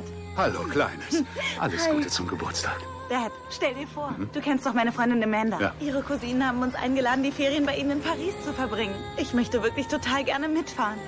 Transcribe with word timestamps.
Dad! 0.00 0.12
Hallo, 0.36 0.60
Kleines. 0.64 1.24
Alles 1.58 1.86
Hi. 1.86 1.94
Gute 1.94 2.08
zum 2.08 2.26
Geburtstag. 2.26 2.78
Dad, 3.08 3.32
stell 3.50 3.74
dir 3.74 3.88
vor, 3.88 4.14
du 4.32 4.40
kennst 4.40 4.64
doch 4.64 4.72
meine 4.72 4.92
Freundin 4.92 5.22
Amanda. 5.22 5.60
Ja. 5.60 5.74
Ihre 5.80 6.00
Cousinen 6.02 6.46
haben 6.46 6.62
uns 6.62 6.76
eingeladen, 6.76 7.24
die 7.24 7.32
Ferien 7.32 7.66
bei 7.66 7.76
ihnen 7.76 7.90
in 7.90 8.00
Paris 8.00 8.34
zu 8.44 8.52
verbringen. 8.52 8.94
Ich 9.16 9.34
möchte 9.34 9.62
wirklich 9.62 9.88
total 9.88 10.22
gerne 10.22 10.48
mitfahren. 10.48 10.98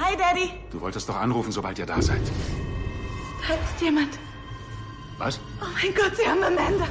Hi, 0.00 0.16
Daddy. 0.16 0.50
Du 0.70 0.80
wolltest 0.80 1.06
doch 1.08 1.16
anrufen, 1.16 1.52
sobald 1.52 1.78
ihr 1.78 1.86
da 1.86 2.00
seid. 2.00 2.22
Da 3.46 3.54
ist 3.54 3.82
jemand. 3.82 4.18
Was? 5.18 5.38
Oh 5.60 5.66
mein 5.74 5.94
Gott, 5.94 6.16
sie 6.16 6.26
haben 6.26 6.42
Amanda. 6.42 6.86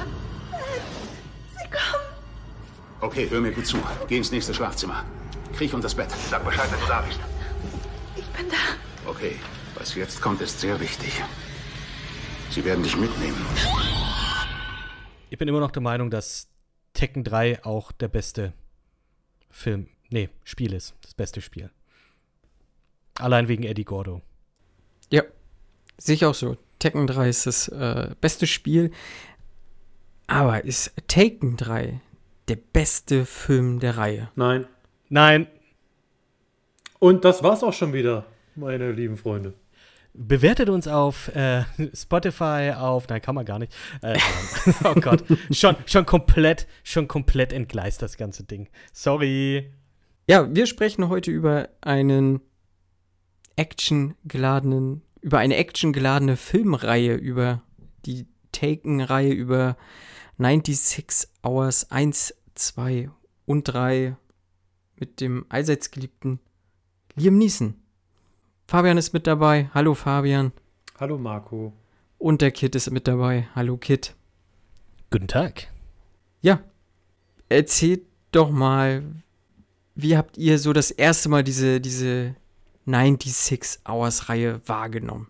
Sie 1.50 1.68
kommen. 1.68 2.04
Okay, 3.00 3.26
hör 3.28 3.40
mir 3.40 3.50
gut 3.50 3.66
zu. 3.66 3.78
Geh 4.06 4.18
ins 4.18 4.30
nächste 4.30 4.54
Schlafzimmer. 4.54 5.04
Kriech 5.58 5.74
unter 5.74 5.86
das 5.86 5.96
Bett. 5.96 6.08
Sag 6.30 6.44
Bescheid, 6.44 6.70
wenn 6.70 6.78
du 6.78 6.86
da 6.86 7.00
bist. 7.00 7.18
Ich 8.14 8.26
bin 8.26 8.48
da. 8.48 9.10
Okay, 9.10 9.34
was 9.74 9.92
jetzt 9.96 10.20
kommt, 10.20 10.40
ist 10.40 10.60
sehr 10.60 10.78
wichtig. 10.78 11.20
Sie 12.48 12.64
werden 12.64 12.84
dich 12.84 12.96
mitnehmen. 12.96 13.44
Ich 15.30 15.36
bin 15.36 15.48
immer 15.48 15.58
noch 15.58 15.72
der 15.72 15.82
Meinung, 15.82 16.10
dass 16.10 16.46
Tekken 16.94 17.24
3 17.24 17.64
auch 17.64 17.90
der 17.90 18.06
beste 18.06 18.52
Film, 19.50 19.88
nee, 20.10 20.28
Spiel 20.44 20.72
ist. 20.72 20.94
Das 21.02 21.14
beste 21.14 21.40
Spiel. 21.40 21.70
Allein 23.18 23.48
wegen 23.48 23.64
Eddie 23.64 23.84
Gordo. 23.84 24.22
Ja, 25.10 25.24
sehe 25.96 26.14
ich 26.14 26.24
auch 26.24 26.36
so. 26.36 26.56
Tekken 26.78 27.08
3 27.08 27.28
ist 27.28 27.46
das 27.46 27.66
äh, 27.66 28.14
beste 28.20 28.46
Spiel. 28.46 28.92
Aber 30.28 30.64
ist 30.64 30.92
Taken 31.08 31.56
3 31.56 32.00
der 32.46 32.56
beste 32.56 33.26
Film 33.26 33.80
der 33.80 33.96
Reihe? 33.96 34.30
Nein. 34.36 34.68
Nein, 35.08 35.46
Und 36.98 37.24
das 37.24 37.42
war's 37.42 37.62
auch 37.62 37.72
schon 37.72 37.92
wieder, 37.92 38.24
meine 38.56 38.90
lieben 38.92 39.16
Freunde. 39.16 39.54
bewertet 40.14 40.68
uns 40.68 40.88
auf 40.88 41.28
äh, 41.34 41.62
Spotify, 41.94 42.72
auf, 42.76 43.08
nein, 43.08 43.22
kann 43.22 43.34
man 43.36 43.44
gar 43.44 43.58
nicht. 43.58 43.72
Äh, 44.02 44.18
oh 44.84 44.94
Gott, 44.94 45.22
schon, 45.50 45.76
schon 45.86 46.06
komplett, 46.06 46.66
schon 46.82 47.06
komplett 47.06 47.52
entgleist 47.52 48.02
das 48.02 48.16
ganze 48.16 48.44
Ding. 48.44 48.68
Sorry. 48.92 49.70
Ja, 50.28 50.52
wir 50.54 50.66
sprechen 50.66 51.08
heute 51.08 51.30
über 51.30 51.68
einen 51.80 52.40
actiongeladenen, 53.56 55.02
über 55.20 55.38
eine 55.38 55.56
actiongeladene 55.56 56.36
Filmreihe, 56.36 57.14
über 57.14 57.62
die 58.04 58.26
Taken-Reihe, 58.52 59.32
über 59.32 59.76
96 60.38 61.30
Hours 61.44 61.90
1, 61.90 62.34
2 62.54 63.08
und 63.46 63.64
3 63.64 64.16
mit 65.00 65.20
dem 65.20 65.46
allseits 65.48 65.90
geliebten 65.90 66.40
Liam 67.16 67.38
Neeson. 67.38 67.74
Fabian 68.66 68.98
ist 68.98 69.12
mit 69.12 69.26
dabei. 69.26 69.70
Hallo 69.74 69.94
Fabian. 69.94 70.52
Hallo 71.00 71.18
Marco. 71.18 71.72
Und 72.18 72.42
der 72.42 72.50
Kid 72.50 72.74
ist 72.74 72.90
mit 72.90 73.08
dabei. 73.08 73.48
Hallo 73.54 73.76
Kid. 73.76 74.14
Guten 75.10 75.28
Tag. 75.28 75.68
Ja, 76.40 76.60
erzählt 77.48 78.02
doch 78.30 78.50
mal, 78.50 79.02
wie 79.94 80.16
habt 80.16 80.36
ihr 80.36 80.58
so 80.58 80.72
das 80.72 80.90
erste 80.90 81.28
Mal 81.28 81.42
diese, 81.42 81.80
diese 81.80 82.34
96 82.86 83.80
Hours 83.88 84.28
Reihe 84.28 84.60
wahrgenommen? 84.66 85.28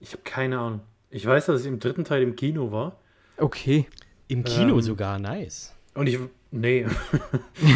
Ich 0.00 0.12
habe 0.12 0.22
keine 0.22 0.58
Ahnung. 0.58 0.80
Ich 1.10 1.26
weiß, 1.26 1.46
dass 1.46 1.62
ich 1.62 1.66
im 1.66 1.80
dritten 1.80 2.04
Teil 2.04 2.22
im 2.22 2.36
Kino 2.36 2.70
war. 2.70 2.98
Okay. 3.36 3.86
Im 4.28 4.44
Kino 4.44 4.74
Ähm, 4.74 4.82
sogar, 4.82 5.18
nice. 5.18 5.74
Und 5.94 6.06
ich. 6.06 6.18
Nee. 6.50 6.86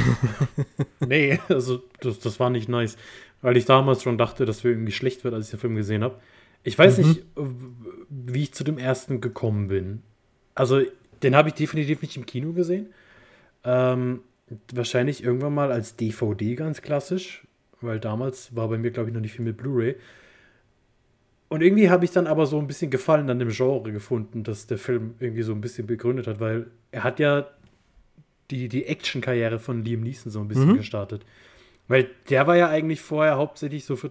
nee, 1.07 1.39
also 1.49 1.83
das, 2.01 2.19
das 2.21 2.41
war 2.41 2.51
nicht 2.51 2.69
nice. 2.69 2.97
Weil 3.43 3.57
ich 3.57 3.65
damals 3.65 4.03
schon 4.03 4.19
dachte, 4.19 4.47
dass 4.47 4.65
wir 4.65 4.71
irgendwie 4.71 4.93
schlecht 4.93 5.25
wird, 5.25 5.35
als 5.35 5.47
ich 5.47 5.51
den 5.51 5.61
Film 5.61 5.75
gesehen 5.75 6.03
habe. 6.03 6.19
Ich 6.65 6.79
weiß 6.79 6.99
nicht, 6.99 7.21
äh, 7.21 7.43
wie 8.09 8.43
ich 8.43 8.55
zu 8.55 8.65
dem 8.65 8.79
ersten 8.79 9.21
gekommen 9.21 9.69
bin. 9.69 10.03
Also, 10.55 10.81
den 11.23 11.35
habe 11.35 11.49
ich 11.49 11.55
definitiv 11.55 12.03
nicht 12.03 12.17
im 12.17 12.25
Kino 12.25 12.53
gesehen. 12.53 12.87
Ähm, 13.65 14.21
wahrscheinlich 14.73 15.25
irgendwann 15.25 15.55
mal 15.55 15.73
als 15.73 15.97
DVD 15.97 16.55
ganz 16.55 16.83
klassisch. 16.83 17.47
Weil 17.81 17.99
damals 17.99 18.55
war 18.55 18.69
bei 18.69 18.79
mir, 18.79 18.93
glaube 18.93 19.09
ich, 19.09 19.15
noch 19.15 19.21
nicht 19.21 19.33
viel 19.33 19.45
mit 19.45 19.57
Blu-ray. 19.57 19.97
Und 21.49 21.63
irgendwie 21.63 21.91
habe 21.91 22.05
ich 22.05 22.13
dann 22.13 22.27
aber 22.27 22.47
so 22.47 22.59
ein 22.59 22.67
bisschen 22.67 22.91
Gefallen 22.91 23.29
an 23.29 23.39
dem 23.39 23.51
Genre 23.51 23.93
gefunden, 23.93 24.43
das 24.43 24.67
der 24.69 24.79
Film 24.79 25.17
irgendwie 25.19 25.43
so 25.43 25.53
ein 25.53 25.61
bisschen 25.61 25.87
begründet 25.87 26.27
hat, 26.27 26.41
weil 26.41 26.69
er 26.93 27.05
hat 27.05 27.19
ja 27.19 27.47
die, 28.53 28.69
die 28.69 28.85
Action-Karriere 28.87 29.59
von 29.59 29.83
Liam 29.85 30.03
Neeson 30.03 30.31
so 30.31 30.41
ein 30.41 30.47
bisschen 30.49 30.73
Mhm. 30.73 30.77
gestartet. 30.77 31.25
Weil 31.89 32.09
der 32.31 32.47
war 32.47 32.57
ja 32.57 32.69
eigentlich 32.69 33.01
vorher 33.01 33.37
hauptsächlich 33.37 33.85
so 33.85 33.97
für 33.97 34.11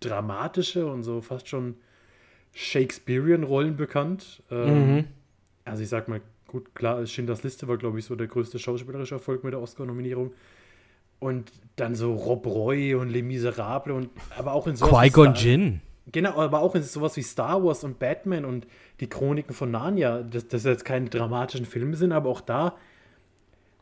dramatische 0.00 0.86
und 0.86 1.02
so 1.02 1.20
fast 1.20 1.48
schon 1.48 1.74
Shakespearean-Rollen 2.54 3.76
bekannt. 3.76 4.42
Ähm, 4.50 4.96
Mhm. 4.96 5.04
Also 5.64 5.82
ich 5.82 5.88
sag 5.88 6.08
mal, 6.08 6.20
gut, 6.48 6.74
klar, 6.74 7.04
Schindlers 7.06 7.42
Liste 7.42 7.68
war, 7.68 7.76
glaube 7.76 7.98
ich, 7.98 8.04
so 8.04 8.16
der 8.16 8.26
größte 8.26 8.58
schauspielerische 8.58 9.14
Erfolg 9.14 9.44
mit 9.44 9.52
der 9.52 9.60
Oscar-Nominierung. 9.60 10.32
Und 11.20 11.52
dann 11.76 11.94
so 11.94 12.14
Rob 12.14 12.46
Roy 12.46 12.94
und 12.96 13.08
Les 13.10 13.22
Miserables 13.22 13.94
und 13.96 14.10
aber 14.36 14.52
auch 14.52 14.66
in 14.66 14.74
wie 14.80 14.84
Qui-Gon 14.84 15.34
Jinn. 15.34 15.80
Genau, 16.10 16.36
aber 16.36 16.60
auch 16.60 16.74
in 16.74 16.82
sowas 16.82 17.16
wie 17.16 17.22
Star 17.22 17.62
Wars 17.62 17.84
und 17.84 18.00
Batman 18.00 18.44
und 18.44 18.66
die 18.98 19.08
Chroniken 19.08 19.54
von 19.54 19.70
Narnia, 19.70 20.22
dass 20.22 20.48
das 20.48 20.64
jetzt 20.64 20.84
keine 20.84 21.08
dramatischen 21.08 21.64
Filme 21.64 21.94
sind, 21.96 22.10
aber 22.10 22.28
auch 22.28 22.40
da 22.40 22.76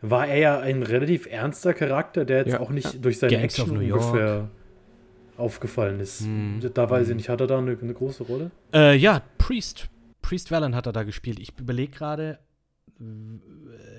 war 0.03 0.27
er 0.27 0.39
ja 0.39 0.61
ein 0.61 0.83
relativ 0.83 1.27
ernster 1.27 1.75
Charakter, 1.75 2.25
der 2.25 2.39
jetzt 2.39 2.53
Ja. 2.53 2.61
auch 2.61 2.71
nicht 2.71 3.05
durch 3.05 3.19
seine 3.19 3.33
Gangs 3.33 3.59
Action 3.59 3.75
New 3.75 3.81
York. 3.81 4.03
ungefähr 4.03 4.49
aufgefallen 5.37 6.01
ist. 6.01 6.21
Hm. 6.21 6.61
Da 6.75 6.89
weiß 6.89 7.09
ich 7.09 7.17
nicht, 7.17 7.29
hat 7.29 7.41
er 7.41 7.47
da 7.47 7.59
eine, 7.59 7.77
eine 7.81 7.95
große 7.95 8.25
Rolle? 8.25 8.51
Äh, 8.73 8.97
ja, 8.97 9.23
Priest. 9.39 9.89
Priest 10.23 10.51
Vallon 10.51 10.75
hat 10.75 10.87
er 10.87 10.93
da 10.93 11.03
gespielt. 11.03 11.39
Ich 11.41 11.59
überlege 11.59 11.93
gerade, 11.93 12.39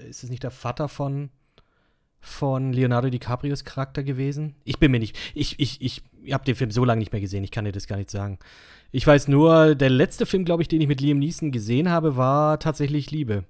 ist 0.08 0.24
es 0.24 0.30
nicht 0.30 0.44
der 0.44 0.52
Vater 0.52 0.88
von, 0.88 1.30
von 2.20 2.74
Leonardo 2.74 3.10
DiCaprios 3.10 3.64
Charakter 3.64 4.04
gewesen? 4.04 4.56
Ich 4.64 4.80
bin 4.80 4.92
mir 4.92 5.00
nicht. 5.00 5.18
Ich, 5.34 5.60
ich, 5.60 5.82
ich, 5.82 6.04
habe 6.32 6.46
den 6.46 6.56
Film 6.56 6.72
so 6.72 6.86
lange 6.86 7.00
nicht 7.00 7.12
mehr 7.12 7.22
gesehen, 7.22 7.44
ich 7.44 7.52
kann 7.52 7.66
dir 7.66 7.72
das 7.72 7.88
gar 7.88 7.98
nicht 7.98 8.12
sagen. 8.12 8.38
Ich 8.92 9.08
weiß 9.08 9.28
nur, 9.28 9.74
der 9.74 9.90
letzte 9.90 10.26
Film, 10.26 10.46
glaube 10.46 10.62
ich, 10.62 10.68
den 10.68 10.82
ich 10.82 10.88
mit 10.88 11.02
Liam 11.02 11.18
Neeson 11.20 11.52
gesehen 11.52 11.90
habe, 11.90 12.18
war 12.18 12.60
tatsächlich 12.60 13.10
Liebe. 13.10 13.46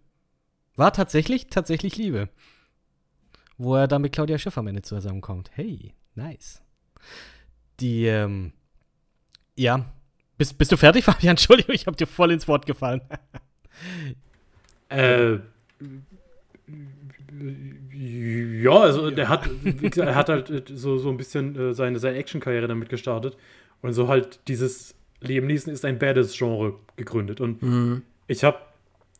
War 0.75 0.93
tatsächlich, 0.93 1.47
tatsächlich 1.47 1.97
Liebe. 1.97 2.29
Wo 3.57 3.75
er 3.75 3.87
dann 3.87 4.01
mit 4.01 4.13
Claudia 4.13 4.37
Schiffer 4.37 4.59
am 4.61 4.67
Ende 4.67 4.81
zusammenkommt. 4.81 5.51
Hey, 5.53 5.93
nice. 6.15 6.61
Die, 7.79 8.05
ähm, 8.05 8.53
ja. 9.55 9.91
Bist, 10.37 10.57
bist 10.57 10.71
du 10.71 10.77
fertig, 10.77 11.03
Fabian? 11.05 11.31
Entschuldigung, 11.31 11.75
ich 11.75 11.85
habe 11.87 11.97
dir 11.97 12.07
voll 12.07 12.31
ins 12.31 12.47
Wort 12.47 12.65
gefallen. 12.65 13.01
Äh, 14.89 15.39
ja, 17.93 18.71
also 18.71 19.11
der 19.11 19.29
hat, 19.29 19.49
wie 19.63 19.89
gesagt, 19.89 19.97
er 20.09 20.15
hat 20.15 20.29
halt 20.29 20.49
äh, 20.49 20.63
so, 20.75 20.97
so 20.97 21.09
ein 21.09 21.17
bisschen 21.17 21.55
äh, 21.57 21.73
seine, 21.73 21.99
seine 21.99 22.17
Action-Karriere 22.17 22.67
damit 22.67 22.89
gestartet 22.89 23.37
und 23.81 23.93
so 23.93 24.07
halt 24.07 24.39
dieses 24.47 24.95
Liam 25.21 25.47
Neeson 25.47 25.73
ist 25.73 25.85
ein 25.85 25.99
Badass-Genre 25.99 26.73
gegründet 26.95 27.41
und 27.41 27.61
Mhm. 27.61 28.01
ich 28.27 28.43
habe 28.43 28.57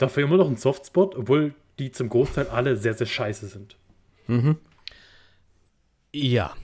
dafür 0.01 0.23
immer 0.23 0.37
noch 0.37 0.47
einen 0.47 0.57
Softspot, 0.57 1.15
obwohl 1.15 1.53
die 1.79 1.91
zum 1.91 2.09
Großteil 2.09 2.47
alle 2.47 2.77
sehr, 2.77 2.93
sehr 2.93 3.07
scheiße 3.07 3.47
sind. 3.47 3.77
Mhm. 4.27 4.57
Ja. 6.13 6.55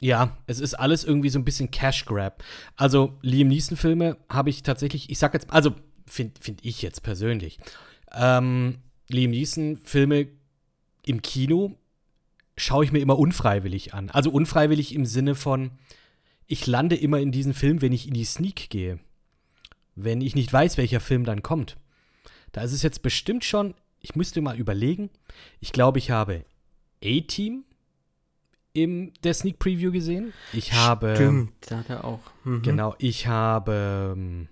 Ja, 0.00 0.36
es 0.46 0.58
ist 0.58 0.74
alles 0.74 1.04
irgendwie 1.04 1.28
so 1.28 1.38
ein 1.38 1.44
bisschen 1.44 1.70
Cash 1.70 2.06
Grab. 2.06 2.42
Also 2.76 3.16
Liam 3.22 3.48
Neeson 3.48 3.76
Filme 3.76 4.16
habe 4.28 4.50
ich 4.50 4.62
tatsächlich, 4.62 5.10
ich 5.10 5.18
sag 5.18 5.32
jetzt, 5.32 5.52
also 5.52 5.74
finde 6.06 6.40
find 6.40 6.64
ich 6.64 6.82
jetzt 6.82 7.02
persönlich, 7.04 7.58
ähm, 8.12 8.78
Liam 9.08 9.30
Neeson 9.30 9.76
Filme 9.76 10.26
im 11.06 11.22
Kino 11.22 11.76
schaue 12.56 12.84
ich 12.84 12.92
mir 12.92 12.98
immer 12.98 13.18
unfreiwillig 13.18 13.94
an. 13.94 14.10
Also 14.10 14.30
unfreiwillig 14.30 14.94
im 14.94 15.06
Sinne 15.06 15.34
von, 15.34 15.70
ich 16.46 16.66
lande 16.66 16.96
immer 16.96 17.20
in 17.20 17.32
diesen 17.32 17.54
Film, 17.54 17.80
wenn 17.80 17.92
ich 17.92 18.08
in 18.08 18.14
die 18.14 18.24
Sneak 18.24 18.70
gehe. 18.70 18.98
Wenn 19.94 20.20
ich 20.20 20.34
nicht 20.34 20.52
weiß, 20.52 20.78
welcher 20.78 21.00
Film 21.00 21.24
dann 21.24 21.42
kommt. 21.42 21.76
Da 22.52 22.62
ist 22.62 22.72
es 22.72 22.82
jetzt 22.82 23.02
bestimmt 23.02 23.44
schon, 23.44 23.74
ich 24.00 24.14
müsste 24.14 24.40
mal 24.40 24.58
überlegen, 24.58 25.10
ich 25.60 25.72
glaube, 25.72 25.98
ich 25.98 26.10
habe 26.10 26.44
A-Team 27.04 27.64
in 28.74 29.12
der 29.24 29.34
Sneak 29.34 29.58
Preview 29.58 29.92
gesehen. 29.92 30.32
Ich 30.52 30.72
habe. 30.72 31.14
Stimmt, 31.14 31.52
da 31.68 31.78
hat 31.78 31.90
er 31.90 32.04
auch. 32.04 32.20
Mhm. 32.44 32.62
Genau, 32.62 32.94
ich 32.98 33.26
habe. 33.26 34.14
ähm, 34.16 34.48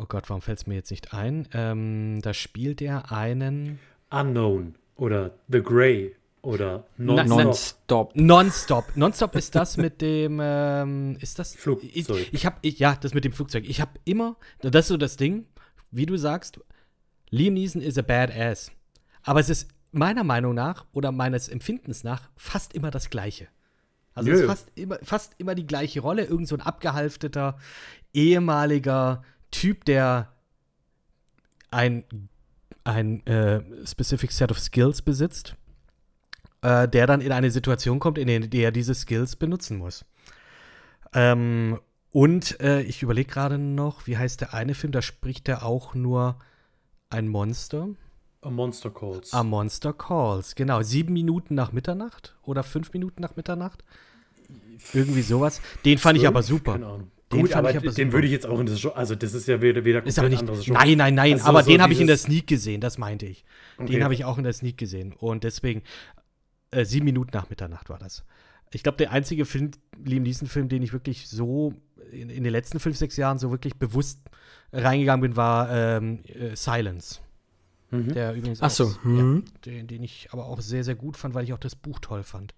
Oh 0.00 0.06
Gott, 0.06 0.28
warum 0.30 0.42
fällt 0.42 0.58
es 0.60 0.66
mir 0.68 0.76
jetzt 0.76 0.92
nicht 0.92 1.12
ein? 1.12 1.48
Ähm, 1.52 2.20
da 2.22 2.32
spielt 2.32 2.80
er 2.80 3.10
einen. 3.10 3.80
Unknown 4.10 4.76
oder 4.94 5.32
The 5.48 5.60
Grey 5.60 6.14
oder 6.40 6.86
Non-Stop. 6.98 7.36
Nonstop. 7.36 8.16
Nonstop. 8.16 8.84
Nonstop 8.96 9.34
ist 9.34 9.56
das 9.56 9.76
mit 9.76 10.00
dem. 10.00 10.38
Ähm, 10.40 11.16
ist 11.20 11.40
das. 11.40 11.56
Flugzeug. 11.56 11.90
Ich, 11.94 12.32
ich 12.32 12.46
habe. 12.46 12.56
Ich, 12.62 12.78
ja, 12.78 12.94
das 13.00 13.12
mit 13.12 13.24
dem 13.24 13.32
Flugzeug. 13.32 13.64
Ich 13.66 13.80
habe 13.80 13.90
immer. 14.04 14.36
Das 14.60 14.84
ist 14.84 14.88
so 14.88 14.96
das 14.96 15.16
Ding, 15.16 15.46
wie 15.90 16.06
du 16.06 16.16
sagst. 16.16 16.60
Liam 17.30 17.54
Neeson 17.54 17.80
is 17.80 17.98
a 17.98 18.02
badass. 18.02 18.70
Aber 19.22 19.40
es 19.40 19.48
ist 19.48 19.68
meiner 19.92 20.24
Meinung 20.24 20.54
nach 20.54 20.86
oder 20.92 21.12
meines 21.12 21.48
Empfindens 21.48 22.04
nach 22.04 22.30
fast 22.36 22.74
immer 22.74 22.90
das 22.90 23.10
Gleiche. 23.10 23.48
Also 24.14 24.30
Nö. 24.30 24.34
es 24.34 24.40
ist 24.40 24.46
fast 24.46 24.72
immer, 24.74 24.98
fast 25.02 25.34
immer 25.38 25.54
die 25.54 25.66
gleiche 25.66 26.00
Rolle. 26.00 26.24
Irgend 26.24 26.48
so 26.48 26.56
ein 26.56 26.60
abgehalfteter, 26.60 27.56
ehemaliger 28.12 29.22
Typ, 29.50 29.84
der 29.84 30.32
ein, 31.70 32.04
ein 32.84 33.24
äh, 33.26 33.62
specific 33.86 34.32
set 34.32 34.50
of 34.50 34.58
skills 34.58 35.02
besitzt, 35.02 35.54
äh, 36.62 36.88
der 36.88 37.06
dann 37.06 37.20
in 37.20 37.32
eine 37.32 37.50
Situation 37.50 38.00
kommt, 38.00 38.18
in 38.18 38.50
der 38.50 38.64
er 38.64 38.72
diese 38.72 38.94
Skills 38.94 39.36
benutzen 39.36 39.78
muss. 39.78 40.04
Ähm, 41.14 41.78
und 42.10 42.60
äh, 42.60 42.82
ich 42.82 43.02
überlege 43.02 43.30
gerade 43.30 43.58
noch, 43.58 44.06
wie 44.06 44.16
heißt 44.16 44.40
der 44.40 44.54
eine 44.54 44.74
Film, 44.74 44.92
da 44.92 45.02
spricht 45.02 45.48
er 45.48 45.62
auch 45.62 45.94
nur 45.94 46.38
ein 47.10 47.28
Monster. 47.28 47.88
A 48.40 48.50
Monster 48.50 48.90
Calls. 48.90 49.32
A 49.32 49.42
Monster 49.42 49.92
Calls, 49.92 50.54
genau. 50.54 50.82
Sieben 50.82 51.12
Minuten 51.12 51.54
nach 51.54 51.72
Mitternacht 51.72 52.36
oder 52.44 52.62
fünf 52.62 52.92
Minuten 52.92 53.20
nach 53.20 53.34
Mitternacht. 53.36 53.84
Irgendwie 54.92 55.22
sowas. 55.22 55.60
Den 55.84 55.98
fand 55.98 56.18
ich 56.18 56.26
aber 56.26 56.42
super. 56.42 56.72
Keine 56.72 56.86
Ahnung. 56.86 57.10
Den 57.32 57.40
Gut, 57.40 57.50
fand 57.50 57.58
aber 57.66 57.70
ich 57.70 57.76
aber 57.76 57.90
den 57.90 58.12
würde 58.12 58.26
ich 58.26 58.32
jetzt 58.32 58.46
auch 58.46 58.58
in 58.58 58.66
das 58.66 58.80
Show. 58.80 58.90
Also, 58.90 59.14
das 59.14 59.34
ist 59.34 59.48
ja 59.48 59.60
wieder, 59.60 59.84
wieder 59.84 60.06
Ist 60.06 60.18
aber 60.18 60.28
nicht. 60.28 60.40
anderes 60.40 60.64
Show. 60.64 60.72
Nein, 60.72 60.96
nein, 60.96 61.14
nein. 61.14 61.34
Also 61.34 61.46
aber 61.46 61.62
so 61.62 61.70
den 61.70 61.82
habe 61.82 61.92
ich 61.92 62.00
in 62.00 62.06
der 62.06 62.16
Sneak 62.16 62.46
gesehen, 62.46 62.80
das 62.80 62.96
meinte 62.96 63.26
ich. 63.26 63.44
Okay. 63.76 63.92
Den 63.92 64.04
habe 64.04 64.14
ich 64.14 64.24
auch 64.24 64.38
in 64.38 64.44
der 64.44 64.52
Sneak 64.52 64.78
gesehen. 64.78 65.12
Und 65.12 65.44
deswegen, 65.44 65.82
äh, 66.70 66.84
sieben 66.84 67.04
Minuten 67.04 67.30
nach 67.34 67.50
Mitternacht 67.50 67.90
war 67.90 67.98
das. 67.98 68.24
Ich 68.72 68.82
glaube, 68.82 68.98
der 68.98 69.10
einzige 69.10 69.44
Film, 69.44 69.72
Liam 70.02 70.22
Neeson-Film, 70.22 70.68
den 70.68 70.82
ich 70.82 70.92
wirklich 70.92 71.28
so 71.28 71.74
in, 72.12 72.30
in 72.30 72.44
den 72.44 72.52
letzten 72.52 72.80
fünf, 72.80 72.96
sechs 72.96 73.16
Jahren 73.16 73.38
so 73.38 73.50
wirklich 73.50 73.76
bewusst 73.76 74.20
reingegangen 74.72 75.22
bin, 75.22 75.36
war 75.36 75.70
ähm, 75.70 76.22
äh, 76.24 76.54
Silence. 76.54 77.20
Mhm. 77.90 78.12
Der 78.12 78.34
übrigens 78.34 78.60
Ach 78.62 78.70
so, 78.70 78.86
auch, 78.86 79.04
mhm. 79.04 79.44
ja, 79.46 79.52
den, 79.64 79.86
den 79.86 80.02
ich 80.02 80.28
aber 80.32 80.46
auch 80.46 80.60
sehr, 80.60 80.84
sehr 80.84 80.94
gut 80.94 81.16
fand, 81.16 81.34
weil 81.34 81.44
ich 81.44 81.52
auch 81.52 81.58
das 81.58 81.74
Buch 81.74 81.98
toll 82.00 82.22
fand. 82.22 82.54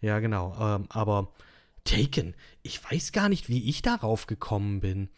Ja, 0.00 0.18
genau. 0.18 0.56
Ähm, 0.60 0.86
aber 0.88 1.32
Taken, 1.84 2.34
ich 2.62 2.82
weiß 2.82 3.12
gar 3.12 3.28
nicht, 3.28 3.48
wie 3.48 3.68
ich 3.68 3.82
darauf 3.82 4.26
gekommen 4.26 4.80
bin. 4.80 5.08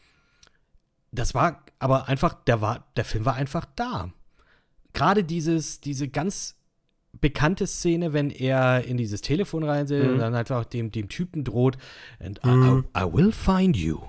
Das 1.10 1.34
war 1.34 1.64
aber 1.78 2.08
einfach, 2.08 2.34
der 2.44 2.60
war, 2.60 2.86
der 2.96 3.04
Film 3.04 3.24
war 3.24 3.34
einfach 3.34 3.66
da. 3.76 4.12
Gerade 4.92 5.24
dieses, 5.24 5.80
diese 5.80 6.08
ganz 6.08 6.56
bekannte 7.20 7.66
Szene, 7.66 8.12
wenn 8.12 8.30
er 8.30 8.84
in 8.84 8.96
dieses 8.96 9.20
Telefon 9.20 9.62
reinsetzt 9.64 10.04
Mhm. 10.06 10.12
und 10.14 10.18
dann 10.18 10.34
einfach 10.34 10.64
dem, 10.64 10.90
dem 10.92 11.08
Typen 11.08 11.44
droht, 11.44 11.76
and 12.18 12.40
I, 12.44 12.48
Mhm. 12.50 12.84
I, 12.96 13.00
I 13.00 13.12
will 13.12 13.32
find 13.32 13.76
you 13.76 14.00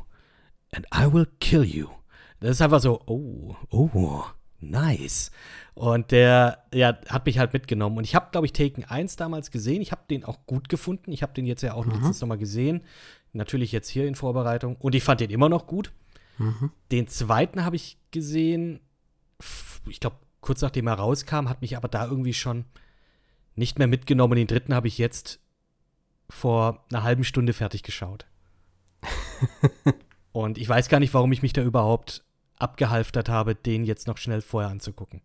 and 0.71 0.85
I 0.95 1.11
will 1.11 1.27
kill 1.39 1.63
you. 1.63 1.87
Das 2.39 2.51
ist 2.51 2.61
einfach 2.61 2.79
so, 2.79 3.01
oh, 3.07 3.55
oh, 3.69 4.23
nice. 4.59 5.31
Und 5.73 6.11
der, 6.11 6.63
ja, 6.73 6.97
hat 7.09 7.25
mich 7.25 7.37
halt 7.39 7.53
mitgenommen. 7.53 7.97
Und 7.97 8.03
ich 8.03 8.15
habe, 8.15 8.29
glaube 8.31 8.45
ich, 8.47 8.53
Taken 8.53 8.83
1 8.83 9.15
damals 9.15 9.51
gesehen. 9.51 9.81
Ich 9.81 9.91
habe 9.91 10.01
den 10.09 10.23
auch 10.23 10.45
gut 10.45 10.69
gefunden. 10.69 11.11
Ich 11.11 11.21
habe 11.23 11.33
den 11.33 11.45
jetzt 11.45 11.61
ja 11.63 11.73
auch 11.73 11.85
letztens 11.85 12.19
nochmal 12.21 12.37
gesehen. 12.37 12.83
Natürlich 13.33 13.71
jetzt 13.71 13.89
hier 13.89 14.07
in 14.07 14.15
Vorbereitung. 14.15 14.75
Und 14.77 14.95
ich 14.95 15.03
fand 15.03 15.21
den 15.21 15.29
immer 15.29 15.49
noch 15.49 15.67
gut. 15.67 15.91
Den 16.91 17.07
zweiten 17.07 17.63
habe 17.63 17.75
ich 17.75 17.97
gesehen, 18.09 18.79
ich 19.87 19.99
glaube, 19.99 20.15
kurz 20.39 20.61
nachdem 20.61 20.87
er 20.87 20.95
rauskam, 20.95 21.47
hat 21.47 21.61
mich 21.61 21.77
aber 21.77 21.87
da 21.87 22.05
irgendwie 22.07 22.33
schon 22.33 22.65
nicht 23.55 23.79
mehr 23.79 23.87
mitgenommen. 23.87 24.35
Den 24.35 24.47
dritten 24.47 24.73
habe 24.73 24.87
ich 24.87 24.97
jetzt 24.97 25.39
vor 26.29 26.85
einer 26.91 27.03
halben 27.03 27.23
Stunde 27.23 27.53
fertig 27.53 27.83
geschaut. 27.83 28.25
Und 30.31 30.57
ich 30.57 30.69
weiß 30.69 30.87
gar 30.87 30.99
nicht, 30.99 31.13
warum 31.13 31.31
ich 31.31 31.41
mich 31.41 31.53
da 31.53 31.61
überhaupt 31.61 32.23
abgehalftert 32.57 33.27
habe, 33.27 33.55
den 33.55 33.83
jetzt 33.83 34.07
noch 34.07 34.17
schnell 34.17 34.41
vorher 34.41 34.71
anzugucken. 34.71 35.21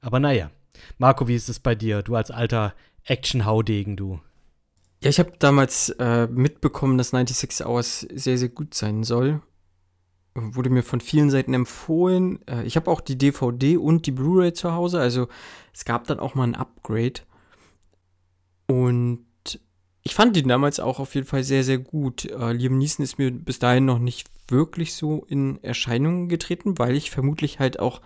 Aber 0.00 0.20
naja. 0.20 0.50
Marco, 0.98 1.26
wie 1.26 1.34
ist 1.34 1.48
es 1.48 1.58
bei 1.58 1.74
dir? 1.74 2.02
Du 2.02 2.16
als 2.16 2.30
alter 2.30 2.74
Action-Haudegen, 3.04 3.96
du. 3.96 4.20
Ja, 5.02 5.10
ich 5.10 5.18
habe 5.18 5.32
damals 5.38 5.90
äh, 5.90 6.26
mitbekommen, 6.26 6.98
dass 6.98 7.10
96 7.10 7.66
Hours 7.66 8.00
sehr, 8.00 8.38
sehr 8.38 8.48
gut 8.48 8.74
sein 8.74 9.04
soll. 9.04 9.42
Wurde 10.38 10.68
mir 10.70 10.82
von 10.82 11.00
vielen 11.00 11.30
Seiten 11.30 11.54
empfohlen. 11.54 12.40
Äh, 12.46 12.64
ich 12.64 12.76
habe 12.76 12.90
auch 12.90 13.00
die 13.00 13.16
DVD 13.16 13.78
und 13.78 14.06
die 14.06 14.10
Blu-ray 14.12 14.52
zu 14.52 14.72
Hause. 14.72 15.00
Also 15.00 15.28
es 15.72 15.84
gab 15.86 16.06
dann 16.06 16.20
auch 16.20 16.34
mal 16.34 16.44
ein 16.44 16.54
Upgrade. 16.54 17.20
Und 18.66 19.24
ich 20.02 20.14
fand 20.14 20.36
ihn 20.36 20.48
damals 20.48 20.78
auch 20.80 20.98
auf 21.00 21.14
jeden 21.14 21.26
Fall 21.26 21.42
sehr, 21.44 21.64
sehr 21.64 21.78
gut. 21.78 22.24
Äh, 22.26 22.52
Liam 22.52 22.78
Neeson 22.78 23.02
ist 23.04 23.18
mir 23.18 23.30
bis 23.30 23.58
dahin 23.58 23.84
noch 23.84 23.98
nicht 23.98 24.28
wirklich 24.48 24.94
so 24.94 25.24
in 25.28 25.62
Erscheinung 25.64 26.28
getreten, 26.28 26.78
weil 26.78 26.94
ich 26.94 27.10
vermutlich 27.10 27.58
halt 27.58 27.78
auch 27.80 28.00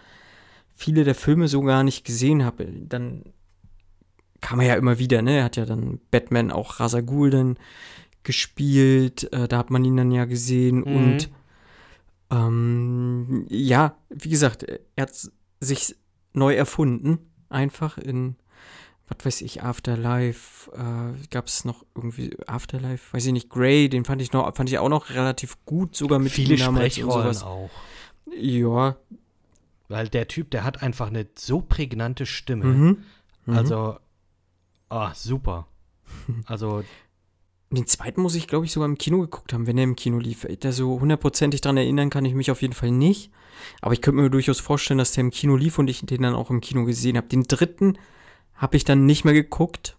viele 0.74 1.04
der 1.04 1.14
Filme 1.14 1.48
so 1.48 1.60
gar 1.62 1.82
nicht 1.84 2.04
gesehen 2.04 2.44
habe. 2.44 2.64
Dann 2.64 3.24
kam 4.40 4.60
er 4.60 4.68
ja 4.68 4.74
immer 4.76 4.98
wieder, 4.98 5.20
ne? 5.20 5.38
Er 5.38 5.44
hat 5.44 5.56
ja 5.56 5.66
dann 5.66 6.00
Batman 6.10 6.50
auch 6.50 6.80
Ra's 6.80 6.94
al 6.94 7.02
Ghul 7.02 7.30
dann 7.30 7.58
gespielt, 8.22 9.30
äh, 9.32 9.48
da 9.48 9.58
hat 9.58 9.70
man 9.70 9.84
ihn 9.84 9.96
dann 9.96 10.10
ja 10.10 10.24
gesehen 10.26 10.78
Mhm. 10.78 10.96
und 10.96 11.30
ähm, 12.30 13.46
ja, 13.48 13.96
wie 14.08 14.28
gesagt, 14.30 14.64
er 14.96 15.02
hat 15.02 15.12
sich 15.60 15.96
neu 16.32 16.54
erfunden, 16.54 17.18
einfach 17.48 17.98
in, 17.98 18.36
was 19.08 19.24
weiß 19.26 19.40
ich, 19.42 19.62
Afterlife, 19.62 20.70
äh, 20.72 21.26
gab 21.30 21.46
es 21.48 21.64
noch 21.64 21.84
irgendwie 21.94 22.36
Afterlife, 22.46 23.12
weiß 23.12 23.26
ich 23.26 23.32
nicht, 23.32 23.50
Grey, 23.50 23.88
den 23.88 24.04
fand 24.04 24.22
ich 24.22 24.32
noch, 24.32 24.54
fand 24.54 24.68
ich 24.70 24.78
auch 24.78 24.88
noch 24.88 25.10
relativ 25.10 25.56
gut, 25.64 25.96
sogar 25.96 26.18
mit 26.18 26.32
Viele 26.32 26.56
damals 26.56 26.96
und 26.98 27.02
Sprechrollen 27.10 27.34
sowas. 27.34 27.42
auch. 27.42 27.70
Ja, 28.38 28.96
Weil 29.88 30.08
der 30.08 30.28
Typ, 30.28 30.50
der 30.52 30.62
hat 30.62 30.82
einfach 30.82 31.08
eine 31.08 31.26
so 31.36 31.60
prägnante 31.60 32.26
Stimme. 32.26 32.64
mhm. 32.66 33.02
Mhm. 33.46 33.56
Also, 33.56 33.98
ah, 34.88 35.12
super. 35.14 35.66
Also, 36.46 36.84
Den 37.72 37.86
zweiten 37.86 38.20
muss 38.20 38.34
ich, 38.34 38.48
glaube 38.48 38.66
ich, 38.66 38.72
sogar 38.72 38.88
im 38.88 38.98
Kino 38.98 39.20
geguckt 39.20 39.52
haben, 39.52 39.66
wenn 39.68 39.78
er 39.78 39.84
im 39.84 39.94
Kino 39.94 40.18
lief. 40.18 40.44
Da 40.58 40.72
so 40.72 40.98
hundertprozentig 41.00 41.60
dran 41.60 41.76
erinnern 41.76 42.10
kann 42.10 42.24
ich 42.24 42.34
mich 42.34 42.50
auf 42.50 42.62
jeden 42.62 42.74
Fall 42.74 42.90
nicht. 42.90 43.30
Aber 43.80 43.92
ich 43.94 44.02
könnte 44.02 44.20
mir 44.20 44.30
durchaus 44.30 44.58
vorstellen, 44.58 44.98
dass 44.98 45.12
der 45.12 45.22
im 45.22 45.30
Kino 45.30 45.54
lief 45.54 45.78
und 45.78 45.88
ich 45.88 46.00
den 46.04 46.22
dann 46.22 46.34
auch 46.34 46.50
im 46.50 46.60
Kino 46.60 46.84
gesehen 46.84 47.16
habe. 47.16 47.28
Den 47.28 47.44
dritten 47.44 47.96
habe 48.56 48.76
ich 48.76 48.84
dann 48.84 49.06
nicht 49.06 49.24
mehr 49.24 49.34
geguckt. 49.34 49.96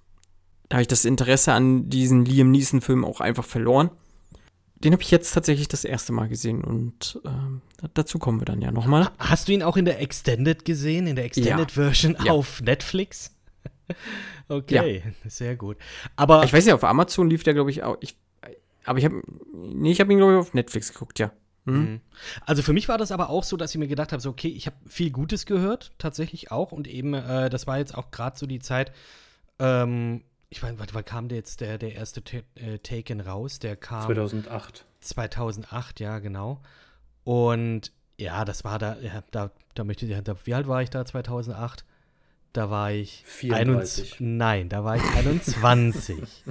Da 0.67 0.75
habe 0.75 0.81
ich 0.81 0.87
das 0.89 1.05
Interesse 1.05 1.53
an 1.53 1.89
diesen 1.89 2.25
Liam 2.25 2.51
Neeson-Filmen 2.51 3.05
auch 3.05 3.21
einfach 3.21 3.45
verloren. 3.45 3.89
Den 4.75 4.93
habe 4.93 5.03
ich 5.03 5.11
jetzt 5.11 5.31
tatsächlich 5.31 5.67
das 5.67 5.85
erste 5.85 6.11
Mal 6.11 6.27
gesehen 6.27 6.63
und 6.63 7.21
ähm, 7.23 7.61
dazu 7.93 8.17
kommen 8.19 8.41
wir 8.41 8.45
dann 8.45 8.61
ja 8.61 8.71
nochmal. 8.71 9.11
hast 9.19 9.47
du 9.47 9.51
ihn 9.53 9.61
auch 9.63 9.77
in 9.77 9.85
der 9.85 10.01
Extended 10.01 10.65
gesehen, 10.65 11.05
in 11.07 11.15
der 11.15 11.25
Extended 11.25 11.69
Ja. 11.71 11.83
Version 11.83 12.17
Ja. 12.25 12.31
auf 12.33 12.61
Netflix? 12.61 13.31
okay, 14.47 15.03
sehr 15.25 15.55
gut. 15.55 15.77
Aber 16.15 16.43
Ich 16.43 16.53
weiß 16.53 16.65
ja, 16.65 16.75
auf 16.75 16.83
Amazon 16.83 17.29
lief 17.29 17.43
der, 17.43 17.53
glaube 17.53 17.71
ich, 17.71 17.83
auch. 17.83 17.97
Ich, 18.01 18.17
aber 18.85 18.99
ich 18.99 19.05
habe, 19.05 19.21
nee, 19.53 19.91
ich 19.91 19.99
habe 19.99 20.11
ihn, 20.11 20.17
glaube 20.17 20.33
ich, 20.33 20.39
auf 20.39 20.53
Netflix 20.53 20.91
geguckt, 20.91 21.19
ja. 21.19 21.31
Mhm. 21.65 21.73
Mhm. 21.73 22.01
Also 22.45 22.63
für 22.63 22.73
mich 22.73 22.89
war 22.89 22.97
das 22.97 23.11
aber 23.11 23.29
auch 23.29 23.43
so, 23.43 23.57
dass 23.57 23.71
ich 23.71 23.77
mir 23.77 23.87
gedacht 23.87 24.11
habe, 24.11 24.21
so 24.21 24.29
okay, 24.29 24.49
ich 24.49 24.65
habe 24.65 24.75
viel 24.87 25.11
Gutes 25.11 25.45
gehört, 25.45 25.91
tatsächlich 25.97 26.51
auch. 26.51 26.71
Und 26.71 26.87
eben, 26.87 27.13
äh, 27.13 27.49
das 27.49 27.67
war 27.67 27.77
jetzt 27.77 27.95
auch 27.95 28.11
gerade 28.11 28.37
so 28.37 28.47
die 28.47 28.59
Zeit, 28.59 28.91
ähm, 29.59 30.23
ich 30.49 30.61
meine, 30.61 30.77
wann, 30.79 30.89
wann 30.91 31.05
kam 31.05 31.29
der 31.29 31.37
jetzt 31.37 31.61
der, 31.61 31.77
der 31.77 31.93
erste 31.95 32.21
äh, 32.55 32.79
Taken 32.79 33.21
raus? 33.21 33.59
Der 33.59 33.77
kam 33.77 34.05
2008. 34.05 34.85
2008, 34.99 35.99
ja, 35.99 36.19
genau. 36.19 36.61
Und 37.23 37.91
ja, 38.17 38.43
das 38.43 38.63
war 38.63 38.77
da, 38.77 38.97
ja, 38.99 39.23
da, 39.31 39.51
da 39.75 39.83
möchte 39.83 40.05
ich, 40.05 40.23
da, 40.23 40.35
wie 40.43 40.53
alt 40.53 40.67
war 40.67 40.81
ich 40.81 40.89
da 40.89 41.05
2008? 41.05 41.85
Da 42.53 42.69
war 42.69 42.91
ich 42.91 43.23
34. 43.25 44.13
21 44.13 44.15
nein, 44.19 44.69
da 44.69 44.83
war 44.83 44.97
ich 44.97 45.03
21. 45.03 46.43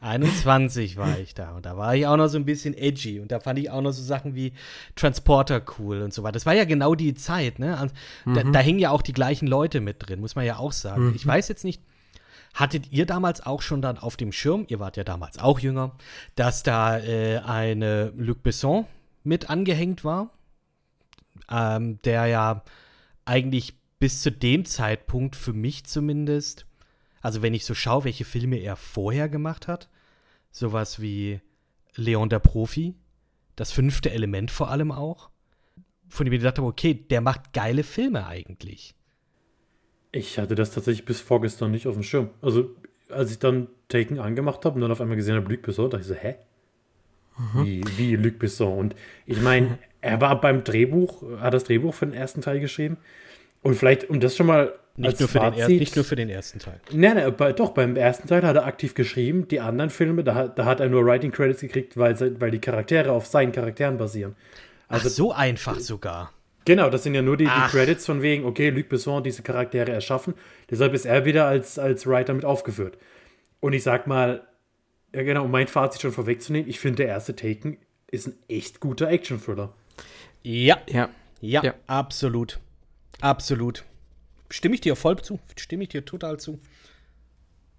21 0.00 0.96
war 0.96 1.18
ich 1.18 1.34
da 1.34 1.56
und 1.56 1.66
da 1.66 1.76
war 1.76 1.94
ich 1.94 2.06
auch 2.06 2.16
noch 2.16 2.28
so 2.28 2.38
ein 2.38 2.44
bisschen 2.44 2.76
edgy 2.76 3.20
und 3.20 3.30
da 3.30 3.40
fand 3.40 3.58
ich 3.58 3.70
auch 3.70 3.82
noch 3.82 3.92
so 3.92 4.02
Sachen 4.02 4.34
wie 4.34 4.52
Transporter 4.94 5.62
cool 5.78 6.02
und 6.02 6.14
so 6.14 6.22
weiter. 6.22 6.32
Das 6.32 6.46
war 6.46 6.54
ja 6.54 6.64
genau 6.64 6.94
die 6.94 7.14
Zeit, 7.14 7.58
ne? 7.58 7.90
Da, 8.24 8.42
da 8.42 8.58
hingen 8.60 8.78
ja 8.78 8.90
auch 8.90 9.02
die 9.02 9.12
gleichen 9.12 9.46
Leute 9.46 9.80
mit 9.80 9.96
drin, 9.98 10.20
muss 10.20 10.36
man 10.36 10.46
ja 10.46 10.56
auch 10.56 10.72
sagen. 10.72 11.12
Ich 11.14 11.26
weiß 11.26 11.48
jetzt 11.48 11.64
nicht, 11.64 11.82
Hattet 12.56 12.90
ihr 12.90 13.04
damals 13.04 13.44
auch 13.44 13.60
schon 13.60 13.82
dann 13.82 13.98
auf 13.98 14.16
dem 14.16 14.32
Schirm, 14.32 14.64
ihr 14.68 14.80
wart 14.80 14.96
ja 14.96 15.04
damals 15.04 15.38
auch 15.38 15.60
jünger, 15.60 15.94
dass 16.36 16.62
da 16.62 16.98
äh, 16.98 17.40
eine 17.40 18.14
Luc 18.16 18.42
Besson 18.42 18.86
mit 19.24 19.50
angehängt 19.50 20.04
war? 20.04 20.30
Ähm, 21.50 22.00
der 22.04 22.24
ja 22.26 22.64
eigentlich 23.26 23.74
bis 23.98 24.22
zu 24.22 24.30
dem 24.30 24.64
Zeitpunkt 24.64 25.36
für 25.36 25.52
mich 25.52 25.84
zumindest, 25.84 26.66
also 27.20 27.42
wenn 27.42 27.54
ich 27.54 27.64
so 27.64 27.74
schaue, 27.74 28.04
welche 28.04 28.24
Filme 28.24 28.58
er 28.58 28.76
vorher 28.76 29.28
gemacht 29.28 29.68
hat, 29.68 29.88
sowas 30.50 31.00
wie 31.00 31.40
Leon 31.94 32.28
der 32.28 32.38
Profi, 32.38 32.94
das 33.56 33.72
fünfte 33.72 34.10
Element 34.10 34.50
vor 34.50 34.70
allem 34.70 34.92
auch, 34.92 35.30
von 36.08 36.24
dem 36.24 36.32
ich 36.32 36.40
gedacht 36.40 36.58
habe, 36.58 36.68
okay, 36.68 36.94
der 36.94 37.20
macht 37.20 37.52
geile 37.52 37.82
Filme 37.82 38.26
eigentlich. 38.26 38.94
Ich 40.12 40.38
hatte 40.38 40.54
das 40.54 40.70
tatsächlich 40.70 41.04
bis 41.04 41.20
vorgestern 41.20 41.70
nicht 41.70 41.86
auf 41.86 41.94
dem 41.94 42.02
Schirm. 42.02 42.30
Also, 42.40 42.74
als 43.08 43.30
ich 43.30 43.38
dann 43.38 43.68
Taken 43.88 44.18
angemacht 44.18 44.64
habe 44.64 44.76
und 44.76 44.82
dann 44.82 44.90
auf 44.90 45.00
einmal 45.00 45.16
gesehen 45.16 45.36
habe, 45.36 45.52
Luc 45.52 45.62
Besson, 45.62 45.90
dachte 45.90 46.02
ich 46.02 46.08
so, 46.08 46.14
hä? 46.14 46.36
Wie, 47.54 47.84
wie 47.96 48.16
Luc 48.16 48.38
Besson? 48.38 48.78
Und 48.78 48.96
ich 49.26 49.40
meine, 49.40 49.78
er 50.00 50.20
war 50.20 50.40
beim 50.40 50.64
Drehbuch, 50.64 51.22
hat 51.40 51.54
das 51.54 51.64
Drehbuch 51.64 51.94
für 51.94 52.06
den 52.06 52.14
ersten 52.14 52.40
Teil 52.40 52.60
geschrieben. 52.60 52.96
Und 53.66 53.74
vielleicht, 53.74 54.08
um 54.10 54.20
das 54.20 54.36
schon 54.36 54.46
mal 54.46 54.72
Nicht, 54.96 55.18
nur 55.20 55.28
für, 55.28 55.38
den 55.40 55.54
er, 55.54 55.66
Fazit- 55.68 55.78
nicht 55.80 55.96
nur 55.96 56.04
für 56.04 56.16
den 56.16 56.28
ersten 56.28 56.58
Teil. 56.60 56.80
Nein, 56.92 57.16
nein, 57.16 57.34
bei, 57.36 57.52
doch, 57.52 57.70
beim 57.70 57.96
ersten 57.96 58.28
Teil 58.28 58.42
hat 58.42 58.54
er 58.56 58.64
aktiv 58.64 58.94
geschrieben. 58.94 59.48
Die 59.48 59.60
anderen 59.60 59.90
Filme, 59.90 60.22
da, 60.24 60.34
hat- 60.34 60.58
da 60.58 60.64
hat 60.64 60.80
er 60.80 60.88
nur 60.88 61.04
Writing 61.04 61.32
Credits 61.32 61.60
gekriegt, 61.60 61.96
weil, 61.96 62.14
weil 62.40 62.50
die 62.50 62.60
Charaktere 62.60 63.10
auf 63.12 63.26
seinen 63.26 63.52
Charakteren 63.52 63.98
basieren. 63.98 64.36
Also 64.88 65.08
Ach, 65.08 65.12
so 65.12 65.32
einfach 65.32 65.80
sogar. 65.80 66.32
Genau, 66.64 66.90
das 66.90 67.02
sind 67.02 67.14
ja 67.14 67.22
nur 67.22 67.36
die, 67.36 67.44
die. 67.46 67.70
Credits 67.70 68.06
von 68.06 68.22
wegen, 68.22 68.44
okay, 68.44 68.70
Luc 68.70 68.88
Besson 68.88 69.16
hat 69.16 69.26
diese 69.26 69.42
Charaktere 69.42 69.90
erschaffen. 69.92 70.34
Deshalb 70.70 70.94
ist 70.94 71.04
er 71.06 71.24
wieder 71.24 71.46
als, 71.46 71.78
als 71.78 72.06
Writer 72.06 72.34
mit 72.34 72.44
aufgeführt. 72.44 72.96
Und 73.60 73.72
ich 73.72 73.82
sag 73.82 74.06
mal, 74.06 74.42
ja 75.14 75.22
genau, 75.22 75.44
um 75.44 75.50
mein 75.50 75.66
Fazit 75.68 76.02
schon 76.02 76.12
vorwegzunehmen, 76.12 76.68
ich 76.70 76.78
finde, 76.80 76.98
der 76.98 77.08
erste 77.08 77.34
Taken 77.36 77.78
ist 78.10 78.28
ein 78.28 78.34
echt 78.48 78.78
guter 78.80 79.08
Action-Thriller. 79.08 79.72
Ja, 80.42 80.78
Ja. 80.88 81.08
ja, 81.40 81.62
Ja. 81.64 81.74
absolut. 81.88 82.58
Absolut. 83.20 83.84
Stimme 84.50 84.74
ich 84.74 84.80
dir 84.80 84.96
voll 84.96 85.20
zu? 85.20 85.40
Stimme 85.56 85.84
ich 85.84 85.88
dir 85.88 86.04
total 86.04 86.38
zu? 86.38 86.60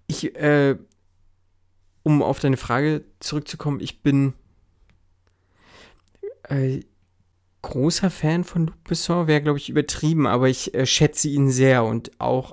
Ich, 0.06 0.34
äh, 0.36 0.76
um 2.02 2.22
auf 2.22 2.40
deine 2.40 2.56
Frage 2.56 3.04
zurückzukommen, 3.20 3.80
ich 3.80 4.02
bin 4.02 4.34
äh, 6.44 6.80
großer 7.62 8.10
Fan 8.10 8.44
von 8.44 8.66
Luc 8.66 8.84
Besson, 8.84 9.26
wäre, 9.26 9.42
glaube 9.42 9.58
ich, 9.58 9.68
übertrieben, 9.68 10.26
aber 10.26 10.48
ich 10.48 10.74
äh, 10.74 10.86
schätze 10.86 11.28
ihn 11.28 11.50
sehr 11.50 11.84
und 11.84 12.18
auch, 12.20 12.52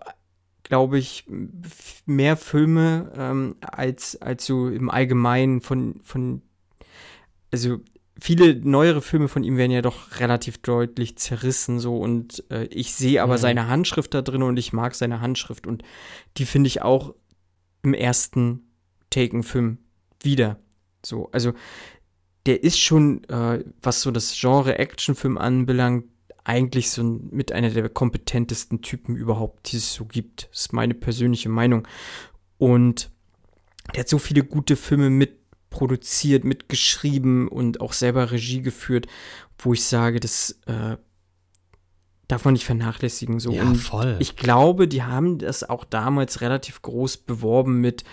glaube 0.63 0.97
ich, 0.97 1.25
mehr 2.05 2.37
Filme 2.37 3.11
ähm, 3.15 3.55
als, 3.61 4.21
als 4.21 4.45
so 4.45 4.67
im 4.67 4.89
Allgemeinen 4.89 5.61
von, 5.61 6.01
von, 6.03 6.41
also 7.51 7.79
viele 8.19 8.55
neuere 8.55 9.01
Filme 9.01 9.27
von 9.27 9.43
ihm 9.43 9.57
werden 9.57 9.71
ja 9.71 9.81
doch 9.81 10.19
relativ 10.19 10.57
deutlich 10.59 11.17
zerrissen 11.17 11.79
so 11.79 11.97
und 11.97 12.43
äh, 12.49 12.65
ich 12.65 12.93
sehe 12.93 13.21
aber 13.21 13.33
Mhm. 13.33 13.39
seine 13.41 13.67
Handschrift 13.67 14.13
da 14.13 14.21
drin 14.21 14.43
und 14.43 14.57
ich 14.57 14.73
mag 14.73 14.95
seine 14.95 15.21
Handschrift 15.21 15.67
und 15.67 15.83
die 16.37 16.45
finde 16.45 16.67
ich 16.67 16.81
auch 16.81 17.13
im 17.83 17.93
ersten 17.93 18.71
Taken-Film 19.09 19.77
wieder. 20.21 20.59
So, 21.05 21.29
also 21.31 21.53
der 22.45 22.63
ist 22.63 22.79
schon, 22.79 23.23
äh, 23.25 23.63
was 23.81 24.01
so 24.01 24.11
das 24.11 24.35
Genre 24.39 24.77
Actionfilm 24.77 25.37
anbelangt, 25.37 26.05
eigentlich 26.43 26.91
so 26.91 27.01
ein, 27.01 27.29
mit 27.31 27.51
einer 27.51 27.71
der 27.71 27.89
kompetentesten 27.89 28.81
Typen 28.81 29.15
überhaupt, 29.15 29.71
die 29.71 29.77
es 29.77 29.93
so 29.93 30.05
gibt. 30.05 30.47
Das 30.51 30.61
ist 30.61 30.73
meine 30.73 30.93
persönliche 30.93 31.49
Meinung. 31.49 31.87
Und 32.57 33.09
der 33.93 34.01
hat 34.01 34.09
so 34.09 34.19
viele 34.19 34.43
gute 34.43 34.75
Filme 34.75 35.09
mitproduziert, 35.75 36.43
mitgeschrieben 36.45 37.47
und 37.47 37.81
auch 37.81 37.93
selber 37.93 38.31
Regie 38.31 38.61
geführt, 38.61 39.07
wo 39.59 39.73
ich 39.73 39.83
sage, 39.83 40.19
das 40.19 40.59
äh, 40.67 40.97
darf 42.27 42.45
man 42.45 42.53
nicht 42.53 42.65
vernachlässigen. 42.65 43.39
So. 43.39 43.51
Ja, 43.51 43.63
und 43.63 43.75
voll. 43.75 44.15
ich 44.19 44.35
glaube, 44.35 44.87
die 44.87 45.03
haben 45.03 45.37
das 45.37 45.67
auch 45.69 45.83
damals 45.83 46.41
relativ 46.41 46.81
groß 46.81 47.17
beworben 47.17 47.81
mit 47.81 48.03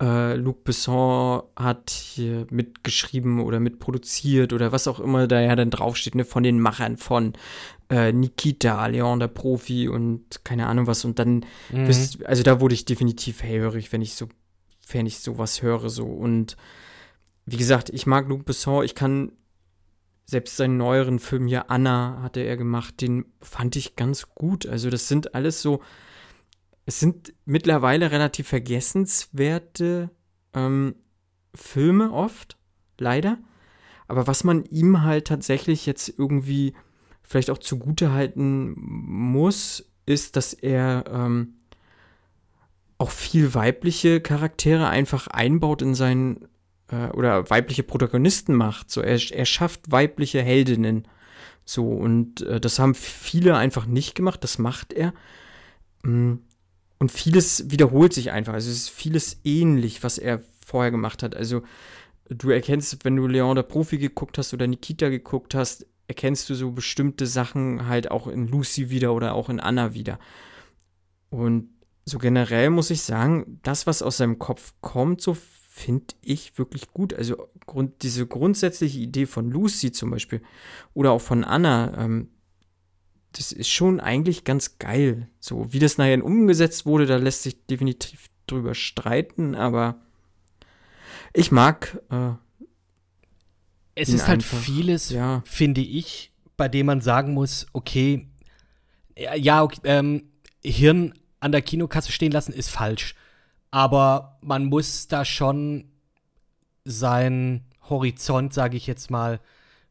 äh, 0.00 0.34
Luc 0.34 0.64
Besson 0.64 1.42
hat 1.54 1.90
hier 1.90 2.46
mitgeschrieben 2.50 3.40
oder 3.40 3.60
mitproduziert 3.60 4.52
oder 4.52 4.72
was 4.72 4.88
auch 4.88 4.98
immer 4.98 5.28
da 5.28 5.40
ja 5.40 5.54
dann 5.54 5.70
draufsteht, 5.70 6.14
ne, 6.14 6.24
von 6.24 6.42
den 6.42 6.60
Machern 6.60 6.96
von 6.96 7.34
äh, 7.88 8.10
Nikita, 8.10 8.84
Leon 8.86 9.20
der 9.20 9.28
Profi 9.28 9.88
und 9.88 10.44
keine 10.44 10.66
Ahnung 10.66 10.86
was. 10.86 11.04
Und 11.04 11.18
dann 11.18 11.44
Mhm. 11.70 11.86
bist, 11.86 12.24
also 12.26 12.42
da 12.42 12.60
wurde 12.60 12.74
ich 12.74 12.84
definitiv 12.84 13.42
hellhörig, 13.42 13.92
wenn 13.92 14.02
ich 14.02 14.14
so, 14.14 14.28
wenn 14.90 15.06
ich 15.06 15.20
sowas 15.20 15.62
höre, 15.62 15.88
so. 15.88 16.06
Und 16.06 16.56
wie 17.46 17.56
gesagt, 17.56 17.90
ich 17.90 18.06
mag 18.06 18.28
Luc 18.28 18.44
Besson, 18.44 18.84
ich 18.84 18.94
kann 18.94 19.32
selbst 20.24 20.56
seinen 20.56 20.76
neueren 20.76 21.18
Film 21.18 21.46
hier, 21.46 21.70
Anna, 21.70 22.20
hatte 22.22 22.40
er 22.40 22.56
gemacht, 22.56 23.00
den 23.00 23.26
fand 23.40 23.76
ich 23.76 23.96
ganz 23.96 24.34
gut. 24.34 24.66
Also, 24.66 24.88
das 24.90 25.08
sind 25.08 25.34
alles 25.34 25.62
so, 25.62 25.82
es 26.86 27.00
sind 27.00 27.34
mittlerweile 27.44 28.10
relativ 28.10 28.48
vergessenswerte 28.48 30.10
ähm, 30.54 30.94
Filme 31.54 32.12
oft, 32.12 32.56
leider. 32.98 33.38
Aber 34.08 34.26
was 34.26 34.44
man 34.44 34.64
ihm 34.66 35.02
halt 35.02 35.26
tatsächlich 35.26 35.86
jetzt 35.86 36.12
irgendwie 36.16 36.74
vielleicht 37.22 37.50
auch 37.50 37.58
zugute 37.58 38.12
halten 38.12 38.74
muss, 38.76 39.90
ist, 40.06 40.36
dass 40.36 40.52
er 40.52 41.04
ähm, 41.08 41.54
auch 42.98 43.10
viel 43.10 43.54
weibliche 43.54 44.20
Charaktere 44.20 44.88
einfach 44.88 45.28
einbaut 45.28 45.82
in 45.82 45.94
seinen 45.94 46.48
äh, 46.92 47.08
oder 47.12 47.48
weibliche 47.50 47.82
Protagonisten 47.82 48.54
macht. 48.54 48.90
So, 48.90 49.00
er, 49.00 49.18
er 49.32 49.46
schafft 49.46 49.90
weibliche 49.90 50.42
Heldinnen. 50.42 51.08
So, 51.64 51.88
und 51.88 52.42
äh, 52.42 52.60
das 52.60 52.78
haben 52.78 52.94
viele 52.94 53.56
einfach 53.56 53.86
nicht 53.86 54.14
gemacht, 54.14 54.44
das 54.44 54.58
macht 54.58 54.92
er. 54.92 55.12
Mm, 56.02 56.34
Und 56.98 57.10
vieles 57.10 57.70
wiederholt 57.70 58.12
sich 58.12 58.30
einfach. 58.30 58.52
Also 58.52 58.70
es 58.70 58.76
ist 58.76 58.90
vieles 58.90 59.40
ähnlich, 59.44 60.02
was 60.04 60.18
er 60.18 60.42
vorher 60.64 60.90
gemacht 60.90 61.22
hat. 61.22 61.34
Also 61.34 61.62
du 62.28 62.50
erkennst, 62.50 63.04
wenn 63.04 63.16
du 63.16 63.26
Leon 63.26 63.56
der 63.56 63.62
Profi 63.64 63.98
geguckt 63.98 64.38
hast 64.38 64.54
oder 64.54 64.66
Nikita 64.66 65.08
geguckt 65.08 65.54
hast, 65.54 65.86
erkennst 66.08 66.50
du 66.50 66.54
so 66.54 66.72
bestimmte 66.72 67.26
Sachen 67.26 67.86
halt 67.88 68.10
auch 68.10 68.26
in 68.26 68.48
Lucy 68.48 68.90
wieder 68.90 69.14
oder 69.14 69.34
auch 69.34 69.48
in 69.48 69.60
Anna 69.60 69.94
wieder. 69.94 70.18
Und 71.30 71.70
so 72.04 72.18
generell 72.18 72.70
muss 72.70 72.90
ich 72.90 73.02
sagen, 73.02 73.60
das, 73.62 73.86
was 73.86 74.02
aus 74.02 74.18
seinem 74.18 74.38
Kopf 74.38 74.74
kommt, 74.80 75.20
so 75.20 75.36
finde 75.74 76.14
ich 76.20 76.58
wirklich 76.58 76.92
gut. 76.92 77.14
Also 77.14 77.48
Grund, 77.64 78.02
diese 78.02 78.26
grundsätzliche 78.26 78.98
Idee 78.98 79.24
von 79.24 79.50
Lucy 79.50 79.90
zum 79.90 80.10
Beispiel 80.10 80.42
oder 80.92 81.12
auch 81.12 81.22
von 81.22 81.44
Anna, 81.44 81.94
ähm, 81.96 82.28
das 83.32 83.52
ist 83.52 83.70
schon 83.70 83.98
eigentlich 83.98 84.44
ganz 84.44 84.78
geil. 84.78 85.30
So 85.40 85.72
wie 85.72 85.78
das 85.78 85.96
nachher 85.96 86.22
umgesetzt 86.22 86.84
wurde, 86.84 87.06
da 87.06 87.16
lässt 87.16 87.42
sich 87.42 87.64
definitiv 87.66 88.28
drüber 88.46 88.74
streiten, 88.74 89.54
aber 89.54 90.02
ich 91.32 91.50
mag, 91.50 91.98
äh, 92.10 92.32
es 93.94 94.10
ist 94.10 94.28
halt 94.28 94.40
einfach, 94.40 94.58
vieles, 94.58 95.08
ja. 95.08 95.42
finde 95.46 95.80
ich, 95.80 96.32
bei 96.58 96.68
dem 96.68 96.84
man 96.84 97.00
sagen 97.00 97.32
muss, 97.32 97.66
okay, 97.72 98.28
ja, 99.16 99.34
ja 99.34 99.62
okay, 99.62 99.80
ähm, 99.84 100.24
Hirn 100.62 101.14
an 101.40 101.50
der 101.50 101.62
Kinokasse 101.62 102.12
stehen 102.12 102.30
lassen 102.30 102.52
ist 102.52 102.68
falsch. 102.68 103.14
Aber 103.72 104.38
man 104.42 104.66
muss 104.66 105.08
da 105.08 105.24
schon 105.24 105.86
seinen 106.84 107.64
Horizont, 107.88 108.52
sage 108.54 108.76
ich 108.76 108.86
jetzt 108.86 109.10
mal, 109.10 109.40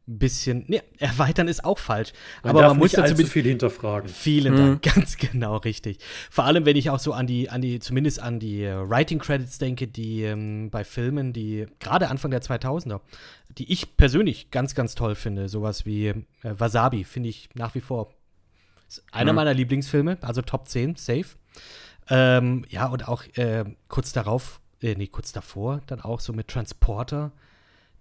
ein 0.08 0.18
bisschen. 0.18 0.64
Ne, 0.68 0.82
erweitern 0.98 1.46
ist 1.46 1.64
auch 1.64 1.78
falsch. 1.78 2.12
Man 2.42 2.50
aber 2.50 2.60
darf 2.62 2.70
man 2.70 2.78
muss 2.78 2.92
dazu 2.92 3.24
viel 3.26 3.44
hinterfragen. 3.44 4.08
Vielen 4.08 4.54
Mhm. 4.54 4.58
Dank, 4.58 4.82
ganz 4.94 5.16
genau 5.16 5.56
richtig. 5.58 5.98
Vor 6.30 6.44
allem, 6.44 6.64
wenn 6.64 6.76
ich 6.76 6.90
auch 6.90 6.98
so 6.98 7.12
an 7.12 7.26
die, 7.26 7.50
an 7.50 7.60
die, 7.60 7.78
zumindest 7.78 8.20
an 8.20 8.40
die 8.40 8.64
äh, 8.64 8.74
Writing 8.88 9.18
Credits 9.20 9.58
denke, 9.58 9.86
die 9.86 10.22
ähm, 10.22 10.70
bei 10.70 10.82
Filmen, 10.84 11.32
die 11.32 11.66
gerade 11.78 12.08
Anfang 12.08 12.30
der 12.32 12.42
2000er, 12.42 13.00
die 13.58 13.70
ich 13.72 13.96
persönlich 13.96 14.50
ganz, 14.50 14.74
ganz 14.74 14.94
toll 14.94 15.14
finde, 15.14 15.48
sowas 15.48 15.86
wie 15.86 16.08
äh, 16.08 16.14
Wasabi, 16.42 17.04
finde 17.04 17.28
ich 17.28 17.48
nach 17.54 17.74
wie 17.74 17.80
vor 17.80 18.12
einer 19.12 19.32
Mhm. 19.32 19.36
meiner 19.36 19.54
Lieblingsfilme, 19.54 20.18
also 20.20 20.42
Top 20.42 20.68
10, 20.68 20.96
safe. 20.96 21.26
Ähm, 22.08 22.64
ja, 22.68 22.86
und 22.86 23.08
auch 23.08 23.24
äh, 23.36 23.64
kurz 23.88 24.12
darauf, 24.12 24.60
äh, 24.80 24.94
nee, 24.94 25.06
kurz 25.06 25.32
davor, 25.32 25.80
dann 25.86 26.00
auch 26.00 26.20
so 26.20 26.32
mit 26.32 26.48
Transporter. 26.48 27.32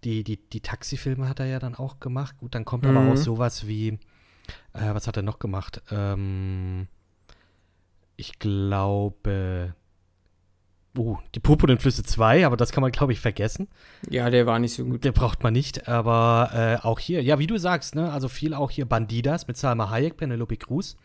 Die, 0.03 0.24
die, 0.24 0.38
die 0.38 0.62
Taxifilme 0.62 1.29
hat 1.29 1.39
er 1.39 1.46
ja 1.46 1.60
dann 1.60 1.75
auch 1.75 2.00
gemacht. 2.00 2.38
Gut, 2.39 2.55
dann 2.55 2.65
kommt 2.65 2.88
aber 2.88 3.01
Mhm. 3.01 3.10
auch 3.12 3.17
sowas 3.17 3.67
wie, 3.67 4.00
äh, 4.74 4.93
was 4.93 5.08
hat 5.08 5.17
er 5.17 5.24
noch 5.24 5.38
gemacht? 5.39 5.81
Ähm, 5.91 6.88
ich 8.17 8.39
glaube, 8.39 9.75
uh, 10.98 11.17
die 11.36 11.39
Purpurnen 11.39 11.79
Flüsse 11.79 12.03
2, 12.03 12.46
aber 12.46 12.58
das 12.58 12.72
kann 12.72 12.81
man, 12.81 12.91
glaube 12.91 13.13
ich, 13.13 13.20
vergessen. 13.20 13.67
ja, 14.10 14.29
der 14.29 14.46
war 14.46 14.60
nicht 14.60 14.74
so 14.74 14.84
gut. 14.86 15.03
Der 15.03 15.12
braucht 15.12 15.43
man 15.43 15.53
nicht, 15.53 15.88
aber 15.88 16.50
äh, 16.53 16.86
auch 16.86 17.00
hier, 17.00 17.24
ja, 17.24 17.38
wie 17.39 17.48
du 17.48 17.58
sagst, 17.58 17.96
ne, 17.96 18.12
also 18.12 18.27
viel 18.27 18.53
auch 18.55 18.72
hier 18.72 18.86
Bandidas 18.86 19.48
mit 19.48 19.58
Salma 19.58 19.89
Hayek, 19.91 20.17
Penelope 20.17 20.58
Cruz. 20.58 20.98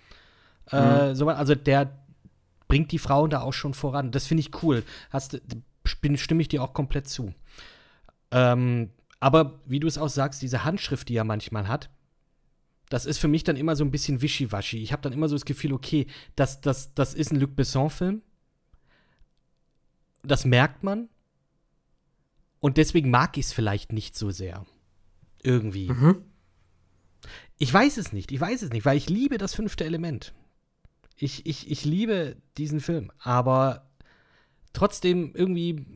Äh, 0.70 1.14
so, 1.14 1.28
also 1.28 1.54
der 1.54 1.90
bringt 2.68 2.92
die 2.92 2.98
Frauen 2.98 3.30
da 3.30 3.40
auch 3.40 3.52
schon 3.52 3.74
voran. 3.74 4.10
Das 4.10 4.26
finde 4.26 4.40
ich 4.42 4.62
cool. 4.62 4.82
Hast, 5.10 5.40
bin, 6.00 6.16
stimme 6.16 6.42
ich 6.42 6.48
dir 6.48 6.62
auch 6.62 6.74
komplett 6.74 7.08
zu. 7.08 7.34
Ähm, 8.30 8.90
aber 9.20 9.60
wie 9.66 9.80
du 9.80 9.86
es 9.86 9.98
auch 9.98 10.08
sagst, 10.08 10.42
diese 10.42 10.64
Handschrift, 10.64 11.08
die 11.08 11.16
er 11.16 11.24
manchmal 11.24 11.68
hat, 11.68 11.90
das 12.88 13.06
ist 13.06 13.18
für 13.18 13.28
mich 13.28 13.44
dann 13.44 13.56
immer 13.56 13.74
so 13.74 13.84
ein 13.84 13.90
bisschen 13.90 14.22
wischiwaschi. 14.22 14.82
Ich 14.82 14.92
habe 14.92 15.02
dann 15.02 15.12
immer 15.12 15.28
so 15.28 15.34
das 15.34 15.44
Gefühl, 15.44 15.72
okay, 15.72 16.06
das, 16.36 16.60
das, 16.60 16.94
das 16.94 17.14
ist 17.14 17.32
ein 17.32 17.40
Luc 17.40 17.56
Besson-Film. 17.56 18.22
Das 20.22 20.44
merkt 20.44 20.82
man. 20.82 21.08
Und 22.60 22.76
deswegen 22.76 23.10
mag 23.10 23.36
ich 23.38 23.46
es 23.46 23.52
vielleicht 23.52 23.92
nicht 23.92 24.16
so 24.16 24.30
sehr. 24.30 24.64
Irgendwie. 25.42 25.88
Mhm. 25.88 26.22
Ich 27.58 27.72
weiß 27.72 27.96
es 27.96 28.12
nicht, 28.12 28.32
ich 28.32 28.40
weiß 28.40 28.62
es 28.62 28.70
nicht, 28.70 28.84
weil 28.84 28.96
ich 28.96 29.08
liebe 29.08 29.38
das 29.38 29.54
fünfte 29.54 29.84
Element. 29.84 30.34
Ich, 31.16 31.46
ich, 31.46 31.70
ich 31.70 31.84
liebe 31.84 32.36
diesen 32.58 32.80
Film, 32.80 33.10
aber 33.18 33.82
trotzdem 34.74 35.30
irgendwie, 35.34 35.86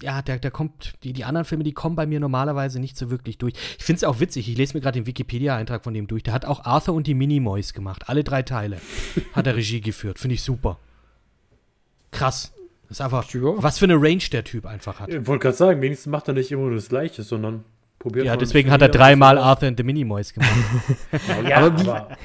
ja, 0.00 0.22
der, 0.22 0.38
der 0.38 0.50
kommt, 0.50 0.94
die, 1.02 1.12
die 1.12 1.24
anderen 1.24 1.44
Filme, 1.44 1.64
die 1.64 1.72
kommen 1.74 1.94
bei 1.96 2.06
mir 2.06 2.18
normalerweise 2.20 2.80
nicht 2.80 2.96
so 2.96 3.10
wirklich 3.10 3.36
durch. 3.36 3.52
Ich 3.78 3.84
finde 3.84 3.98
es 3.98 4.04
auch 4.04 4.20
witzig, 4.20 4.48
ich 4.48 4.56
lese 4.56 4.72
mir 4.74 4.80
gerade 4.80 4.98
den 4.98 5.06
Wikipedia-Eintrag 5.06 5.84
von 5.84 5.92
dem 5.92 6.06
durch. 6.06 6.22
Der 6.22 6.32
hat 6.32 6.46
auch 6.46 6.64
Arthur 6.64 6.94
und 6.94 7.06
die 7.06 7.12
Minimoys 7.12 7.74
gemacht. 7.74 8.08
Alle 8.08 8.24
drei 8.24 8.42
Teile 8.42 8.80
hat 9.34 9.46
er 9.46 9.54
Regie 9.56 9.82
geführt. 9.82 10.18
Finde 10.18 10.34
ich 10.34 10.42
super. 10.42 10.78
Krass. 12.10 12.52
Das 12.88 12.98
ist 12.98 13.00
einfach, 13.00 13.28
Ja. 13.34 13.40
was 13.62 13.78
für 13.78 13.84
eine 13.86 13.96
Range 13.96 14.22
der 14.32 14.44
Typ 14.44 14.66
einfach 14.66 15.00
hat. 15.00 15.08
Ich 15.10 15.26
wollte 15.26 15.42
gerade 15.42 15.56
sagen, 15.56 15.80
wenigstens 15.82 16.10
macht 16.10 16.28
er 16.28 16.34
nicht 16.34 16.50
immer 16.52 16.62
nur 16.62 16.74
das 16.76 16.88
Gleiche, 16.88 17.22
sondern 17.22 17.64
probiert 17.98 18.24
Ja, 18.26 18.36
deswegen 18.36 18.70
hat 18.70 18.82
er 18.82 18.88
dreimal 18.88 19.36
Arthur 19.38 19.68
and 19.68 19.76
the 19.78 19.82
Minimoys 19.84 20.32
gemacht. 20.32 20.50
Ja, 21.48 21.58
Aber 21.58 21.78
wie- 21.82 21.88
aber 21.88 22.16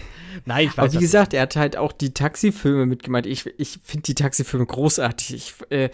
Nein, 0.45 0.67
ich 0.67 0.77
weiß 0.77 0.77
Aber 0.77 0.93
wie 0.93 0.99
gesagt, 0.99 1.33
er 1.33 1.41
hat 1.43 1.55
halt 1.55 1.77
auch 1.77 1.91
die 1.91 2.13
Taxifilme 2.13 2.85
mitgemacht. 2.85 3.25
Ich, 3.25 3.45
ich 3.57 3.79
finde 3.83 4.03
die 4.03 4.15
Taxifilme 4.15 4.65
großartig. 4.65 5.33
Ich, 5.35 5.53
äh, 5.71 5.89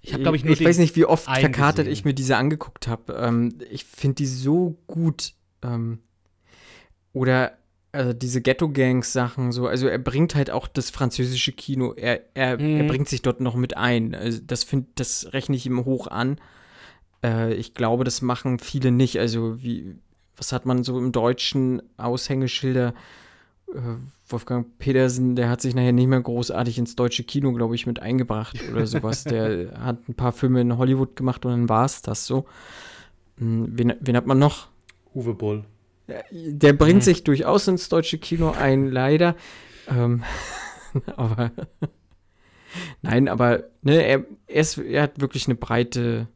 Ich 0.00 0.12
hab, 0.14 0.20
glaub 0.20 0.34
ich, 0.34 0.44
nur 0.44 0.54
ich 0.54 0.64
weiß 0.64 0.78
nicht, 0.78 0.96
wie 0.96 1.04
oft 1.04 1.24
verkartet 1.24 1.84
gesehen. 1.86 1.92
ich 1.92 2.04
mir 2.04 2.14
diese 2.14 2.36
angeguckt 2.36 2.88
habe. 2.88 3.14
Ähm, 3.14 3.54
ich 3.70 3.84
finde 3.84 4.16
die 4.16 4.26
so 4.26 4.76
gut. 4.86 5.34
Ähm, 5.62 5.98
oder 7.12 7.58
also 7.94 8.14
diese 8.14 8.40
Ghetto-Gangs-Sachen 8.40 9.52
so. 9.52 9.66
Also 9.66 9.86
er 9.86 9.98
bringt 9.98 10.34
halt 10.34 10.50
auch 10.50 10.66
das 10.66 10.88
französische 10.90 11.52
Kino. 11.52 11.92
Er, 11.92 12.22
er, 12.34 12.58
Mhm. 12.58 12.80
er 12.80 12.84
bringt 12.84 13.08
sich 13.08 13.20
dort 13.22 13.40
noch 13.40 13.54
mit 13.54 13.76
ein. 13.76 14.14
Also 14.14 14.40
das 14.46 14.64
find, 14.64 14.88
das 14.94 15.32
rechne 15.34 15.56
ich 15.56 15.66
ihm 15.66 15.84
hoch 15.84 16.06
an. 16.06 16.40
Äh, 17.22 17.52
ich 17.54 17.74
glaube, 17.74 18.04
das 18.04 18.22
machen 18.22 18.58
viele 18.58 18.90
nicht. 18.92 19.18
Also 19.20 19.62
wie, 19.62 19.94
was 20.36 20.52
hat 20.52 20.64
man 20.64 20.84
so 20.84 20.98
im 20.98 21.12
Deutschen 21.12 21.82
Aushängeschilder? 21.98 22.94
Äh, 23.74 23.96
Wolfgang 24.26 24.78
Petersen, 24.78 25.36
der 25.36 25.48
hat 25.48 25.60
sich 25.60 25.74
nachher 25.74 25.92
nicht 25.92 26.06
mehr 26.06 26.20
großartig 26.20 26.78
ins 26.78 26.96
deutsche 26.96 27.24
Kino, 27.24 27.52
glaube 27.52 27.74
ich, 27.74 27.86
mit 27.86 28.00
eingebracht 28.00 28.58
oder 28.70 28.86
sowas. 28.86 29.24
der 29.24 29.78
hat 29.78 30.08
ein 30.08 30.14
paar 30.14 30.32
Filme 30.32 30.60
in 30.60 30.78
Hollywood 30.78 31.16
gemacht 31.16 31.44
und 31.44 31.52
dann 31.52 31.68
war 31.68 31.84
es 31.84 32.02
das 32.02 32.26
so. 32.26 32.46
Hm, 33.38 33.66
Wen, 33.70 33.94
wen 34.00 34.16
hat 34.16 34.26
man 34.26 34.38
noch? 34.38 34.68
Uwe 35.14 35.34
Boll. 35.34 35.64
Der 36.30 36.72
bringt 36.72 37.04
sich 37.04 37.24
durchaus 37.24 37.68
ins 37.68 37.88
deutsche 37.88 38.18
Kino 38.18 38.50
ein, 38.50 38.90
leider. 38.90 39.36
Ähm, 39.88 40.22
aber 41.16 41.52
nein, 43.02 43.28
aber 43.28 43.64
ne, 43.82 44.02
er, 44.02 44.24
er, 44.46 44.60
ist, 44.60 44.78
er 44.78 45.02
hat 45.02 45.20
wirklich 45.20 45.46
eine 45.46 45.54
breite 45.54 46.28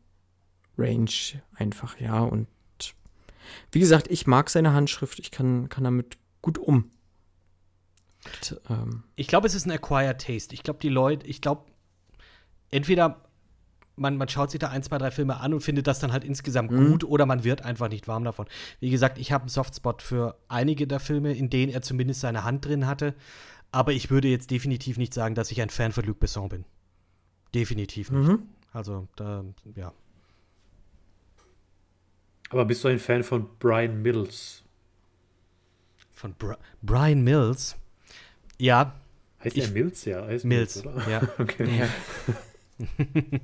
Range 0.78 1.10
einfach, 1.54 1.98
ja. 2.00 2.20
Und 2.20 2.46
wie 3.72 3.80
gesagt, 3.80 4.10
ich 4.10 4.26
mag 4.26 4.50
seine 4.50 4.72
Handschrift, 4.72 5.18
ich 5.18 5.30
kann, 5.30 5.68
kann 5.68 5.84
damit 5.84 6.18
gut 6.42 6.58
um. 6.58 6.90
Und, 8.26 8.60
ähm, 8.68 9.02
Ich 9.16 9.26
glaube, 9.28 9.46
es 9.46 9.54
ist 9.54 9.66
ein 9.66 9.72
acquired 9.72 10.20
taste. 10.20 10.54
Ich 10.54 10.62
glaube, 10.62 10.78
die 10.80 10.88
Leute, 10.88 11.26
ich 11.26 11.40
glaube, 11.40 11.64
entweder 12.70 13.22
man, 13.96 14.16
man 14.16 14.28
schaut 14.28 14.50
sich 14.50 14.60
da 14.60 14.68
ein, 14.68 14.82
zwei, 14.82 14.98
drei 14.98 15.10
Filme 15.10 15.40
an 15.40 15.54
und 15.54 15.60
findet 15.60 15.86
das 15.86 15.98
dann 15.98 16.12
halt 16.12 16.22
insgesamt 16.22 16.70
gut 16.70 17.02
oder 17.02 17.24
man 17.24 17.44
wird 17.44 17.64
einfach 17.64 17.88
nicht 17.88 18.06
warm 18.06 18.24
davon. 18.24 18.46
Wie 18.78 18.90
gesagt, 18.90 19.16
ich 19.18 19.32
habe 19.32 19.42
einen 19.42 19.48
Softspot 19.48 20.02
für 20.02 20.36
einige 20.48 20.86
der 20.86 21.00
Filme, 21.00 21.32
in 21.32 21.48
denen 21.48 21.72
er 21.72 21.80
zumindest 21.82 22.20
seine 22.20 22.44
Hand 22.44 22.66
drin 22.66 22.86
hatte. 22.86 23.14
Aber 23.72 23.92
ich 23.92 24.10
würde 24.10 24.28
jetzt 24.28 24.50
definitiv 24.50 24.98
nicht 24.98 25.14
sagen, 25.14 25.34
dass 25.34 25.50
ich 25.50 25.62
ein 25.62 25.70
Fan 25.70 25.92
von 25.92 26.04
Luc 26.04 26.20
Besson 26.20 26.48
bin. 26.48 26.64
Definitiv 27.54 28.10
nicht. 28.10 28.38
Also, 28.72 29.08
da, 29.16 29.44
ja. 29.74 29.92
Aber 32.50 32.64
bist 32.64 32.84
du 32.84 32.88
ein 32.88 32.98
Fan 32.98 33.22
von 33.22 33.48
Brian 33.58 34.02
Mills? 34.02 34.62
Von 36.12 36.34
Bri 36.34 36.54
Brian 36.82 37.22
Mills. 37.22 37.76
Ja, 38.58 38.94
Heißt 39.44 39.56
Ich- 39.56 39.64
er 39.64 39.70
Mills? 39.70 40.04
Ja, 40.06 40.26
heißt 40.26 40.44
Mills. 40.44 40.82
Mills, 40.84 40.86
oder? 40.96 41.10
Ja. 41.10 41.22
Okay. 41.38 41.84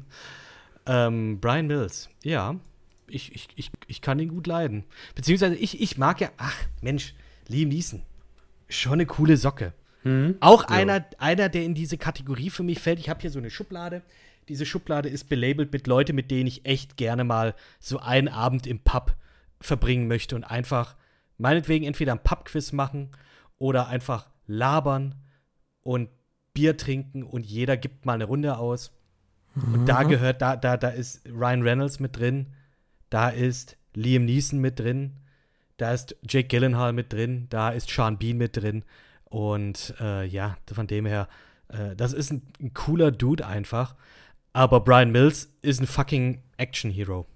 Ähm, 0.86 1.38
Brian 1.40 1.66
Mills, 1.68 2.08
ja. 2.24 2.56
Ich, 3.06 3.34
ich, 3.34 3.48
ich, 3.54 3.70
ich 3.86 4.00
kann 4.00 4.18
ihn 4.18 4.30
gut 4.30 4.46
leiden. 4.46 4.84
Beziehungsweise 5.14 5.54
ich, 5.54 5.80
ich 5.80 5.96
mag 5.98 6.20
ja, 6.20 6.30
ach 6.38 6.56
Mensch, 6.80 7.14
Liam 7.46 7.68
Neeson. 7.68 8.02
Schon 8.68 8.94
eine 8.94 9.06
coole 9.06 9.36
Socke. 9.36 9.74
Auch 10.40 10.64
einer, 10.64 11.04
einer, 11.18 11.48
der 11.48 11.62
in 11.62 11.74
diese 11.76 11.96
Kategorie 11.96 12.50
für 12.50 12.64
mich 12.64 12.80
fällt. 12.80 12.98
Ich 12.98 13.08
habe 13.08 13.20
hier 13.20 13.30
so 13.30 13.38
eine 13.38 13.50
Schublade. 13.50 14.02
Diese 14.48 14.66
Schublade 14.66 15.08
ist 15.08 15.28
belabelt 15.28 15.72
mit 15.72 15.86
Leuten, 15.86 16.16
mit 16.16 16.32
denen 16.32 16.48
ich 16.48 16.66
echt 16.66 16.96
gerne 16.96 17.22
mal 17.22 17.54
so 17.78 18.00
einen 18.00 18.26
Abend 18.26 18.66
im 18.66 18.80
Pub 18.80 19.14
verbringen 19.60 20.08
möchte 20.08 20.34
und 20.34 20.42
einfach 20.42 20.96
meinetwegen 21.38 21.84
entweder 21.84 22.10
ein 22.12 22.22
Pubquiz 22.24 22.72
machen 22.72 23.10
oder 23.58 23.86
einfach 23.86 24.28
labern 24.52 25.14
und 25.82 26.08
Bier 26.54 26.76
trinken 26.76 27.22
und 27.22 27.46
jeder 27.46 27.76
gibt 27.76 28.04
mal 28.04 28.14
eine 28.14 28.24
Runde 28.24 28.58
aus. 28.58 28.92
Und 29.54 29.86
da 29.86 30.02
gehört, 30.02 30.40
da, 30.40 30.56
da, 30.56 30.76
da 30.76 30.88
ist 30.88 31.26
Ryan 31.28 31.62
Reynolds 31.62 32.00
mit 32.00 32.16
drin, 32.16 32.46
da 33.10 33.28
ist 33.28 33.76
Liam 33.94 34.24
Neeson 34.24 34.60
mit 34.60 34.78
drin, 34.78 35.18
da 35.76 35.92
ist 35.92 36.16
Jake 36.28 36.48
Gyllenhaal 36.48 36.92
mit 36.92 37.12
drin, 37.12 37.46
da 37.50 37.70
ist 37.70 37.90
Sean 37.90 38.18
Bean 38.18 38.38
mit 38.38 38.56
drin. 38.56 38.84
Und 39.24 39.94
äh, 40.00 40.26
ja, 40.26 40.56
von 40.72 40.86
dem 40.86 41.06
her, 41.06 41.28
äh, 41.68 41.96
das 41.96 42.12
ist 42.12 42.30
ein, 42.30 42.42
ein 42.60 42.72
cooler 42.74 43.10
Dude 43.10 43.46
einfach. 43.46 43.94
Aber 44.52 44.80
Brian 44.80 45.10
Mills 45.10 45.50
ist 45.62 45.80
ein 45.80 45.86
fucking 45.86 46.42
Action-Hero. 46.56 47.26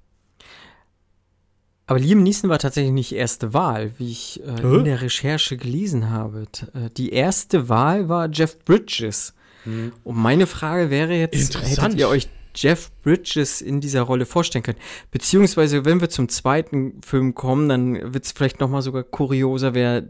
Aber 1.87 1.99
Liam 2.01 2.23
Neeson 2.23 2.51
war 2.51 2.59
tatsächlich 2.59 2.93
nicht 2.93 3.13
erste 3.13 3.55
Wahl, 3.55 3.93
wie 3.99 4.11
ich 4.11 4.43
äh, 4.45 4.61
in 4.61 4.85
der 4.85 5.03
Recherche 5.03 5.57
gelesen 5.57 6.11
habe. 6.11 6.47
Äh, 6.75 6.91
Die 6.97 7.11
erste 7.11 7.69
Wahl 7.69 8.09
war 8.09 8.29
Jeff 8.31 8.59
Bridges. 8.65 9.35
Und 10.05 10.17
meine 10.17 10.47
Frage 10.47 10.91
wäre 10.91 11.13
jetzt, 11.15 11.57
hättet 11.61 11.99
ihr 11.99 12.09
euch 12.09 12.29
Jeff 12.55 12.93
Bridges 13.03 13.61
in 13.61 13.81
dieser 13.81 14.03
Rolle 14.03 14.25
vorstellen 14.25 14.63
können? 14.63 14.79
Beziehungsweise, 15.11 15.85
wenn 15.85 16.01
wir 16.01 16.09
zum 16.09 16.29
zweiten 16.29 17.03
Film 17.03 17.35
kommen, 17.35 17.69
dann 17.69 18.15
wird 18.15 18.25
es 18.25 18.31
vielleicht 18.31 18.61
noch 18.61 18.69
mal 18.69 18.81
sogar 18.83 19.03
kurioser, 19.03 19.75
wer 19.75 20.05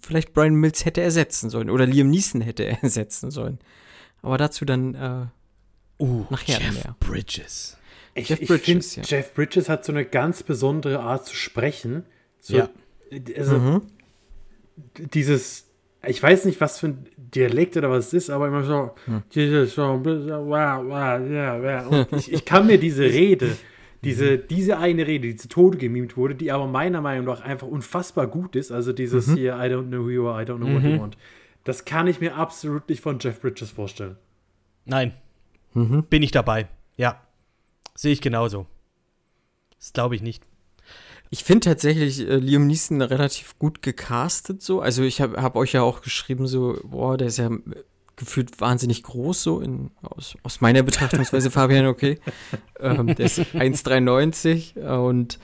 vielleicht 0.00 0.34
Brian 0.34 0.54
Mills 0.56 0.84
hätte 0.84 1.00
ersetzen 1.00 1.48
sollen 1.48 1.70
oder 1.70 1.86
Liam 1.86 2.10
Neeson 2.10 2.40
hätte 2.40 2.66
ersetzen 2.82 3.30
sollen. 3.30 3.60
Aber 4.22 4.36
dazu 4.36 4.64
dann 4.64 4.94
äh, 4.94 5.26
Uh, 6.02 6.24
Nachher 6.30 6.58
Jeff 6.60 6.72
mehr. 6.72 6.96
Bridges. 6.98 7.76
Ich, 8.14 8.28
Jeff 8.28 8.40
ich 8.40 8.48
Bridges, 8.48 8.94
finde, 8.94 9.08
ja. 9.08 9.16
Jeff 9.18 9.34
Bridges 9.34 9.68
hat 9.68 9.84
so 9.84 9.92
eine 9.92 10.04
ganz 10.04 10.42
besondere 10.42 11.00
Art 11.00 11.26
zu 11.26 11.34
sprechen. 11.34 12.04
So, 12.40 12.56
Ja. 12.56 12.68
Also, 13.36 13.58
Mhm. 13.58 13.82
dieses, 15.14 15.66
ich 16.06 16.22
weiß 16.22 16.44
nicht, 16.46 16.60
was 16.60 16.78
für 16.80 16.88
ein 16.88 17.06
Dialekt 17.16 17.76
oder 17.76 17.90
was 17.90 18.08
es 18.08 18.12
ist, 18.14 18.30
aber 18.30 18.48
immer 18.48 18.64
so, 18.64 18.90
Hm. 19.06 19.22
dieses 19.34 19.74
so, 19.74 19.82
wow, 19.82 20.84
wow, 20.84 21.30
ja, 21.30 21.58
ja. 21.62 21.86
Und 21.86 22.12
ich, 22.12 22.32
ich 22.32 22.44
kann 22.44 22.66
mir 22.66 22.78
diese 22.78 23.02
Rede, 23.12 23.56
diese, 24.02 24.38
Mhm. 24.38 24.42
diese 24.48 24.78
eine 24.78 25.06
Rede, 25.06 25.28
die 25.28 25.36
zu 25.36 25.48
Tode 25.48 25.78
gemimt 25.78 26.16
wurde, 26.16 26.34
die 26.34 26.50
aber 26.52 26.66
meiner 26.66 27.00
Meinung 27.00 27.26
nach 27.26 27.42
einfach 27.42 27.66
unfassbar 27.66 28.26
gut 28.26 28.56
ist, 28.56 28.72
also 28.72 28.92
dieses 28.92 29.26
Mhm. 29.28 29.36
hier, 29.36 29.54
I 29.56 29.66
don't 29.68 29.88
know 29.88 30.04
who 30.04 30.10
you 30.10 30.26
are, 30.28 30.42
I 30.42 30.46
don't 30.46 30.56
know 30.56 30.72
what 30.74 30.82
you 30.82 30.98
want, 30.98 31.16
das 31.64 31.84
kann 31.84 32.06
ich 32.06 32.20
mir 32.20 32.36
absolut 32.36 32.88
nicht 32.88 33.02
von 33.02 33.18
Jeff 33.18 33.40
Bridges 33.40 33.70
vorstellen. 33.70 34.16
Nein. 34.86 35.12
Mhm. 35.74 36.04
Bin 36.04 36.22
ich 36.22 36.30
dabei. 36.32 36.68
Ja. 36.96 37.20
Sehe 38.00 38.14
ich 38.14 38.22
genauso. 38.22 38.64
Das 39.78 39.92
glaube 39.92 40.14
ich 40.14 40.22
nicht. 40.22 40.42
Ich 41.28 41.44
finde 41.44 41.66
tatsächlich 41.66 42.20
äh, 42.20 42.36
Liam 42.36 42.66
Neeson 42.66 43.02
relativ 43.02 43.58
gut 43.58 43.82
gecastet 43.82 44.62
so. 44.62 44.80
Also 44.80 45.02
ich 45.02 45.20
habe 45.20 45.42
hab 45.42 45.54
euch 45.54 45.74
ja 45.74 45.82
auch 45.82 46.00
geschrieben 46.00 46.46
so, 46.46 46.80
boah, 46.82 47.18
der 47.18 47.26
ist 47.26 47.36
ja 47.36 47.48
äh, 47.48 47.60
gefühlt 48.16 48.58
wahnsinnig 48.58 49.02
groß 49.02 49.42
so 49.42 49.60
in, 49.60 49.90
aus, 50.00 50.34
aus 50.42 50.62
meiner 50.62 50.82
Betrachtungsweise, 50.82 51.50
Fabian, 51.50 51.88
okay. 51.88 52.18
Ähm, 52.78 53.14
der 53.14 53.26
ist 53.26 53.38
1,93 53.54 54.80
und 54.80 55.38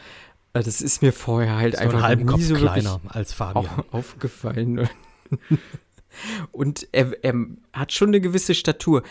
äh, 0.55 0.63
das 0.63 0.81
ist 0.81 1.03
mir 1.03 1.13
vorher 1.13 1.57
halt 1.57 1.77
So 1.77 1.83
einfach 1.83 2.05
einen 2.05 2.23
nie 2.23 2.27
Kopf 2.27 2.41
so 2.41 2.55
kleiner 2.55 3.03
als 3.09 3.35
Fabian. 3.35 3.67
auch 3.67 3.93
aufgefallen. 3.93 4.89
Und 6.53 6.89
er, 6.93 7.23
er 7.25 7.35
hat 7.73 7.93
schon 7.93 8.09
eine 8.09 8.21
gewisse 8.21 8.55
Statur. 8.55 9.03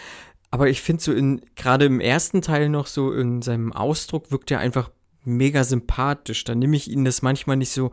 Aber 0.52 0.70
ich 0.70 0.82
finde 0.82 1.04
so 1.04 1.12
in, 1.14 1.42
gerade 1.56 1.86
im 1.86 2.00
ersten 2.00 2.42
Teil 2.42 2.70
noch 2.70 2.88
so 2.88 3.12
in 3.12 3.42
seinem 3.42 3.74
Ausdruck 3.74 4.32
wirkt 4.32 4.52
er 4.52 4.60
einfach 4.60 4.90
mega 5.24 5.64
sympathisch. 5.64 6.44
Da 6.44 6.56
nehme 6.56 6.76
ich 6.78 6.90
ihn 6.90 7.04
das 7.04 7.22
manchmal 7.22 7.58
nicht 7.58 7.72
so 7.72 7.92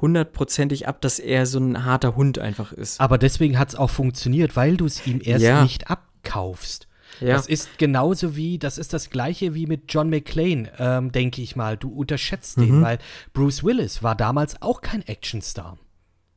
hundertprozentig 0.00 0.88
ab, 0.88 1.00
dass 1.00 1.18
er 1.18 1.46
so 1.46 1.58
ein 1.58 1.84
harter 1.84 2.16
Hund 2.16 2.38
einfach 2.38 2.72
ist. 2.72 3.00
Aber 3.00 3.18
deswegen 3.18 3.58
hat 3.58 3.68
es 3.70 3.74
auch 3.76 3.90
funktioniert, 3.90 4.56
weil 4.56 4.76
du 4.76 4.84
es 4.86 5.06
ihm 5.06 5.20
erst 5.22 5.44
Ja. 5.44 5.62
nicht 5.62 5.88
abkaufst. 5.90 6.88
Ja. 7.20 7.34
Das 7.34 7.46
ist 7.46 7.78
genauso 7.78 8.34
wie, 8.36 8.58
das 8.58 8.78
ist 8.78 8.92
das 8.94 9.10
gleiche 9.10 9.54
wie 9.54 9.66
mit 9.66 9.84
John 9.92 10.10
McClane, 10.10 10.72
ähm, 10.78 11.12
denke 11.12 11.40
ich 11.42 11.56
mal. 11.56 11.76
Du 11.76 11.90
unterschätzt 11.90 12.56
den, 12.56 12.78
Mhm. 12.78 12.82
weil 12.82 12.98
Bruce 13.32 13.62
Willis 13.62 14.02
war 14.02 14.16
damals 14.16 14.60
auch 14.60 14.80
kein 14.80 15.06
Actionstar. 15.06 15.78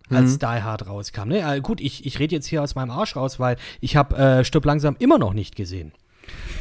Mhm. 0.09 0.17
Als 0.17 0.37
Die 0.39 0.45
Hard 0.45 0.87
rauskam. 0.87 1.29
Ne? 1.29 1.39
Äh, 1.39 1.61
gut, 1.61 1.81
ich, 1.81 2.05
ich 2.05 2.19
rede 2.19 2.35
jetzt 2.35 2.47
hier 2.47 2.61
aus 2.61 2.75
meinem 2.75 2.91
Arsch 2.91 3.15
raus, 3.15 3.39
weil 3.39 3.57
ich 3.81 3.95
habe 3.95 4.15
äh, 4.17 4.43
Stirb 4.43 4.65
langsam 4.65 4.95
immer 4.99 5.17
noch 5.17 5.33
nicht 5.33 5.55
gesehen. 5.55 5.91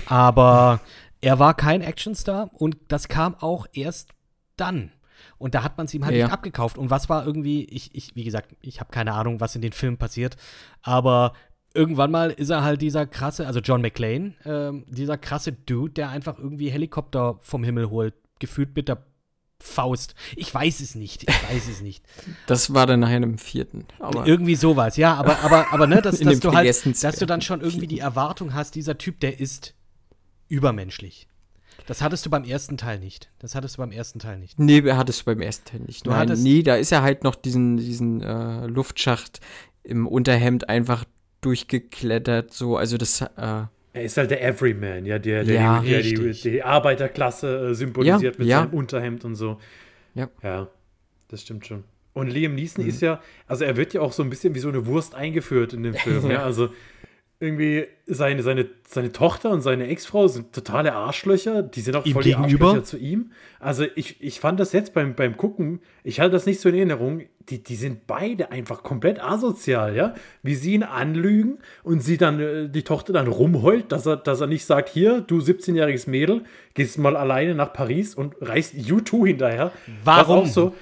Aber 0.07 0.81
er 1.21 1.39
war 1.39 1.55
kein 1.55 1.83
Actionstar 1.83 2.51
und 2.55 2.77
das 2.89 3.09
kam 3.09 3.35
auch 3.35 3.67
erst 3.73 4.11
dann. 4.57 4.93
Und 5.39 5.55
da 5.55 5.63
hat 5.63 5.77
man 5.77 5.87
es 5.87 5.95
ihm 5.95 6.05
halt 6.05 6.15
Ja. 6.17 6.25
nicht 6.27 6.33
abgekauft. 6.33 6.79
Und 6.79 6.91
was 6.91 7.09
war 7.09 7.27
irgendwie, 7.27 7.65
ich, 7.65 7.95
ich 7.95 8.15
wie 8.15 8.25
gesagt, 8.25 8.55
ich 8.61 8.81
habe 8.81 8.91
keine 8.91 9.13
Ahnung, 9.15 9.41
was 9.41 9.57
in 9.57 9.63
den 9.63 9.73
Filmen 9.73 9.97
passiert, 9.97 10.37
aber 10.83 11.33
irgendwann 11.75 12.11
mal 12.11 12.31
ist 12.31 12.51
er 12.51 12.63
halt 12.63 12.81
dieser 12.83 13.07
krasse, 13.07 13.47
also 13.47 13.61
John 13.61 13.81
McClane, 13.83 14.35
ähm, 14.45 14.85
dieser 14.89 15.19
krasse 15.19 15.53
Dude, 15.53 15.93
der 15.95 16.11
einfach 16.11 16.39
irgendwie 16.39 16.71
Helikopter 16.71 17.39
vom 17.41 17.65
Himmel 17.65 17.91
holt, 17.91 18.15
gefühlt 18.39 18.77
mit 18.77 18.89
der 18.89 19.03
Faust. 19.63 20.15
Ich 20.37 20.53
weiß 20.53 20.81
es 20.81 20.95
nicht, 20.95 21.23
ich 21.23 21.49
weiß 21.51 21.69
es 21.69 21.81
nicht. 21.81 22.05
Das 22.47 22.75
war 22.75 22.87
dann 22.87 23.01
nachher 23.01 23.17
im 23.23 23.39
vierten. 23.39 23.87
Aber 23.99 24.27
irgendwie 24.27 24.57
sowas, 24.57 24.97
ja, 24.97 25.15
aber, 25.15 25.39
aber, 25.41 25.73
aber 25.73 25.87
ne, 25.87 26.03
dass, 26.03 26.19
dass 26.19 26.41
du 26.41 26.53
halt, 26.53 26.69
dass 27.03 27.17
du 27.17 27.27
dann 27.27 27.41
schon 27.41 27.61
irgendwie 27.61 27.87
die 27.87 28.01
Erwartung 28.01 28.53
hast, 28.55 28.75
dieser 28.75 28.99
Typ, 28.99 29.21
der 29.21 29.41
ist 29.41 29.75
übermenschlich. 30.49 31.27
Das 31.87 32.01
hattest 32.03 32.25
du 32.25 32.31
beim 32.31 32.45
ersten 32.45 32.77
Teil 32.77 32.99
nicht. 32.99 33.31
Das 33.39 33.55
hattest 33.55 33.77
du 33.77 33.83
beim 33.83 33.93
ersten 33.93 34.19
Teil 34.19 34.39
nicht. 34.39 34.59
Nee, 34.59 34.81
er 34.81 34.97
hat 34.97 35.09
es 35.09 35.23
beim 35.23 35.41
ersten 35.41 35.65
Teil 35.67 35.81
nicht. 35.81 36.07
Du 36.07 36.11
Nein, 36.11 36.21
hattest- 36.21 36.43
nee, 36.43 36.63
da 36.63 36.77
ist 36.77 36.93
er 36.93 37.03
halt 37.03 37.25
noch 37.25 37.35
diesen, 37.35 37.77
diesen 37.77 38.23
äh, 38.23 38.67
Luftschacht 38.67 39.41
im 39.83 40.07
Unterhemd 40.07 40.69
einfach 40.69 41.05
durchgeklettert, 41.43 42.53
so, 42.55 42.77
also 42.79 42.97
das, 42.97 43.21
äh, 43.21 43.65
Er 43.95 44.03
ist 44.03 44.17
halt 44.19 44.31
der 44.31 44.45
Everyman, 44.45 45.07
ja, 45.07 45.19
der, 45.19 45.45
der, 45.45 45.55
Ja, 45.55 45.81
die, 45.81 45.89
der 45.91 46.03
die, 46.03 46.33
die 46.33 46.63
Arbeiterklasse 46.63 47.69
äh, 47.71 47.75
symbolisiert 47.75 48.35
Ja, 48.35 48.39
mit 48.41 48.49
ja. 48.49 48.59
seinem 48.61 48.75
Unterhemd 48.75 49.25
und 49.25 49.37
so. 49.37 49.59
Ja. 50.15 50.29
Ja, 50.43 50.69
das 51.29 51.43
stimmt 51.43 51.65
schon. 51.67 51.85
Und 52.13 52.29
Liam 52.29 52.55
Neeson 52.55 52.85
Mhm. 52.85 52.91
ist 52.91 53.01
ja, 53.03 53.21
also 53.47 53.65
er 53.65 53.77
wird 53.77 53.95
ja 53.95 54.01
auch 54.01 54.13
so 54.13 54.23
ein 54.23 54.31
bisschen 54.31 54.55
wie 54.55 54.59
so 54.59 54.69
eine 54.69 54.85
Wurst 54.87 55.15
eingeführt 55.15 55.73
in 55.73 55.83
dem 55.85 55.95
Film. 55.95 56.29
ja. 56.31 56.43
Also 56.43 56.69
irgendwie 57.41 57.87
seine, 58.07 58.43
seine, 58.43 58.67
seine 58.87 59.13
Tochter 59.13 59.51
und 59.51 59.63
seine 59.63 59.89
Ex-Frau 59.89 60.29
sind 60.29 60.53
totale 60.53 60.93
Arschlöcher. 60.93 61.63
Die 61.63 61.81
sind 61.81 61.97
auch 61.97 62.05
Ihm 62.05 62.13
voll 62.13 62.23
gegenüber? 62.23 62.67
Arschlöcher 62.67 62.85
zu 62.85 62.99
ihm. 62.99 63.31
Also 63.61 63.87
ich, 63.95 64.23
ich 64.23 64.41
fand 64.41 64.61
das 64.61 64.73
jetzt 64.73 64.93
beim, 64.93 65.15
beim 65.15 65.37
Gucken, 65.37 65.81
ich 66.03 66.21
hatte 66.21 66.33
das 66.33 66.45
nicht 66.45 66.61
so 66.61 66.69
in 66.69 66.75
Erinnerung, 66.75 67.23
die, 67.49 67.63
die 67.63 67.77
sind 67.77 68.07
beide 68.07 68.51
einfach 68.51 68.83
komplett 68.83 69.23
asozial, 69.23 69.95
ja. 69.95 70.15
Wie 70.43 70.55
sie 70.55 70.75
ihn 70.75 70.83
anlügen 70.83 71.59
und 71.83 72.01
sie 72.01 72.17
dann, 72.17 72.41
äh, 72.41 72.69
die 72.69 72.83
Tochter 72.83 73.13
dann 73.13 73.27
rumheult, 73.27 73.93
dass 73.93 74.07
er, 74.07 74.17
dass 74.17 74.41
er 74.41 74.47
nicht 74.47 74.65
sagt, 74.65 74.89
hier, 74.89 75.21
du 75.21 75.39
17-jähriges 75.39 76.09
Mädel, 76.09 76.45
gehst 76.75 76.99
mal 76.99 77.17
alleine 77.17 77.55
nach 77.55 77.73
Paris 77.73 78.15
und 78.15 78.35
reist 78.41 78.75
U2 78.75 79.27
hinterher. 79.27 79.73
Warum? 80.03 80.41
Auch 80.41 80.47
so, 80.47 80.75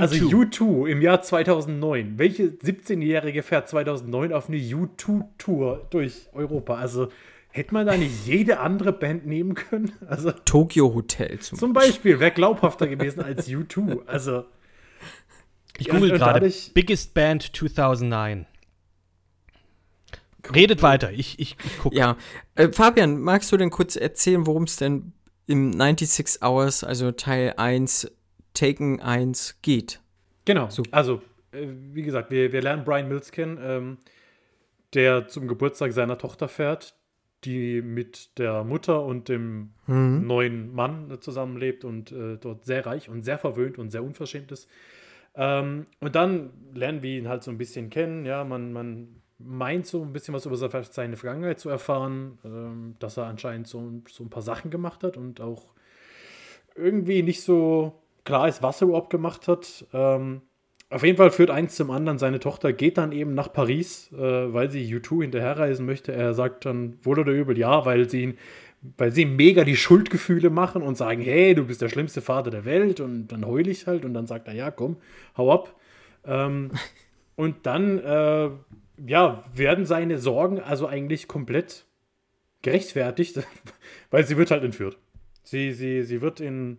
also 0.00 0.14
U2? 0.14 0.50
U2 0.50 0.86
im 0.88 1.02
Jahr 1.02 1.22
2009. 1.22 2.14
Welche 2.16 2.44
17-Jährige 2.44 3.42
fährt 3.42 3.68
2009 3.68 4.32
auf 4.32 4.48
eine 4.48 4.58
U2-Tour 4.58 5.86
durch 5.90 6.28
Europa? 6.64 6.74
Also 6.74 7.08
hätte 7.50 7.74
man 7.74 7.86
da 7.86 7.96
nicht 7.96 8.26
jede 8.26 8.60
andere 8.60 8.92
Band 8.92 9.26
nehmen 9.26 9.54
können? 9.54 9.92
Also 10.06 10.32
Tokyo 10.32 10.94
Hotel 10.94 11.38
zum, 11.38 11.58
zum 11.58 11.72
Beispiel, 11.72 12.20
wäre 12.20 12.30
glaubhafter 12.30 12.86
gewesen 12.86 13.22
als 13.22 13.48
U2. 13.48 14.06
Also 14.06 14.44
Ich 15.78 15.88
google 15.88 16.10
gerade. 16.12 16.52
Biggest 16.72 17.14
Band 17.14 17.54
2009. 17.54 18.46
Redet 20.54 20.82
weiter. 20.82 21.10
Ich, 21.10 21.38
ich, 21.38 21.56
ich 21.64 21.78
gucke. 21.78 21.96
Ja, 21.96 22.18
äh, 22.54 22.70
Fabian, 22.70 23.18
magst 23.18 23.50
du 23.50 23.56
denn 23.56 23.70
kurz 23.70 23.96
erzählen, 23.96 24.46
worum 24.46 24.64
es 24.64 24.76
denn 24.76 25.12
im 25.46 25.72
96 25.72 26.42
Hours, 26.42 26.84
also 26.84 27.12
Teil 27.12 27.54
1, 27.56 28.10
Taken 28.52 29.00
1 29.00 29.60
geht? 29.62 30.00
Genau. 30.44 30.68
So. 30.68 30.82
Also, 30.90 31.22
äh, 31.52 31.66
wie 31.92 32.02
gesagt, 32.02 32.30
wir, 32.30 32.52
wir 32.52 32.60
lernen 32.60 32.84
Brian 32.84 33.08
Mills 33.08 33.32
kennen, 33.32 33.58
ähm, 33.62 33.98
der 34.94 35.28
zum 35.28 35.48
Geburtstag 35.48 35.92
seiner 35.92 36.18
Tochter 36.18 36.48
fährt, 36.48 36.96
die 37.44 37.82
mit 37.82 38.38
der 38.38 38.64
Mutter 38.64 39.04
und 39.04 39.28
dem 39.28 39.74
neuen 40.26 40.74
Mann 40.74 41.10
äh, 41.10 41.20
zusammenlebt 41.20 41.84
und 41.84 42.10
äh, 42.12 42.38
dort 42.38 42.64
sehr 42.64 42.86
reich 42.86 43.08
und 43.08 43.22
sehr 43.22 43.38
verwöhnt 43.38 43.78
und 43.78 43.90
sehr 43.90 44.02
unverschämt 44.02 44.50
ist. 44.52 44.68
Ähm, 45.34 45.86
und 46.00 46.14
dann 46.14 46.50
lernen 46.72 47.02
wir 47.02 47.18
ihn 47.18 47.28
halt 47.28 47.42
so 47.42 47.50
ein 47.50 47.58
bisschen 47.58 47.90
kennen. 47.90 48.24
Ja, 48.24 48.44
man, 48.44 48.72
man 48.72 49.20
meint 49.38 49.86
so 49.86 50.02
ein 50.02 50.12
bisschen 50.12 50.32
was 50.32 50.46
über 50.46 50.56
se- 50.56 50.70
seine 50.90 51.16
Vergangenheit 51.16 51.58
zu 51.58 51.68
erfahren, 51.68 52.38
ähm, 52.44 52.96
dass 52.98 53.16
er 53.16 53.26
anscheinend 53.26 53.66
so, 53.66 54.00
so 54.08 54.24
ein 54.24 54.30
paar 54.30 54.42
Sachen 54.42 54.70
gemacht 54.70 55.02
hat 55.02 55.16
und 55.16 55.40
auch 55.40 55.74
irgendwie 56.76 57.22
nicht 57.22 57.42
so 57.42 58.00
klar 58.24 58.48
ist, 58.48 58.62
was 58.62 58.80
er 58.80 58.88
überhaupt 58.88 59.10
gemacht 59.10 59.48
hat. 59.48 59.86
Ähm, 59.92 60.42
auf 60.94 61.02
jeden 61.02 61.16
Fall 61.16 61.32
führt 61.32 61.50
eins 61.50 61.74
zum 61.74 61.90
anderen. 61.90 62.18
Seine 62.18 62.38
Tochter 62.38 62.72
geht 62.72 62.98
dann 62.98 63.10
eben 63.10 63.34
nach 63.34 63.52
Paris, 63.52 64.12
äh, 64.12 64.16
weil 64.16 64.70
sie 64.70 64.84
U2 64.94 65.22
hinterherreisen 65.22 65.84
möchte. 65.84 66.12
Er 66.12 66.34
sagt 66.34 66.66
dann 66.66 66.98
wohl 67.02 67.18
oder 67.18 67.32
übel 67.32 67.58
ja, 67.58 67.84
weil 67.84 68.08
sie 68.08 68.22
ihn, 68.22 68.38
weil 68.96 69.10
sie 69.10 69.24
mega 69.24 69.64
die 69.64 69.76
Schuldgefühle 69.76 70.50
machen 70.50 70.82
und 70.82 70.96
sagen, 70.96 71.20
hey, 71.20 71.52
du 71.54 71.64
bist 71.64 71.82
der 71.82 71.88
schlimmste 71.88 72.20
Vater 72.20 72.50
der 72.50 72.64
Welt 72.64 73.00
und 73.00 73.26
dann 73.28 73.44
heul 73.44 73.66
ich 73.66 73.88
halt 73.88 74.04
und 74.04 74.14
dann 74.14 74.28
sagt 74.28 74.46
er, 74.46 74.54
ja, 74.54 74.70
komm, 74.70 74.96
hau 75.36 75.52
ab. 75.52 75.74
Ähm, 76.24 76.70
und 77.34 77.66
dann, 77.66 77.98
äh, 77.98 78.50
ja, 79.04 79.44
werden 79.52 79.86
seine 79.86 80.18
Sorgen 80.18 80.60
also 80.60 80.86
eigentlich 80.86 81.26
komplett 81.26 81.86
gerechtfertigt, 82.62 83.42
weil 84.10 84.24
sie 84.24 84.36
wird 84.36 84.52
halt 84.52 84.62
entführt. 84.62 84.96
Sie, 85.42 85.72
sie, 85.72 86.04
sie 86.04 86.22
wird 86.22 86.38
in, 86.38 86.78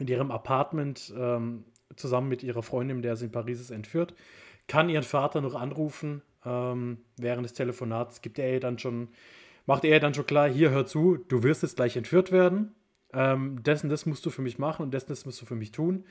in 0.00 0.08
ihrem 0.08 0.32
Apartment 0.32 1.14
ähm, 1.16 1.64
zusammen 1.96 2.28
mit 2.28 2.42
ihrer 2.42 2.62
Freundin, 2.62 3.02
der 3.02 3.16
sie 3.16 3.26
in 3.26 3.32
Paris 3.32 3.60
ist, 3.60 3.70
entführt, 3.70 4.14
kann 4.66 4.88
ihren 4.88 5.04
Vater 5.04 5.40
noch 5.40 5.54
anrufen 5.54 6.22
ähm, 6.44 6.98
während 7.16 7.44
des 7.44 7.54
Telefonats, 7.54 8.22
gibt 8.22 8.38
er 8.38 8.52
ihr 8.52 8.60
dann 8.60 8.78
schon, 8.78 9.08
macht 9.66 9.84
er 9.84 9.90
ihr 9.90 10.00
dann 10.00 10.14
schon 10.14 10.26
klar, 10.26 10.48
hier 10.48 10.70
hör 10.70 10.86
zu, 10.86 11.16
du 11.28 11.42
wirst 11.42 11.62
jetzt 11.62 11.76
gleich 11.76 11.96
entführt 11.96 12.32
werden, 12.32 12.74
ähm, 13.12 13.62
dessen 13.62 13.88
das 13.88 14.06
musst 14.06 14.24
du 14.26 14.30
für 14.30 14.42
mich 14.42 14.58
machen 14.58 14.82
und 14.82 14.92
dessen 14.92 15.08
das 15.08 15.24
musst 15.24 15.40
du 15.40 15.46
für 15.46 15.56
mich 15.56 15.72
tun. 15.72 16.04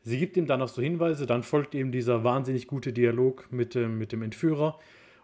Sie 0.00 0.18
gibt 0.18 0.36
ihm 0.36 0.46
dann 0.46 0.60
auch 0.60 0.68
so 0.68 0.82
Hinweise, 0.82 1.26
dann 1.26 1.42
folgt 1.42 1.74
ihm 1.74 1.90
dieser 1.90 2.24
wahnsinnig 2.24 2.66
gute 2.66 2.92
Dialog 2.92 3.50
mit 3.50 3.74
dem, 3.74 3.98
mit 3.98 4.12
dem 4.12 4.22
Entführer. 4.22 4.78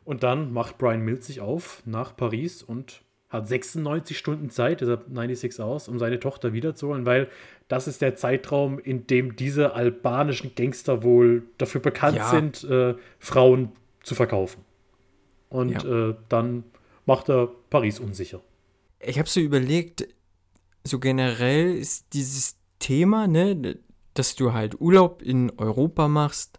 Und 0.05 0.23
dann 0.23 0.53
macht 0.53 0.79
Brian 0.79 1.03
Mills 1.03 1.27
sich 1.27 1.43
auf 1.43 1.83
nach 1.85 2.17
Paris 2.17 2.63
und 2.63 3.03
hat 3.31 3.49
96 3.49 4.19
Stunden 4.19 4.51
Zeit, 4.51 4.81
deshalb 4.81 5.05
96 5.07 5.61
Hours, 5.61 5.89
um 5.89 5.99
seine 5.99 6.19
Tochter 6.21 6.53
wiederzuholen, 6.53 7.07
weil 7.07 7.29
das 7.69 7.87
ist 7.87 8.03
der 8.03 8.17
Zeitraum, 8.17 8.79
in 8.79 9.07
dem 9.07 9.37
diese 9.37 9.75
albanischen 9.75 10.55
Gangster 10.57 11.03
wohl 11.05 11.45
dafür 11.57 11.81
bekannt 11.81 12.17
Ja. 12.19 12.29
sind, 12.31 12.65
äh, 12.65 12.95
Frauen 13.21 13.71
zu 14.03 14.15
verkaufen. 14.15 14.63
Und 15.49 15.85
äh, 15.85 16.15
dann 16.29 16.65
macht 17.07 17.29
er 17.31 17.49
Paris 17.71 18.01
unsicher. 18.01 18.41
Ich 19.01 19.19
habe 19.19 19.29
so 19.29 19.41
überlegt, 19.41 20.07
so 20.85 20.99
generell 20.99 21.75
ist 21.77 22.13
dieses 22.13 22.57
Thema, 22.81 23.27
ne, 23.27 23.79
dass 24.15 24.35
du 24.35 24.53
halt 24.53 24.81
Urlaub 24.81 25.23
in 25.23 25.51
Europa 25.57 26.09
machst 26.09 26.59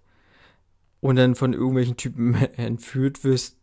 und 1.02 1.18
dann 1.18 1.36
von 1.36 1.54
irgendwelchen 1.54 1.98
Typen 1.98 2.36
entführt 2.56 3.24
wirst, 3.24 3.58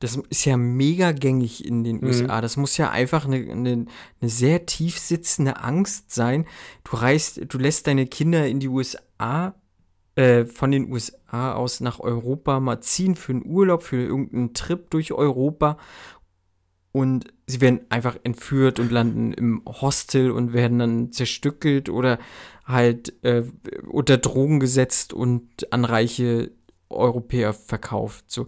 das 0.00 0.16
ist 0.30 0.44
ja 0.46 0.56
mega 0.56 1.12
gängig 1.12 1.64
in 1.64 1.84
den 1.84 2.02
USA. 2.04 2.40
Das 2.40 2.56
muss 2.56 2.76
ja 2.78 2.90
einfach 2.90 3.26
eine, 3.26 3.36
eine, 3.36 3.86
eine 4.20 4.30
sehr 4.30 4.66
tief 4.66 4.98
sitzende 4.98 5.60
Angst 5.60 6.12
sein. 6.12 6.46
Du 6.84 6.96
reist, 6.96 7.40
du 7.46 7.58
lässt 7.58 7.86
deine 7.86 8.06
Kinder 8.06 8.46
in 8.48 8.60
die 8.60 8.68
USA, 8.68 9.54
äh, 10.16 10.44
von 10.46 10.70
den 10.70 10.90
USA 10.90 11.52
aus 11.52 11.80
nach 11.80 12.00
Europa 12.00 12.60
mal 12.60 12.80
ziehen 12.80 13.14
für 13.14 13.32
einen 13.32 13.46
Urlaub, 13.46 13.82
für 13.82 14.02
irgendeinen 14.02 14.54
Trip 14.54 14.90
durch 14.90 15.12
Europa 15.12 15.76
und 16.92 17.32
sie 17.46 17.60
werden 17.60 17.80
einfach 17.88 18.18
entführt 18.24 18.80
und 18.80 18.90
landen 18.90 19.32
im 19.32 19.62
Hostel 19.66 20.30
und 20.30 20.52
werden 20.52 20.78
dann 20.78 21.12
zerstückelt 21.12 21.88
oder 21.88 22.18
halt 22.64 23.14
äh, 23.22 23.44
unter 23.88 24.18
Drogen 24.18 24.60
gesetzt 24.60 25.12
und 25.12 25.72
an 25.72 25.84
reiche 25.84 26.50
Europäer 26.88 27.52
verkauft. 27.52 28.24
So. 28.28 28.46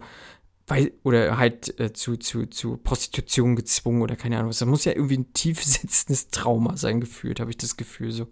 Weil, 0.67 0.91
oder 1.03 1.37
halt 1.37 1.77
äh, 1.79 1.91
zu, 1.91 2.15
zu, 2.15 2.45
zu 2.45 2.77
Prostitution 2.77 3.55
gezwungen 3.55 4.01
oder 4.01 4.15
keine 4.15 4.37
Ahnung 4.37 4.49
was. 4.49 4.59
Das 4.59 4.67
muss 4.67 4.85
ja 4.85 4.93
irgendwie 4.93 5.17
ein 5.17 5.33
tief 5.33 5.61
sitzendes 5.63 6.29
Trauma 6.29 6.77
sein, 6.77 7.01
gefühlt, 7.01 7.39
habe 7.39 7.51
ich 7.51 7.57
das 7.57 7.75
Gefühl 7.75 8.11
so. 8.11 8.27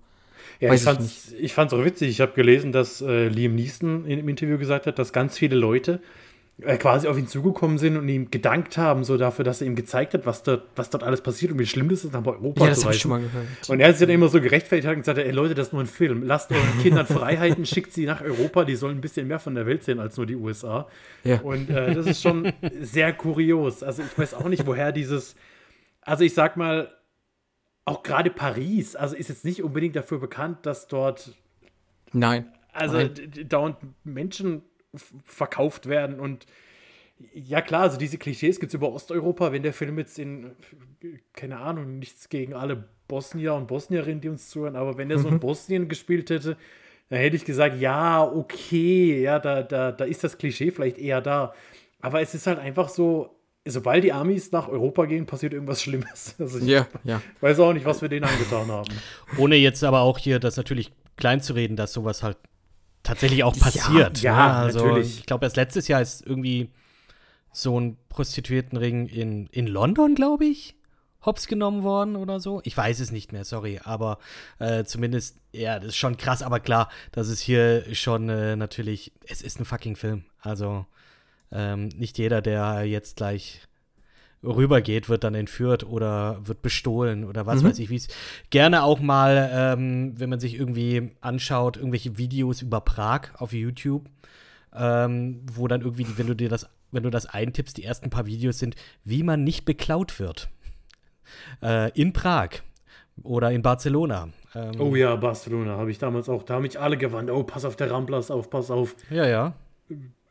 Ja, 0.59 0.69
Weiß 0.69 0.81
ich 0.81 0.85
fand's, 0.85 1.33
ich 1.37 1.53
fand's 1.53 1.73
auch 1.73 1.83
witzig. 1.83 2.09
Ich 2.09 2.21
habe 2.21 2.33
gelesen, 2.33 2.71
dass 2.71 3.01
äh, 3.01 3.27
Liam 3.27 3.55
Neeson 3.55 4.05
in, 4.05 4.19
im 4.19 4.29
Interview 4.29 4.57
gesagt 4.57 4.87
hat, 4.87 4.99
dass 4.99 5.11
ganz 5.11 5.37
viele 5.37 5.55
Leute 5.55 6.01
quasi 6.77 7.07
auf 7.07 7.17
ihn 7.17 7.27
zugekommen 7.27 7.79
sind 7.79 7.97
und 7.97 8.07
ihm 8.07 8.29
gedankt 8.29 8.77
haben, 8.77 9.03
so 9.03 9.17
dafür, 9.17 9.43
dass 9.43 9.61
er 9.61 9.67
ihm 9.67 9.75
gezeigt 9.75 10.13
hat, 10.13 10.27
was 10.27 10.43
dort, 10.43 10.67
was 10.75 10.91
dort 10.91 11.03
alles 11.03 11.21
passiert 11.21 11.51
und 11.51 11.57
wie 11.57 11.65
schlimm 11.65 11.89
das 11.89 12.03
ist, 12.03 12.13
nach 12.13 12.23
Europa 12.23 12.63
Ja, 12.65 12.69
das 12.69 12.81
zu 12.81 12.85
habe 12.85 12.95
ich 12.95 12.99
reisen. 12.99 12.99
schon 13.01 13.09
mal 13.11 13.21
gehört. 13.21 13.47
Und 13.69 13.79
er 13.79 13.87
hat 13.87 13.97
sich 13.97 14.05
dann 14.05 14.13
immer 14.13 14.27
so 14.27 14.39
gerechtfertigt 14.39 14.87
und 14.87 14.99
gesagt, 14.99 15.17
ey 15.17 15.31
Leute, 15.31 15.55
das 15.55 15.67
ist 15.67 15.73
nur 15.73 15.81
ein 15.81 15.87
Film. 15.87 16.21
Lasst 16.23 16.51
euren 16.51 16.79
Kindern 16.83 17.05
Freiheiten, 17.07 17.65
schickt 17.65 17.93
sie 17.93 18.05
nach 18.05 18.21
Europa, 18.21 18.63
die 18.63 18.75
sollen 18.75 18.97
ein 18.97 19.01
bisschen 19.01 19.27
mehr 19.27 19.39
von 19.39 19.55
der 19.55 19.65
Welt 19.65 19.83
sehen 19.83 19.99
als 19.99 20.17
nur 20.17 20.27
die 20.27 20.35
USA. 20.35 20.87
Ja. 21.23 21.39
Und 21.41 21.69
äh, 21.71 21.95
das 21.95 22.05
ist 22.05 22.21
schon 22.21 22.53
sehr 22.79 23.11
kurios. 23.13 23.81
Also 23.81 24.03
ich 24.03 24.15
weiß 24.15 24.35
auch 24.35 24.47
nicht, 24.47 24.67
woher 24.67 24.91
dieses, 24.91 25.35
also 26.01 26.23
ich 26.23 26.35
sag 26.35 26.57
mal, 26.57 26.91
auch 27.85 28.03
gerade 28.03 28.29
Paris, 28.29 28.95
also 28.95 29.15
ist 29.15 29.29
jetzt 29.29 29.45
nicht 29.45 29.63
unbedingt 29.63 29.95
dafür 29.95 30.19
bekannt, 30.19 30.59
dass 30.67 30.87
dort 30.87 31.33
Nein. 32.13 32.45
also 32.71 32.97
Nein. 32.97 33.13
dauernd 33.49 33.77
Menschen 34.03 34.61
verkauft 35.23 35.87
werden 35.87 36.19
und 36.19 36.45
ja 37.33 37.61
klar, 37.61 37.83
also 37.83 37.97
diese 37.97 38.17
Klischees 38.17 38.59
gibt 38.59 38.71
es 38.71 38.73
über 38.73 38.91
Osteuropa, 38.91 39.51
wenn 39.51 39.63
der 39.63 39.73
Film 39.73 39.97
jetzt 39.99 40.17
in, 40.17 40.51
keine 41.33 41.57
Ahnung, 41.59 41.99
nichts 41.99 42.29
gegen 42.29 42.53
alle 42.53 42.89
Bosnier 43.07 43.53
und 43.53 43.67
Bosnierinnen, 43.67 44.21
die 44.21 44.29
uns 44.29 44.49
zuhören, 44.49 44.75
aber 44.75 44.97
wenn 44.97 45.11
er 45.11 45.19
so 45.19 45.27
in 45.27 45.39
Bosnien 45.39 45.87
gespielt 45.87 46.29
hätte, 46.29 46.57
dann 47.09 47.19
hätte 47.19 47.35
ich 47.35 47.45
gesagt, 47.45 47.79
ja, 47.79 48.23
okay, 48.23 49.21
ja, 49.21 49.37
da, 49.39 49.63
da, 49.63 49.91
da 49.91 50.05
ist 50.05 50.23
das 50.23 50.37
Klischee 50.37 50.71
vielleicht 50.71 50.97
eher 50.97 51.19
da. 51.21 51.53
Aber 51.99 52.21
es 52.21 52.33
ist 52.33 52.47
halt 52.47 52.57
einfach 52.57 52.87
so, 52.87 53.35
sobald 53.65 54.03
die 54.05 54.13
Amis 54.13 54.51
nach 54.53 54.69
Europa 54.69 55.05
gehen, 55.05 55.25
passiert 55.25 55.53
irgendwas 55.53 55.81
Schlimmes. 55.81 56.35
Also 56.39 56.59
ich 56.59 56.65
Ja, 56.65 56.87
ja. 57.03 57.21
weiß 57.41 57.59
auch 57.59 57.73
nicht, 57.73 57.85
was 57.85 58.01
wir 58.01 58.07
denen 58.07 58.25
angetan 58.25 58.67
haben. 58.71 58.93
Ohne 59.37 59.57
jetzt 59.57 59.83
aber 59.83 59.99
auch 60.01 60.17
hier 60.17 60.39
das 60.39 60.55
natürlich 60.55 60.91
klein 61.17 61.41
zu 61.41 61.51
reden, 61.53 61.75
dass 61.75 61.91
sowas 61.91 62.23
halt 62.23 62.37
tatsächlich 63.11 63.43
auch 63.43 63.55
Ja, 63.55 63.61
passiert. 63.63 64.21
ja, 64.21 64.35
ne? 64.35 64.53
also 64.53 64.85
natürlich. 64.85 65.19
ich 65.19 65.25
glaube, 65.25 65.45
erst 65.45 65.57
letztes 65.57 65.87
Jahr 65.89 66.01
ist 66.01 66.25
irgendwie 66.25 66.69
so 67.51 67.77
ein 67.79 67.97
Prostituiertenring 68.07 69.07
in, 69.07 69.47
in 69.47 69.67
London, 69.67 70.15
glaube 70.15 70.45
ich, 70.45 70.75
hops 71.25 71.47
genommen 71.47 71.83
worden 71.83 72.15
oder 72.15 72.39
so. 72.39 72.61
Ich 72.63 72.75
weiß 72.75 72.99
es 73.01 73.11
nicht 73.11 73.33
mehr, 73.33 73.43
sorry, 73.43 73.79
aber 73.83 74.17
äh, 74.59 74.85
zumindest, 74.85 75.37
ja, 75.51 75.77
das 75.79 75.89
ist 75.89 75.97
schon 75.97 76.15
krass, 76.15 76.41
aber 76.41 76.59
klar, 76.61 76.89
das 77.11 77.27
ist 77.27 77.41
hier 77.41 77.93
schon 77.93 78.29
äh, 78.29 78.55
natürlich, 78.55 79.11
es 79.27 79.41
ist 79.41 79.59
ein 79.59 79.65
fucking 79.65 79.97
Film. 79.97 80.23
Also 80.39 80.85
ähm, 81.51 81.89
nicht 81.89 82.17
jeder, 82.17 82.41
der 82.41 82.85
jetzt 82.85 83.17
gleich 83.17 83.61
rübergeht, 84.43 85.07
wird 85.07 85.23
dann 85.23 85.35
entführt 85.35 85.83
oder 85.83 86.39
wird 86.43 86.61
bestohlen 86.61 87.25
oder 87.25 87.45
was 87.45 87.63
weiß 87.63 87.77
ich, 87.79 87.89
wie 87.89 87.95
es 87.95 88.07
gerne 88.49 88.83
auch 88.83 88.99
mal, 88.99 89.49
ähm, 89.53 90.13
wenn 90.19 90.29
man 90.29 90.39
sich 90.39 90.55
irgendwie 90.55 91.11
anschaut, 91.21 91.77
irgendwelche 91.77 92.17
Videos 92.17 92.61
über 92.61 92.81
Prag 92.81 93.29
auf 93.37 93.53
YouTube, 93.53 94.09
ähm, 94.73 95.41
wo 95.53 95.67
dann 95.67 95.81
irgendwie, 95.81 96.07
wenn 96.17 96.27
du 96.27 96.35
dir 96.35 96.49
das, 96.49 96.67
wenn 96.91 97.03
du 97.03 97.09
das 97.09 97.27
eintippst, 97.27 97.77
die 97.77 97.83
ersten 97.83 98.09
paar 98.09 98.25
Videos 98.25 98.57
sind, 98.57 98.75
wie 99.03 99.23
man 99.23 99.43
nicht 99.43 99.65
beklaut 99.65 100.19
wird. 100.19 100.49
Äh, 101.61 101.91
in 101.99 102.11
Prag 102.11 102.49
oder 103.23 103.51
in 103.51 103.61
Barcelona. 103.61 104.29
Ähm, 104.55 104.71
Oh 104.79 104.95
ja, 104.95 105.15
Barcelona 105.15 105.77
habe 105.77 105.91
ich 105.91 105.99
damals 105.99 106.27
auch. 106.29 106.43
Da 106.43 106.55
haben 106.55 106.63
mich 106.63 106.79
alle 106.79 106.97
gewarnt. 106.97 107.29
Oh, 107.29 107.43
pass 107.43 107.63
auf, 107.63 107.75
der 107.75 107.91
Ramplers 107.91 108.31
auf, 108.31 108.49
pass 108.49 108.71
auf. 108.71 108.95
Ja, 109.09 109.27
ja. 109.27 109.53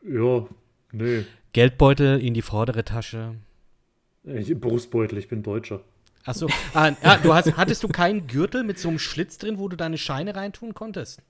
Ja, 0.03 0.45
nee. 0.91 1.23
Geldbeutel 1.53 2.19
in 2.19 2.33
die 2.33 2.41
vordere 2.41 2.83
Tasche. 2.83 3.35
Ich, 4.23 4.59
Brustbeutel, 4.59 5.17
ich 5.17 5.27
bin 5.27 5.43
Deutscher. 5.43 5.83
Achso. 6.25 6.47
Ah, 6.73 6.91
ja, 7.03 7.17
du 7.17 7.33
hast, 7.33 7.57
hattest 7.57 7.83
du 7.83 7.87
keinen 7.87 8.27
Gürtel 8.27 8.63
mit 8.63 8.77
so 8.77 8.89
einem 8.89 8.99
Schlitz 8.99 9.37
drin, 9.37 9.57
wo 9.57 9.67
du 9.67 9.75
deine 9.75 9.97
Scheine 9.97 10.35
reintun 10.35 10.73
konntest? 10.73 11.21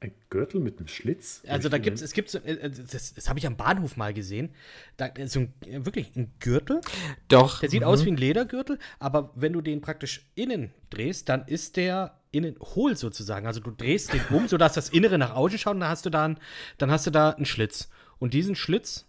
Ein 0.00 0.12
Gürtel 0.28 0.60
mit 0.60 0.78
einem 0.78 0.88
Schlitz? 0.88 1.42
Also 1.48 1.70
da 1.70 1.78
gibt's, 1.78 2.02
es 2.02 2.12
gibt 2.12 2.28
so, 2.28 2.38
äh, 2.38 2.70
das, 2.70 3.14
das 3.14 3.28
habe 3.30 3.38
ich 3.38 3.46
am 3.46 3.56
Bahnhof 3.56 3.96
mal 3.96 4.12
gesehen. 4.12 4.50
Da 4.98 5.06
ist 5.06 5.32
so 5.32 5.40
ein, 5.40 5.54
äh, 5.62 5.86
wirklich 5.86 6.14
ein 6.14 6.34
Gürtel, 6.38 6.82
Doch. 7.28 7.60
der 7.60 7.70
sieht 7.70 7.82
aus 7.82 8.04
wie 8.04 8.10
ein 8.10 8.18
Ledergürtel, 8.18 8.78
aber 8.98 9.32
wenn 9.34 9.54
du 9.54 9.62
den 9.62 9.80
praktisch 9.80 10.26
innen 10.34 10.70
drehst, 10.90 11.30
dann 11.30 11.46
ist 11.46 11.78
der 11.78 12.20
innen 12.30 12.56
hohl 12.60 12.94
sozusagen. 12.96 13.46
Also 13.46 13.60
du 13.60 13.70
drehst 13.70 14.12
den 14.12 14.20
um, 14.28 14.48
sodass 14.48 14.74
das 14.74 14.90
Innere 14.90 15.16
nach 15.16 15.34
außen 15.34 15.58
schaut 15.58 15.74
und 15.74 15.80
dann 15.80 15.88
hast 15.88 16.04
du 16.04 16.10
da, 16.10 16.26
einen, 16.26 16.38
dann 16.76 16.90
hast 16.90 17.06
du 17.06 17.10
da 17.10 17.30
einen 17.30 17.46
Schlitz. 17.46 17.88
Und 18.18 18.34
diesen 18.34 18.54
Schlitz, 18.54 19.05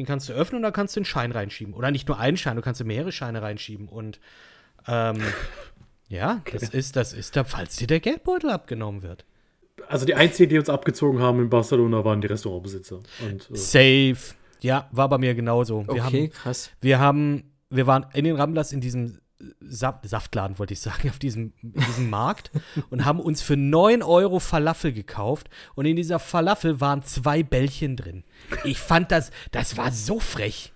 den 0.00 0.06
kannst 0.06 0.28
du 0.28 0.32
öffnen 0.32 0.58
und 0.58 0.62
da 0.62 0.70
kannst 0.70 0.96
du 0.96 1.00
einen 1.00 1.04
Schein 1.04 1.32
reinschieben. 1.32 1.74
Oder 1.74 1.90
nicht 1.90 2.08
nur 2.08 2.18
einen 2.18 2.36
Schein, 2.36 2.56
du 2.56 2.62
kannst 2.62 2.80
du 2.80 2.84
mehrere 2.84 3.12
Scheine 3.12 3.42
reinschieben. 3.42 3.88
Und 3.88 4.18
ähm, 4.88 5.18
ja, 6.08 6.40
das 6.52 6.70
ist, 6.70 6.96
das 6.96 7.12
ist 7.12 7.36
da, 7.36 7.44
falls 7.44 7.76
dir 7.76 7.86
der 7.86 8.00
Geldbeutel 8.00 8.50
abgenommen 8.50 9.02
wird. 9.02 9.24
Also 9.88 10.06
die 10.06 10.14
einzigen, 10.14 10.50
die 10.50 10.58
uns 10.58 10.68
abgezogen 10.68 11.20
haben 11.20 11.40
in 11.40 11.50
Barcelona, 11.50 12.04
waren 12.04 12.20
die 12.20 12.26
Restaurantbesitzer. 12.26 13.00
Und, 13.24 13.50
äh, 13.50 13.56
Safe. 13.56 14.34
Ja, 14.60 14.88
war 14.92 15.08
bei 15.08 15.18
mir 15.18 15.34
genauso. 15.34 15.86
Wir 15.86 15.90
Okay, 15.90 16.00
haben, 16.00 16.30
krass. 16.30 16.70
wir 16.80 16.98
haben, 16.98 17.50
wir 17.70 17.86
waren 17.86 18.06
in 18.12 18.24
den 18.24 18.36
Ramblers 18.36 18.72
in 18.72 18.80
diesem 18.80 19.20
Sa 19.60 20.00
Saftladen, 20.04 20.58
wollte 20.58 20.74
ich 20.74 20.80
sagen, 20.80 21.08
auf 21.10 21.18
diesem, 21.18 21.52
diesem 21.62 22.10
Markt 22.10 22.50
und 22.90 23.04
haben 23.04 23.20
uns 23.20 23.42
für 23.42 23.56
9 23.56 24.02
Euro 24.02 24.38
Falafel 24.38 24.92
gekauft 24.92 25.48
und 25.74 25.86
in 25.86 25.96
dieser 25.96 26.18
Falafel 26.18 26.80
waren 26.80 27.02
zwei 27.02 27.42
Bällchen 27.42 27.96
drin. 27.96 28.24
Ich 28.64 28.78
fand 28.78 29.10
das, 29.10 29.30
das 29.50 29.76
war 29.76 29.92
so 29.92 30.20
frech. 30.20 30.72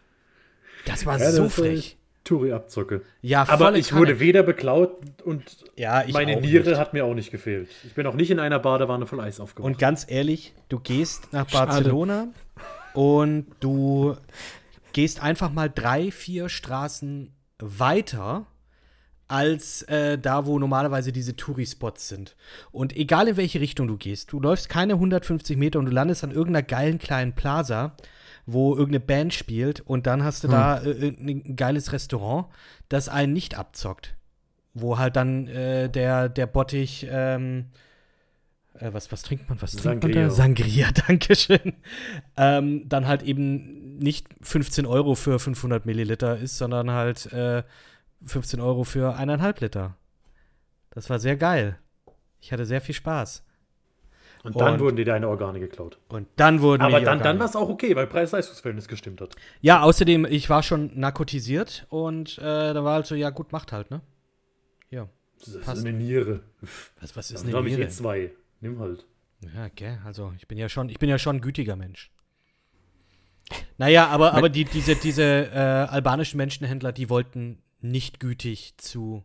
Das 0.87 1.07
war 1.07 1.19
ja, 1.19 1.31
so 1.31 1.45
das, 1.45 1.55
frech. 1.55 1.99
Touri-Abzocke. 2.25 3.03
Ja, 3.21 3.47
Aber 3.49 3.77
ich 3.77 3.89
Kanne. 3.89 4.01
wurde 4.01 4.19
weder 4.21 4.43
beklaut 4.43 5.23
und 5.25 5.65
Ja, 5.77 6.05
meine 6.11 6.41
Niere 6.41 6.71
nicht. 6.71 6.79
hat 6.79 6.95
mir 6.95 7.05
auch 7.05 7.15
nicht 7.15 7.31
gefehlt. 7.31 7.69
Ich 7.85 7.95
bin 7.95 8.07
auch 8.07 8.15
nicht 8.15 8.31
in 8.31 8.41
einer 8.41 8.59
Badewanne 8.59 9.07
voll 9.07 9.21
Eis 9.21 9.41
aufgewacht. 9.41 9.67
Und 9.67 9.79
ganz 9.79 10.07
ehrlich, 10.09 10.55
du 10.71 10.81
gehst 10.81 11.33
nach 11.33 11.49
Schade. 11.49 11.67
Barcelona 11.67 12.29
und 12.95 13.47
du 13.61 14.17
gehst 14.95 15.23
einfach 15.23 15.53
mal 15.53 15.69
drei, 15.71 16.11
vier 16.11 16.49
Straßen 16.49 17.31
weiter 17.59 18.47
als 19.29 19.83
äh, 19.83 20.19
da, 20.19 20.47
wo 20.47 20.59
normalerweise 20.59 21.13
diese 21.13 21.37
Touri-Spots 21.37 22.09
sind. 22.09 22.37
Und 22.73 22.95
egal 22.97 23.29
in 23.29 23.37
welche 23.37 23.61
Richtung 23.61 23.89
du 23.89 23.97
gehst, 23.97 24.33
du 24.33 24.41
läufst 24.41 24.69
keine 24.69 24.95
150 24.95 25.57
Meter 25.57 25.79
und 25.79 25.87
du 25.87 25.93
landest 25.93 26.25
an 26.25 26.31
irgendeiner 26.31 26.63
geilen 26.63 26.99
kleinen 26.99 27.35
Plaza, 27.35 27.97
wo 28.47 28.73
irgendeine 28.75 29.01
Band 29.01 29.35
spielt 29.35 29.81
und 29.81 30.07
dann 30.07 30.23
hast 30.23 30.45
du 30.45 30.49
da 30.49 30.83
äh, 30.83 31.09
ein 31.09 31.57
geiles 31.57 31.93
Restaurant, 31.93 32.47
das 32.89 33.09
einen 33.09 33.33
nicht 33.33 33.57
abzockt. 33.57 34.15
Wo 34.75 34.99
halt 34.99 35.17
dann 35.17 35.47
äh, 35.47 35.89
der, 35.89 36.29
der 36.29 36.47
Bottich, 36.47 37.07
ähm, 37.09 37.67
äh, 38.75 38.93
was, 38.93 39.13
was 39.13 39.23
trinkt 39.23 39.49
man? 39.49 39.63
Was 39.63 39.73
trinkt 39.77 40.03
man 40.03 40.13
da? 40.13 40.31
Sangria. 40.31 40.31
Sangria, 40.31 40.93
Dankeschön. 41.07 41.75
Ähm, 42.37 42.89
dann 42.89 43.07
halt 43.07 43.23
eben 43.23 43.99
nicht 43.99 44.27
15 44.43 44.85
Euro 44.85 45.15
für 45.15 45.39
500 45.39 45.87
Milliliter 45.87 46.37
ist, 46.39 46.59
sondern 46.59 46.91
halt 46.91 47.33
äh, 47.33 47.63
15 48.27 48.61
Euro 48.61 48.85
für 48.85 49.15
eineinhalb 49.17 49.61
Liter. 49.61 49.97
Das 50.91 51.11
war 51.11 51.19
sehr 51.19 51.37
geil. 51.37 51.79
Ich 52.41 52.53
hatte 52.53 52.65
sehr 52.67 52.81
viel 52.81 52.95
Spaß. 52.95 53.45
Und 54.43 54.61
dann 54.61 54.75
und- 54.75 54.81
wurden 54.81 54.97
dir 54.97 55.07
deine 55.07 55.29
Organe 55.29 55.59
geklaut. 55.59 55.99
Und 56.09 56.29
dann 56.37 56.61
wurden 56.61 56.83
mir 56.83 56.89
Aber 56.89 56.99
die 56.99 57.07
dann, 57.07 57.21
dann 57.21 57.39
war 57.39 57.47
es 57.47 57.57
auch 57.57 57.69
okay, 57.71 57.97
weil 57.97 58.07
Preis-Leistungsverhältnis 58.07 58.89
gestimmt 58.89 59.21
hat. 59.23 59.35
Ja, 59.63 59.81
außerdem, 59.83 60.27
ich 60.27 60.51
war 60.51 60.63
schon 60.63 60.91
narkotisiert 60.99 61.87
und 61.89 62.37
äh, 62.39 62.43
da 62.75 62.85
war 62.85 62.95
halt 62.95 63.07
so, 63.07 63.15
ja 63.15 63.31
gut, 63.31 63.53
macht 63.53 63.73
halt, 63.73 63.91
ne? 63.91 64.03
Ja. 64.91 65.09
Das 65.39 65.49
ist 65.49 65.65
Passt. 65.65 65.87
eine 65.87 65.97
Niere. 65.97 66.41
Was, 67.01 67.17
was 67.17 67.31
ist 67.31 67.41
Dann 67.41 67.49
eine 67.49 67.57
habe 67.57 67.69
ich 67.69 67.77
Niere? 67.77 67.89
eh 67.89 67.91
zwei. 67.91 68.33
Nimm 68.61 68.79
halt. 68.79 69.07
Ja, 69.55 69.67
okay, 69.67 69.99
also 70.05 70.33
ich 70.37 70.47
bin 70.47 70.59
ja 70.59 70.69
schon, 70.69 70.89
ich 70.91 70.99
bin 70.99 71.09
ja 71.09 71.19
schon 71.19 71.37
ein 71.37 71.41
gütiger 71.41 71.77
Mensch. 71.77 72.11
Naja, 73.77 74.07
aber, 74.09 74.35
aber 74.35 74.49
die, 74.49 74.65
diese, 74.65 74.95
diese 74.97 75.23
äh, 75.23 75.59
albanischen 75.59 76.37
Menschenhändler, 76.39 76.93
die 76.93 77.11
wollten 77.11 77.59
nicht 77.85 78.19
gütig 78.19 78.75
zu 78.79 79.25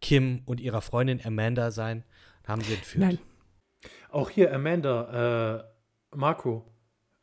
Kim 0.00 0.42
und 0.46 0.60
ihrer 0.60 0.82
Freundin 0.82 1.20
Amanda 1.24 1.70
sein, 1.70 2.04
haben 2.46 2.62
sie 2.62 2.74
entführt. 2.74 3.04
Nein. 3.04 3.18
Auch 4.10 4.30
hier, 4.30 4.54
Amanda, 4.54 5.64
äh, 6.12 6.16
Marco. 6.16 6.66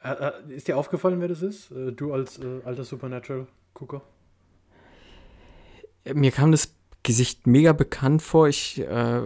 Äh, 0.02 0.12
äh, 0.14 0.54
ist 0.54 0.68
dir 0.68 0.78
aufgefallen, 0.78 1.20
wer 1.22 1.28
das 1.28 1.42
ist? 1.42 1.72
Äh, 1.72 1.92
du 1.92 2.14
als 2.14 2.40
äh, 2.40 2.62
alter 2.64 2.84
Supernatural-Gucker? 2.84 4.02
Mir 6.14 6.32
kam 6.32 6.52
das 6.52 6.74
Gesicht 7.04 7.46
mega 7.46 7.74
bekannt 7.74 8.22
vor. 8.22 8.48
Ich 8.48 8.80
äh, 8.80 9.22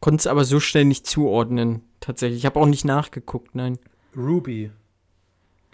konnte 0.00 0.20
es 0.20 0.26
aber 0.26 0.44
so 0.44 0.60
schnell 0.60 0.86
nicht 0.86 1.06
zuordnen. 1.06 1.82
Tatsächlich. 2.00 2.38
Ich 2.38 2.46
habe 2.46 2.58
auch 2.58 2.66
nicht 2.66 2.84
nachgeguckt, 2.84 3.54
nein. 3.54 3.78
Ruby. 4.16 4.70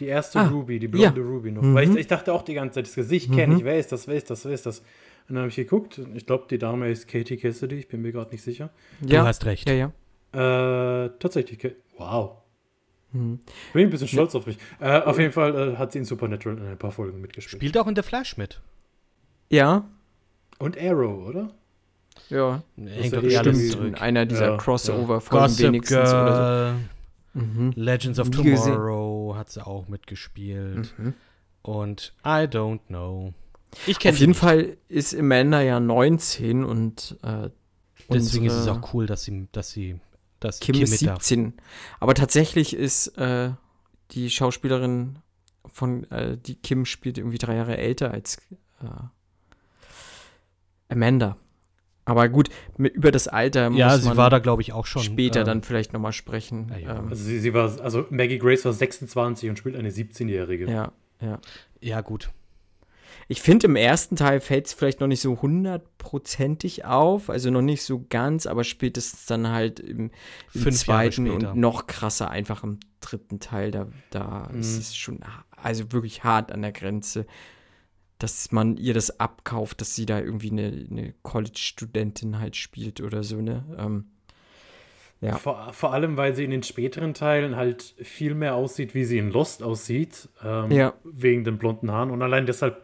Die 0.01 0.07
erste 0.07 0.41
Ah, 0.41 0.49
Ruby, 0.49 0.79
die 0.81 0.87
ja. 0.99 1.11
blonde 1.11 1.21
Ruby 1.31 1.53
noch. 1.53 1.63
Mhm. 1.63 1.75
Weil 1.75 1.89
ich, 1.91 1.97
ich 1.97 2.07
dachte 2.09 2.33
auch 2.33 2.43
die 2.43 2.55
ganze 2.55 2.75
Zeit, 2.77 2.87
das 2.87 2.95
Gesicht 2.95 3.33
kenne 3.33 3.57
ich. 3.57 3.65
Wer 3.65 3.79
ist 3.79 3.93
das? 3.93 4.09
Wer 4.09 4.17
ist 4.17 4.29
das? 4.31 4.45
Wer 4.45 4.53
ist 4.53 4.67
das? 4.67 4.81
Und 4.81 5.37
dann 5.37 5.39
habe 5.39 5.49
ich 5.49 5.57
geguckt. 5.57 6.01
Ich 6.15 6.27
glaube, 6.27 6.45
die 6.51 6.59
Dame 6.59 6.91
ist 6.91 7.07
Katie 7.09 7.37
Cassidy. 7.37 7.77
Ich 7.77 7.89
bin 7.89 8.03
mir 8.03 8.13
gerade 8.13 8.31
nicht 8.33 8.43
sicher. 8.43 8.71
Du 9.01 9.17
hast 9.19 9.45
recht. 9.47 9.69
Ja, 9.69 9.75
ja. 10.35 11.05
Äh, 11.05 11.11
tatsächlich. 11.21 11.75
Wow. 11.97 12.39
Mhm. 13.13 13.39
Ich 13.69 13.73
bin 13.73 13.85
ein 13.85 13.91
bisschen 13.91 14.09
stolz 14.09 14.35
auf 14.35 14.47
mich. 14.47 14.59
Äh, 14.81 15.01
auf 15.03 15.19
jeden 15.19 15.33
Fall 15.33 15.75
äh, 15.75 15.77
hat 15.77 15.93
sie 15.93 15.99
in 16.01 16.05
Supernatural 16.05 16.59
in 16.59 16.67
ein 16.67 16.77
paar 16.79 16.91
Folgen 16.91 17.21
mitgespielt. 17.21 17.61
Spielt 17.63 17.79
auch 17.79 17.87
in 17.87 17.95
The 17.95 18.03
Flash 18.03 18.37
mit. 18.37 18.61
Ja, 19.49 19.85
Und 20.59 20.77
Arrow, 20.77 21.29
oder? 21.29 21.51
ja. 22.31 22.63
Hängt 22.77 23.13
ja 23.13 23.21
doch 23.21 23.23
alles 23.23 23.37
alles 23.39 23.73
Stimmt, 23.73 23.87
in 23.89 23.95
einer 23.95 24.27
dieser 24.27 24.51
Ja, 24.53 24.57
Crossover-Folgen 24.57 25.59
wenigstens 25.59 25.99
oder 26.11 26.25
Girl, 26.25 26.75
so. 27.35 27.41
Mhm. 27.41 27.73
Legends 27.77 28.19
of 28.19 28.29
Nie 28.31 28.37
hat 29.37 29.51
sie 29.51 29.65
auch 29.67 29.89
mitgespielt. 29.89 30.95
Mhm. 30.99 31.15
Und 31.63 32.15
I 32.25 32.47
don't 32.47 32.81
know. 32.89 33.33
Ich 33.87 33.99
kenne 33.99 34.15
Auf 34.15 34.21
jeden 34.21 34.31
nicht. 34.31 34.41
Fall 34.41 34.77
ist 34.89 35.15
Amanda 35.15 35.61
ja 35.61 35.81
19 35.81 36.65
und 36.65 37.19
äh, 37.23 37.51
Deswegen 38.13 38.47
ist 38.47 38.55
es 38.55 38.69
auch 38.69 38.93
cool, 38.95 39.07
dass 39.07 39.25
sie, 39.25 39.49
dass 39.53 39.71
sie, 39.71 39.99
dass 40.41 40.61
Kim, 40.61 40.75
Kim, 40.75 40.85
ist 40.85 40.91
mit 40.91 41.09
darf. 41.09 41.23
17. 41.23 41.55
Aber 42.01 42.15
tatsächlich 42.15 42.75
ist 42.77 43.09
äh, 43.19 43.53
die 44.11 44.31
Schauspielerin 44.31 45.19
von, 45.67 46.05
äh, 46.11 46.37
die 46.37 46.57
Kim 46.57 46.85
spielt 46.85 47.19
irgendwie 47.19 47.39
drei 47.39 47.57
Jahre 47.57 47.77
älter 47.77 48.11
als 48.11 48.37
äh, 48.83 48.87
Amanda. 50.89 51.37
Aber 52.07 52.29
gut, 52.29 52.51
mit, 52.77 52.95
über 52.95 53.11
das 53.11 53.29
Alter 53.29 53.71
muss 53.71 53.79
Ja, 53.79 53.97
sie 53.99 54.07
man 54.09 54.17
war 54.19 54.29
da, 54.31 54.39
glaube 54.39 54.61
ich, 54.63 54.73
auch 54.73 54.85
schon. 54.87 55.03
später 55.03 55.41
ähm, 55.41 55.47
dann 55.47 55.63
vielleicht 55.63 55.93
nochmal 55.93 56.13
sprechen. 56.13 56.69
ja, 56.71 56.79
ja. 56.79 56.99
Ähm, 56.99 57.09
Also 57.09 57.25
sie, 57.25 57.39
sie 57.41 57.55
war, 57.55 57.81
also 57.81 58.07
Maggie 58.11 58.39
Grace 58.39 58.65
war 58.67 58.73
26 58.75 59.49
und 59.51 59.59
spielt 59.59 59.77
eine 59.77 59.91
17-Jährige. 59.91 60.71
ja, 60.71 60.93
ja. 61.21 61.39
Ja, 61.81 62.01
gut. 62.01 62.31
Ich 63.29 63.41
finde, 63.41 63.67
im 63.69 63.77
ersten 63.77 64.17
Teil 64.17 64.41
fällt 64.41 64.67
es 64.67 64.75
vielleicht 64.75 65.01
noch 65.01 65.07
nicht 65.07 65.21
so 65.23 65.41
hundertprozentig 65.41 66.85
auf, 66.85 67.31
also 67.31 67.51
noch 67.51 67.63
nicht 67.63 67.83
so 67.83 68.05
ganz, 68.11 68.47
aber 68.47 68.65
spätestens 68.65 69.27
dann 69.27 69.49
halt 69.49 69.81
im, 69.81 70.11
im 70.53 70.73
zweiten 70.73 71.31
und 71.31 71.55
noch 71.57 71.87
krasser 71.87 72.31
einfach 72.31 72.63
im 72.65 72.81
dritten 73.01 73.41
Teil. 73.41 73.71
Da, 73.71 73.87
da 74.11 74.49
Mhm. 74.53 74.61
ist 74.61 74.77
es 74.79 74.97
schon 74.97 75.21
also 75.57 75.93
wirklich 75.93 76.25
hart 76.25 76.53
an 76.53 76.63
der 76.63 76.73
Grenze, 76.73 77.27
dass 78.25 78.53
man 78.53 78.79
ihr 78.79 78.95
das 78.95 79.21
abkauft, 79.21 79.83
dass 79.83 79.95
sie 79.95 80.07
da 80.07 80.19
irgendwie 80.19 80.51
eine, 80.51 80.87
eine 80.91 81.15
College-Studentin 81.23 82.41
halt 82.41 82.57
spielt 82.57 83.03
oder 83.03 83.23
so, 83.23 83.43
ne? 83.43 83.67
Ähm, 83.79 84.07
ja. 85.21 85.37
Vor, 85.37 85.75
vor 85.75 85.93
allem, 85.93 86.17
weil 86.17 86.35
sie 86.35 86.43
in 86.43 86.51
den 86.51 86.63
späteren 86.63 87.13
Teilen 87.13 87.55
halt 87.55 87.83
viel 88.01 88.35
mehr 88.35 88.55
aussieht, 88.55 88.95
wie 88.95 89.05
sie 89.05 89.19
in 89.19 89.31
Lost 89.31 89.63
aussieht. 89.63 90.31
Ähm, 90.43 90.71
Ja. 90.71 90.95
Wegen 91.05 91.45
den 91.45 91.59
blonden 91.59 91.91
Haaren. 91.91 92.11
Und 92.11 92.23
allein 92.23 92.47
deshalb 92.47 92.83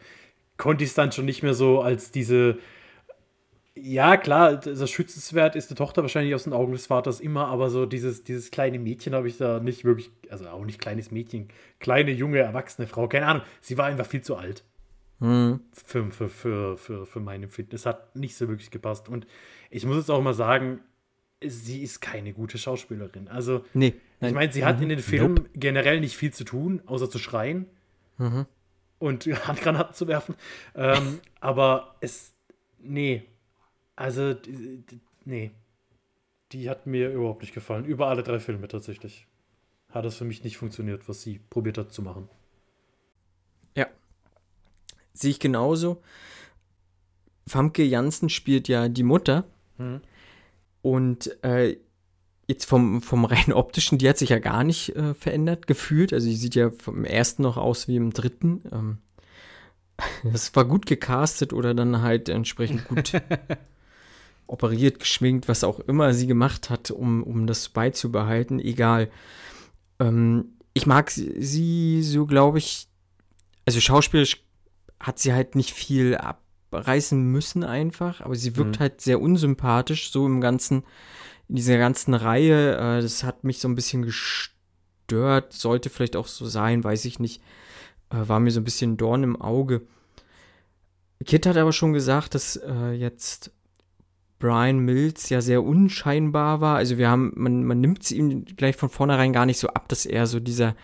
konnte 0.58 0.84
ich 0.84 0.90
es 0.90 0.94
dann 0.94 1.10
schon 1.10 1.24
nicht 1.24 1.42
mehr 1.42 1.54
so 1.54 1.80
als 1.80 2.10
diese. 2.10 2.58
Ja, 3.74 4.18
klar, 4.18 4.56
das 4.56 4.90
schützenswert 4.90 5.56
ist 5.56 5.70
die 5.70 5.74
Tochter 5.74 6.02
wahrscheinlich 6.02 6.34
aus 6.34 6.44
den 6.44 6.52
Augen 6.52 6.72
des 6.72 6.86
Vaters 6.86 7.18
immer, 7.18 7.46
aber 7.46 7.70
so 7.70 7.86
dieses, 7.86 8.24
dieses 8.24 8.50
kleine 8.50 8.78
Mädchen 8.78 9.14
habe 9.14 9.26
ich 9.26 9.38
da 9.38 9.58
nicht 9.58 9.86
wirklich, 9.86 10.10
also 10.28 10.48
auch 10.48 10.66
nicht 10.66 10.80
kleines 10.80 11.10
Mädchen, 11.10 11.48
kleine, 11.78 12.10
junge, 12.10 12.40
erwachsene 12.40 12.86
Frau, 12.86 13.08
keine 13.08 13.26
Ahnung. 13.26 13.42
Sie 13.62 13.78
war 13.78 13.86
einfach 13.86 14.04
viel 14.04 14.20
zu 14.20 14.36
alt 14.36 14.64
Hm. 15.20 15.60
für, 15.72 16.10
für, 16.10 16.28
für, 16.28 16.76
für, 16.78 17.06
für 17.06 17.20
mein 17.20 17.42
Empfinden. 17.42 17.74
Es 17.74 17.86
hat 17.86 18.16
nicht 18.16 18.36
so 18.36 18.48
wirklich 18.48 18.70
gepasst. 18.70 19.08
Und 19.08 19.26
ich 19.70 19.84
muss 19.86 19.96
jetzt 19.96 20.10
auch 20.10 20.22
mal 20.22 20.34
sagen, 20.34 20.80
sie 21.44 21.82
ist 21.82 22.00
keine 22.00 22.32
gute 22.32 22.58
Schauspielerin. 22.58 23.28
Also, 23.28 23.64
Nee. 23.74 23.94
ich 24.20 24.32
meine, 24.32 24.52
sie 24.52 24.64
hat 24.64 24.80
in 24.80 24.88
den 24.88 24.98
Filmen 24.98 25.48
generell 25.54 26.00
nicht 26.00 26.16
viel 26.16 26.32
zu 26.32 26.44
tun, 26.44 26.82
außer 26.86 27.08
zu 27.10 27.18
schreien 27.18 27.66
und 28.98 29.24
Handgranaten 29.46 29.94
zu 29.94 30.08
werfen. 30.08 30.34
Ähm, 30.74 31.20
aber 31.40 31.96
es, 32.00 32.32
nee, 32.78 33.24
also, 33.96 34.34
nee, 35.24 35.50
die 36.52 36.68
hat 36.68 36.86
mir 36.86 37.10
überhaupt 37.10 37.42
nicht 37.42 37.54
gefallen. 37.54 37.84
Über 37.84 38.08
alle 38.08 38.22
drei 38.22 38.40
Filme 38.40 38.68
tatsächlich. 38.68 39.26
Hat 39.90 40.04
es 40.04 40.16
für 40.16 40.24
mich 40.24 40.44
nicht 40.44 40.56
funktioniert, 40.56 41.08
was 41.08 41.22
sie 41.22 41.38
probiert 41.50 41.76
hat 41.78 41.92
zu 41.92 42.02
machen. 42.02 42.28
Ja. 43.76 43.86
Sehe 45.12 45.30
ich 45.30 45.40
genauso. 45.40 46.02
Famke 47.46 47.82
Janssen 47.82 48.28
spielt 48.28 48.68
ja 48.68 48.88
die 48.88 49.02
Mutter. 49.02 49.44
Und 50.82 51.44
äh, 51.44 51.76
jetzt 52.46 52.66
vom, 52.66 53.00
vom 53.00 53.24
rein 53.24 53.52
optischen, 53.54 53.98
die 53.98 54.08
hat 54.08 54.18
sich 54.18 54.30
ja 54.30 54.38
gar 54.38 54.64
nicht 54.64 54.94
äh, 54.96 55.14
verändert 55.14 55.66
gefühlt. 55.66 56.12
Also 56.12 56.28
die 56.28 56.36
sieht 56.36 56.54
ja 56.54 56.70
vom 56.70 57.04
ersten 57.04 57.42
noch 57.42 57.56
aus 57.56 57.88
wie 57.88 57.96
im 57.96 58.12
dritten. 58.12 58.62
Ähm, 58.72 58.98
das 60.32 60.54
war 60.54 60.64
gut 60.64 60.86
gecastet 60.86 61.52
oder 61.52 61.74
dann 61.74 62.02
halt 62.02 62.28
entsprechend 62.28 62.86
gut 62.88 63.12
operiert, 64.46 64.98
geschminkt, 64.98 65.48
was 65.48 65.64
auch 65.64 65.78
immer 65.80 66.12
sie 66.12 66.26
gemacht 66.26 66.70
hat, 66.70 66.90
um, 66.90 67.22
um 67.22 67.46
das 67.46 67.68
beizubehalten. 67.68 68.58
Egal. 68.58 69.08
Ähm, 70.00 70.56
ich 70.74 70.86
mag 70.86 71.10
sie, 71.10 71.40
sie 71.42 72.02
so, 72.02 72.26
glaube 72.26 72.58
ich, 72.58 72.88
also 73.64 73.80
schauspielerisch 73.80 74.42
hat 75.00 75.18
sie 75.18 75.32
halt 75.32 75.54
nicht 75.54 75.72
viel 75.72 76.16
abreißen 76.16 77.20
müssen 77.20 77.64
einfach, 77.64 78.20
aber 78.20 78.34
sie 78.34 78.56
wirkt 78.56 78.78
halt 78.78 79.00
sehr 79.00 79.20
unsympathisch, 79.20 80.12
so 80.12 80.26
im 80.26 80.40
ganzen, 80.40 80.84
in 81.48 81.56
dieser 81.56 81.78
ganzen 81.78 82.14
Reihe. 82.14 82.76
Äh, 82.76 83.02
das 83.02 83.24
hat 83.24 83.42
mich 83.42 83.58
so 83.58 83.68
ein 83.68 83.74
bisschen 83.74 84.02
gestört, 84.02 85.52
sollte 85.52 85.90
vielleicht 85.90 86.16
auch 86.16 86.26
so 86.26 86.46
sein, 86.46 86.84
weiß 86.84 87.06
ich 87.06 87.18
nicht. 87.18 87.42
Äh, 88.10 88.28
war 88.28 88.40
mir 88.40 88.50
so 88.50 88.60
ein 88.60 88.64
bisschen 88.64 88.96
Dorn 88.96 89.22
im 89.22 89.40
Auge. 89.40 89.82
Kit 91.24 91.46
hat 91.46 91.56
aber 91.56 91.72
schon 91.72 91.92
gesagt, 91.92 92.34
dass 92.34 92.56
äh, 92.56 92.92
jetzt 92.92 93.52
Brian 94.38 94.78
Mills 94.78 95.28
ja 95.28 95.40
sehr 95.40 95.62
unscheinbar 95.62 96.60
war. 96.60 96.76
Also 96.76 96.98
wir 96.98 97.10
haben, 97.10 97.32
man, 97.36 97.64
man 97.64 97.80
nimmt 97.80 98.02
es 98.02 98.10
ihm 98.10 98.44
gleich 98.44 98.76
von 98.76 98.88
vornherein 98.88 99.32
gar 99.32 99.46
nicht 99.46 99.58
so 99.58 99.68
ab, 99.68 99.88
dass 99.88 100.06
er 100.06 100.26
so 100.26 100.40
dieser, 100.40 100.74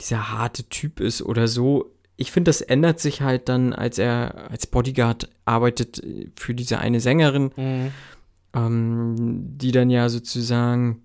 dieser 0.00 0.32
harte 0.32 0.68
Typ 0.68 1.00
ist 1.00 1.22
oder 1.22 1.48
so. 1.48 1.95
Ich 2.16 2.32
finde, 2.32 2.48
das 2.48 2.60
ändert 2.62 2.98
sich 3.00 3.20
halt 3.20 3.48
dann, 3.48 3.72
als 3.72 3.98
er 3.98 4.50
als 4.50 4.66
Bodyguard 4.66 5.28
arbeitet 5.44 6.02
äh, 6.02 6.30
für 6.36 6.54
diese 6.54 6.78
eine 6.78 7.00
Sängerin, 7.00 7.50
ähm, 8.54 9.58
die 9.58 9.72
dann 9.72 9.90
ja 9.90 10.08
sozusagen, 10.08 11.02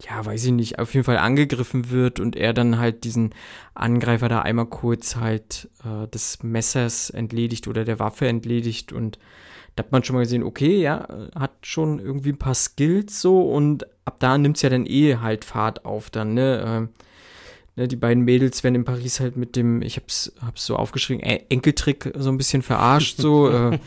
ja, 0.00 0.24
weiß 0.24 0.44
ich 0.44 0.52
nicht, 0.52 0.78
auf 0.78 0.94
jeden 0.94 1.04
Fall 1.04 1.18
angegriffen 1.18 1.90
wird 1.90 2.20
und 2.20 2.36
er 2.36 2.52
dann 2.52 2.78
halt 2.78 3.04
diesen 3.04 3.34
Angreifer 3.74 4.28
da 4.28 4.42
einmal 4.42 4.66
kurz 4.66 5.16
halt 5.16 5.68
äh, 5.84 6.06
des 6.08 6.42
Messers 6.42 7.10
entledigt 7.10 7.66
oder 7.66 7.84
der 7.84 7.98
Waffe 7.98 8.28
entledigt 8.28 8.92
und 8.92 9.18
da 9.74 9.82
hat 9.84 9.92
man 9.92 10.04
schon 10.04 10.16
mal 10.16 10.22
gesehen, 10.22 10.42
okay, 10.42 10.80
ja, 10.80 11.06
hat 11.34 11.52
schon 11.60 11.98
irgendwie 11.98 12.30
ein 12.30 12.38
paar 12.38 12.54
Skills 12.54 13.20
so 13.20 13.42
und 13.42 13.86
ab 14.06 14.16
da 14.20 14.38
nimmt 14.38 14.56
es 14.56 14.62
ja 14.62 14.70
dann 14.70 14.86
eh 14.86 15.16
halt 15.16 15.44
Fahrt 15.44 15.84
auf 15.84 16.08
dann, 16.08 16.32
ne? 16.32 16.64
Ähm, 16.66 16.88
ne, 17.76 17.88
die 17.88 17.96
beiden 17.96 18.24
Mädels 18.24 18.64
werden 18.64 18.74
in 18.74 18.84
Paris 18.84 19.20
halt 19.20 19.36
mit 19.36 19.56
dem, 19.56 19.82
ich 19.82 19.96
hab's, 19.96 20.32
hab's 20.44 20.66
so 20.66 20.76
aufgeschrieben, 20.76 21.22
Enkeltrick 21.22 22.12
so 22.16 22.30
ein 22.30 22.38
bisschen 22.38 22.62
verarscht, 22.62 23.18
so, 23.18 23.48
äh, 23.50 23.78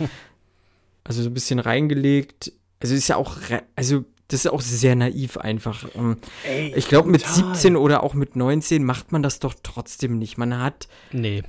also 1.04 1.24
so 1.24 1.30
ein 1.30 1.34
bisschen 1.34 1.60
reingelegt. 1.60 2.54
Also 2.80 2.96
ist 2.96 3.08
ja 3.10 3.18
auch, 3.18 3.38
also 3.76 4.06
das 4.30 4.46
ist 4.46 4.52
auch 4.52 4.62
sehr 4.62 4.96
naiv 4.96 5.38
einfach. 5.38 5.90
Ähm, 5.96 6.18
Ey, 6.46 6.74
ich 6.76 6.88
glaube, 6.88 7.10
mit 7.10 7.24
total. 7.24 7.56
17 7.56 7.76
oder 7.76 8.04
auch 8.04 8.14
mit 8.14 8.36
19 8.36 8.84
macht 8.84 9.12
man 9.12 9.24
das 9.24 9.40
doch 9.40 9.56
trotzdem 9.62 10.20
nicht. 10.20 10.38
Man 10.38 10.58
hat 10.60 10.88
Nee. 11.12 11.42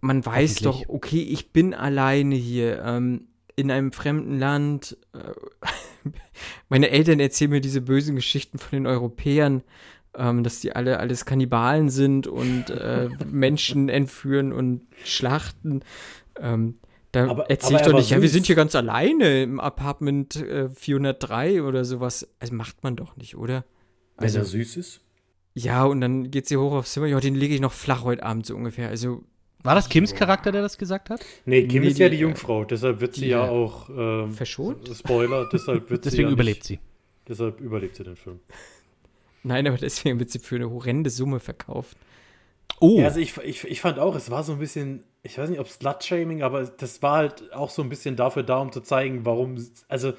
man 0.00 0.26
weiß 0.26 0.56
doch, 0.56 0.88
okay, 0.88 1.22
ich 1.22 1.52
bin 1.52 1.74
alleine 1.74 2.34
hier 2.34 2.82
ähm, 2.84 3.28
in 3.54 3.70
einem 3.70 3.92
fremden 3.92 4.38
Land. 4.40 4.96
Äh, 5.14 6.08
meine 6.68 6.90
Eltern 6.90 7.20
erzählen 7.20 7.52
mir 7.52 7.60
diese 7.60 7.80
bösen 7.80 8.16
Geschichten 8.16 8.58
von 8.58 8.70
den 8.72 8.86
Europäern, 8.86 9.62
ähm, 10.18 10.42
dass 10.42 10.60
die 10.60 10.74
alle 10.74 10.98
alles 10.98 11.24
Kannibalen 11.24 11.88
sind 11.90 12.26
und 12.26 12.70
äh, 12.70 13.08
Menschen 13.30 13.88
entführen 13.88 14.52
und 14.52 14.82
schlachten. 15.04 15.80
Ähm, 16.40 16.78
da 17.12 17.28
Aber- 17.30 17.48
erzähle 17.50 17.76
ich 17.76 17.82
aber 17.82 17.86
er 17.86 17.92
doch 17.92 17.98
nicht, 18.00 18.10
ja, 18.10 18.20
wir 18.20 18.28
sind 18.28 18.46
hier 18.46 18.56
ganz 18.56 18.74
alleine 18.74 19.42
im 19.42 19.60
Apartment 19.60 20.36
äh, 20.36 20.68
403 20.68 21.62
oder 21.62 21.84
sowas. 21.84 22.28
Also 22.38 22.54
macht 22.54 22.82
man 22.82 22.96
doch 22.96 23.16
nicht, 23.16 23.36
oder? 23.36 23.64
Wenn 24.16 24.24
Also, 24.24 24.38
er 24.40 24.44
süß 24.44 24.76
ist. 24.76 25.00
ja, 25.54 25.84
und 25.84 26.00
dann 26.00 26.30
geht 26.30 26.46
sie 26.48 26.56
hoch 26.56 26.72
aufs 26.72 26.92
Zimmer, 26.92 27.06
ja, 27.06 27.18
den 27.20 27.34
lege 27.34 27.54
ich 27.54 27.60
noch 27.60 27.72
flach 27.72 28.02
heute 28.04 28.24
Abend 28.24 28.44
so 28.44 28.54
ungefähr. 28.56 28.88
Also, 28.88 29.22
War 29.62 29.74
das 29.74 29.88
Kims 29.88 30.14
Charakter, 30.14 30.52
der 30.52 30.60
das 30.62 30.76
gesagt 30.78 31.08
hat? 31.10 31.24
Nee, 31.46 31.66
Kim 31.66 31.82
Nee, 31.82 31.88
ist 31.88 31.98
ja 31.98 32.08
die, 32.08 32.16
die 32.16 32.22
Jungfrau, 32.22 32.64
deshalb 32.64 33.00
wird 33.00 33.14
sie 33.14 33.22
die, 33.22 33.28
ja 33.28 33.46
äh, 33.46 33.48
auch 33.50 33.88
ähm, 33.88 34.32
verschont? 34.32 34.88
Spoiler, 34.94 35.48
deshalb 35.52 35.88
wird 35.90 36.04
sie 36.04 36.10
Deswegen 36.10 36.28
ja 36.28 36.32
überlebt 36.34 36.58
nicht, 36.58 36.66
sie. 36.66 36.78
Deshalb 37.26 37.60
überlebt 37.60 37.96
sie 37.96 38.04
den 38.04 38.16
Film. 38.16 38.40
Nein, 39.42 39.66
aber 39.66 39.76
deswegen 39.76 40.18
wird 40.18 40.30
sie 40.30 40.38
für 40.38 40.56
eine 40.56 40.70
horrende 40.70 41.10
Summe 41.10 41.40
verkauft. 41.40 41.96
Oh, 42.80 42.98
Ja, 42.98 43.06
also 43.06 43.20
ich, 43.20 43.36
ich, 43.38 43.64
ich 43.64 43.80
fand 43.80 43.98
auch, 43.98 44.14
es 44.14 44.30
war 44.30 44.42
so 44.42 44.52
ein 44.52 44.58
bisschen, 44.58 45.02
ich 45.22 45.38
weiß 45.38 45.50
nicht, 45.50 45.60
ob 45.60 45.68
Slut-Shaming, 45.68 46.42
aber 46.42 46.64
das 46.64 47.02
war 47.02 47.16
halt 47.18 47.52
auch 47.52 47.70
so 47.70 47.82
ein 47.82 47.88
bisschen 47.88 48.16
dafür 48.16 48.42
da, 48.42 48.58
um 48.58 48.72
zu 48.72 48.80
zeigen, 48.80 49.24
warum, 49.24 49.64
also 49.88 50.12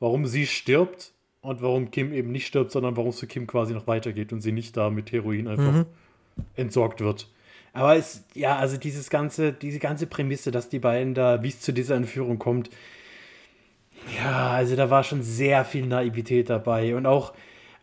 warum 0.00 0.26
sie 0.26 0.46
stirbt 0.46 1.12
und 1.42 1.62
warum 1.62 1.90
Kim 1.90 2.12
eben 2.12 2.32
nicht 2.32 2.46
stirbt, 2.46 2.70
sondern 2.70 2.96
warum 2.96 3.10
es 3.10 3.20
für 3.20 3.26
Kim 3.26 3.46
quasi 3.46 3.74
noch 3.74 3.86
weitergeht 3.86 4.32
und 4.32 4.40
sie 4.40 4.52
nicht 4.52 4.76
da 4.76 4.90
mit 4.90 5.12
Heroin 5.12 5.48
einfach 5.48 5.84
entsorgt 6.54 7.00
wird. 7.00 7.28
Aber 7.72 7.96
es, 7.96 8.24
ja, 8.34 8.56
also 8.56 8.78
dieses 8.78 9.10
ganze, 9.10 9.52
diese 9.52 9.78
ganze 9.78 10.06
Prämisse, 10.06 10.50
dass 10.50 10.70
die 10.70 10.78
beiden 10.78 11.12
da, 11.12 11.42
wie 11.42 11.48
es 11.48 11.60
zu 11.60 11.72
dieser 11.72 11.96
Entführung 11.96 12.38
kommt, 12.38 12.70
ja, 14.16 14.50
also 14.50 14.76
da 14.76 14.88
war 14.88 15.04
schon 15.04 15.22
sehr 15.22 15.64
viel 15.64 15.86
Naivität 15.86 16.48
dabei 16.48 16.94
und 16.94 17.06
auch, 17.06 17.34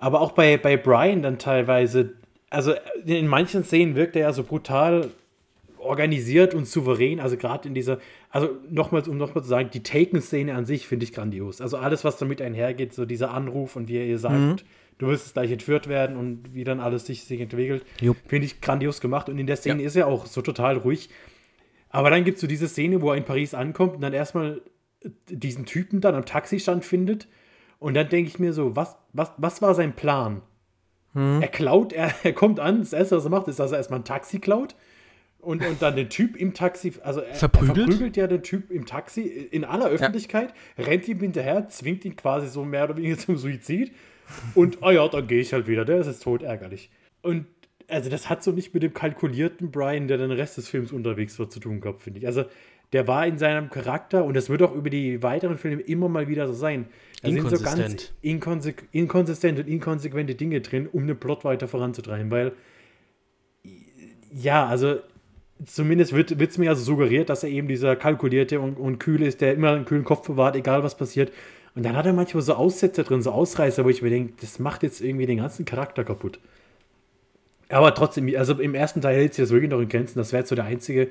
aber 0.04 0.20
auch 0.20 0.34
bei, 0.34 0.58
bei 0.58 0.76
Brian 0.76 1.22
dann 1.22 1.40
teilweise, 1.40 2.12
also 2.50 2.74
in 3.06 3.26
manchen 3.26 3.64
Szenen 3.64 3.96
wirkt 3.96 4.18
er 4.18 4.24
ja 4.24 4.34
so 4.34 4.44
brutal 4.44 5.12
organisiert 5.78 6.54
und 6.54 6.68
souverän, 6.68 7.22
also 7.22 7.38
gerade 7.38 7.70
in 7.70 7.74
dieser, 7.74 8.00
also 8.30 8.50
nochmals, 8.70 9.08
um 9.08 9.16
nochmal 9.16 9.46
zu 9.46 9.50
sagen, 9.50 9.70
die 9.74 9.82
Taken-Szene 9.82 10.56
an 10.56 10.66
sich 10.66 10.88
finde 10.88 11.06
ich 11.06 11.14
grandios. 11.14 11.62
Also 11.62 11.78
alles, 11.78 12.04
was 12.04 12.18
damit 12.18 12.42
einhergeht, 12.42 12.94
so 12.94 13.06
dieser 13.06 13.32
Anruf 13.32 13.78
und 13.78 13.88
wie 13.88 13.96
er 13.96 14.06
ihr 14.06 14.20
sagt, 14.20 14.66
du 14.98 15.08
wirst 15.08 15.28
jetzt 15.28 15.34
gleich 15.36 15.52
entführt 15.52 15.88
werden 15.88 16.18
und 16.18 16.54
wie 16.54 16.66
dann 16.66 16.82
alles 16.82 17.06
sich, 17.06 17.24
sich 17.24 17.40
entwickelt, 17.40 17.86
finde 18.28 18.46
ich 18.46 18.60
grandios 18.60 19.00
gemacht. 19.00 19.30
Und 19.30 19.40
in 19.40 19.48
der 19.48 19.56
Szene 19.56 19.84
ist 19.84 19.96
er 19.96 20.08
auch 20.08 20.26
so 20.26 20.42
total 20.42 20.76
ruhig. 20.76 21.10
Aber 21.92 22.10
dann 22.10 22.26
gibt 22.26 22.36
es 22.36 22.42
so 22.42 22.48
diese 22.48 22.68
Szene, 22.68 23.02
wo 23.02 23.12
er 23.12 23.16
in 23.16 23.24
Paris 23.24 23.54
ankommt 23.54 23.96
und 23.96 24.02
dann 24.02 24.12
erstmal 24.12 24.60
diesen 25.30 25.66
Typen 25.66 26.02
dann 26.02 26.14
am 26.14 26.26
Taxistand 26.26 26.84
findet. 26.84 27.30
Und 27.84 27.96
dann 27.96 28.08
denke 28.08 28.30
ich 28.30 28.40
mir 28.40 28.54
so, 28.54 28.78
was, 28.78 28.96
was, 29.12 29.34
was 29.36 29.62
war 29.62 29.76
sein 29.76 29.92
Plan? 29.92 30.42
Er 31.42 31.50
klaut, 31.50 31.92
er, 31.92 32.14
er 32.24 32.32
kommt 32.32 32.62
an, 32.62 32.80
das 32.80 32.94
erste, 32.94 33.18
was 33.18 33.26
er 33.26 33.30
macht, 33.30 33.50
ist, 33.50 33.60
dass 33.60 33.74
er 33.74 33.78
erstmal 33.78 34.00
ein 34.00 34.06
Taxi 34.06 34.40
klaut 34.40 34.74
und, 35.42 35.66
und 35.66 35.82
dann 35.82 35.98
den 35.98 36.10
Typ 36.10 36.38
im 36.38 36.54
Taxi, 36.54 36.94
also 37.04 37.20
er, 37.20 37.36
Verprügelt? 37.36 37.78
er 37.78 37.84
verprügelt 37.84 38.16
ja 38.16 38.28
den 38.28 38.42
Typ 38.42 38.72
im 38.72 38.86
Taxi 38.86 39.24
in 39.24 39.66
aller 39.66 39.90
Öffentlichkeit, 39.90 40.54
rennt 40.78 41.10
ihm 41.10 41.20
hinterher, 41.20 41.68
zwingt 41.68 42.06
ihn 42.06 42.16
quasi 42.16 42.48
so 42.48 42.64
mehr 42.64 42.86
oder 42.86 42.96
weniger 42.96 43.18
zum 43.18 43.36
Suizid 43.36 43.92
und, 44.56 44.78
oh 44.82 44.90
ja, 44.90 45.06
dann 45.10 45.28
gehe 45.28 45.42
ich 45.42 45.52
halt 45.52 45.68
wieder, 45.68 45.84
der 45.84 45.98
ist 45.98 46.08
jetzt 46.08 46.24
tot, 46.24 46.42
ärgerlich. 46.42 46.90
Und 47.22 47.48
also 47.90 48.10
das 48.10 48.30
hat 48.30 48.46
so 48.46 48.54
nicht 48.54 48.74
mit 48.74 48.82
dem 48.82 48.94
kalkulierten 48.94 49.72
Brian, 49.72 50.08
der 50.08 50.18
den 50.18 50.32
Rest 50.32 50.56
des 50.56 50.70
Films 50.70 50.94
unterwegs 50.94 51.38
war, 51.38 51.50
zu 51.50 51.60
tun 51.60 51.82
gehabt, 51.82 52.02
finde 52.02 52.22
ich. 52.22 52.28
Also 52.28 52.46
der 52.94 53.10
war 53.10 53.28
in 53.28 53.38
seinem 53.38 53.70
Charakter 53.70 54.24
und 54.24 54.36
das 54.36 54.50
wird 54.50 54.62
auch 54.62 54.74
über 54.74 54.90
die 54.90 55.22
weiteren 55.22 55.58
Filme 55.58 55.82
immer 55.82 56.08
mal 56.08 56.30
wieder 56.30 56.48
so 56.48 56.54
sein. 56.54 56.86
Da 57.24 57.32
sind 57.32 57.50
so 57.50 57.64
ganz 57.64 58.12
inkonse 58.22 58.74
inkonsistent 58.92 59.58
und 59.58 59.68
inkonsequente 59.68 60.36
Dinge 60.36 60.60
drin, 60.60 60.88
um 60.92 61.08
den 61.08 61.18
Plot 61.18 61.46
weiter 61.46 61.70
voranzutreiben, 61.70 62.30
weil 62.30 62.52
ja, 64.30 64.66
also 64.66 64.98
zumindest 65.66 66.14
wird 66.14 66.32
es 66.32 66.58
mir 66.58 66.70
also 66.70 66.84
suggeriert, 66.84 67.30
dass 67.30 67.44
er 67.44 67.50
eben 67.50 67.70
dieser 67.70 67.96
kalkulierte 67.96 68.60
und, 68.60 68.78
und 68.78 69.00
kühle 69.00 69.26
ist, 69.26 69.40
der 69.40 69.54
immer 69.54 69.72
einen 69.72 69.86
kühlen 69.86 70.04
Kopf 70.04 70.28
bewahrt, 70.28 70.58
egal 70.58 70.84
was 70.84 70.98
passiert. 70.98 71.32
Und 71.76 71.84
dann 71.84 71.96
hat 71.96 72.06
er 72.06 72.14
manchmal 72.14 72.44
so 72.44 72.56
Aussätze 72.56 73.04
drin, 73.04 73.22
so 73.22 73.32
Ausreißer, 73.32 73.86
wo 73.86 73.90
ich 73.90 74.02
mir 74.02 74.10
denke, 74.10 74.34
das 74.42 74.60
macht 74.60 74.84
jetzt 74.84 75.02
irgendwie 75.02 75.26
den 75.26 75.38
ganzen 75.38 75.66
Charakter 75.66 76.04
kaputt. 76.04 76.40
Aber 77.70 77.96
trotzdem, 77.96 78.32
also 78.38 78.60
im 78.60 78.76
ersten 78.76 79.02
Teil 79.02 79.16
hält 79.16 79.34
sich 79.34 79.44
das 79.44 79.52
wirklich 79.52 79.72
noch 79.72 79.80
in 79.80 79.90
Grenzen. 79.90 80.20
Das 80.20 80.34
wäre 80.34 80.42
jetzt 80.42 80.50
so 80.50 80.56
der 80.56 80.66
einzige 80.66 81.10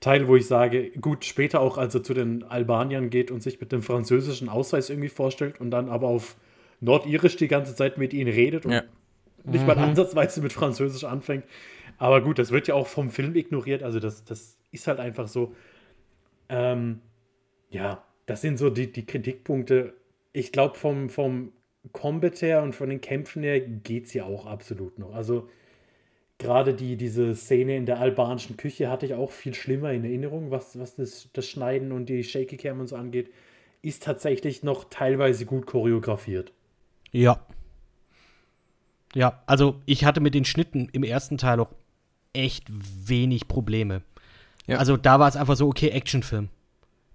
Teil, 0.00 0.28
wo 0.28 0.36
ich 0.36 0.46
sage, 0.46 0.90
gut, 1.00 1.24
später 1.24 1.60
auch, 1.60 1.78
als 1.78 1.94
er 1.94 2.02
zu 2.02 2.14
den 2.14 2.42
Albaniern 2.42 3.10
geht 3.10 3.30
und 3.30 3.42
sich 3.42 3.60
mit 3.60 3.72
dem 3.72 3.82
französischen 3.82 4.48
Ausweis 4.48 4.90
irgendwie 4.90 5.08
vorstellt 5.08 5.60
und 5.60 5.70
dann 5.70 5.88
aber 5.88 6.08
auf 6.08 6.36
Nordirisch 6.80 7.36
die 7.36 7.48
ganze 7.48 7.74
Zeit 7.74 7.96
mit 7.96 8.12
ihnen 8.12 8.32
redet 8.32 8.66
und 8.66 8.72
ja. 8.72 8.82
nicht 9.44 9.62
mhm. 9.62 9.66
mal 9.66 9.78
ansatzweise 9.78 10.42
mit 10.42 10.52
Französisch 10.52 11.04
anfängt. 11.04 11.44
Aber 11.98 12.20
gut, 12.20 12.38
das 12.38 12.50
wird 12.50 12.68
ja 12.68 12.74
auch 12.74 12.86
vom 12.86 13.10
Film 13.10 13.34
ignoriert. 13.34 13.82
Also 13.82 14.00
das, 14.00 14.24
das 14.24 14.58
ist 14.72 14.86
halt 14.86 15.00
einfach 15.00 15.28
so. 15.28 15.54
Ähm, 16.48 17.00
ja, 17.70 18.04
das 18.26 18.40
sind 18.40 18.58
so 18.58 18.70
die, 18.70 18.90
die 18.92 19.06
Kritikpunkte. 19.06 19.94
Ich 20.32 20.52
glaube, 20.52 20.76
vom, 20.76 21.08
vom 21.08 21.52
Combat 21.92 22.40
her 22.42 22.62
und 22.62 22.74
von 22.74 22.88
den 22.88 23.00
Kämpfen 23.00 23.42
her 23.42 23.60
geht 23.60 24.06
es 24.06 24.14
ja 24.14 24.24
auch 24.24 24.46
absolut 24.46 24.98
noch. 24.98 25.14
Also 25.14 25.48
gerade 26.38 26.74
die, 26.74 26.96
diese 26.96 27.34
Szene 27.34 27.76
in 27.76 27.86
der 27.86 28.00
albanischen 28.00 28.56
Küche 28.56 28.90
hatte 28.90 29.06
ich 29.06 29.14
auch 29.14 29.30
viel 29.30 29.54
schlimmer 29.54 29.92
in 29.92 30.04
Erinnerung, 30.04 30.50
was, 30.50 30.78
was 30.78 30.96
das, 30.96 31.28
das 31.32 31.48
Schneiden 31.48 31.92
und 31.92 32.08
die 32.08 32.24
Shaky 32.24 32.56
Cam 32.56 32.80
und 32.80 32.88
so 32.88 32.96
angeht. 32.96 33.32
Ist 33.82 34.02
tatsächlich 34.02 34.62
noch 34.62 34.84
teilweise 34.84 35.46
gut 35.46 35.66
choreografiert. 35.66 36.52
Ja. 37.12 37.44
Ja, 39.14 39.42
also 39.46 39.80
ich 39.86 40.04
hatte 40.04 40.20
mit 40.20 40.34
den 40.34 40.44
Schnitten 40.44 40.88
im 40.92 41.04
ersten 41.04 41.38
Teil 41.38 41.60
auch 41.60 41.70
echt 42.32 42.64
wenig 42.68 43.46
Probleme. 43.46 44.02
Ja. 44.66 44.78
Also 44.78 44.96
da 44.96 45.20
war 45.20 45.28
es 45.28 45.36
einfach 45.36 45.56
so, 45.56 45.68
okay, 45.68 45.90
Actionfilm. 45.90 46.48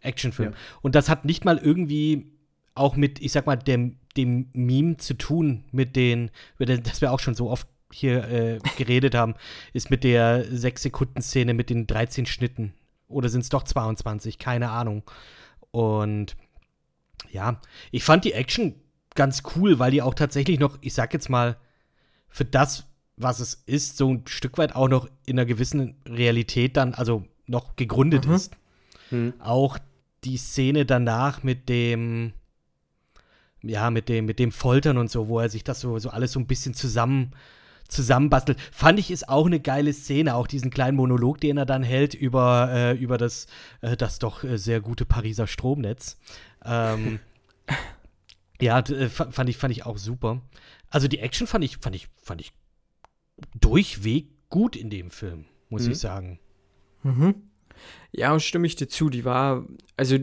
Actionfilm. 0.02 0.52
Ja. 0.52 0.58
Und 0.82 0.96
das 0.96 1.10
hat 1.10 1.26
nicht 1.26 1.44
mal 1.44 1.58
irgendwie 1.58 2.32
auch 2.76 2.96
mit, 2.96 3.22
ich 3.22 3.34
sag 3.34 3.46
mal, 3.48 3.58
dem, 3.58 3.98
dem 4.16 4.50
Meme 4.54 4.96
zu 4.98 5.16
tun, 5.16 5.66
mit 5.72 5.98
den, 5.98 6.32
das 6.58 7.02
wir 7.02 7.12
auch 7.12 7.20
schon 7.20 7.36
so 7.36 7.50
oft 7.50 7.68
hier 7.92 8.24
äh, 8.30 8.60
geredet 8.78 9.16
haben, 9.16 9.36
ist 9.74 9.90
mit 9.90 10.04
der 10.04 10.46
6-Sekunden-Szene 10.46 11.54
mit 11.54 11.70
den 11.70 11.88
13 11.88 12.26
Schnitten. 12.26 12.74
Oder 13.08 13.30
sind 13.30 13.42
es 13.42 13.50
doch 13.50 13.64
22? 13.64 14.38
Keine 14.38 14.70
Ahnung. 14.70 15.04
Und 15.72 16.36
ja, 17.32 17.60
ich 17.92 18.04
fand 18.04 18.26
die 18.26 18.34
Action 18.34 18.76
ganz 19.16 19.44
cool, 19.56 19.80
weil 19.80 19.92
die 19.92 20.02
auch 20.02 20.14
tatsächlich 20.14 20.60
noch, 20.60 20.78
ich 20.82 20.94
sag 20.94 21.14
jetzt 21.14 21.30
mal, 21.30 21.58
für 22.30 22.46
das, 22.46 22.86
was 23.18 23.40
es 23.40 23.64
ist, 23.66 23.98
so 23.98 24.14
ein 24.14 24.24
Stück 24.28 24.58
weit 24.58 24.76
auch 24.76 24.88
noch 24.88 25.08
in 25.26 25.38
einer 25.38 25.46
gewissen 25.46 25.96
Realität 26.08 26.78
dann, 26.78 26.94
also 26.94 27.26
noch 27.48 27.76
gegründet 27.76 28.28
mhm. 28.28 28.34
ist. 28.34 28.56
Mhm. 29.10 29.34
Auch 29.40 29.80
die 30.24 30.38
Szene 30.38 30.86
danach 30.86 31.44
mit 31.44 31.70
dem, 31.70 32.34
ja, 33.64 33.90
mit 33.90 34.10
dem, 34.10 34.26
mit 34.26 34.38
dem 34.38 34.52
Foltern 34.52 34.98
und 34.98 35.10
so, 35.10 35.28
wo 35.28 35.40
er 35.40 35.50
sich 35.50 35.64
das 35.64 35.80
so, 35.80 35.98
so 35.98 36.10
alles 36.10 36.34
so 36.34 36.40
ein 36.40 36.48
bisschen 36.48 36.74
zusammen 36.74 37.32
zusammenbastelt. 37.90 38.60
Fand 38.72 39.00
ich 39.00 39.12
ist 39.12 39.28
auch 39.28 39.46
eine 39.46 39.60
geile 39.60 39.92
Szene, 39.94 40.36
auch 40.36 40.48
diesen 40.48 40.72
kleinen 40.72 40.96
Monolog, 40.96 41.42
den 41.42 41.58
er 41.58 41.66
dann 41.66 41.84
hält 41.84 42.14
über, 42.14 42.70
äh, 42.72 42.98
über 42.98 43.18
das, 43.18 43.48
äh, 43.82 43.98
das 43.98 44.20
doch 44.20 44.44
äh, 44.44 44.58
sehr 44.58 44.80
gute 44.80 45.06
Pariser 45.06 45.48
Stromnetz. 45.48 46.18
Ähm, 46.64 47.20
ja, 48.62 48.80
äh, 48.80 49.10
fand 49.10 49.50
ich, 49.50 49.58
fand 49.58 49.72
ich 49.72 49.86
auch 49.86 49.98
super. 49.98 50.42
Also 50.90 51.08
die 51.08 51.20
Action 51.20 51.48
fand 51.48 51.64
ich, 51.64 51.78
fand 51.78 51.96
ich, 51.96 52.08
fand 52.22 52.42
ich 52.42 52.54
durchweg 53.60 54.28
gut 54.50 54.76
in 54.76 54.90
dem 54.90 55.12
Film, 55.12 55.46
muss 55.70 55.86
mhm. 55.86 55.92
ich 55.92 56.00
sagen. 56.00 56.40
Mhm. 57.04 57.36
Ja, 58.12 58.40
stimme 58.40 58.68
ich 58.68 58.76
dir 58.76 58.88
zu. 58.88 59.10
Die 59.10 59.26
war, 59.26 59.66
also 59.96 60.18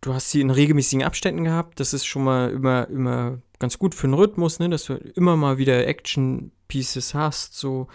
du 0.00 0.14
hast 0.14 0.30
sie 0.30 0.40
in 0.40 0.50
regelmäßigen 0.50 1.04
Abständen 1.04 1.44
gehabt. 1.44 1.80
Das 1.80 1.92
ist 1.92 2.06
schon 2.06 2.24
mal 2.24 2.50
immer, 2.50 2.88
immer 2.88 3.40
ganz 3.58 3.78
gut 3.78 3.94
für 3.94 4.06
den 4.06 4.14
Rhythmus, 4.14 4.58
ne, 4.58 4.68
dass 4.68 4.84
du 4.84 4.94
immer 4.94 5.36
mal 5.36 5.58
wieder 5.58 5.86
Action-Pieces 5.86 7.14
hast. 7.14 7.54
So, 7.54 7.88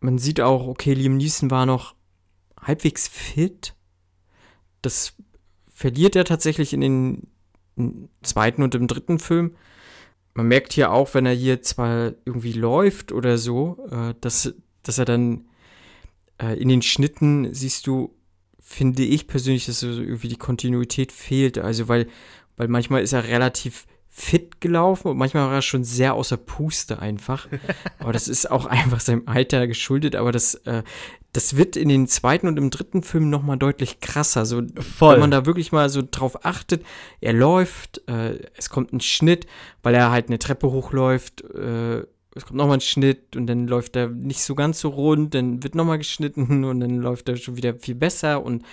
man 0.00 0.18
sieht 0.18 0.40
auch, 0.40 0.66
okay, 0.66 0.94
Liam 0.94 1.16
Neeson 1.16 1.50
war 1.50 1.66
noch 1.66 1.94
halbwegs 2.60 3.08
fit. 3.08 3.74
Das 4.82 5.14
verliert 5.72 6.16
er 6.16 6.24
tatsächlich 6.24 6.72
in 6.72 6.80
den 6.80 7.28
zweiten 8.22 8.62
und 8.62 8.74
im 8.74 8.86
dritten 8.86 9.18
Film. 9.18 9.56
Man 10.34 10.48
merkt 10.48 10.72
hier 10.72 10.92
auch, 10.92 11.14
wenn 11.14 11.26
er 11.26 11.34
hier 11.34 11.62
zwar 11.62 12.12
irgendwie 12.24 12.52
läuft 12.52 13.12
oder 13.12 13.38
so, 13.38 13.86
äh, 13.90 14.14
dass, 14.20 14.54
dass 14.82 14.98
er 14.98 15.04
dann 15.04 15.46
äh, 16.40 16.60
in 16.60 16.68
den 16.68 16.82
Schnitten 16.82 17.52
siehst 17.52 17.86
du, 17.86 18.14
finde 18.60 19.02
ich 19.02 19.26
persönlich, 19.26 19.66
dass 19.66 19.80
so 19.80 19.88
irgendwie 19.88 20.28
die 20.28 20.36
Kontinuität 20.36 21.12
fehlt. 21.12 21.58
Also, 21.58 21.88
weil, 21.88 22.06
weil 22.56 22.68
manchmal 22.68 23.02
ist 23.02 23.12
er 23.12 23.24
relativ 23.24 23.86
fit 24.12 24.60
gelaufen 24.60 25.08
und 25.08 25.16
manchmal 25.16 25.46
war 25.46 25.54
er 25.54 25.62
schon 25.62 25.84
sehr 25.84 26.14
außer 26.14 26.36
Puste 26.36 26.98
einfach. 26.98 27.48
aber 27.98 28.12
das 28.12 28.28
ist 28.28 28.50
auch 28.50 28.66
einfach 28.66 29.00
seinem 29.00 29.22
Alter 29.26 29.66
geschuldet. 29.66 30.16
Aber 30.16 30.32
das, 30.32 30.54
äh, 30.66 30.82
das 31.32 31.56
wird 31.56 31.76
in 31.76 31.88
den 31.88 32.08
zweiten 32.08 32.48
und 32.48 32.58
im 32.58 32.70
dritten 32.70 33.02
Film 33.02 33.30
noch 33.30 33.42
mal 33.42 33.56
deutlich 33.56 34.00
krasser. 34.00 34.44
So, 34.46 34.62
Voll. 34.80 35.14
Wenn 35.14 35.20
man 35.20 35.30
da 35.30 35.46
wirklich 35.46 35.70
mal 35.70 35.88
so 35.88 36.02
drauf 36.08 36.44
achtet, 36.44 36.84
er 37.20 37.32
läuft, 37.32 38.06
äh, 38.08 38.38
es 38.56 38.68
kommt 38.68 38.92
ein 38.92 39.00
Schnitt, 39.00 39.46
weil 39.82 39.94
er 39.94 40.10
halt 40.10 40.26
eine 40.26 40.40
Treppe 40.40 40.70
hochläuft, 40.70 41.42
äh, 41.54 42.04
es 42.34 42.46
kommt 42.46 42.58
nochmal 42.58 42.78
ein 42.78 42.82
Schnitt 42.82 43.36
und 43.36 43.46
dann 43.46 43.66
läuft 43.66 43.96
er 43.96 44.08
nicht 44.08 44.42
so 44.42 44.54
ganz 44.54 44.80
so 44.80 44.88
rund, 44.88 45.34
dann 45.34 45.62
wird 45.62 45.74
nochmal 45.74 45.98
geschnitten 45.98 46.64
und 46.64 46.80
dann 46.80 46.96
läuft 46.96 47.28
er 47.28 47.36
schon 47.36 47.56
wieder 47.56 47.74
viel 47.74 47.94
besser 47.94 48.44
und 48.44 48.64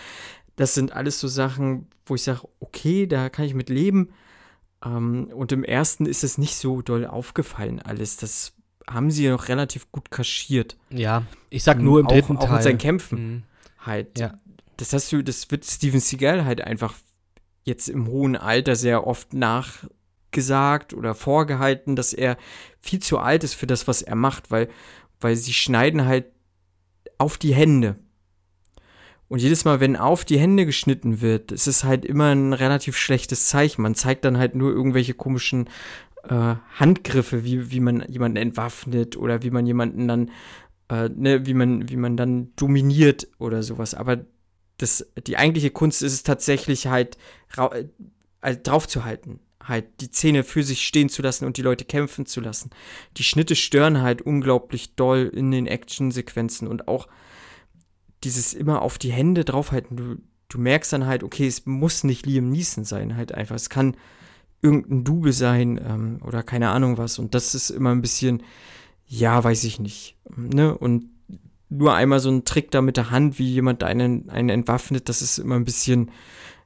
das 0.55 0.73
sind 0.73 0.93
alles 0.93 1.19
so 1.19 1.27
Sachen, 1.27 1.87
wo 2.07 2.15
ich 2.15 2.23
sage, 2.23 2.41
okay, 2.59 3.05
da 3.05 3.29
kann 3.29 3.45
ich 3.45 3.53
mit 3.53 3.69
leben. 3.69 4.09
Ähm, 4.87 5.29
und 5.33 5.51
im 5.51 5.63
ersten 5.63 6.05
ist 6.05 6.23
es 6.23 6.37
nicht 6.37 6.55
so 6.55 6.81
doll 6.81 7.05
aufgefallen 7.05 7.81
alles. 7.81 8.17
Das 8.17 8.53
haben 8.89 9.11
sie 9.11 9.25
ja 9.25 9.31
noch 9.31 9.49
relativ 9.49 9.91
gut 9.91 10.11
kaschiert. 10.11 10.77
Ja, 10.89 11.23
ich 11.49 11.63
sag 11.63 11.79
nur 11.79 11.99
im 11.99 12.07
dritten 12.07 12.37
auch, 12.37 12.41
Teil. 12.41 12.49
Auch 12.49 12.53
mit 12.55 12.63
seinen 12.63 12.77
Kämpfen 12.77 13.19
mhm. 13.19 13.43
halt. 13.79 14.19
Ja. 14.19 14.39
Das 14.77 14.93
hast 14.93 15.11
du, 15.11 15.23
das 15.23 15.49
wird 15.51 15.65
Steven 15.65 15.99
Seagal 15.99 16.45
halt 16.45 16.61
einfach 16.61 16.93
jetzt 17.63 17.89
im 17.89 18.07
hohen 18.07 18.35
Alter 18.35 18.75
sehr 18.75 19.05
oft 19.05 19.33
nachgesagt 19.33 20.93
oder 20.93 21.15
vorgehalten, 21.15 21.95
dass 21.95 22.13
er 22.13 22.37
viel 22.79 22.99
zu 22.99 23.19
alt 23.19 23.43
ist 23.43 23.55
für 23.55 23.67
das, 23.67 23.87
was 23.87 24.01
er 24.01 24.15
macht, 24.15 24.51
weil, 24.51 24.69
weil 25.19 25.35
sie 25.35 25.53
schneiden 25.53 26.05
halt 26.05 26.27
auf 27.17 27.37
die 27.37 27.53
Hände. 27.53 27.97
Und 29.29 29.41
jedes 29.41 29.65
Mal, 29.65 29.79
wenn 29.79 29.97
auf 29.97 30.23
die 30.23 30.39
Hände 30.39 30.65
geschnitten 30.65 31.21
wird, 31.21 31.51
ist 31.51 31.67
es 31.67 31.83
halt 31.83 32.05
immer 32.05 32.33
ein 32.33 32.53
relativ 32.53 32.95
schlechtes 32.97 33.47
Zeichen. 33.47 33.81
Man 33.81 33.95
zeigt 33.95 34.23
dann 34.23 34.37
halt 34.37 34.55
nur 34.55 34.71
irgendwelche 34.71 35.13
komischen 35.13 35.69
äh, 36.23 36.55
Handgriffe, 36.75 37.43
wie, 37.43 37.71
wie 37.71 37.81
man 37.81 38.05
jemanden 38.07 38.37
entwaffnet 38.37 39.17
oder 39.17 39.43
wie 39.43 39.51
man 39.51 39.65
jemanden 39.65 40.07
dann, 40.07 40.31
äh, 40.89 41.09
ne, 41.09 41.45
wie 41.45 41.53
man, 41.53 41.89
wie 41.89 41.97
man 41.97 42.15
dann 42.15 42.53
dominiert 42.55 43.27
oder 43.37 43.63
sowas. 43.63 43.93
Aber 43.93 44.25
das, 44.77 45.05
die 45.25 45.37
eigentliche 45.37 45.71
Kunst 45.71 46.03
ist 46.03 46.13
es 46.13 46.23
tatsächlich 46.23 46.87
halt, 46.87 47.17
äh, 47.57 48.55
draufzuhalten. 48.55 49.39
Halt 49.61 49.85
die 49.99 50.11
Zähne 50.11 50.45
für 50.45 50.63
sich 50.63 50.87
stehen 50.87 51.09
zu 51.09 51.21
lassen 51.21 51.43
und 51.43 51.57
die 51.57 51.61
Leute 51.61 51.83
kämpfen 51.83 52.25
zu 52.25 52.39
lassen. 52.39 52.69
Die 53.17 53.23
Schnitte 53.23 53.57
stören 53.57 54.01
halt 54.01 54.21
unglaublich 54.21 54.95
doll 54.95 55.29
in 55.33 55.51
den 55.51 55.67
Actionsequenzen 55.67 56.69
und 56.69 56.87
auch 56.87 57.07
dieses 58.23 58.53
immer 58.53 58.81
auf 58.81 58.97
die 58.97 59.11
Hände 59.11 59.45
draufhalten, 59.45 59.97
du, 59.97 60.15
du 60.49 60.59
merkst 60.59 60.93
dann 60.93 61.05
halt, 61.05 61.23
okay, 61.23 61.47
es 61.47 61.65
muss 61.65 62.03
nicht 62.03 62.25
Liam 62.25 62.49
Neeson 62.49 62.83
sein, 62.83 63.15
halt 63.15 63.33
einfach. 63.33 63.55
Es 63.55 63.69
kann 63.69 63.95
irgendein 64.61 65.03
Double 65.03 65.33
sein 65.33 65.79
ähm, 65.83 66.19
oder 66.25 66.43
keine 66.43 66.69
Ahnung 66.69 66.97
was. 66.97 67.19
Und 67.19 67.35
das 67.35 67.53
ist 67.55 67.69
immer 67.69 67.91
ein 67.91 68.01
bisschen, 68.01 68.43
ja, 69.05 69.43
weiß 69.43 69.63
ich 69.65 69.79
nicht. 69.79 70.15
Ne? 70.35 70.75
Und 70.75 71.09
nur 71.69 71.93
einmal 71.93 72.19
so 72.19 72.29
ein 72.29 72.45
Trick 72.45 72.71
da 72.71 72.81
mit 72.81 72.97
der 72.97 73.11
Hand, 73.11 73.39
wie 73.39 73.51
jemand 73.51 73.83
einen, 73.83 74.29
einen 74.29 74.49
entwaffnet, 74.49 75.09
das 75.09 75.21
ist 75.21 75.37
immer 75.37 75.55
ein 75.55 75.65
bisschen, 75.65 76.11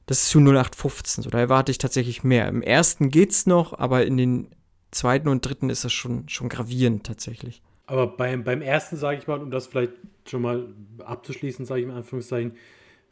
das 0.06 0.22
ist 0.22 0.30
zu 0.30 0.38
0815. 0.38 1.24
So, 1.24 1.30
da 1.30 1.38
erwarte 1.38 1.72
ich 1.72 1.78
tatsächlich 1.78 2.24
mehr. 2.24 2.48
Im 2.48 2.62
ersten 2.62 3.10
geht's 3.10 3.46
noch, 3.46 3.78
aber 3.78 4.06
in 4.06 4.16
den 4.16 4.48
zweiten 4.90 5.28
und 5.28 5.44
dritten 5.44 5.70
ist 5.70 5.84
das 5.84 5.92
schon, 5.92 6.28
schon 6.28 6.48
gravierend 6.48 7.04
tatsächlich. 7.04 7.62
Aber 7.86 8.06
beim, 8.06 8.44
beim 8.44 8.62
ersten, 8.62 8.96
sage 8.96 9.18
ich 9.18 9.26
mal, 9.26 9.40
um 9.40 9.50
das 9.50 9.66
vielleicht 9.66 9.92
schon 10.28 10.42
mal 10.42 10.68
abzuschließen, 10.98 11.64
sage 11.64 11.80
ich 11.82 11.86
in 11.86 11.92
Anführungszeichen, 11.92 12.52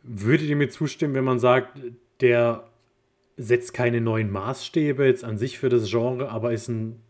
würdet 0.02 0.48
ihr 0.48 0.56
mir 0.56 0.68
zustimmen, 0.68 1.14
wenn 1.14 1.24
man 1.24 1.38
sagt, 1.38 1.78
der 2.20 2.68
setzt 3.36 3.74
keine 3.74 4.00
neuen 4.00 4.30
Maßstäbe 4.30 5.04
jetzt 5.04 5.24
an 5.24 5.38
sich 5.38 5.58
für 5.58 5.68
das 5.68 5.90
Genre, 5.90 6.30
aber 6.30 6.52
ist 6.52 6.68
ein 6.68 7.00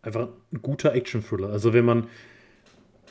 einfach 0.00 0.28
ein 0.52 0.62
guter 0.62 0.94
Action-Thriller. 0.94 1.50
Also 1.50 1.72
wenn 1.72 1.84
man 1.84 2.06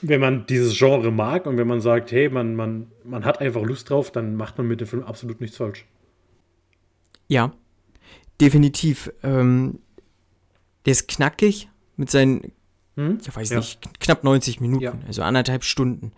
wenn 0.02 0.22
man 0.22 0.46
dieses 0.46 0.78
Genre 0.78 1.12
mag 1.12 1.46
und 1.46 1.58
wenn 1.58 1.68
man 1.68 1.82
sagt, 1.82 2.12
hey, 2.12 2.30
man, 2.30 2.56
man, 2.56 2.92
man 3.04 3.26
hat 3.26 3.42
einfach 3.42 3.64
Lust 3.64 3.90
drauf, 3.90 4.12
dann 4.12 4.36
macht 4.36 4.58
man 4.58 4.68
mit 4.68 4.80
dem 4.80 4.88
Film 4.88 5.04
absolut 5.04 5.42
nichts 5.42 5.58
falsch. 5.58 5.86
Ja, 7.28 7.52
definitiv. 8.40 9.12
Ähm, 9.24 9.80
der 10.86 10.92
ist 10.92 11.08
knackig 11.08 11.70
mit 11.96 12.12
seinen, 12.12 12.52
Hm? 12.98 13.20
ich 13.26 13.34
weiß 13.36 13.50
Ja. 13.52 13.58
nicht, 13.58 14.00
knapp 14.00 14.24
90 14.24 14.60
Minuten, 14.60 14.84
Ja. 14.84 14.94
also 15.08 15.22
anderthalb 15.24 15.64
Stunden. 15.64 16.12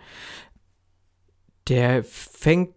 Der 1.67 2.03
fängt 2.03 2.71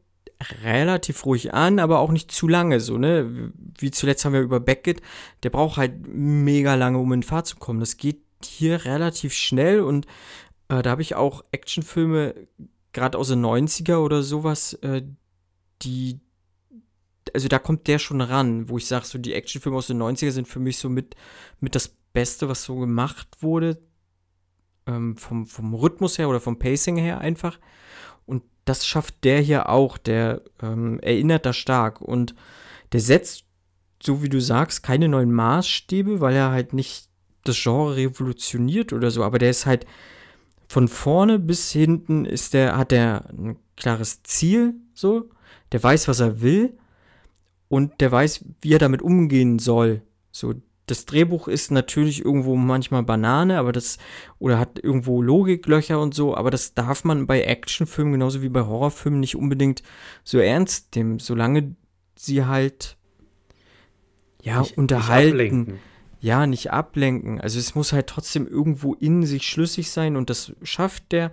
relativ 0.64 1.24
ruhig 1.24 1.54
an, 1.54 1.78
aber 1.78 2.00
auch 2.00 2.10
nicht 2.10 2.32
zu 2.32 2.48
lange, 2.48 2.80
so, 2.80 2.98
ne? 2.98 3.52
Wie 3.78 3.90
zuletzt 3.92 4.24
haben 4.24 4.32
wir 4.32 4.40
über 4.40 4.58
Beckett, 4.60 5.00
der 5.44 5.50
braucht 5.50 5.76
halt 5.76 6.06
mega 6.08 6.74
lange, 6.74 6.98
um 6.98 7.12
in 7.12 7.22
Fahrt 7.22 7.46
zu 7.46 7.56
kommen. 7.56 7.80
Das 7.80 7.96
geht 7.96 8.22
hier 8.44 8.84
relativ 8.84 9.32
schnell 9.34 9.80
und 9.80 10.06
äh, 10.68 10.82
da 10.82 10.90
habe 10.90 11.02
ich 11.02 11.14
auch 11.14 11.44
Actionfilme, 11.52 12.34
gerade 12.92 13.16
aus 13.18 13.28
den 13.28 13.40
90er 13.40 13.98
oder 13.98 14.22
sowas, 14.24 14.74
äh, 14.82 15.02
die, 15.82 16.18
also 17.32 17.46
da 17.46 17.60
kommt 17.60 17.86
der 17.86 18.00
schon 18.00 18.20
ran, 18.20 18.68
wo 18.68 18.78
ich 18.78 18.86
sage, 18.86 19.06
so 19.06 19.18
die 19.18 19.34
Actionfilme 19.34 19.78
aus 19.78 19.86
den 19.86 20.02
90er 20.02 20.32
sind 20.32 20.48
für 20.48 20.58
mich 20.60 20.78
so 20.78 20.88
mit, 20.88 21.14
mit 21.60 21.76
das 21.76 21.88
Beste, 22.12 22.48
was 22.48 22.64
so 22.64 22.76
gemacht 22.78 23.28
wurde, 23.40 23.78
ähm, 24.86 25.16
vom, 25.16 25.46
vom 25.46 25.74
Rhythmus 25.74 26.18
her 26.18 26.28
oder 26.28 26.40
vom 26.40 26.58
Pacing 26.58 26.96
her 26.96 27.20
einfach. 27.20 27.58
Und 28.26 28.42
das 28.64 28.86
schafft 28.86 29.24
der 29.24 29.40
hier 29.40 29.68
auch, 29.68 29.98
der 29.98 30.42
ähm, 30.62 31.00
erinnert 31.00 31.46
da 31.46 31.52
stark 31.52 32.00
und 32.00 32.34
der 32.92 33.00
setzt, 33.00 33.44
so 34.02 34.22
wie 34.22 34.28
du 34.28 34.40
sagst, 34.40 34.82
keine 34.82 35.08
neuen 35.08 35.32
Maßstäbe, 35.32 36.20
weil 36.20 36.34
er 36.34 36.50
halt 36.50 36.72
nicht 36.72 37.08
das 37.44 37.60
Genre 37.60 37.96
revolutioniert 37.96 38.92
oder 38.92 39.10
so, 39.10 39.24
aber 39.24 39.38
der 39.38 39.50
ist 39.50 39.66
halt 39.66 39.86
von 40.68 40.88
vorne 40.88 41.38
bis 41.38 41.70
hinten 41.70 42.24
ist 42.24 42.54
der, 42.54 42.76
hat 42.76 42.92
der 42.92 43.28
ein 43.30 43.58
klares 43.76 44.22
Ziel, 44.22 44.74
so, 44.94 45.28
der 45.70 45.82
weiß, 45.82 46.08
was 46.08 46.20
er 46.20 46.40
will 46.40 46.78
und 47.68 48.00
der 48.00 48.12
weiß, 48.12 48.44
wie 48.62 48.72
er 48.72 48.78
damit 48.78 49.02
umgehen 49.02 49.58
soll. 49.58 50.02
So, 50.30 50.54
das 50.92 51.06
Drehbuch 51.06 51.48
ist 51.48 51.70
natürlich 51.70 52.24
irgendwo 52.24 52.54
manchmal 52.56 53.02
Banane, 53.02 53.58
aber 53.58 53.72
das, 53.72 53.98
oder 54.38 54.58
hat 54.58 54.78
irgendwo 54.78 55.22
Logiklöcher 55.22 55.98
und 56.00 56.14
so, 56.14 56.36
aber 56.36 56.50
das 56.50 56.74
darf 56.74 57.04
man 57.04 57.26
bei 57.26 57.42
Actionfilmen 57.42 58.12
genauso 58.12 58.42
wie 58.42 58.48
bei 58.48 58.60
Horrorfilmen 58.62 59.20
nicht 59.20 59.36
unbedingt 59.36 59.82
so 60.24 60.38
ernst 60.38 60.94
nehmen, 60.94 61.18
solange 61.18 61.74
sie 62.16 62.44
halt, 62.44 62.96
ja, 64.42 64.58
Nicht- 64.60 64.70
nicht 64.70 64.78
unterhalten 64.78 65.32
ablenken. 65.32 65.78
ja, 66.20 66.46
nicht 66.46 66.70
ablenken. 66.72 67.40
Also 67.40 67.58
es 67.58 67.74
muss 67.74 67.92
halt 67.92 68.06
trotzdem 68.06 68.46
irgendwo 68.46 68.94
in 68.94 69.24
sich 69.24 69.42
schlüssig 69.48 69.90
sein 69.90 70.16
und 70.16 70.30
das 70.30 70.52
schafft 70.62 71.12
der 71.12 71.32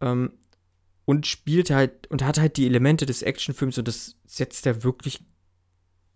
ähm, 0.00 0.32
und 1.04 1.26
spielt 1.26 1.70
halt 1.70 2.06
und 2.10 2.22
hat 2.24 2.38
halt 2.38 2.56
die 2.56 2.66
Elemente 2.66 3.06
des 3.06 3.22
Actionfilms 3.22 3.76
und 3.78 3.88
das 3.88 4.16
setzt 4.24 4.66
er 4.66 4.84
wirklich 4.84 5.24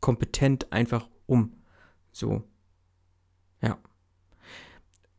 kompetent 0.01 0.73
einfach 0.73 1.09
um. 1.27 1.53
So. 2.13 2.43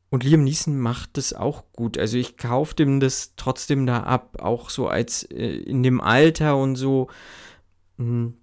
Und 0.09 0.23
Liam 0.23 0.43
Neeson 0.43 0.79
macht 0.79 1.17
das 1.17 1.33
auch 1.33 1.63
gut. 1.73 1.97
Also 1.97 2.17
ich 2.17 2.37
kaufe 2.37 2.75
dem 2.75 2.99
das 2.99 3.33
trotzdem 3.35 3.85
da 3.85 4.01
ab, 4.03 4.37
auch 4.41 4.69
so 4.69 4.87
als 4.87 5.23
äh, 5.23 5.57
in 5.57 5.83
dem 5.83 6.01
Alter 6.01 6.57
und 6.57 6.75
so. 6.75 7.09
mh, 7.97 8.33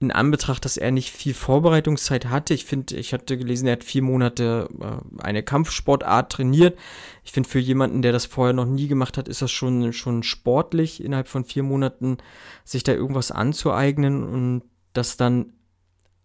in 0.00 0.10
Anbetracht, 0.10 0.64
dass 0.64 0.78
er 0.78 0.90
nicht 0.92 1.10
viel 1.10 1.34
Vorbereitungszeit 1.34 2.26
hatte. 2.30 2.54
Ich 2.54 2.64
finde, 2.64 2.96
ich 2.96 3.12
hatte 3.12 3.36
gelesen, 3.36 3.66
er 3.66 3.72
hat 3.72 3.84
vier 3.84 4.00
Monate 4.00 4.68
äh, 4.80 5.22
eine 5.22 5.42
Kampfsportart 5.42 6.32
trainiert. 6.32 6.78
Ich 7.22 7.32
finde, 7.32 7.50
für 7.50 7.58
jemanden, 7.58 8.00
der 8.00 8.12
das 8.12 8.24
vorher 8.24 8.54
noch 8.54 8.64
nie 8.64 8.88
gemacht 8.88 9.18
hat, 9.18 9.28
ist 9.28 9.42
das 9.42 9.50
schon, 9.50 9.92
schon 9.92 10.22
sportlich, 10.22 11.04
innerhalb 11.04 11.28
von 11.28 11.44
vier 11.44 11.62
Monaten 11.62 12.16
sich 12.64 12.82
da 12.82 12.92
irgendwas 12.92 13.30
anzueignen 13.30 14.24
und 14.24 14.62
das 14.94 15.18
dann, 15.18 15.52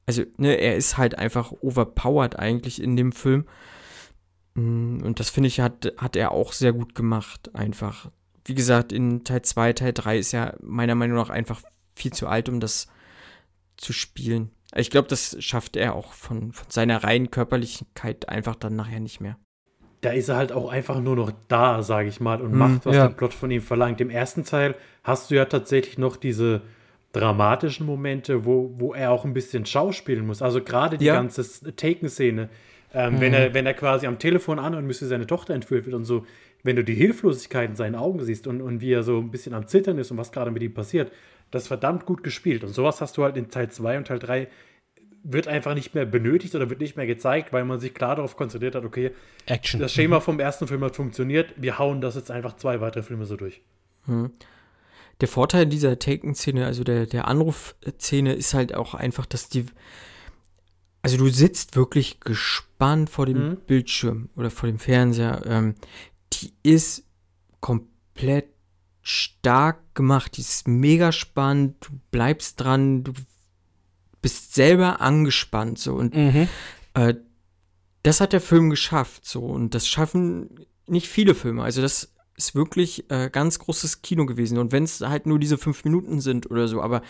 also, 0.06 0.24
ne, 0.38 0.56
er 0.56 0.78
ist 0.78 0.98
halt 0.98 1.18
einfach 1.18 1.52
overpowered 1.62 2.40
eigentlich 2.40 2.82
in 2.82 2.96
dem 2.96 3.12
Film. 3.12 3.46
Mm, 4.56 5.02
Und 5.04 5.20
das 5.20 5.30
finde 5.30 5.48
ich, 5.48 5.60
hat, 5.60 5.94
hat 5.98 6.16
er 6.16 6.32
auch 6.32 6.54
sehr 6.54 6.74
gut 6.74 6.96
gemacht, 6.96 7.54
einfach. 7.56 8.10
Wie 8.46 8.56
gesagt, 8.56 8.92
in 8.92 9.24
Teil 9.24 9.42
2, 9.42 9.74
Teil 9.74 9.94
3 9.94 10.18
ist 10.18 10.34
er 10.34 10.56
meiner 10.62 10.96
Meinung 10.96 11.18
nach 11.18 11.30
einfach 11.30 11.62
viel 11.96 12.14
zu 12.14 12.28
alt, 12.28 12.50
um 12.50 12.60
das 12.60 12.88
zu 13.78 13.92
spielen. 13.94 14.52
Ich 14.76 14.90
glaube, 14.90 15.08
das 15.08 15.36
schafft 15.44 15.76
er 15.78 15.96
auch 15.96 16.14
von, 16.14 16.52
von 16.52 16.66
seiner 16.70 17.04
reinen 17.04 17.32
Körperlichkeit 17.32 18.30
einfach 18.30 18.56
dann 18.56 18.76
nachher 18.76 19.00
nicht 19.00 19.22
mehr. 19.22 19.38
da 20.02 20.12
ist 20.12 20.30
er 20.30 20.36
halt 20.36 20.52
auch 20.52 20.70
einfach 20.70 21.00
nur 21.00 21.16
noch 21.16 21.32
da, 21.48 21.82
sage 21.82 22.08
ich 22.10 22.20
mal, 22.20 22.40
und 22.42 22.52
Hm, 22.52 22.58
macht, 22.60 22.86
was 22.86 22.96
ja. 22.96 23.08
der 23.08 23.16
Plot 23.16 23.34
von 23.34 23.50
ihm 23.50 23.62
verlangt. 23.62 24.00
Im 24.02 24.10
ersten 24.12 24.44
Teil 24.44 24.76
hast 25.04 25.32
du 25.32 25.36
ja 25.36 25.46
tatsächlich 25.46 25.98
noch 25.98 26.16
diese 26.18 26.62
dramatischen 27.14 27.86
Momente, 27.86 28.46
wo, 28.46 28.74
wo 28.78 28.94
er 28.94 29.12
auch 29.12 29.26
ein 29.26 29.34
bisschen 29.34 29.66
schauspielen 29.66 30.28
muss. 30.28 30.42
Also 30.42 30.62
gerade 30.62 30.98
die 30.98 31.06
Ja. 31.06 31.16
ganze 31.16 31.44
Taken-Szene, 31.76 32.50
ähm, 32.96 33.20
wenn, 33.20 33.34
er, 33.34 33.54
wenn 33.54 33.66
er 33.66 33.74
quasi 33.74 34.08
am 34.08 34.18
Telefon 34.18 34.58
an 34.58 34.74
und 34.74 34.88
müsste 34.88 35.06
seine 35.06 35.28
Tochter 35.28 35.54
entführt 35.54 35.86
wird 35.86 35.96
und 35.96 36.06
so, 36.06 36.26
wenn 36.64 36.76
du 36.76 36.84
die 36.84 36.96
Hilflosigkeit 36.96 37.70
in 37.70 37.76
seinen 37.76 37.96
Augen 37.96 38.24
siehst 38.24 38.48
und, 38.48 38.62
und 38.62 38.82
wie 38.82 38.94
er 38.94 39.04
so 39.04 39.20
ein 39.20 39.32
bisschen 39.32 39.54
am 39.54 39.68
Zittern 39.68 39.98
ist 39.98 40.10
und 40.12 40.18
was 40.18 40.32
gerade 40.32 40.50
mit 40.50 40.64
ihm 40.64 40.74
passiert, 40.74 41.12
das 41.52 41.64
ist 41.64 41.68
verdammt 41.68 42.06
gut 42.06 42.24
gespielt. 42.24 42.64
Und 42.64 42.74
sowas 42.74 43.02
hast 43.02 43.18
du 43.18 43.24
halt 43.24 43.38
in 43.38 43.50
Teil 43.50 43.70
2 43.70 43.98
und 43.98 44.08
Teil 44.08 44.20
3 44.20 44.48
wird 45.24 45.48
einfach 45.48 45.74
nicht 45.74 45.96
mehr 45.96 46.06
benötigt 46.06 46.56
oder 46.56 46.70
wird 46.70 46.80
nicht 46.80 46.96
mehr 46.96 47.08
gezeigt, 47.08 47.52
weil 47.52 47.66
man 47.66 47.80
sich 47.80 47.94
klar 47.94 48.16
darauf 48.16 48.38
konzentriert 48.38 48.76
hat, 48.76 48.86
okay, 48.86 49.12
Action. 49.48 49.80
das 49.80 49.92
Schema 49.92 50.20
vom 50.20 50.40
ersten 50.40 50.68
Film 50.68 50.84
hat 50.84 50.96
funktioniert. 50.96 51.54
Wir 51.58 51.80
hauen 51.80 52.00
das 52.00 52.16
jetzt 52.16 52.32
einfach 52.32 52.56
zwei 52.56 52.80
weitere 52.80 53.04
Filme 53.04 53.26
so 53.26 53.36
durch. 53.36 53.62
Der 55.22 55.28
Vorteil 55.28 55.66
dieser 55.66 55.98
Taken-Szene, 55.98 56.66
also 56.66 56.84
der, 56.84 57.08
der 57.08 57.28
Anruf-Szene, 57.28 58.34
ist 58.34 58.54
halt 58.54 58.76
auch 58.76 58.94
einfach, 58.94 59.26
dass 59.26 59.50
die. 59.50 59.66
Also 61.06 61.18
du 61.18 61.28
sitzt 61.30 61.76
wirklich 61.76 62.20
gespannt 62.20 63.12
vor 63.12 63.28
dem 63.28 63.50
Mhm. 63.50 63.58
Bildschirm 63.68 64.30
oder 64.36 64.50
vor 64.50 64.68
dem 64.68 64.80
Fernseher. 64.80 65.44
Ähm, 65.46 65.76
die 66.34 66.52
ist 66.64 67.04
komplett 67.60 68.48
stark 69.04 69.94
gemacht. 69.94 70.36
Die 70.38 70.42
ist 70.42 70.68
mega 70.68 71.12
spannend. 71.12 71.76
Du 71.82 71.90
bleibst 72.10 72.60
dran. 72.60 73.04
Du 73.04 73.14
bist 74.22 74.56
selber 74.56 75.00
angespannt 75.02 75.78
so 75.78 75.94
und 75.94 76.16
Mhm. 76.16 76.48
äh, 76.96 77.14
das 78.02 78.20
hat 78.20 78.34
der 78.34 78.42
Film 78.42 78.72
geschafft, 78.72 79.26
so. 79.28 79.42
Und 79.42 79.76
das 79.76 79.88
schaffen 79.88 80.50
nicht 80.88 81.08
viele 81.08 81.36
Filme. 81.36 81.62
Also, 81.64 81.82
das 81.84 82.15
ist 82.38 82.56
wirklich 82.56 83.10
äh, 83.10 83.30
ganz 83.30 83.60
großes 83.60 84.02
Kino 84.02 84.26
gewesen. 84.26 84.58
Und 84.58 84.72
wenn 84.72 84.84
es 84.84 85.02
halt 85.02 85.26
nur 85.26 85.40
diese 85.40 85.58
fünf 85.58 85.86
Minuten 85.86 86.20
sind 86.20 86.52
oder 86.52 86.68
so, 86.68 86.82
aber 86.82 87.02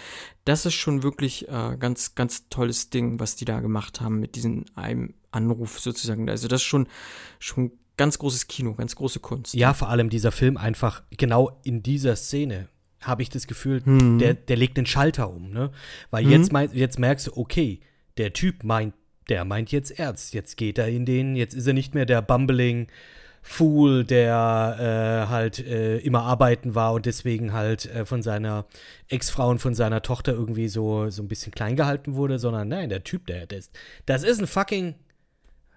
das 0.45 0.65
ist 0.65 0.75
schon 0.75 1.03
wirklich 1.03 1.47
äh, 1.47 1.77
ganz, 1.79 2.15
ganz 2.15 2.47
tolles 2.49 2.89
Ding, 2.91 3.19
was 3.19 3.35
die 3.35 3.45
da 3.45 3.59
gemacht 3.59 4.01
haben 4.01 4.19
mit 4.19 4.35
diesem 4.35 4.65
einem 4.75 5.15
Anruf 5.31 5.79
sozusagen. 5.79 6.29
Also, 6.29 6.47
das 6.47 6.61
ist 6.61 6.67
schon, 6.67 6.87
schon 7.39 7.71
ganz 7.97 8.19
großes 8.19 8.47
Kino, 8.47 8.73
ganz 8.73 8.95
große 8.95 9.19
Kunst. 9.19 9.53
Ja, 9.53 9.73
vor 9.73 9.89
allem 9.89 10.09
dieser 10.09 10.31
Film 10.31 10.57
einfach 10.57 11.01
genau 11.17 11.59
in 11.63 11.81
dieser 11.81 12.15
Szene 12.15 12.69
habe 13.01 13.21
ich 13.21 13.29
das 13.29 13.47
Gefühl, 13.47 13.81
Mhm. 13.85 14.19
der, 14.19 14.33
der 14.33 14.57
legt 14.57 14.77
den 14.77 14.85
Schalter 14.85 15.29
um, 15.29 15.51
ne? 15.51 15.71
Weil 16.11 16.27
jetzt, 16.27 16.51
mein, 16.51 16.71
jetzt 16.73 16.99
merkst 16.99 17.27
du, 17.27 17.37
okay, 17.37 17.79
der 18.17 18.33
Typ 18.33 18.63
meint, 18.63 18.93
der 19.29 19.45
meint 19.45 19.71
jetzt 19.71 19.91
ernst. 19.91 20.33
Jetzt 20.33 20.57
geht 20.57 20.77
er 20.77 20.87
in 20.87 21.05
den, 21.05 21.35
jetzt 21.35 21.53
ist 21.53 21.67
er 21.67 21.73
nicht 21.73 21.93
mehr 21.95 22.05
der 22.05 22.21
bumbling 22.21 22.87
Fool, 23.47 24.03
der 24.05 25.27
äh, 25.27 25.29
halt 25.29 25.59
äh, 25.59 25.99
immer 25.99 26.23
arbeiten 26.23 26.73
war 26.73 26.93
und 26.93 27.05
deswegen 27.05 27.53
halt 27.53 27.85
äh, 27.85 28.03
von 28.03 28.23
seiner 28.23 28.65
Ex-Frau 29.07 29.49
und 29.49 29.59
von 29.59 29.75
seiner 29.75 30.01
Tochter 30.01 30.33
irgendwie 30.33 30.67
so, 30.67 31.11
so 31.11 31.21
ein 31.21 31.27
bisschen 31.27 31.51
klein 31.53 31.75
gehalten 31.75 32.15
wurde, 32.15 32.39
sondern 32.39 32.67
nein, 32.67 32.89
der 32.89 33.03
Typ, 33.03 33.27
der, 33.27 33.45
der 33.45 33.59
ist, 33.59 33.71
das 34.07 34.23
ist 34.23 34.39
ein 34.39 34.47
fucking, 34.47 34.95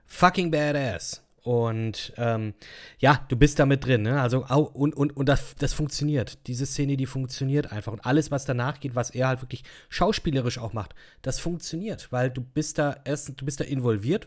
fucking 0.06 0.50
badass. 0.50 1.22
Und 1.42 2.14
ähm, 2.16 2.54
ja, 3.00 3.24
du 3.28 3.36
bist 3.36 3.58
da 3.58 3.66
mit 3.66 3.84
drin, 3.84 4.00
ne? 4.00 4.20
Also, 4.20 4.46
und, 4.46 4.94
und, 4.94 5.14
und 5.14 5.28
das, 5.28 5.54
das 5.56 5.74
funktioniert. 5.74 6.46
Diese 6.46 6.64
Szene, 6.64 6.96
die 6.96 7.06
funktioniert 7.06 7.70
einfach. 7.70 7.92
Und 7.92 8.06
alles, 8.06 8.30
was 8.30 8.46
danach 8.46 8.80
geht, 8.80 8.94
was 8.94 9.10
er 9.10 9.28
halt 9.28 9.42
wirklich 9.42 9.62
schauspielerisch 9.90 10.58
auch 10.58 10.72
macht, 10.72 10.94
das 11.20 11.38
funktioniert, 11.38 12.10
weil 12.12 12.30
du 12.30 12.40
bist 12.40 12.78
da 12.78 12.96
erst, 13.04 13.38
du 13.38 13.44
bist 13.44 13.60
da 13.60 13.64
involviert. 13.64 14.26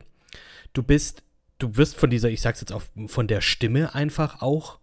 Du 0.74 0.84
bist, 0.84 1.24
du 1.62 1.78
wirst 1.78 1.96
von 1.96 2.10
dieser, 2.10 2.30
ich 2.30 2.42
sag's 2.42 2.62
jetzt 2.62 2.74
auch, 2.74 2.84
von 3.08 3.28
der 3.28 3.42
Stimme 3.42 3.94
einfach 3.94 4.42
auch 4.42 4.80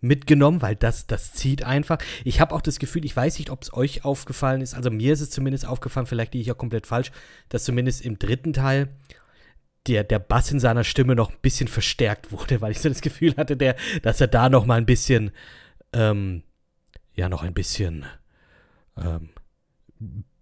mitgenommen, 0.00 0.62
weil 0.62 0.76
das, 0.76 1.06
das 1.06 1.32
zieht 1.32 1.64
einfach. 1.64 1.98
Ich 2.24 2.40
habe 2.40 2.54
auch 2.54 2.60
das 2.60 2.78
Gefühl, 2.78 3.04
ich 3.04 3.16
weiß 3.16 3.38
nicht, 3.38 3.50
ob 3.50 3.62
es 3.62 3.72
euch 3.72 4.04
aufgefallen 4.04 4.60
ist, 4.60 4.74
also 4.74 4.90
mir 4.90 5.12
ist 5.12 5.20
es 5.20 5.30
zumindest 5.30 5.66
aufgefallen, 5.66 6.06
vielleicht 6.06 6.34
liege 6.34 6.42
ich 6.42 6.48
ja 6.48 6.54
komplett 6.54 6.86
falsch, 6.86 7.10
dass 7.48 7.64
zumindest 7.64 8.02
im 8.02 8.18
dritten 8.18 8.52
Teil 8.52 8.88
der, 9.86 10.04
der 10.04 10.18
Bass 10.18 10.50
in 10.50 10.60
seiner 10.60 10.84
Stimme 10.84 11.14
noch 11.14 11.30
ein 11.30 11.40
bisschen 11.40 11.68
verstärkt 11.68 12.30
wurde, 12.32 12.60
weil 12.60 12.72
ich 12.72 12.80
so 12.80 12.88
das 12.88 13.00
Gefühl 13.00 13.34
hatte, 13.36 13.56
der, 13.56 13.76
dass 14.02 14.20
er 14.20 14.28
da 14.28 14.48
noch 14.48 14.66
mal 14.66 14.76
ein 14.76 14.86
bisschen, 14.86 15.32
ähm, 15.92 16.42
ja, 17.14 17.28
noch 17.28 17.42
ein 17.42 17.54
bisschen 17.54 18.04
ähm, 18.96 19.30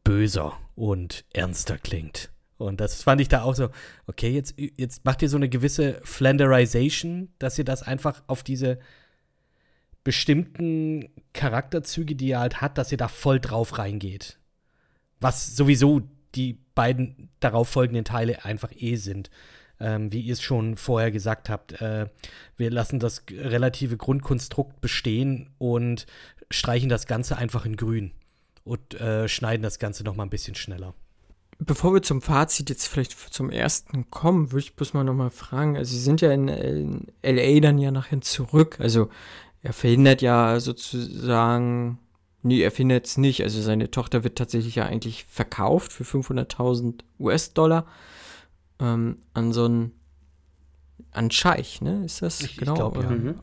böser 0.05 0.59
und 0.75 1.25
ernster 1.33 1.79
klingt. 1.79 2.31
Und 2.59 2.81
das 2.81 3.03
fand 3.03 3.21
ich 3.21 3.29
da 3.29 3.43
auch 3.43 3.55
so, 3.55 3.69
okay, 4.07 4.31
jetzt, 4.31 4.55
jetzt 4.59 5.05
macht 5.05 5.23
ihr 5.23 5.29
so 5.29 5.37
eine 5.37 5.49
gewisse 5.49 6.01
Flanderization, 6.05 7.29
dass 7.39 7.59
ihr 7.59 7.65
das 7.65 7.83
einfach 7.83 8.23
auf 8.27 8.43
diese 8.43 8.79
bestimmten 10.05 11.11
Charakterzüge, 11.33 12.15
die 12.15 12.31
er 12.31 12.41
halt 12.41 12.61
hat, 12.61 12.79
dass 12.79 12.93
ihr 12.93 12.99
da 12.99 13.09
voll 13.09 13.41
drauf 13.41 13.79
reingeht. 13.79 14.39
Was 15.21 15.57
sowieso 15.57 16.03
die 16.37 16.59
beiden 16.75 17.31
darauf 17.41 17.69
folgenden 17.69 18.05
Teile 18.05 18.45
einfach 18.45 18.71
eh 18.77 18.97
sind. 18.97 19.31
Ähm, 19.79 20.13
wie 20.13 20.21
ihr 20.21 20.33
es 20.33 20.43
schon 20.43 20.77
vorher 20.77 21.11
gesagt 21.11 21.51
habt, 21.51 21.81
äh, 21.83 22.07
wir 22.57 22.71
lassen 22.71 22.99
das 22.99 23.25
relative 23.31 23.97
Grundkonstrukt 23.97 24.81
bestehen 24.81 25.51
und 25.59 26.07
streichen 26.51 26.89
das 26.89 27.07
Ganze 27.07 27.37
einfach 27.37 27.67
in 27.67 27.77
grün 27.77 28.13
und 28.65 28.95
äh, 28.95 29.29
schneiden 29.29 29.63
das 29.63 29.79
Ganze 29.79 30.03
noch 30.05 30.17
mal 30.17 30.23
ein 30.23 30.31
bisschen 30.31 30.55
schneller. 30.55 30.95
Bevor 31.59 31.95
wir 31.95 32.03
zum 32.03 32.21
Fazit 32.21 32.69
jetzt 32.69 32.87
vielleicht 32.87 33.33
zum 33.33 33.51
ersten 33.51 34.11
kommen, 34.11 34.53
würde 34.53 34.61
ich 34.65 34.77
bloß 34.77 34.93
mal 34.93 35.05
noch 35.05 35.15
mal 35.15 35.31
fragen. 35.31 35.77
Also, 35.77 35.93
Sie 35.93 36.01
sind 36.01 36.21
ja 36.21 36.31
in, 36.33 36.49
in 36.49 37.07
LA 37.23 37.61
dann 37.61 37.79
ja 37.79 37.91
nachher 37.91 38.21
zurück. 38.21 38.77
Also, 38.79 39.09
er 39.63 39.73
verhindert 39.73 40.21
ja 40.21 40.61
sozusagen, 40.61 41.99
nee, 42.43 42.61
er 42.61 42.71
verhindert 42.71 43.07
es 43.07 43.17
nicht. 43.17 43.43
Also, 43.43 43.63
seine 43.63 43.91
Tochter 43.91 44.23
wird 44.23 44.37
tatsächlich 44.37 44.75
ja 44.75 44.85
eigentlich 44.85 45.25
verkauft 45.25 45.93
für 45.93 46.05
500.000 46.05 47.01
US-Dollar 47.19 47.87
ähm, 48.79 49.19
an 49.33 49.53
so 49.55 49.65
einen, 49.65 49.93
an 51.13 51.31
Scheich, 51.31 51.81
ne? 51.81 52.05
Ist 52.05 52.21
das 52.21 52.41
Ich- 52.43 52.51
ich 52.53 52.57
genau? 52.59 52.75
glaub, 52.75 53.03
ja. 53.03 53.11
Ähm, 53.11 53.35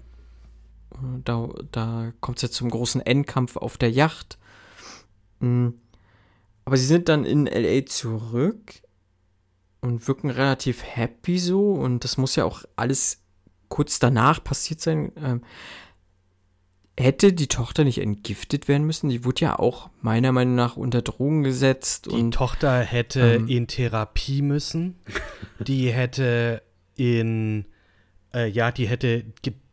Da, 1.25 1.49
da 1.71 2.13
kommt 2.21 2.37
es 2.37 2.43
ja 2.43 2.49
zum 2.51 2.69
großen 2.69 3.01
Endkampf 3.01 3.57
auf 3.57 3.79
der 3.79 3.89
Yacht. 3.89 4.37
Mm. 5.39 5.69
Aber 6.65 6.77
sie 6.77 6.85
sind 6.85 7.09
dann 7.09 7.25
in 7.25 7.45
LA 7.45 7.85
zurück 7.85 8.81
und 9.81 10.07
wirken 10.07 10.29
relativ 10.29 10.83
happy 10.83 11.37
so. 11.37 11.73
Und 11.73 12.03
das 12.03 12.17
muss 12.17 12.35
ja 12.35 12.45
auch 12.45 12.63
alles 12.75 13.21
kurz 13.67 13.99
danach 13.99 14.43
passiert 14.43 14.79
sein. 14.79 15.11
Ähm, 15.17 15.41
hätte 16.97 17.33
die 17.33 17.47
Tochter 17.47 17.83
nicht 17.83 17.99
entgiftet 17.99 18.67
werden 18.67 18.85
müssen? 18.85 19.09
Die 19.09 19.25
wurde 19.25 19.41
ja 19.41 19.59
auch 19.59 19.89
meiner 20.01 20.31
Meinung 20.31 20.55
nach 20.55 20.77
unter 20.77 21.01
Drogen 21.01 21.43
gesetzt. 21.43 22.05
Die 22.05 22.11
und 22.11 22.33
Tochter 22.33 22.79
hätte 22.79 23.35
ähm, 23.35 23.47
in 23.47 23.67
Therapie 23.67 24.41
müssen. 24.41 24.99
Die 25.59 25.91
hätte 25.91 26.61
in, 26.95 27.65
äh, 28.33 28.47
ja, 28.47 28.71
die 28.71 28.87
hätte 28.87 29.25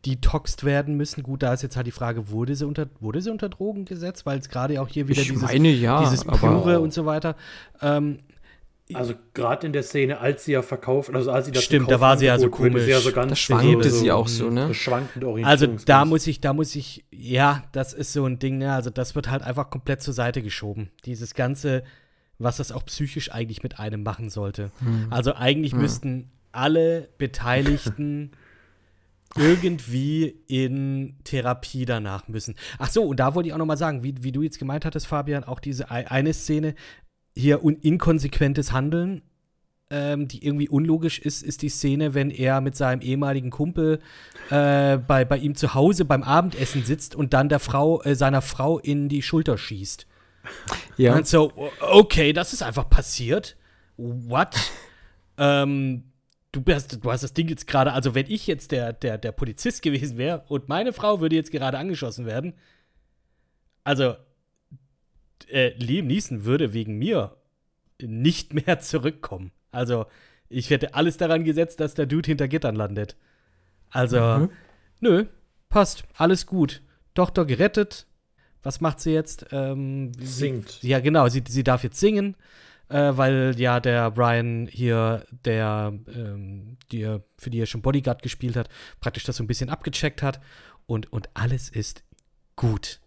gedetoxt 0.03 0.65
werden 0.65 0.97
müssen. 0.97 1.23
Gut, 1.23 1.43
da 1.43 1.53
ist 1.53 1.63
jetzt 1.63 1.77
halt 1.77 1.87
die 1.87 1.93
Frage, 1.93 2.31
wurde 2.31 2.55
sie 2.55 2.67
unter, 2.67 2.89
wurde 3.01 3.21
sie 3.21 3.31
unter 3.31 3.49
Drogen 3.49 3.85
gesetzt? 3.85 4.27
Weil 4.27 4.39
es 4.39 4.49
gerade 4.49 4.81
auch 4.81 4.89
hier 4.89 5.09
wieder 5.09 5.21
ich 5.21 5.29
dieses, 5.29 5.43
meine 5.43 5.69
ja, 5.69 6.01
dieses 6.01 6.25
Pure 6.25 6.81
und 6.81 6.93
so 6.93 7.07
weiter. 7.07 7.37
Ähm, 7.83 8.19
Also 8.95 9.15
gerade 9.35 9.67
in 9.67 9.73
der 9.73 9.83
Szene, 9.83 10.19
als 10.21 10.45
sie 10.45 10.53
ja 10.53 10.63
verkauft, 10.63 11.15
also 11.15 11.31
als 11.31 11.47
sie 11.47 11.53
das 11.53 11.65
Stimmt, 11.65 11.91
da 11.91 12.01
war 12.01 12.17
sie 12.17 12.27
ja 12.27 12.39
so 12.39 12.47
ist 12.47 12.57
sie 12.57 12.63
komisch. 12.63 12.87
ja 12.87 13.01
so 13.01 13.13
ganz 13.13 13.31
da 13.31 13.37
schwankte 13.37 13.91
so, 13.91 13.99
sie 13.99 14.11
auch 14.11 14.29
so, 14.29 14.51
ne? 14.51 14.73
Schwankend 14.75 15.25
also 15.45 15.67
da 15.85 16.05
muss 16.05 16.27
ich, 16.27 16.41
da 16.41 16.53
muss 16.53 16.75
ich, 16.75 17.05
ja, 17.11 17.63
das 17.73 17.93
ist 17.93 18.13
so 18.13 18.25
ein 18.25 18.39
Ding, 18.39 18.59
ne? 18.59 18.73
Also 18.73 18.91
das 18.91 19.15
wird 19.15 19.31
halt 19.31 19.43
einfach 19.43 19.71
komplett 19.71 20.03
zur 20.03 20.15
Seite 20.15 20.43
geschoben. 20.43 20.91
Dieses 21.05 21.35
ganze, 21.35 21.85
was 22.39 22.57
das 22.57 22.73
auch 22.73 22.85
psychisch 22.87 23.31
eigentlich 23.31 23.63
mit 23.63 23.79
einem 23.79 24.03
machen 24.03 24.31
sollte. 24.31 24.71
Also 25.11 25.35
eigentlich 25.35 25.75
müssten 25.75 26.31
alle 26.53 27.09
Beteiligten 27.19 28.33
irgendwie 29.37 30.41
in 30.49 31.17
Therapie 31.25 31.85
danach 31.85 32.29
müssen. 32.29 32.57
Ach 32.79 32.91
so, 32.91 33.05
und 33.05 33.21
da 33.21 33.35
wollte 33.35 33.49
ich 33.49 33.53
auch 33.53 33.59
noch 33.59 33.67
mal 33.67 33.77
sagen, 33.77 34.03
wie, 34.03 34.15
wie 34.23 34.33
du 34.33 34.43
jetzt 34.43 34.59
gemeint 34.59 34.85
hattest, 34.85 35.07
Fabian, 35.07 35.45
auch 35.45 35.61
diese 35.61 35.91
ei- 35.91 36.11
eine 36.11 36.33
Szene, 36.33 36.75
hier 37.37 37.65
un 37.65 37.77
inkonsequentes 37.77 38.73
Handeln, 38.73 39.23
ähm, 39.91 40.29
die 40.29 40.45
irgendwie 40.45 40.69
unlogisch 40.69 41.19
ist, 41.19 41.43
ist 41.43 41.63
die 41.63 41.69
Szene, 41.69 42.15
wenn 42.15 42.31
er 42.31 42.61
mit 42.61 42.77
seinem 42.77 43.01
ehemaligen 43.01 43.51
Kumpel 43.51 44.01
äh, 44.51 44.99
bei, 44.99 45.25
bei 45.25 45.39
ihm 45.39 45.55
zu 45.55 45.75
Hause 45.75 46.05
beim 46.05 46.23
Abendessen 46.23 46.85
sitzt 46.85 47.15
und 47.15 47.33
dann 47.33 47.49
der 47.49 47.61
Frau, 47.61 48.03
äh, 48.03 48.15
seiner 48.15 48.43
Frau 48.43 48.79
in 48.79 49.09
die 49.09 49.23
Schulter 49.23 49.59
schießt. 49.59 50.07
Ja. 50.97 51.17
Und 51.17 51.27
so, 51.27 51.53
okay, 51.81 52.33
das 52.33 52.53
ist 52.53 52.63
einfach 52.63 52.89
passiert. 52.89 53.57
What? 53.97 54.57
ähm, 55.39 56.05
du, 56.53 56.63
hast, 56.73 57.05
du 57.05 57.11
hast 57.13 57.23
das 57.23 57.33
Ding 57.33 57.49
jetzt 57.49 57.67
gerade, 57.67 57.93
also 57.93 58.15
wenn 58.15 58.27
ich 58.31 58.47
jetzt 58.47 58.73
der, 58.73 58.93
der, 58.93 59.19
der 59.19 59.33
Polizist 59.33 59.83
gewesen 59.83 60.19
wäre 60.19 60.45
und 60.49 60.69
meine 60.69 60.93
Frau 60.93 61.21
würde 61.21 61.37
jetzt 61.37 61.51
gerade 61.53 61.79
angeschossen 61.79 62.27
werden, 62.27 62.55
also 63.85 64.15
äh, 65.51 65.71
Liam 65.77 66.07
Neeson 66.07 66.45
würde 66.45 66.73
wegen 66.73 66.99
mir 66.99 67.37
nicht 68.03 68.55
mehr 68.67 68.81
zurückkommen. 68.81 69.53
Also 69.71 70.07
ich 70.49 70.71
hätte 70.71 70.95
alles 70.95 71.17
daran 71.17 71.45
gesetzt, 71.45 71.81
dass 71.81 71.95
der 71.95 72.07
Dude 72.07 72.27
hinter 72.27 72.49
Gittern 72.49 72.75
landet. 72.75 73.17
Also, 73.91 74.49
nö, 75.01 75.27
passt, 75.69 76.05
alles 76.15 76.47
gut. 76.47 76.83
Tochter 77.15 77.45
gerettet. 77.45 78.07
Was 78.63 78.81
macht 78.81 79.01
sie 79.01 79.13
jetzt? 79.13 79.47
Ähm, 79.53 80.13
sie- 80.19 80.27
Singt. 80.27 80.83
Ja, 80.83 81.01
genau, 81.01 81.29
sie, 81.29 81.43
sie 81.49 81.65
darf 81.65 81.83
jetzt 81.83 81.99
singen, 81.99 82.37
äh, 82.91 83.17
weil 83.17 83.55
ja 83.59 83.81
der 83.81 84.11
Brian 84.11 84.69
hier, 84.71 85.25
der, 85.45 85.93
ähm, 86.15 86.77
die, 86.93 87.03
er- 87.03 87.23
für 87.39 87.51
die 87.51 87.61
er 87.61 87.67
schon 87.67 87.83
Bodyguard 87.83 88.23
gespielt 88.23 88.57
hat, 88.57 88.69
praktisch 89.01 89.25
das 89.25 89.37
so 89.37 89.45
ein 89.45 89.47
bisschen 89.47 89.71
abgecheckt 89.71 90.23
hat. 90.23 90.41
Und, 90.87 91.13
und 91.13 91.29
alles 91.35 91.69
ist 91.71 92.03
gut. 92.57 93.01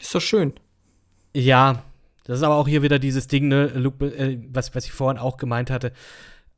Ist 0.00 0.14
doch 0.14 0.20
schön. 0.20 0.52
Ja, 1.34 1.82
das 2.24 2.38
ist 2.38 2.42
aber 2.44 2.56
auch 2.56 2.68
hier 2.68 2.82
wieder 2.82 2.98
dieses 2.98 3.28
Ding, 3.28 3.48
ne, 3.48 3.66
Luke, 3.68 4.04
äh, 4.06 4.38
was, 4.50 4.74
was 4.74 4.84
ich 4.84 4.92
vorhin 4.92 5.18
auch 5.20 5.36
gemeint 5.36 5.70
hatte. 5.70 5.92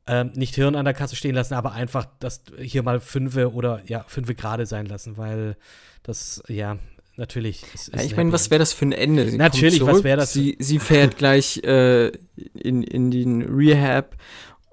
Ähm, 0.07 0.31
nicht 0.35 0.55
Hirn 0.55 0.75
an 0.75 0.85
der 0.85 0.93
Kasse 0.93 1.15
stehen 1.17 1.35
lassen, 1.35 1.53
aber 1.53 1.73
einfach 1.73 2.07
das 2.19 2.43
hier 2.59 2.81
mal 2.81 2.99
fünfe 3.01 3.53
oder 3.53 3.81
ja, 3.87 4.03
fünfe 4.07 4.35
gerade 4.35 4.65
sein 4.65 4.85
lassen, 4.85 5.17
weil 5.17 5.57
das, 6.03 6.41
ja, 6.47 6.77
natürlich. 7.17 7.61
Ja, 7.93 8.01
ich 8.01 8.11
ein 8.11 8.17
meine, 8.17 8.31
was 8.31 8.49
wäre 8.49 8.59
das 8.59 8.73
für 8.73 8.85
ein 8.85 8.91
Ende? 8.91 9.29
Sie 9.29 9.37
Natürlich, 9.37 9.81
was 9.81 9.89
zurück, 9.89 10.03
wär 10.03 10.17
das 10.17 10.33
Sie, 10.33 10.55
sie 10.59 10.79
fährt 10.79 11.17
gleich 11.17 11.57
äh, 11.63 12.07
in, 12.53 12.83
in 12.83 13.11
den 13.11 13.41
Rehab 13.41 14.15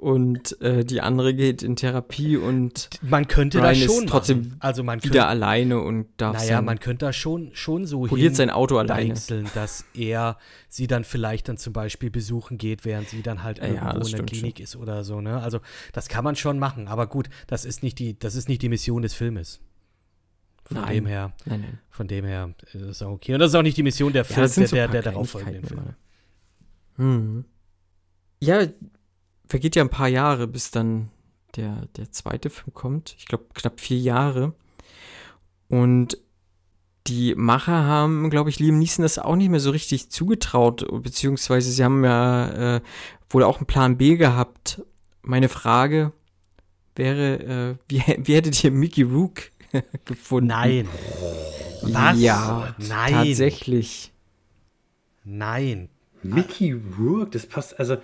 und 0.04 0.60
äh, 0.60 0.84
die 0.84 1.00
andere 1.00 1.32
geht 1.32 1.62
in 1.62 1.76
Therapie 1.76 2.36
und 2.36 2.90
Man 3.00 3.26
könnte 3.26 3.58
Brian 3.58 3.72
das 3.72 3.78
ist 3.84 3.94
schon 3.94 4.06
trotzdem 4.06 4.38
machen. 4.40 4.56
Also 4.60 4.82
man 4.82 5.02
wieder 5.02 5.12
könnte, 5.12 5.26
alleine 5.26 5.80
und 5.80 6.08
darf 6.18 6.36
naja, 6.36 6.60
man 6.60 6.78
könnte 6.78 7.06
da 7.06 7.12
schon, 7.14 7.52
schon 7.54 7.86
so 7.86 8.02
poliert 8.02 8.36
sein 8.36 8.50
Auto 8.50 8.76
alleine. 8.76 9.14
dass 9.54 9.86
er 9.94 10.36
sie 10.68 10.88
dann 10.88 11.04
vielleicht 11.04 11.48
dann 11.48 11.56
zum 11.56 11.72
Beispiel 11.72 12.10
besuchen 12.10 12.58
geht, 12.58 12.84
während 12.84 13.08
sie 13.08 13.22
dann 13.22 13.42
halt 13.42 13.58
Ja, 13.58 13.64
irgendwo 13.64 14.06
in 14.06 14.12
der 14.12 14.26
Klinik 14.26 14.60
ist 14.60 14.76
oder 14.76 15.04
so, 15.04 15.22
ne? 15.22 15.40
Also 15.40 15.60
das 15.94 16.08
kann 16.08 16.22
man 16.22 16.36
schon 16.36 16.58
machen, 16.58 16.86
aber 16.86 17.06
gut, 17.06 17.30
das 17.46 17.64
ist 17.64 17.82
nicht 17.82 17.98
die, 17.98 18.18
das 18.18 18.34
ist 18.34 18.46
nicht 18.46 18.60
die 18.60 18.68
Mission 18.68 19.00
des 19.00 19.14
Filmes. 19.14 19.60
Von 20.66 20.78
Nein. 20.78 20.94
dem 20.94 21.06
her, 21.06 21.32
Nein, 21.44 21.60
nein. 21.60 21.78
von 21.90 22.08
dem 22.08 22.24
her 22.24 22.54
ist 22.72 22.74
es 22.74 23.02
auch 23.02 23.10
okay. 23.12 23.34
Und 23.34 23.40
das 23.40 23.50
ist 23.50 23.54
auch 23.54 23.62
nicht 23.62 23.76
die 23.76 23.82
Mission 23.82 24.12
der 24.12 24.22
Ja, 24.24 24.32
Film, 24.34 24.46
sind 24.48 24.62
der, 24.62 24.68
so 24.68 24.76
der, 24.76 24.88
der 24.88 25.02
paar 25.02 25.12
darauf 25.12 25.30
folgenden 25.30 25.62
Kleinigkeiten 25.62 25.94
Film. 26.96 27.06
immer. 27.06 27.14
Mhm. 27.18 27.44
Ja, 28.40 28.66
vergeht 29.46 29.76
ja 29.76 29.82
ein 29.82 29.90
paar 29.90 30.08
Jahre, 30.08 30.46
bis 30.46 30.70
dann 30.70 31.10
der, 31.56 31.86
der 31.96 32.10
zweite 32.12 32.48
Film 32.50 32.72
kommt. 32.72 33.14
Ich 33.18 33.26
glaube, 33.26 33.44
knapp 33.54 33.78
vier 33.80 33.98
Jahre. 33.98 34.54
Und 35.68 36.18
die 37.06 37.34
Macher 37.34 37.84
haben, 37.84 38.30
glaube 38.30 38.48
ich, 38.48 38.58
Liam 38.58 38.78
Neeson 38.78 39.02
das 39.02 39.18
auch 39.18 39.36
nicht 39.36 39.50
mehr 39.50 39.60
so 39.60 39.70
richtig 39.70 40.10
zugetraut, 40.10 40.86
beziehungsweise 41.02 41.70
sie 41.70 41.84
haben 41.84 42.02
ja 42.04 42.76
äh, 42.76 42.80
wohl 43.28 43.42
auch 43.42 43.58
einen 43.58 43.66
Plan 43.66 43.98
B 43.98 44.16
gehabt. 44.16 44.82
Meine 45.22 45.48
Frage 45.50 46.12
wäre, 46.96 47.76
äh, 47.76 47.76
wie, 47.88 47.98
wie 48.26 48.34
hättet 48.34 48.64
ihr 48.64 48.70
Mickey 48.70 49.02
Rook 49.02 49.50
gefunden? 50.04 50.48
Nein. 50.48 50.88
Was? 51.82 52.20
Ja, 52.20 52.74
Nein. 52.78 53.12
tatsächlich. 53.12 54.12
Nein. 55.24 55.88
Mickey 56.22 56.72
Rourke, 56.98 57.30
das 57.32 57.46
passt, 57.46 57.78
also, 57.78 57.98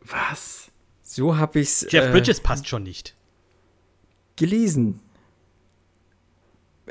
was? 0.00 0.70
So 1.02 1.36
habe 1.36 1.60
ich's 1.60 1.86
Jeff 1.88 2.06
äh, 2.06 2.10
Bridges 2.10 2.40
passt 2.40 2.68
schon 2.68 2.82
nicht. 2.82 3.14
gelesen. 4.36 5.00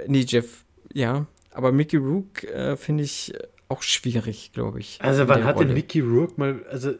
Nee, 0.08 0.26
Jeff, 0.28 0.64
ja. 0.94 1.26
Aber 1.52 1.72
Mickey 1.72 1.98
Rook 1.98 2.44
äh, 2.44 2.78
finde 2.78 3.04
ich 3.04 3.34
äh, 3.34 3.40
auch 3.68 3.82
schwierig, 3.82 4.52
glaube 4.54 4.80
ich. 4.80 5.00
Also, 5.02 5.28
wann 5.28 5.44
hat 5.44 5.56
denn 5.60 5.68
Rolle. 5.68 5.74
Mickey 5.74 6.00
Rourke 6.02 6.34
mal, 6.38 6.64
also, 6.70 6.94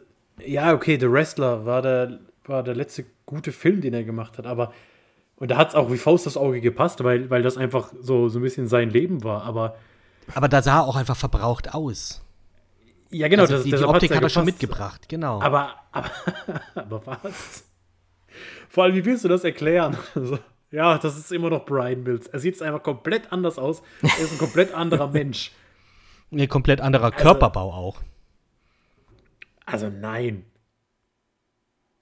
ja, 0.44 0.74
okay, 0.74 0.98
The 1.00 1.10
Wrestler 1.10 1.64
war 1.64 1.82
der, 1.82 2.20
war 2.44 2.62
der 2.62 2.74
letzte 2.74 3.06
gute 3.24 3.52
Film, 3.52 3.80
den 3.80 3.94
er 3.94 4.04
gemacht 4.04 4.36
hat, 4.38 4.46
aber, 4.46 4.72
und 5.38 5.50
da 5.50 5.56
hat 5.56 5.68
es 5.68 5.74
auch 5.74 5.90
wie 5.90 5.96
Faust 5.98 6.26
das 6.26 6.36
Auge 6.36 6.60
gepasst, 6.60 7.02
weil, 7.04 7.30
weil 7.30 7.42
das 7.42 7.56
einfach 7.56 7.92
so, 8.00 8.28
so 8.28 8.38
ein 8.38 8.42
bisschen 8.42 8.66
sein 8.66 8.90
Leben 8.90 9.22
war, 9.24 9.44
aber, 9.44 9.76
Aber 10.34 10.48
da 10.48 10.62
sah 10.62 10.80
er 10.80 10.84
auch 10.84 10.96
einfach 10.96 11.16
verbraucht 11.16 11.74
aus. 11.74 12.22
ja, 13.10 13.28
genau, 13.28 13.42
also 13.42 13.54
das, 13.54 13.64
die, 13.64 13.70
die 13.70 13.84
Optik 13.84 14.10
ja 14.10 14.16
hat 14.16 14.22
er 14.22 14.28
schon 14.28 14.44
mitgebracht, 14.44 15.08
genau. 15.08 15.40
Aber, 15.40 15.74
aber, 15.92 16.10
aber 16.74 17.06
was? 17.06 17.64
Vor 18.68 18.84
allem, 18.84 18.94
wie 18.94 19.04
willst 19.04 19.24
du 19.24 19.28
das 19.28 19.44
erklären? 19.44 19.96
Also, 20.14 20.38
ja, 20.70 20.98
das 20.98 21.16
ist 21.16 21.32
immer 21.32 21.48
noch 21.48 21.64
Brian 21.64 22.02
Mills. 22.02 22.26
Er 22.26 22.40
sieht 22.40 22.60
einfach 22.60 22.82
komplett 22.82 23.32
anders 23.32 23.58
aus. 23.58 23.82
Er 24.02 24.18
ist 24.18 24.32
ein 24.32 24.38
komplett 24.38 24.74
anderer 24.74 25.06
Mensch. 25.12 25.52
Ein 26.30 26.46
komplett 26.46 26.82
anderer 26.82 27.10
Körperbau 27.10 27.72
auch. 27.72 28.02
Also 29.64 29.88
nein. 29.88 30.44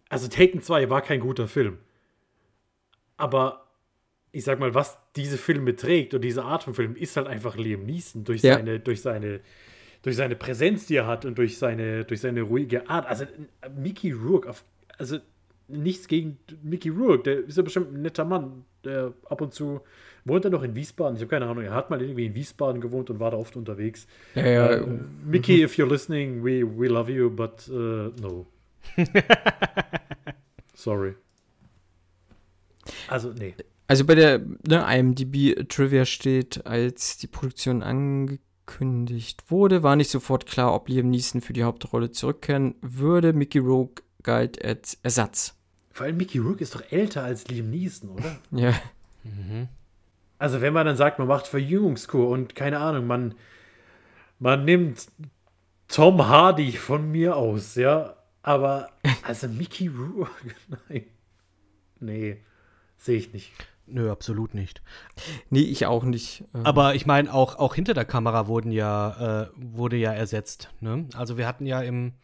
also 0.09 0.27
Taken 0.27 0.63
2 0.63 0.91
war 0.91 1.01
kein 1.03 1.21
guter 1.21 1.47
Film. 1.47 1.79
Aber 3.17 3.67
ich 4.33 4.45
sag 4.45 4.59
mal, 4.61 4.75
was 4.75 4.99
diese 5.17 5.39
Filme 5.39 5.75
trägt 5.77 6.13
und 6.15 6.21
diese 6.23 6.45
Art 6.45 6.65
von 6.65 6.75
Film 6.75 6.95
ist 6.97 7.17
halt 7.17 7.27
einfach 7.27 7.57
Liam 7.57 7.85
Neeson 7.85 8.25
durch 8.25 8.43
Ja. 8.43 8.55
seine, 8.57 8.81
durch 8.81 9.01
seine, 9.01 9.41
durch 10.03 10.17
seine 10.17 10.37
Präsenz, 10.37 10.87
die 10.87 10.97
er 10.97 11.07
hat 11.07 11.25
und 11.25 11.39
durch 11.39 11.59
seine, 11.59 12.05
durch 12.05 12.21
seine 12.21 12.43
ruhige 12.43 12.89
Art. 12.91 13.07
Also 13.07 13.25
Mickey 13.77 14.13
Rourke, 14.13 14.51
auf, 14.51 14.63
also 14.99 15.19
nichts 15.69 16.07
gegen 16.07 16.39
Mickey 16.63 16.91
Rourke, 16.91 17.23
der 17.25 17.39
ist 17.47 17.57
ja 17.57 17.63
bestimmt 17.63 17.93
ein 17.95 18.03
netter 18.03 18.25
Mann, 18.25 18.65
der 18.85 19.15
ab 19.29 19.41
und 19.41 19.53
zu 19.55 19.81
wohnt 20.25 20.45
er 20.45 20.51
noch 20.51 20.63
in 20.65 20.75
Wiesbaden. 20.77 21.17
Ich 21.17 21.23
habe 21.23 21.31
keine 21.31 21.47
Ahnung, 21.47 21.65
er 21.65 21.73
hat 21.73 21.89
mal 21.89 22.03
irgendwie 22.03 22.27
in 22.27 22.35
Wiesbaden 22.35 22.81
gewohnt 22.81 23.09
und 23.11 23.19
war 23.21 23.31
da 23.31 23.37
oft 23.37 23.57
unterwegs. 23.57 24.07
Ja, 24.35 24.47
ja, 24.47 24.67
Äh, 24.75 24.87
Mickey, 25.25 25.63
if 25.65 25.77
you're 25.79 25.89
listening, 25.89 26.45
we, 26.45 26.63
we 26.63 26.89
love 26.89 27.11
you, 27.11 27.31
but 27.31 27.67
uh, 27.69 28.11
no. 28.21 28.47
Sorry. 30.75 31.15
Also, 33.09 33.33
nee. 33.33 33.55
Also 33.89 34.05
bei 34.05 34.15
der 34.15 34.41
ne, 34.67 34.85
IMDb-Trivia 34.89 36.05
steht, 36.07 36.67
als 36.67 37.19
die 37.19 37.29
Produktion 37.29 37.83
angekündigt 37.83 39.51
wurde, 39.51 39.83
war 39.83 39.95
nicht 39.95 40.11
sofort 40.11 40.47
klar, 40.47 40.75
ob 40.75 40.89
Liam 40.89 41.09
Neeson 41.09 41.41
für 41.41 41.53
die 41.53 41.63
Hauptrolle 41.63 42.11
zurückkehren 42.11 42.75
würde. 42.81 43.33
Mickey 43.33 43.59
Rourke 43.59 44.03
galt 44.23 44.63
als 44.65 44.99
Ersatz. 45.03 45.55
Vor 45.93 46.07
allem 46.07 46.17
Mickey 46.17 46.39
Rourke 46.39 46.63
ist 46.63 46.75
doch 46.75 46.83
älter 46.91 47.23
als 47.23 47.47
Liam 47.49 47.71
Neeson, 47.71 48.11
oder? 48.11 48.39
Ja, 48.51 48.75
Also, 50.39 50.61
wenn 50.61 50.73
man 50.73 50.87
dann 50.87 50.97
sagt, 50.97 51.19
man 51.19 51.29
macht 51.29 51.47
Verjüngungskur 51.47 52.29
und 52.29 52.55
keine 52.55 52.81
Ahnung, 52.81 53.07
man, 53.07 53.35
man 54.39 54.65
nimmt 54.65 55.07
Tom 55.89 56.27
Hardy 56.27 56.73
von 56.73 57.11
mir 57.11 57.37
aus, 57.37 57.77
ja. 57.77 58.17
Aber, 58.43 58.91
also 59.23 59.47
Mickey 59.49 59.87
Rourke, 59.89 60.55
nein. 60.89 61.05
Nee, 62.01 62.39
sehe 62.97 63.19
ich 63.19 63.33
nicht. 63.33 63.53
Nö, 63.87 64.11
absolut 64.11 64.55
nicht. 64.55 64.83
nee, 65.51 65.61
ich 65.61 65.87
auch 65.87 66.05
nicht. 66.05 66.45
Ähm, 66.55 66.67
Aber 66.67 66.95
ich 66.95 67.07
meine, 67.07 67.33
auch, 67.33 67.57
auch 67.57 67.75
hinter 67.75 67.95
der 67.95 68.05
Kamera 68.05 68.49
wurden 68.49 68.73
ja, 68.73 69.45
äh, 69.45 69.51
wurde 69.55 69.97
ja 69.97 70.13
ersetzt. 70.13 70.71
Ne? 70.81 71.09
Also 71.15 71.39
wir 71.39 71.47
hatten 71.47 71.67
ja 71.67 71.81
im 71.83 72.15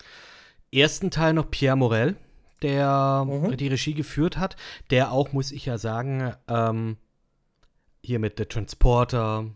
ersten 0.73 1.11
Teil 1.11 1.35
noch 1.35 1.51
Pierre 1.51 1.77
Morel, 1.77 2.17
der 2.63 3.27
die 3.59 3.69
Regie 3.69 3.95
geführt 3.95 4.39
hat, 4.39 4.57
der 4.91 5.13
auch, 5.13 5.33
muss 5.33 5.53
ich 5.53 5.67
ja 5.67 5.79
sagen, 5.79 6.35
ähm, 6.49 6.97
hier 8.03 8.19
mit 8.19 8.39
The 8.39 8.47
Transporter, 8.47 9.47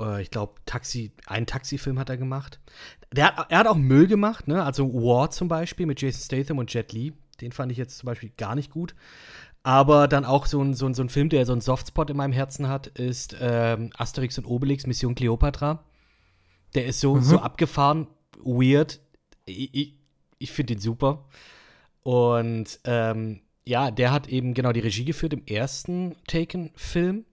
äh, 0.00 0.22
ich 0.22 0.30
glaube, 0.30 0.54
Taxi, 0.66 1.12
einen 1.26 1.46
Taxifilm 1.46 1.98
hat 1.98 2.10
er 2.10 2.16
gemacht. 2.16 2.60
Der 3.12 3.36
hat, 3.36 3.50
er 3.50 3.58
hat 3.58 3.66
auch 3.66 3.76
Müll 3.76 4.06
gemacht, 4.06 4.48
ne? 4.48 4.62
Also 4.62 4.92
War 4.92 5.30
zum 5.30 5.48
Beispiel 5.48 5.86
mit 5.86 6.00
Jason 6.00 6.22
Statham 6.22 6.58
und 6.58 6.72
Jet 6.72 6.92
Li. 6.92 7.12
Den 7.40 7.52
fand 7.52 7.72
ich 7.72 7.78
jetzt 7.78 7.98
zum 7.98 8.06
Beispiel 8.06 8.30
gar 8.36 8.54
nicht 8.54 8.70
gut. 8.70 8.94
Aber 9.62 10.08
dann 10.08 10.24
auch 10.24 10.46
so 10.46 10.62
ein, 10.62 10.74
so 10.74 10.86
ein, 10.86 10.94
so 10.94 11.02
ein 11.02 11.10
Film, 11.10 11.28
der 11.28 11.44
so 11.44 11.52
einen 11.52 11.60
Softspot 11.60 12.08
in 12.10 12.16
meinem 12.16 12.32
Herzen 12.32 12.68
hat, 12.68 12.86
ist 12.86 13.36
ähm, 13.40 13.90
Asterix 13.96 14.38
und 14.38 14.46
Obelix 14.46 14.86
Mission 14.86 15.14
Cleopatra. 15.14 15.84
Der 16.74 16.86
ist 16.86 17.00
so, 17.00 17.20
so 17.20 17.38
abgefahren, 17.40 18.06
weird. 18.42 19.00
Ich, 19.44 19.74
ich, 19.74 19.94
ich 20.38 20.52
finde 20.52 20.74
ihn 20.74 20.80
super. 20.80 21.26
Und 22.02 22.80
ähm, 22.84 23.42
ja, 23.66 23.90
der 23.90 24.12
hat 24.12 24.28
eben 24.28 24.54
genau 24.54 24.72
die 24.72 24.80
Regie 24.80 25.04
geführt 25.04 25.34
im 25.34 25.44
ersten 25.46 26.16
Taken-Film. 26.26 27.26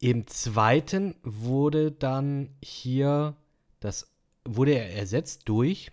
Im 0.00 0.26
zweiten 0.26 1.14
wurde 1.22 1.92
dann 1.92 2.48
hier 2.60 3.36
das 3.82 4.12
wurde 4.44 4.72
er 4.72 4.94
ersetzt 4.94 5.42
durch 5.46 5.90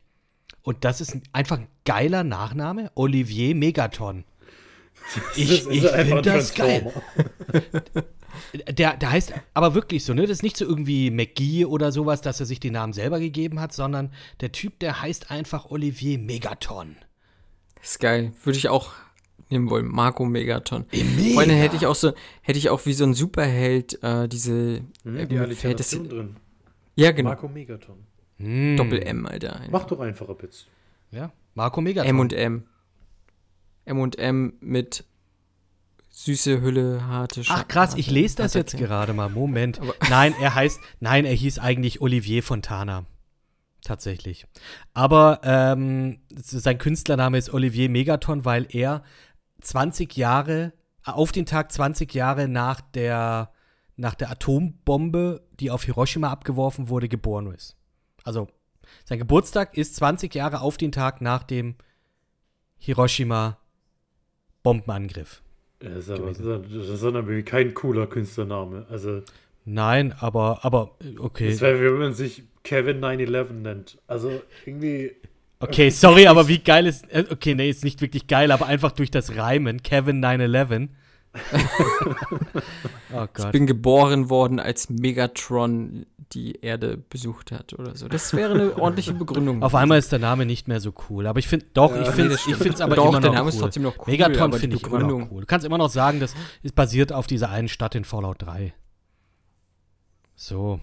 und 0.61 0.85
das 0.85 1.01
ist 1.01 1.15
ein, 1.15 1.23
einfach 1.31 1.57
ein 1.57 1.67
geiler 1.85 2.23
Nachname 2.23 2.91
Olivier 2.95 3.55
Megaton. 3.55 4.25
Ich, 5.35 5.67
ich 5.67 5.81
finde 5.87 6.21
das 6.21 6.53
geil. 6.53 6.91
Der, 8.71 8.95
der 8.95 9.11
heißt 9.11 9.33
aber 9.53 9.73
wirklich 9.75 10.05
so, 10.05 10.13
ne? 10.13 10.21
Das 10.21 10.29
ist 10.31 10.43
nicht 10.43 10.55
so 10.55 10.63
irgendwie 10.65 11.11
McGee 11.11 11.65
oder 11.65 11.91
sowas, 11.91 12.21
dass 12.21 12.39
er 12.39 12.45
sich 12.45 12.59
den 12.59 12.73
Namen 12.73 12.93
selber 12.93 13.19
gegeben 13.19 13.59
hat, 13.59 13.73
sondern 13.73 14.11
der 14.39 14.51
Typ, 14.51 14.79
der 14.79 15.01
heißt 15.01 15.29
einfach 15.29 15.69
Olivier 15.71 16.17
Megaton. 16.19 16.95
ist 17.81 17.99
geil. 17.99 18.31
Würde 18.43 18.57
ich 18.57 18.69
auch 18.69 18.93
nehmen 19.49 19.69
wollen. 19.69 19.87
Marco 19.87 20.25
Megaton. 20.25 20.85
Mega. 20.91 21.33
Vor 21.33 21.41
allem 21.41 21.49
hätte 21.51 21.75
ich 21.75 21.85
auch 21.85 21.95
so, 21.95 22.13
hätte 22.41 22.59
ich 22.59 22.69
auch 22.69 22.85
wie 22.85 22.93
so 22.93 23.03
ein 23.03 23.13
Superheld 23.13 24.01
äh, 24.03 24.27
diese 24.29 24.83
Hm, 25.03 25.27
die 25.27 25.35
ähm, 25.35 25.41
Alliteration 25.41 25.55
Fantasy- 25.55 26.07
drin. 26.07 26.35
Ja, 26.95 27.11
genau. 27.11 27.29
Marco 27.31 27.47
Megaton. 27.49 27.97
Hm. 28.37 28.77
Doppel 28.77 29.01
M, 29.03 29.25
Alter. 29.25 29.61
Mach 29.69 29.85
doch 29.85 29.99
einfacher, 29.99 30.35
Pitz. 30.35 30.65
Ja, 31.11 31.31
Marco 31.55 31.81
Megaton. 31.81 32.09
M 32.09 32.19
und 32.19 32.31
M. 32.33 32.63
M 33.89 33.99
und 33.99 34.19
M 34.19 34.53
mit 34.61 35.03
süße 36.09 36.61
Hülle, 36.61 37.07
harte 37.07 37.43
Scha 37.43 37.55
Ach 37.55 37.67
krass, 37.67 37.95
ich 37.95 38.11
lese 38.11 38.37
das 38.37 38.53
jetzt 38.53 38.77
gerade 38.77 39.13
mal. 39.13 39.29
Moment. 39.29 39.79
Nein, 40.09 40.33
er 40.39 40.55
heißt, 40.55 40.79
nein, 40.99 41.25
er 41.25 41.33
hieß 41.33 41.59
eigentlich 41.59 42.01
Olivier 42.01 42.43
Fontana. 42.43 43.05
Tatsächlich. 43.81 44.45
Aber 44.93 45.39
ähm, 45.43 46.19
sein 46.35 46.77
Künstlername 46.77 47.37
ist 47.37 47.53
Olivier 47.53 47.89
Megaton, 47.89 48.43
weil 48.43 48.67
er 48.69 49.03
20 49.61 50.15
Jahre, 50.17 50.73
auf 51.03 51.31
den 51.31 51.45
Tag 51.45 51.71
20 51.71 52.13
Jahre 52.13 52.47
nach 52.47 52.81
der, 52.81 53.51
nach 53.95 54.15
der 54.15 54.29
Atombombe, 54.29 55.47
die 55.59 55.71
auf 55.71 55.83
Hiroshima 55.85 56.29
abgeworfen 56.29 56.89
wurde, 56.89 57.07
geboren 57.07 57.47
ist. 57.53 57.77
Also, 58.23 58.49
sein 59.05 59.19
Geburtstag 59.19 59.77
ist 59.77 59.95
20 59.95 60.35
Jahre 60.35 60.61
auf 60.61 60.77
den 60.77 60.91
Tag 60.91 61.21
nach 61.21 61.43
dem 61.43 61.75
Hiroshima-Bombenangriff. 64.63 65.41
Das 65.79 65.97
ist 65.97 66.09
aber, 66.11 66.31
das 66.31 66.89
ist 66.89 67.03
aber 67.03 67.41
kein 67.43 67.73
cooler 67.73 68.07
Künstlername. 68.07 68.85
Also, 68.89 69.21
Nein, 69.65 70.13
aber, 70.19 70.59
aber, 70.63 70.95
okay. 71.19 71.49
das 71.49 71.61
wäre, 71.61 71.79
wie 71.79 71.85
wenn 71.85 71.99
man 71.99 72.13
sich 72.13 72.43
Kevin 72.63 72.99
911 72.99 73.51
nennt. 73.51 73.97
Also, 74.07 74.41
irgendwie. 74.65 75.15
Okay, 75.59 75.89
sorry, 75.89 76.27
aber 76.27 76.47
wie 76.47 76.59
geil 76.59 76.87
ist. 76.87 77.09
äh, 77.11 77.25
Okay, 77.29 77.55
nee, 77.55 77.69
ist 77.69 77.83
nicht 77.83 78.01
wirklich 78.01 78.27
geil, 78.27 78.51
aber 78.51 78.65
einfach 78.65 78.91
durch 78.91 79.11
das 79.11 79.35
Reimen. 79.35 79.83
Kevin 79.83 80.19
911. 80.19 80.89
oh 83.13 83.27
Ich 83.37 83.45
bin 83.51 83.67
geboren 83.67 84.29
worden, 84.29 84.59
als 84.59 84.89
Megatron 84.89 86.05
die 86.31 86.55
Erde 86.61 86.97
besucht 86.97 87.51
hat 87.51 87.73
oder 87.73 87.95
so. 87.95 88.07
Das 88.07 88.33
wäre 88.33 88.53
eine 88.53 88.77
ordentliche 88.77 89.13
Begründung. 89.13 89.63
Auf 89.63 89.75
einmal 89.75 89.97
ist 89.97 90.11
der 90.11 90.19
Name 90.19 90.45
nicht 90.45 90.67
mehr 90.67 90.79
so 90.79 90.93
cool. 91.09 91.27
Aber 91.27 91.39
ich 91.39 91.47
finde, 91.47 91.67
doch, 91.73 91.95
ich 91.95 92.07
finde 92.09 92.31
das 92.31 92.39
ich 92.39 92.43
stimmt. 92.43 92.61
find's 92.61 92.81
aber 92.81 92.95
Doch, 92.95 93.09
immer 93.09 93.21
der 93.21 93.29
noch 93.31 93.35
Name 93.37 93.45
cool. 93.47 93.53
ist 93.53 93.59
trotzdem 93.59 93.83
noch 93.83 93.97
cool, 93.99 94.15
die 94.15 94.17
finde 94.59 94.75
ich 94.75 94.83
immer 94.83 94.99
noch 94.99 95.31
cool. 95.31 95.41
Du 95.41 95.47
kannst 95.47 95.65
immer 95.65 95.77
noch 95.77 95.89
sagen, 95.89 96.19
das 96.19 96.33
ist 96.61 96.75
basiert 96.75 97.13
auf 97.13 97.27
dieser 97.27 97.49
einen 97.49 97.67
Stadt 97.67 97.95
in 97.95 98.05
Fallout 98.05 98.41
3. 98.41 98.73
So. 100.35 100.79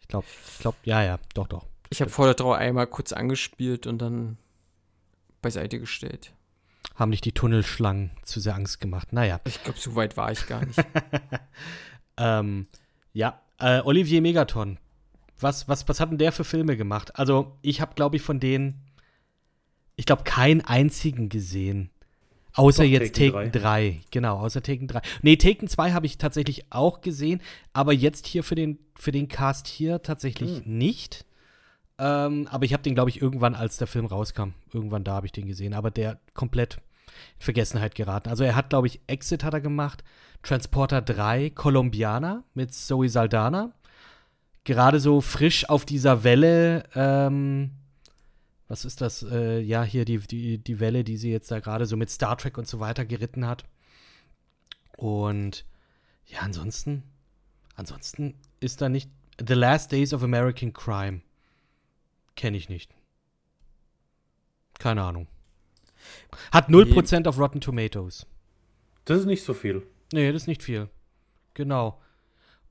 Ich 0.00 0.08
glaube, 0.08 0.26
ich 0.52 0.58
glaube, 0.58 0.76
ja, 0.84 1.02
ja, 1.02 1.18
doch, 1.34 1.46
doch. 1.46 1.66
ich 1.88 2.00
habe 2.00 2.10
Fallout 2.10 2.40
3 2.40 2.56
einmal 2.56 2.86
kurz 2.86 3.12
angespielt 3.12 3.86
und 3.86 3.98
dann 3.98 4.38
beiseite 5.40 5.78
gestellt. 5.78 6.32
Haben 6.94 7.10
nicht 7.10 7.24
die 7.24 7.32
Tunnelschlangen 7.32 8.10
zu 8.22 8.40
sehr 8.40 8.54
Angst 8.54 8.80
gemacht. 8.80 9.12
Naja. 9.12 9.40
Ich 9.44 9.62
glaube, 9.62 9.78
so 9.78 9.94
weit 9.94 10.16
war 10.16 10.32
ich 10.32 10.46
gar 10.46 10.64
nicht. 10.64 10.78
Ähm, 12.20 12.66
ja, 13.14 13.40
äh, 13.58 13.80
Olivier 13.80 14.20
Megaton. 14.20 14.78
Was, 15.38 15.68
was, 15.68 15.88
was 15.88 16.00
hat 16.00 16.10
denn 16.10 16.18
der 16.18 16.32
für 16.32 16.44
Filme 16.44 16.76
gemacht? 16.76 17.18
Also, 17.18 17.56
ich 17.62 17.80
habe, 17.80 17.94
glaube 17.94 18.16
ich, 18.16 18.22
von 18.22 18.40
denen, 18.40 18.82
ich 19.96 20.04
glaube, 20.04 20.24
keinen 20.24 20.60
einzigen 20.60 21.30
gesehen. 21.30 21.90
Außer 22.52 22.82
Doch, 22.82 22.90
jetzt 22.90 23.16
Taken 23.16 23.32
Taken 23.32 23.52
3. 23.52 24.00
Genau, 24.10 24.38
außer 24.38 24.62
Taken 24.62 24.86
3. 24.86 25.00
Nee, 25.22 25.36
Taken 25.36 25.66
2 25.66 25.92
habe 25.92 26.04
ich 26.04 26.18
tatsächlich 26.18 26.70
auch 26.70 27.00
gesehen, 27.00 27.40
aber 27.72 27.94
jetzt 27.94 28.26
hier 28.26 28.44
für 28.44 28.54
den, 28.54 28.78
für 28.96 29.12
den 29.12 29.28
Cast 29.28 29.66
hier 29.66 30.02
tatsächlich 30.02 30.66
nicht. 30.66 31.24
Ähm, 32.02 32.48
aber 32.50 32.64
ich 32.64 32.72
habe 32.72 32.82
den, 32.82 32.94
glaube 32.94 33.10
ich, 33.10 33.20
irgendwann, 33.20 33.54
als 33.54 33.76
der 33.76 33.86
Film 33.86 34.06
rauskam, 34.06 34.54
irgendwann 34.72 35.04
da 35.04 35.12
habe 35.12 35.26
ich 35.26 35.32
den 35.32 35.46
gesehen, 35.46 35.74
aber 35.74 35.90
der 35.90 36.18
komplett 36.32 36.76
in 36.76 37.42
Vergessenheit 37.44 37.94
geraten. 37.94 38.30
Also 38.30 38.42
er 38.42 38.56
hat, 38.56 38.70
glaube 38.70 38.86
ich, 38.86 39.00
Exit 39.06 39.44
hat 39.44 39.52
er 39.52 39.60
gemacht, 39.60 40.02
Transporter 40.42 41.02
3, 41.02 41.50
Colombiana 41.50 42.42
mit 42.54 42.72
Zoe 42.72 43.10
Saldana. 43.10 43.74
Gerade 44.64 44.98
so 44.98 45.20
frisch 45.20 45.68
auf 45.68 45.84
dieser 45.84 46.24
Welle, 46.24 46.84
ähm, 46.94 47.72
was 48.66 48.86
ist 48.86 49.02
das? 49.02 49.22
Äh, 49.22 49.60
ja, 49.60 49.82
hier 49.82 50.06
die, 50.06 50.18
die, 50.18 50.56
die 50.56 50.80
Welle, 50.80 51.04
die 51.04 51.18
sie 51.18 51.30
jetzt 51.30 51.50
da 51.50 51.60
gerade 51.60 51.84
so 51.84 51.98
mit 51.98 52.08
Star 52.08 52.38
Trek 52.38 52.56
und 52.56 52.66
so 52.66 52.80
weiter 52.80 53.04
geritten 53.04 53.46
hat. 53.46 53.64
Und 54.96 55.66
ja, 56.24 56.38
ansonsten, 56.40 57.02
ansonsten 57.74 58.34
ist 58.60 58.80
da 58.80 58.88
nicht 58.88 59.10
The 59.46 59.54
Last 59.54 59.92
Days 59.92 60.14
of 60.14 60.22
American 60.22 60.72
Crime. 60.72 61.20
Kenne 62.36 62.56
ich 62.56 62.68
nicht. 62.68 62.94
Keine 64.78 65.02
Ahnung. 65.02 65.28
Hat 66.52 66.68
0% 66.68 67.26
auf 67.26 67.38
Rotten 67.38 67.60
Tomatoes. 67.60 68.26
Das 69.04 69.18
ist 69.20 69.26
nicht 69.26 69.44
so 69.44 69.54
viel. 69.54 69.86
Nee, 70.12 70.32
das 70.32 70.42
ist 70.42 70.48
nicht 70.48 70.62
viel. 70.62 70.88
Genau. 71.54 72.00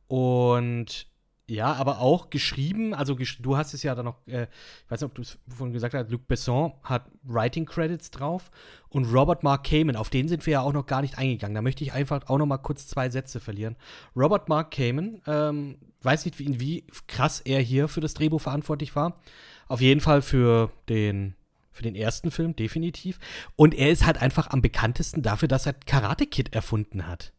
Und 0.07 1.07
Ja, 1.49 1.73
aber 1.73 1.99
auch 1.99 2.29
geschrieben, 2.29 2.93
also 2.93 3.15
gesch 3.15 3.41
du 3.41 3.57
hast 3.57 3.73
es 3.73 3.83
ja 3.83 3.95
dann 3.95 4.05
noch, 4.05 4.15
äh, 4.27 4.43
ich 4.43 4.91
weiß 4.91 5.01
nicht, 5.01 5.09
ob 5.09 5.15
du 5.15 5.21
es 5.21 5.37
vorhin 5.47 5.73
gesagt 5.73 5.93
hast, 5.93 6.11
Luc 6.11 6.27
Besson 6.27 6.73
hat 6.83 7.09
Writing 7.23 7.65
Credits 7.65 8.11
drauf 8.11 8.51
und 8.89 9.05
Robert 9.05 9.43
Mark 9.43 9.63
Kamen, 9.63 9.95
auf 9.95 10.09
den 10.09 10.27
sind 10.27 10.45
wir 10.45 10.53
ja 10.53 10.61
auch 10.61 10.73
noch 10.73 10.85
gar 10.85 11.01
nicht 11.01 11.17
eingegangen. 11.17 11.55
Da 11.55 11.61
möchte 11.61 11.83
ich 11.83 11.93
einfach 11.93 12.29
auch 12.29 12.37
noch 12.37 12.45
mal 12.45 12.57
kurz 12.57 12.87
zwei 12.87 13.09
Sätze 13.09 13.39
verlieren. 13.39 13.75
Robert 14.15 14.47
Mark 14.47 14.71
Kamen, 14.71 15.21
ähm, 15.27 15.77
weiß 16.03 16.25
nicht, 16.25 16.39
wie, 16.39 16.59
wie 16.59 16.87
krass 17.07 17.41
er 17.41 17.61
hier 17.61 17.87
für 17.87 18.01
das 18.01 18.13
Drehbuch 18.13 18.41
verantwortlich 18.41 18.95
war. 18.95 19.19
Auf 19.67 19.81
jeden 19.81 20.01
Fall 20.01 20.21
für 20.21 20.71
den 20.87 21.35
für 21.71 21.83
den 21.83 21.95
ersten 21.95 22.29
Film, 22.29 22.57
definitiv. 22.57 23.19
Und 23.55 23.73
er 23.73 23.89
ist 23.89 24.05
halt 24.05 24.21
einfach 24.21 24.49
am 24.49 24.61
bekanntesten 24.61 25.21
dafür, 25.21 25.47
dass 25.47 25.65
er 25.65 25.71
Karate 25.71 26.27
Kid 26.27 26.53
erfunden 26.53 27.07
hat. 27.07 27.31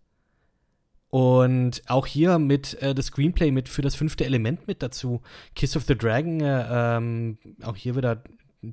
Und 1.11 1.82
auch 1.88 2.06
hier 2.06 2.38
mit 2.38 2.80
äh, 2.82 2.94
das 2.94 3.06
Screenplay 3.06 3.50
mit 3.50 3.68
für 3.68 3.82
das 3.82 3.96
fünfte 3.96 4.24
Element 4.24 4.68
mit 4.68 4.82
dazu. 4.82 5.20
Kiss 5.56 5.76
of 5.76 5.84
the 5.84 5.98
Dragon, 5.98 6.40
äh, 6.40 6.66
ähm, 6.70 7.38
auch 7.62 7.76
hier 7.76 7.96
wieder 7.96 8.22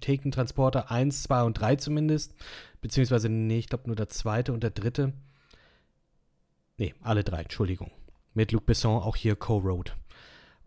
Taken 0.02 0.32
Transporter 0.32 0.92
1, 0.92 1.24
2 1.24 1.44
und 1.44 1.54
3 1.60 1.78
zumindest. 1.78 2.36
Beziehungsweise, 2.82 3.30
nee, 3.30 3.58
ich 3.58 3.70
glaube 3.70 3.88
nur 3.88 3.96
der 3.96 4.10
zweite 4.10 4.54
und 4.54 4.62
der 4.62 4.70
dritte. 4.70 5.14
Nee, 6.78 6.94
alle 7.02 7.24
drei, 7.24 7.42
Entschuldigung. 7.42 7.92
Mit 8.34 8.52
Luc 8.52 8.68
Besson 8.68 9.02
auch 9.02 9.16
hier 9.16 9.36
Co-Wrote. 9.36 9.94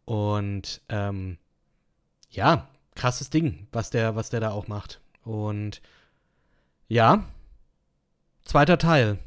Und 0.04 0.80
ähm, 0.88 1.38
ja, 2.30 2.68
krasses 2.96 3.30
Ding, 3.30 3.68
was 3.70 3.90
der, 3.90 4.16
was 4.16 4.30
der 4.30 4.40
da 4.40 4.50
auch 4.50 4.66
macht. 4.66 5.00
Und 5.22 5.80
ja, 6.88 7.24
zweiter 8.42 8.78
Teil. 8.78 9.18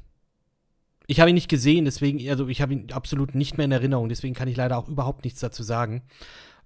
Ich 1.14 1.20
habe 1.20 1.30
ihn 1.30 1.36
nicht 1.36 1.48
gesehen, 1.48 1.86
deswegen, 1.86 2.28
also 2.28 2.48
ich 2.48 2.60
habe 2.60 2.74
ihn 2.74 2.92
absolut 2.92 3.36
nicht 3.36 3.56
mehr 3.56 3.66
in 3.66 3.72
Erinnerung, 3.72 4.10
deswegen 4.10 4.34
kann 4.34 4.48
ich 4.48 4.58
leider 4.58 4.80
auch 4.80 4.90
überhaupt 4.90 5.26
nichts 5.26 5.42
dazu 5.42 5.62
sagen. 5.62 6.02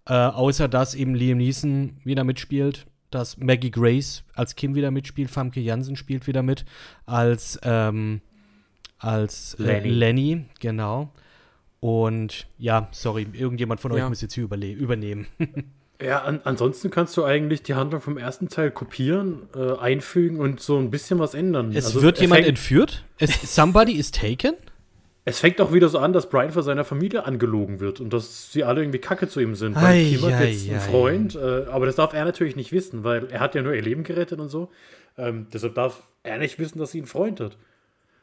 Äh, 0.06 0.14
außer 0.14 0.70
dass 0.70 0.96
eben 0.96 1.16
Liam 1.16 1.40
Neeson 1.40 1.98
wieder 2.06 2.24
mitspielt, 2.24 2.86
dass 3.12 3.36
Maggie 3.36 3.72
Grace 3.72 4.24
als 4.36 4.56
Kim 4.56 4.74
wieder 4.74 4.90
mitspielt, 4.90 5.30
Famke 5.30 5.60
Jansen 5.60 5.98
spielt 5.98 6.28
wieder 6.28 6.44
mit, 6.44 6.64
als, 7.06 7.60
ähm, 7.64 8.22
als 9.00 9.56
äh, 9.56 9.64
Lenny. 9.64 9.90
Lenny, 9.90 10.46
genau. 10.62 11.12
Und 11.82 12.48
ja, 12.58 12.88
sorry, 12.92 13.28
irgendjemand 13.34 13.82
von 13.82 13.92
euch 13.92 14.08
muss 14.08 14.22
jetzt 14.22 14.34
hier 14.34 14.46
übernehmen. 14.46 15.28
Ja, 16.02 16.22
an, 16.22 16.42
ansonsten 16.44 16.92
kannst 16.92 17.18
du 17.18 17.24
eigentlich 17.24 17.64
die 17.64 17.74
Handlung 17.74 18.02
vom 18.02 18.18
ersten 18.18 18.50
Teil 18.50 18.70
kopieren, 18.70 19.50
äh, 19.56 19.78
einfügen 19.78 20.40
und 20.40 20.60
so 20.60 20.78
ein 20.78 20.92
bisschen 20.92 21.18
was 21.18 21.34
ändern. 21.34 21.72
Es 21.74 21.88
also, 21.88 22.04
wird 22.04 22.20
jemand 22.20 22.46
entführt? 22.46 23.04
Es, 23.18 23.56
somebody 23.56 23.94
is 23.94 24.12
taken? 24.12 24.54
Es 25.26 25.40
fängt 25.40 25.60
auch 25.60 25.74
wieder 25.74 25.90
so 25.90 26.00
an, 26.00 26.14
dass 26.14 26.30
Brian 26.30 26.52
von 26.52 26.64
seiner 26.64 26.86
Familie 26.86 27.26
angelogen 27.26 27.80
wird 27.80 28.00
und 28.00 28.14
dass 28.14 28.52
sie 28.52 28.64
alle 28.64 28.82
irgendwie 28.82 29.00
kacke 29.00 29.28
zu 29.28 29.42
ihm 29.42 29.56
sind. 29.56 29.76
Weil 29.76 30.06
Kim 30.06 30.22
hat 30.22 30.46
jetzt 30.46 30.70
einen 30.70 30.80
Freund, 30.80 31.36
äh, 31.36 31.66
aber 31.70 31.86
das 31.86 31.96
darf 31.96 32.14
er 32.14 32.24
natürlich 32.24 32.56
nicht 32.56 32.72
wissen, 32.72 33.04
weil 33.04 33.30
er 33.30 33.40
hat 33.40 33.54
ja 33.54 33.62
nur 33.62 33.74
ihr 33.74 33.82
Leben 33.82 34.04
gerettet 34.04 34.40
und 34.40 34.50
so. 34.50 34.70
Ähm, 35.18 35.48
deshalb 35.52 35.76
darf 35.76 36.04
er 36.24 36.38
nicht 36.38 36.60
wissen, 36.60 36.80
dass 36.80 36.92
sie 36.92 37.00
einen 37.00 37.08
Freund 37.08 37.40
hat. 37.40 37.58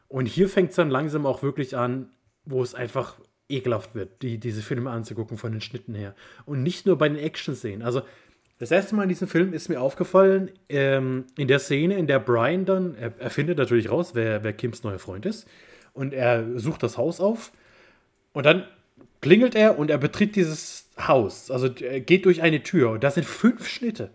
Und 0.08 0.26
hier 0.26 0.48
fängt 0.48 0.70
es 0.70 0.76
dann 0.76 0.90
langsam 0.90 1.26
auch 1.26 1.42
wirklich 1.42 1.76
an, 1.76 2.08
wo 2.46 2.62
es 2.62 2.74
einfach 2.74 3.16
ekelhaft 3.56 3.94
wird, 3.94 4.22
die, 4.22 4.38
diese 4.38 4.62
Filme 4.62 4.90
anzugucken 4.90 5.38
von 5.38 5.52
den 5.52 5.60
Schnitten 5.60 5.94
her. 5.94 6.14
Und 6.46 6.62
nicht 6.62 6.86
nur 6.86 6.98
bei 6.98 7.08
den 7.08 7.18
Action-Szenen. 7.18 7.82
Also, 7.82 8.02
das 8.58 8.70
erste 8.70 8.94
Mal 8.94 9.02
in 9.02 9.08
diesem 9.08 9.28
Film 9.28 9.52
ist 9.52 9.68
mir 9.68 9.80
aufgefallen, 9.80 10.50
ähm, 10.68 11.24
in 11.36 11.48
der 11.48 11.58
Szene, 11.58 11.96
in 11.96 12.06
der 12.06 12.20
Brian 12.20 12.64
dann, 12.64 12.94
er, 12.94 13.12
er 13.18 13.30
findet 13.30 13.58
natürlich 13.58 13.90
raus, 13.90 14.12
wer, 14.14 14.44
wer 14.44 14.52
Kims 14.52 14.84
neuer 14.84 14.98
Freund 14.98 15.26
ist. 15.26 15.48
Und 15.92 16.14
er 16.14 16.58
sucht 16.58 16.82
das 16.82 16.96
Haus 16.96 17.20
auf. 17.20 17.52
Und 18.32 18.46
dann 18.46 18.64
klingelt 19.20 19.54
er 19.54 19.78
und 19.78 19.90
er 19.90 19.98
betritt 19.98 20.36
dieses 20.36 20.88
Haus. 20.98 21.50
Also 21.50 21.68
er 21.68 22.00
geht 22.00 22.26
durch 22.26 22.42
eine 22.42 22.62
Tür. 22.62 22.90
Und 22.90 23.04
das 23.04 23.14
sind 23.14 23.24
fünf 23.24 23.66
Schnitte. 23.66 24.10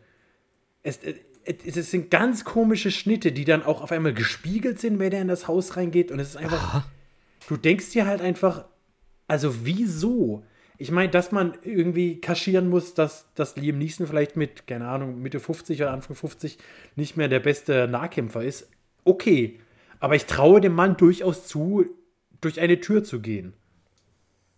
Es, 0.84 1.00
es, 1.46 1.78
es 1.78 1.92
sind 1.92 2.12
ganz 2.12 2.44
komische 2.46 2.92
Schnitte, 2.92 3.32
die 3.32 3.46
dann 3.46 3.64
auch 3.64 3.82
auf 3.82 3.92
einmal 3.92 4.14
gespiegelt 4.14 4.80
sind, 4.80 5.00
wenn 5.00 5.12
er 5.12 5.22
in 5.22 5.28
das 5.28 5.48
Haus 5.48 5.78
reingeht. 5.78 6.12
Und 6.12 6.20
es 6.20 6.30
ist 6.30 6.38
einfach. 6.38 6.76
Aha. 6.76 6.86
Du 7.48 7.58
denkst 7.58 7.92
dir 7.92 8.06
halt 8.06 8.22
einfach, 8.22 8.66
also 9.30 9.66
wieso? 9.66 10.44
Ich 10.78 10.92
meine, 10.92 11.10
dass 11.10 11.32
man 11.32 11.58
irgendwie 11.64 12.20
kaschieren 12.20 12.70
muss, 12.70 12.94
dass, 12.94 13.28
dass 13.36 13.56
Liam 13.56 13.78
Neeson 13.78 14.08
vielleicht 14.08 14.36
mit, 14.36 14.66
keine 14.66 14.88
Ahnung, 14.88 15.22
Mitte 15.22 15.40
50 15.40 15.82
oder 15.82 15.92
Anfang 15.92 16.16
50 16.16 16.58
nicht 16.96 17.16
mehr 17.16 17.28
der 17.28 17.40
beste 17.40 17.88
Nahkämpfer 17.88 18.44
ist. 18.44 18.70
Okay. 19.04 19.60
Aber 20.00 20.16
ich 20.16 20.26
traue 20.26 20.62
dem 20.62 20.74
Mann 20.74 20.98
durchaus 20.98 21.48
zu, 21.48 21.86
durch 22.42 22.60
eine 22.60 22.80
Tür 22.80 23.04
zu 23.04 23.22
gehen. 23.22 23.54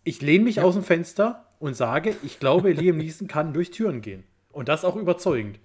Ich 0.04 0.22
lehne 0.22 0.46
mich 0.46 0.58
ja. 0.58 0.64
aus 0.64 0.76
dem 0.76 0.84
Fenster 0.84 1.48
und 1.60 1.76
sage, 1.76 2.16
ich 2.24 2.40
glaube, 2.40 2.72
Liam 2.72 2.98
Neeson 2.98 3.28
kann 3.28 3.54
durch 3.54 3.72
Türen 3.72 4.02
gehen. 4.02 4.24
Und 4.52 4.70
das 4.70 4.86
auch 4.86 4.96
überzeugend. 4.96 5.60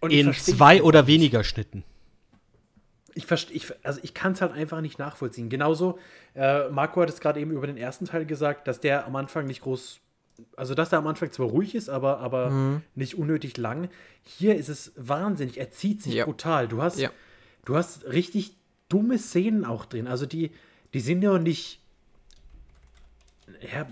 Und 0.00 0.12
In 0.12 0.32
zwei 0.32 0.82
oder 0.82 1.06
weniger 1.06 1.44
Schnitten 1.44 1.84
ich 3.14 3.26
verstehe, 3.26 3.60
also 3.82 4.00
ich 4.02 4.14
kann 4.14 4.32
es 4.32 4.40
halt 4.40 4.52
einfach 4.52 4.80
nicht 4.80 4.98
nachvollziehen. 4.98 5.48
Genauso, 5.48 5.98
äh, 6.34 6.68
Marco 6.68 7.00
hat 7.02 7.08
es 7.08 7.20
gerade 7.20 7.40
eben 7.40 7.50
über 7.50 7.66
den 7.66 7.76
ersten 7.76 8.06
Teil 8.06 8.26
gesagt, 8.26 8.68
dass 8.68 8.80
der 8.80 9.06
am 9.06 9.16
Anfang 9.16 9.46
nicht 9.46 9.62
groß, 9.62 10.00
also 10.56 10.74
dass 10.74 10.90
der 10.90 10.98
am 10.98 11.06
Anfang 11.06 11.30
zwar 11.30 11.46
ruhig 11.46 11.74
ist, 11.74 11.88
aber, 11.88 12.18
aber 12.18 12.50
mhm. 12.50 12.82
nicht 12.94 13.16
unnötig 13.16 13.56
lang. 13.56 13.88
Hier 14.22 14.56
ist 14.56 14.68
es 14.68 14.92
wahnsinnig, 14.96 15.58
er 15.58 15.70
zieht 15.70 16.02
sich 16.02 16.14
ja. 16.14 16.24
brutal. 16.24 16.68
Du 16.68 16.82
hast, 16.82 16.98
ja. 16.98 17.10
du 17.64 17.76
hast 17.76 18.06
richtig 18.06 18.56
dumme 18.88 19.18
Szenen 19.18 19.64
auch 19.64 19.84
drin. 19.84 20.06
Also 20.06 20.26
die, 20.26 20.50
die 20.94 21.00
sind 21.00 21.22
ja 21.22 21.38
nicht, 21.38 21.80
ja, 23.72 23.86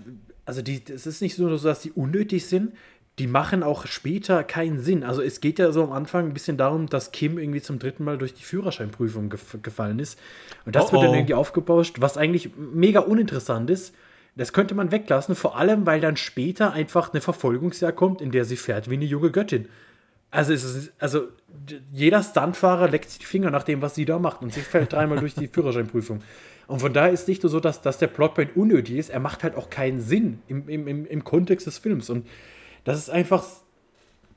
also 0.45 0.61
die, 0.61 0.81
es 0.87 1.05
ist 1.05 1.21
nicht 1.21 1.35
so, 1.35 1.55
dass 1.55 1.81
die 1.81 1.91
unnötig 1.91 2.45
sind, 2.47 2.73
die 3.21 3.27
machen 3.27 3.61
auch 3.61 3.85
später 3.85 4.43
keinen 4.43 4.79
Sinn. 4.79 5.03
Also 5.03 5.21
es 5.21 5.41
geht 5.41 5.59
ja 5.59 5.71
so 5.71 5.83
am 5.83 5.91
Anfang 5.91 6.25
ein 6.25 6.33
bisschen 6.33 6.57
darum, 6.57 6.87
dass 6.87 7.11
Kim 7.11 7.37
irgendwie 7.37 7.61
zum 7.61 7.77
dritten 7.77 8.03
Mal 8.03 8.17
durch 8.17 8.33
die 8.33 8.41
Führerscheinprüfung 8.41 9.29
gef 9.29 9.57
gefallen 9.61 9.99
ist. 9.99 10.17
Und 10.65 10.75
das 10.75 10.89
oh 10.89 10.93
wird 10.93 11.03
dann 11.03 11.13
irgendwie 11.13 11.35
aufgebauscht, 11.35 11.97
was 11.99 12.17
eigentlich 12.17 12.49
mega 12.57 13.01
uninteressant 13.01 13.69
ist. 13.69 13.93
Das 14.35 14.53
könnte 14.53 14.73
man 14.73 14.91
weglassen, 14.91 15.35
vor 15.35 15.55
allem, 15.55 15.85
weil 15.85 16.01
dann 16.01 16.17
später 16.17 16.73
einfach 16.73 17.13
eine 17.13 17.21
Verfolgungsjagd 17.21 17.95
kommt, 17.95 18.21
in 18.21 18.31
der 18.31 18.43
sie 18.43 18.55
fährt 18.55 18.89
wie 18.89 18.95
eine 18.95 19.05
junge 19.05 19.29
Göttin. 19.29 19.67
Also, 20.31 20.51
es 20.51 20.63
ist, 20.63 20.93
also 20.97 21.27
jeder 21.91 22.23
Stuntfahrer 22.23 22.89
leckt 22.89 23.11
sich 23.11 23.19
die 23.19 23.25
Finger 23.25 23.51
nach 23.51 23.63
dem, 23.63 23.83
was 23.83 23.93
sie 23.93 24.05
da 24.05 24.17
macht 24.17 24.41
und 24.41 24.51
sie 24.51 24.61
fällt 24.61 24.93
dreimal 24.93 25.19
durch 25.19 25.35
die 25.35 25.47
Führerscheinprüfung. 25.47 26.23
Und 26.65 26.79
von 26.79 26.91
daher 26.91 27.11
ist 27.11 27.27
nicht 27.27 27.43
nur 27.43 27.51
so, 27.51 27.59
dass, 27.59 27.83
dass 27.83 27.99
der 27.99 28.07
Plotpoint 28.07 28.55
unnötig 28.55 28.95
ist, 28.95 29.11
er 29.11 29.19
macht 29.19 29.43
halt 29.43 29.55
auch 29.55 29.69
keinen 29.69 29.99
Sinn 29.99 30.39
im, 30.47 30.67
im, 30.67 30.87
im, 30.87 31.05
im 31.05 31.23
Kontext 31.23 31.67
des 31.67 31.77
Films. 31.77 32.09
Und 32.09 32.25
das 32.83 32.97
ist 32.97 33.09
einfach, 33.09 33.43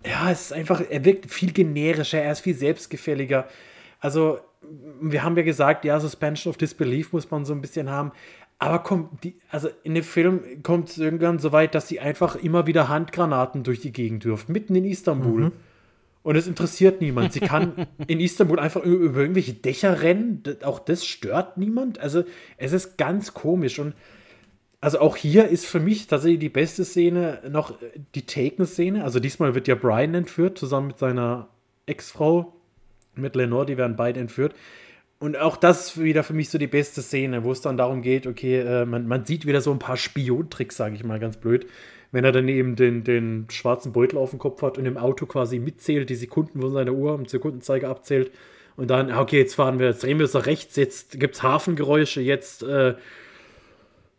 ja, 0.05 0.30
es 0.30 0.47
ist 0.47 0.53
einfach, 0.53 0.82
er 0.88 1.05
wirkt 1.05 1.30
viel 1.30 1.53
generischer, 1.53 2.20
er 2.20 2.32
ist 2.32 2.40
viel 2.40 2.55
selbstgefälliger. 2.55 3.49
Also, 4.01 4.38
wir 5.01 5.22
haben 5.22 5.36
ja 5.36 5.42
gesagt, 5.42 5.84
ja, 5.84 5.99
Suspension 6.01 6.51
of 6.51 6.57
Disbelief 6.57 7.12
muss 7.12 7.30
man 7.30 7.45
so 7.45 7.55
ein 7.55 7.61
bisschen 7.61 7.90
haben. 7.90 8.12
Aber 8.59 8.78
kommt 8.78 9.24
die, 9.24 9.36
also 9.51 9.68
in 9.82 9.95
dem 9.95 10.05
Film 10.05 10.62
kommt 10.62 10.88
es 10.88 10.99
irgendwann 10.99 11.38
so 11.38 11.53
weit, 11.53 11.74
dass 11.74 11.88
sie 11.88 12.01
einfach 12.01 12.36
immer 12.36 12.66
wieder 12.66 12.88
Handgranaten 12.88 13.62
durch 13.62 13.80
die 13.80 13.92
Gegend 13.92 14.24
dürft, 14.24 14.49
mitten 14.49 14.74
in 14.74 14.84
Istanbul. 14.84 15.40
Mhm. 15.40 15.53
Und 16.22 16.36
es 16.36 16.47
interessiert 16.47 17.03
niemand. 17.03 17.34
Sie 17.34 17.40
kann 17.40 17.86
in 18.07 18.20
Istanbul 18.20 18.59
einfach 18.59 18.82
über 18.82 19.20
irgendwelche 19.20 19.53
Dächer 19.53 20.01
rennen. 20.01 20.42
Auch 20.62 20.78
das 20.78 21.05
stört 21.05 21.59
niemand. 21.59 21.99
Also 22.01 22.24
es 22.57 22.72
ist 22.72 22.97
ganz 22.97 23.34
komisch. 23.34 23.78
Und 23.78 23.95
also 24.85 24.99
auch 25.01 25.16
hier 25.16 25.49
ist 25.49 25.64
für 25.64 25.80
mich 25.80 26.09
tatsächlich 26.09 26.41
die 26.41 26.51
beste 26.51 26.85
Szene 26.85 27.41
noch 27.51 27.72
die 28.14 28.26
Taken-Szene. 28.26 29.03
Also 29.03 29.18
diesmal 29.18 29.55
wird 29.55 29.66
ja 29.66 29.76
Brian 29.76 30.12
entführt, 30.12 30.59
zusammen 30.59 30.89
mit 30.89 30.99
seiner 30.99 31.49
Ex-Frau, 31.87 32.53
mit 33.14 33.35
Lenore, 33.35 33.64
die 33.64 33.78
werden 33.78 33.97
beide 33.97 34.20
entführt. 34.20 34.55
Und 35.20 35.39
auch 35.39 35.57
das 35.57 35.99
wieder 35.99 36.22
für 36.22 36.35
mich 36.35 36.51
so 36.51 36.59
die 36.59 36.66
beste 36.66 37.01
Szene, 37.01 37.45
wo 37.45 37.53
es 37.53 37.62
dann 37.62 37.78
darum 37.78 38.03
geht, 38.03 38.26
okay, 38.26 38.61
äh, 38.61 38.85
man, 38.85 39.09
man 39.09 39.24
sieht 39.24 39.47
wieder 39.47 39.62
so 39.62 39.70
ein 39.70 39.78
paar 39.78 39.97
Spiontricks, 39.97 40.76
sage 40.76 40.97
ich 40.97 41.03
mal 41.03 41.18
ganz 41.18 41.39
blöd. 41.39 41.66
Wenn 42.12 42.24
er 42.24 42.32
dann 42.32 42.47
eben 42.49 42.76
den, 42.76 43.05
den 43.05 43.47
schwarzen 43.49 43.95
Beutel 43.95 44.18
auf 44.18 44.30
dem 44.30 44.39
Kopf 44.39 44.61
hat 44.61 44.76
und 44.76 44.85
im 44.85 44.99
Auto 44.99 45.24
quasi 45.24 45.61
mitzählt, 45.61 46.11
die 46.11 46.14
Sekunden 46.14 46.61
von 46.61 46.74
seiner 46.74 46.93
Uhr 46.93 47.14
im 47.14 47.24
Sekundenzeiger 47.24 47.89
abzählt. 47.89 48.32
Und 48.76 48.91
dann, 48.91 49.11
okay, 49.11 49.39
jetzt 49.39 49.55
fahren 49.55 49.78
wir, 49.78 49.87
jetzt 49.87 50.03
drehen 50.03 50.18
wir 50.18 50.26
es 50.26 50.35
nach 50.35 50.45
rechts, 50.45 50.76
jetzt 50.76 51.18
gibt 51.18 51.37
es 51.37 51.43
Hafengeräusche, 51.43 52.20
jetzt 52.20 52.62
äh, 52.64 52.97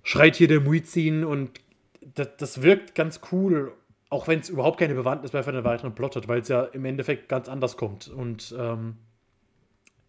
schreit 0.06 0.36
hier 0.36 0.47
der 0.47 0.62
Muizin 0.62 1.26
und 1.26 1.60
das, 2.14 2.30
das 2.38 2.62
wirkt 2.62 2.93
ganz 2.95 3.20
cool, 3.32 3.74
auch 4.10 4.28
wenn 4.28 4.39
es 4.39 4.49
überhaupt 4.49 4.80
keine 4.80 4.93
Bewandtnis 4.93 5.34
mehr 5.34 5.43
für 5.43 5.49
einen 5.49 5.64
weiteren 5.64 5.95
Plot 5.95 6.16
hat, 6.16 6.28
weil 6.28 6.41
es 6.41 6.47
ja 6.47 6.64
im 6.64 6.86
Endeffekt 6.86 7.28
ganz 7.28 7.49
anders 7.49 7.76
kommt. 7.76 8.08
Und 8.08 8.56
ähm, 8.58 8.97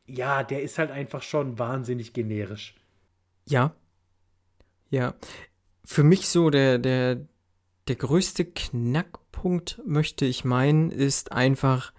ja, 0.06 0.44
der 0.44 0.62
ist 0.62 0.78
halt 0.78 0.90
einfach 0.90 1.22
schon 1.22 1.58
wahnsinnig 1.58 2.12
generisch. 2.12 2.74
Ja. 3.46 3.74
Ja. 4.90 5.14
Für 5.82 6.04
mich 6.04 6.28
so 6.28 6.50
der, 6.50 6.78
der, 6.78 7.26
der 7.88 7.96
größte 7.96 8.44
Knackpunkt, 8.44 9.80
möchte 9.86 10.26
ich 10.26 10.44
meinen, 10.44 10.90
ist 10.90 11.32
einfach, 11.32 11.94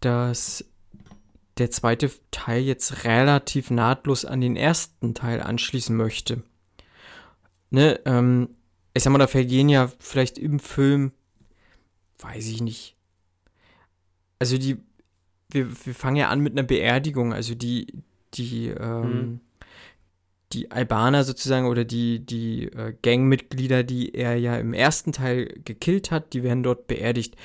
dass 0.00 0.64
der 1.58 1.70
zweite 1.70 2.10
Teil 2.30 2.62
jetzt 2.62 3.04
relativ 3.04 3.70
nahtlos 3.70 4.24
an 4.24 4.40
den 4.40 4.56
ersten 4.56 5.14
Teil 5.14 5.42
anschließen 5.42 5.94
möchte 5.94 6.42
ne, 7.74 8.00
ähm, 8.06 8.48
ich 8.94 9.02
sag 9.02 9.10
mal, 9.12 9.18
da 9.18 9.26
vergehen 9.26 9.68
ja 9.68 9.90
vielleicht 9.98 10.38
im 10.38 10.58
Film, 10.60 11.12
weiß 12.20 12.46
ich 12.48 12.62
nicht. 12.62 12.96
Also 14.38 14.56
die, 14.58 14.76
wir, 15.50 15.68
wir 15.86 15.94
fangen 15.94 16.16
ja 16.16 16.28
an 16.28 16.40
mit 16.40 16.52
einer 16.52 16.62
Beerdigung, 16.62 17.32
also 17.32 17.54
die, 17.54 17.86
die, 18.34 18.68
ähm, 18.68 19.20
Mhm. 19.20 19.40
die 20.52 20.70
Albaner 20.70 21.24
sozusagen 21.24 21.66
oder 21.66 21.84
die, 21.84 22.24
die 22.24 22.64
äh, 22.66 22.94
Gangmitglieder, 23.02 23.82
die 23.82 24.14
er 24.14 24.36
ja 24.36 24.56
im 24.56 24.72
ersten 24.72 25.12
Teil 25.12 25.46
gekillt 25.64 26.10
hat, 26.10 26.32
die 26.32 26.42
werden 26.44 26.62
dort 26.62 26.86
beerdigt. 26.86 27.36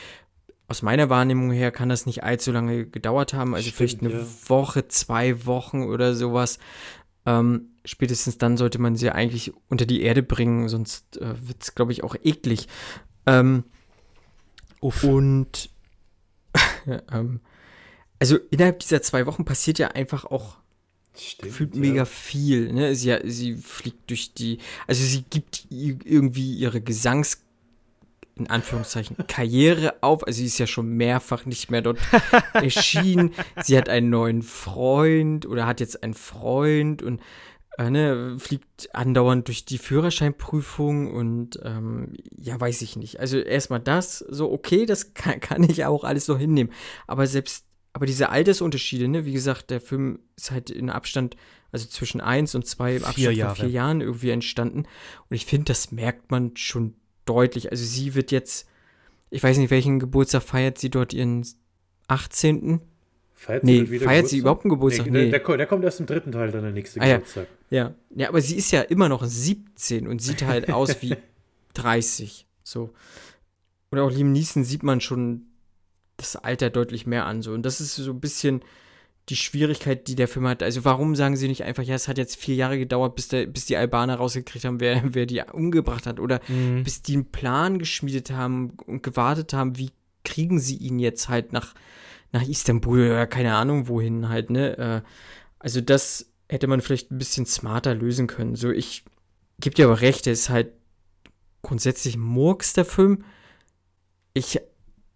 Aus 0.68 0.84
meiner 0.84 1.10
Wahrnehmung 1.10 1.52
her 1.52 1.72
kann 1.72 1.90
das 1.90 2.06
nicht 2.06 2.24
allzu 2.24 2.52
lange 2.52 2.86
gedauert 2.86 3.34
haben, 3.34 3.56
also 3.56 3.72
vielleicht 3.72 3.98
Stimmt, 3.98 4.14
eine 4.14 4.22
ja. 4.22 4.28
Woche, 4.48 4.88
zwei 4.88 5.48
Wochen 5.48 5.82
oder 5.82 6.14
sowas. 6.14 6.60
Ähm, 7.30 7.70
spätestens 7.86 8.40
dann 8.40 8.58
sollte 8.58 8.80
man 8.80 8.96
sie 8.96 9.12
eigentlich 9.12 9.54
unter 9.70 9.86
die 9.86 10.02
Erde 10.02 10.24
bringen, 10.24 10.68
sonst 10.68 11.18
äh, 11.18 11.48
wird 11.48 11.62
es, 11.62 11.76
glaube 11.76 11.92
ich, 11.92 12.04
auch 12.04 12.16
eklig. 12.24 12.68
Ähm, 13.28 13.66
Uff. 14.82 15.04
und 15.04 15.70
ähm, 17.12 17.40
also 18.18 18.38
innerhalb 18.50 18.80
dieser 18.80 19.04
zwei 19.04 19.28
Wochen 19.28 19.46
passiert 19.46 19.78
ja 19.78 19.90
einfach 19.90 20.26
auch 20.26 20.58
Stimmt, 21.16 21.44
gefühlt 21.44 21.76
ja. 21.76 21.82
mega 21.82 22.06
viel. 22.06 22.74
Ne? 22.74 22.96
Sie, 22.96 23.16
sie 23.26 23.56
fliegt 23.58 24.10
durch 24.10 24.34
die, 24.34 24.58
also 24.88 25.04
sie 25.04 25.22
gibt 25.22 25.68
irgendwie 25.70 26.56
ihre 26.56 26.82
Gesangs, 26.82 27.44
in 28.40 28.50
Anführungszeichen, 28.50 29.18
Karriere 29.28 30.02
auf. 30.02 30.26
Also 30.26 30.38
sie 30.40 30.46
ist 30.46 30.58
ja 30.58 30.68
schon 30.68 30.90
mehrfach 30.90 31.46
nicht 31.46 31.72
mehr 31.72 31.82
dort 31.82 32.00
erschienen. 32.54 33.34
Sie 33.64 33.78
hat 33.78 33.90
einen 33.90 34.10
neuen 34.10 34.42
Freund 34.42 35.46
oder 35.46 35.66
hat 35.66 35.80
jetzt 35.80 36.04
einen 36.04 36.14
Freund 36.14 37.02
und 37.04 37.22
äh, 37.80 37.90
ne, 37.90 38.36
fliegt 38.40 38.94
andauernd 38.94 39.48
durch 39.48 39.64
die 39.64 39.78
Führerscheinprüfung 39.78 41.12
und 41.14 41.60
ähm, 41.64 42.14
ja, 42.36 42.60
weiß 42.60 42.82
ich 42.82 42.98
nicht. 42.98 43.22
Also 43.22 43.38
erstmal 43.38 43.80
das, 43.80 44.20
so 44.20 44.52
okay, 44.52 44.86
das 44.86 45.14
kann, 45.14 45.40
kann 45.40 45.64
ich 45.64 45.86
auch 45.86 46.04
alles 46.04 46.26
so 46.26 46.38
hinnehmen. 46.38 46.74
Aber 47.08 47.26
selbst, 47.26 47.66
aber 47.94 48.06
diese 48.06 48.30
Altersunterschiede, 48.30 49.08
ne, 49.08 49.26
wie 49.26 49.32
gesagt, 49.32 49.70
der 49.70 49.80
Film 49.80 50.20
ist 50.36 50.52
halt 50.52 50.70
in 50.70 50.90
Abstand, 50.90 51.38
also 51.72 51.88
zwischen 51.88 52.20
eins 52.20 52.54
und 52.54 52.68
zwei 52.68 52.98
im 52.98 53.00
Vier 53.00 53.08
Abstand 53.08 53.38
Jahre. 53.38 53.56
von 53.56 53.66
vier 53.66 53.74
Jahren 53.74 54.02
irgendwie 54.02 54.32
entstanden. 54.32 54.80
Und 55.30 55.36
ich 55.36 55.46
finde, 55.46 55.66
das 55.66 55.94
merkt 55.94 56.32
man 56.32 56.58
schon 56.58 56.96
deutlich. 57.30 57.72
Also 57.72 57.86
sie 57.86 58.16
wird 58.16 58.32
jetzt, 58.32 58.68
ich 59.30 59.44
weiß 59.44 59.58
nicht, 59.58 59.70
welchen 59.72 60.00
Geburtstag 60.00 60.44
feiert 60.44 60.78
sie 60.78 60.90
dort 60.90 61.14
ihren 61.14 61.46
18. 62.08 62.82
Feiert 63.36 63.64
Nee, 63.64 63.90
wieder 63.90 64.06
feiert 64.06 64.28
sie 64.28 64.40
überhaupt 64.40 64.66
einen 64.66 64.72
Geburtstag? 64.72 65.06
Nee, 65.06 65.26
Nee. 65.26 65.30
Der, 65.32 65.58
der, 65.58 65.66
kommt 65.68 65.84
erst 65.86 66.00
im 66.00 66.06
dritten 66.08 66.32
Teil 66.32 66.52
dann 66.52 66.64
der 66.64 66.72
nächste 66.72 67.00
Ah, 67.00 67.08
ja. 67.08 67.14
Geburtstag. 67.16 67.48
Ja. 67.70 67.94
Ja, 68.16 68.30
aber 68.30 68.42
sie 68.42 68.56
ist 68.56 68.72
ja 68.72 68.82
immer 68.82 69.08
noch 69.08 69.24
17 69.24 70.08
und 70.08 70.22
sieht 70.22 70.44
halt 70.44 70.70
aus 70.74 71.02
wie 71.02 71.16
30. 71.76 72.48
So. 72.64 72.90
Und 73.92 74.00
auch 74.00 74.12
Liam 74.12 74.32
Neeson 74.32 74.64
sieht 74.64 74.84
man 74.84 75.00
schon 75.00 75.44
das 76.18 76.36
Alter 76.36 76.70
deutlich 76.70 77.06
mehr 77.06 77.26
an. 77.26 77.42
So. 77.42 77.54
Und 77.54 77.64
das 77.64 77.80
ist 77.80 77.96
so 77.96 78.12
ein 78.12 78.20
bisschen 78.20 78.62
die 79.30 79.36
Schwierigkeit, 79.36 80.08
die 80.08 80.16
der 80.16 80.28
Film 80.28 80.48
hat. 80.48 80.64
Also 80.64 80.84
warum 80.86 81.16
sagen 81.16 81.36
sie 81.38 81.48
nicht 81.48 81.64
einfach, 81.64 81.84
ja, 81.84 81.96
es 81.96 82.08
hat 82.08 82.18
jetzt 82.18 82.36
vier 82.36 82.56
Jahre 82.56 82.78
gedauert, 82.80 83.16
bis, 83.16 83.28
der, 83.28 83.46
bis 83.46 83.66
die 83.66 83.78
Albaner 83.78 84.16
rausgekriegt 84.16 84.66
haben, 84.66 84.80
wer, 84.80 85.02
wer 85.14 85.26
die 85.26 85.42
umgebracht 85.54 86.06
hat. 86.08 86.20
Oder 86.20 86.42
Mhm. 86.50 86.84
bis 86.84 87.02
die 87.02 87.14
einen 87.14 87.32
Plan 87.32 87.80
geschmiedet 87.80 88.32
haben 88.32 88.72
und 88.88 89.04
gewartet 89.04 89.54
haben, 89.54 89.78
wie 89.78 89.92
kriegen 90.24 90.60
sie 90.60 90.76
ihn 90.78 91.00
jetzt 91.00 91.30
halt 91.30 91.54
nach, 91.54 91.74
nach 92.32 92.48
Istanbul 92.48 93.10
oder 93.12 93.28
keine 93.28 93.56
Ahnung 93.56 93.88
wohin 93.88 94.30
halt, 94.30 94.50
ne? 94.50 94.78
Äh, 94.78 95.02
also 95.60 95.82
das 95.82 96.26
hätte 96.50 96.68
man 96.68 96.82
vielleicht 96.82 97.12
ein 97.12 97.18
bisschen 97.18 97.46
smarter 97.46 97.94
lösen 97.96 98.28
können. 98.28 98.56
So, 98.56 98.72
ich 98.72 99.04
gebe 99.60 99.76
dir 99.76 99.86
aber 99.86 100.02
recht, 100.02 100.26
der 100.26 100.34
ist 100.34 100.50
halt 100.50 100.72
grundsätzlich 101.62 102.18
Murks, 102.18 102.74
der 102.74 102.86
Film. 102.86 103.24
Ich 104.34 104.60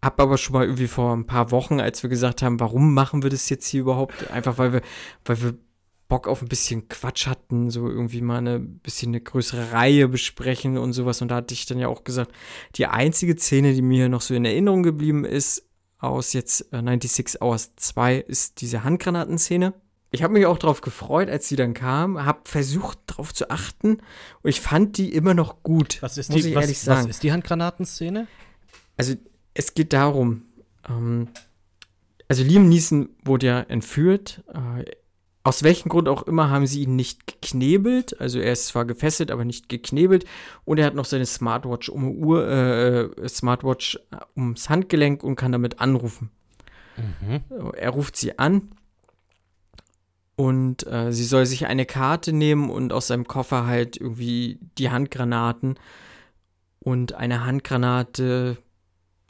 habe 0.04 0.22
aber 0.22 0.38
schon 0.38 0.54
mal 0.54 0.66
irgendwie 0.66 0.88
vor 0.88 1.16
ein 1.16 1.26
paar 1.26 1.51
Wochen, 1.51 1.80
als 1.80 2.04
wir 2.04 2.10
gesagt 2.10 2.41
haben, 2.41 2.60
warum 2.60 2.93
machen 2.93 3.24
wir 3.24 3.30
das 3.30 3.49
jetzt 3.49 3.68
hier 3.68 3.82
überhaupt? 3.82 4.30
Einfach 4.32 4.58
weil 4.58 4.74
wir, 4.74 4.82
weil 5.26 5.41
wir 5.41 5.54
Bock 6.08 6.28
auf 6.28 6.41
ein 6.41 6.47
bisschen 6.47 6.89
Quatsch 6.89 7.26
hatten, 7.28 7.72
so 7.72 7.89
irgendwie 7.89 8.22
mal 8.22 8.38
eine 8.38 8.60
bisschen 8.60 9.10
eine 9.10 9.22
größere 9.22 9.72
Reihe 9.72 10.08
besprechen 10.08 10.78
und 10.78 10.93
sowas. 10.93 11.22
Und 11.22 11.30
da 11.30 11.38
hatte 11.38 11.54
ich 11.54 11.66
dann 11.66 11.80
ja 11.80 11.88
auch 11.88 12.04
gesagt, 12.04 12.32
die 12.76 12.86
einzige 12.86 13.36
Szene, 13.36 13.74
die 13.74 13.82
mir 13.82 14.10
noch 14.10 14.22
so 14.22 14.36
in 14.36 14.45
Erinnerung 14.45 14.84
geblieben 14.84 15.26
ist, 15.26 15.66
aus 15.97 16.34
jetzt 16.34 16.72
äh, 16.74 16.84
96 16.84 17.41
Hours 17.41 17.72
2, 17.78 18.18
ist 18.18 18.62
diese 18.62 18.84
Handgranatenszene. 18.84 19.74
Ich 20.12 20.22
habe 20.22 20.34
mich 20.34 20.45
auch 20.45 20.60
darauf 20.60 20.82
gefreut, 20.82 21.30
als 21.30 21.47
sie 21.47 21.56
dann 21.56 21.74
kam, 21.74 22.24
habe 22.24 22.41
versucht, 22.43 22.99
darauf 23.08 23.34
zu 23.34 23.49
achten 23.49 23.97
und 24.43 24.49
ich 24.49 24.62
fand 24.62 24.99
die 24.99 25.12
immer 25.12 25.34
noch 25.34 25.64
gut. 25.64 25.97
Was 26.04 26.20
ist 26.20 26.30
muss 26.30 26.43
die, 26.43 26.49
ich 26.49 26.56
was, 26.56 26.62
ehrlich 26.62 26.78
was 26.78 26.84
sagen. 26.84 27.10
ist 27.10 27.24
die 27.24 27.32
Handgranatenszene? 27.32 28.28
Also 28.97 29.16
es 29.54 29.74
geht 29.74 29.93
darum, 29.93 30.43
ähm, 30.88 31.30
also 32.28 32.43
Liam 32.43 32.68
Neeson 32.70 33.10
wurde 33.24 33.47
ja 33.47 33.60
entführt. 33.62 34.43
Äh, 34.54 34.86
aus 35.43 35.62
welchem 35.62 35.89
Grund 35.89 36.08
auch 36.08 36.24
immer 36.24 36.49
haben 36.49 36.66
sie 36.66 36.84
ihn 36.84 36.95
nicht 36.95 37.28
geknebelt. 37.28 38.20
Also 38.20 38.39
er 38.39 38.54
ist 38.54 38.68
zwar 38.68 38.86
gefesselt, 38.86 39.30
aber 39.30 39.43
nicht 39.43 39.68
geknebelt. 39.68 40.26
Und 40.64 40.80
er 40.80 40.86
hat 40.86 40.95
noch 40.95 41.06
seine 41.06 41.26
Smartwatch 41.26 41.89
um 41.89 42.10
Uhr, 42.10 42.47
äh, 42.47 43.28
Smartwatch 43.28 43.99
äh, 44.12 44.18
ums 44.38 44.70
Handgelenk 44.70 45.24
und 45.24 45.36
kann 45.36 45.51
damit 45.51 45.82
anrufen. 45.82 46.32
Er 47.76 47.89
ruft 47.89 48.16
sie 48.16 48.38
an 48.38 48.70
und 50.36 50.86
äh, 50.88 51.12
sie 51.12 51.24
soll 51.24 51.45
sich 51.45 51.66
eine 51.68 51.86
Karte 51.86 52.34
nehmen 52.34 52.70
und 52.70 52.93
aus 52.93 53.08
seinem 53.08 53.28
Koffer 53.28 53.66
halt 53.66 53.97
irgendwie 53.97 54.60
die 54.78 54.89
Handgranaten 54.89 55.76
und 56.80 57.14
eine 57.14 57.45
Handgranate. 57.45 58.58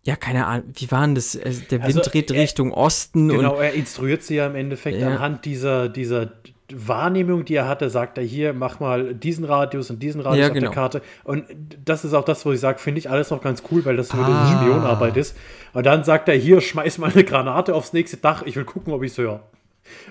Ja, 0.06 0.16
keine 0.18 0.46
Ahnung, 0.48 0.66
wie 0.76 0.92
war 0.92 1.02
denn 1.02 1.16
das? 1.16 1.36
Äh, 1.36 1.52
Der 1.72 1.80
Wind 1.80 1.98
Also, 1.98 2.02
dreht 2.02 2.30
er- 2.32 2.42
Richtung 2.42 2.72
Osten 2.74 3.30
Genau, 3.30 3.56
und 3.56 3.62
er 3.64 3.74
instruiert 3.74 4.22
sie 4.24 4.36
ja 4.36 4.48
im 4.48 4.56
Endeffekt 4.56 5.00
Ja. 5.00 5.08
anhand 5.08 5.46
dieser, 5.46 5.88
dieser 5.90 6.34
Wahrnehmung, 6.76 7.46
die 7.46 7.56
er 7.56 7.68
hatte, 7.68 7.90
sagt 7.90 8.18
er 8.18 8.24
hier, 8.24 8.54
mach 8.54 8.80
mal 8.80 9.14
diesen 9.14 9.46
Radius 9.46 9.90
und 9.90 10.00
diesen 10.02 10.22
Radius 10.22 10.42
Ja, 10.42 10.48
auf 10.48 10.54
genau. 10.54 10.68
der 10.68 10.76
Karte. 10.76 11.02
Und 11.24 11.44
das 11.86 12.04
ist 12.04 12.14
auch 12.14 12.26
das, 12.26 12.46
wo 12.46 12.52
ich 12.52 12.60
sage, 12.60 12.80
finde 12.80 13.00
ich 13.00 13.10
alles 13.10 13.30
noch 13.30 13.42
ganz 13.42 13.64
cool, 13.72 13.86
weil 13.86 13.96
das 13.96 14.10
so 14.10 14.18
Ah. 14.18 14.26
diese 14.48 14.58
Spionarbeit 14.62 15.16
ist. 15.18 15.38
Und 15.74 15.86
dann 15.86 16.04
sagt 16.04 16.28
er 16.30 16.36
hier, 16.36 16.62
schmeiß 16.62 16.98
mal 16.98 17.12
eine 17.12 17.24
Granate 17.24 17.74
aufs 17.76 17.94
nächste 17.94 18.18
Dach, 18.18 18.44
ich 18.44 18.56
will 18.56 18.66
gucken, 18.66 18.92
ob 18.94 19.04
ich 19.04 19.12
es 19.12 19.18
höre. 19.18 19.42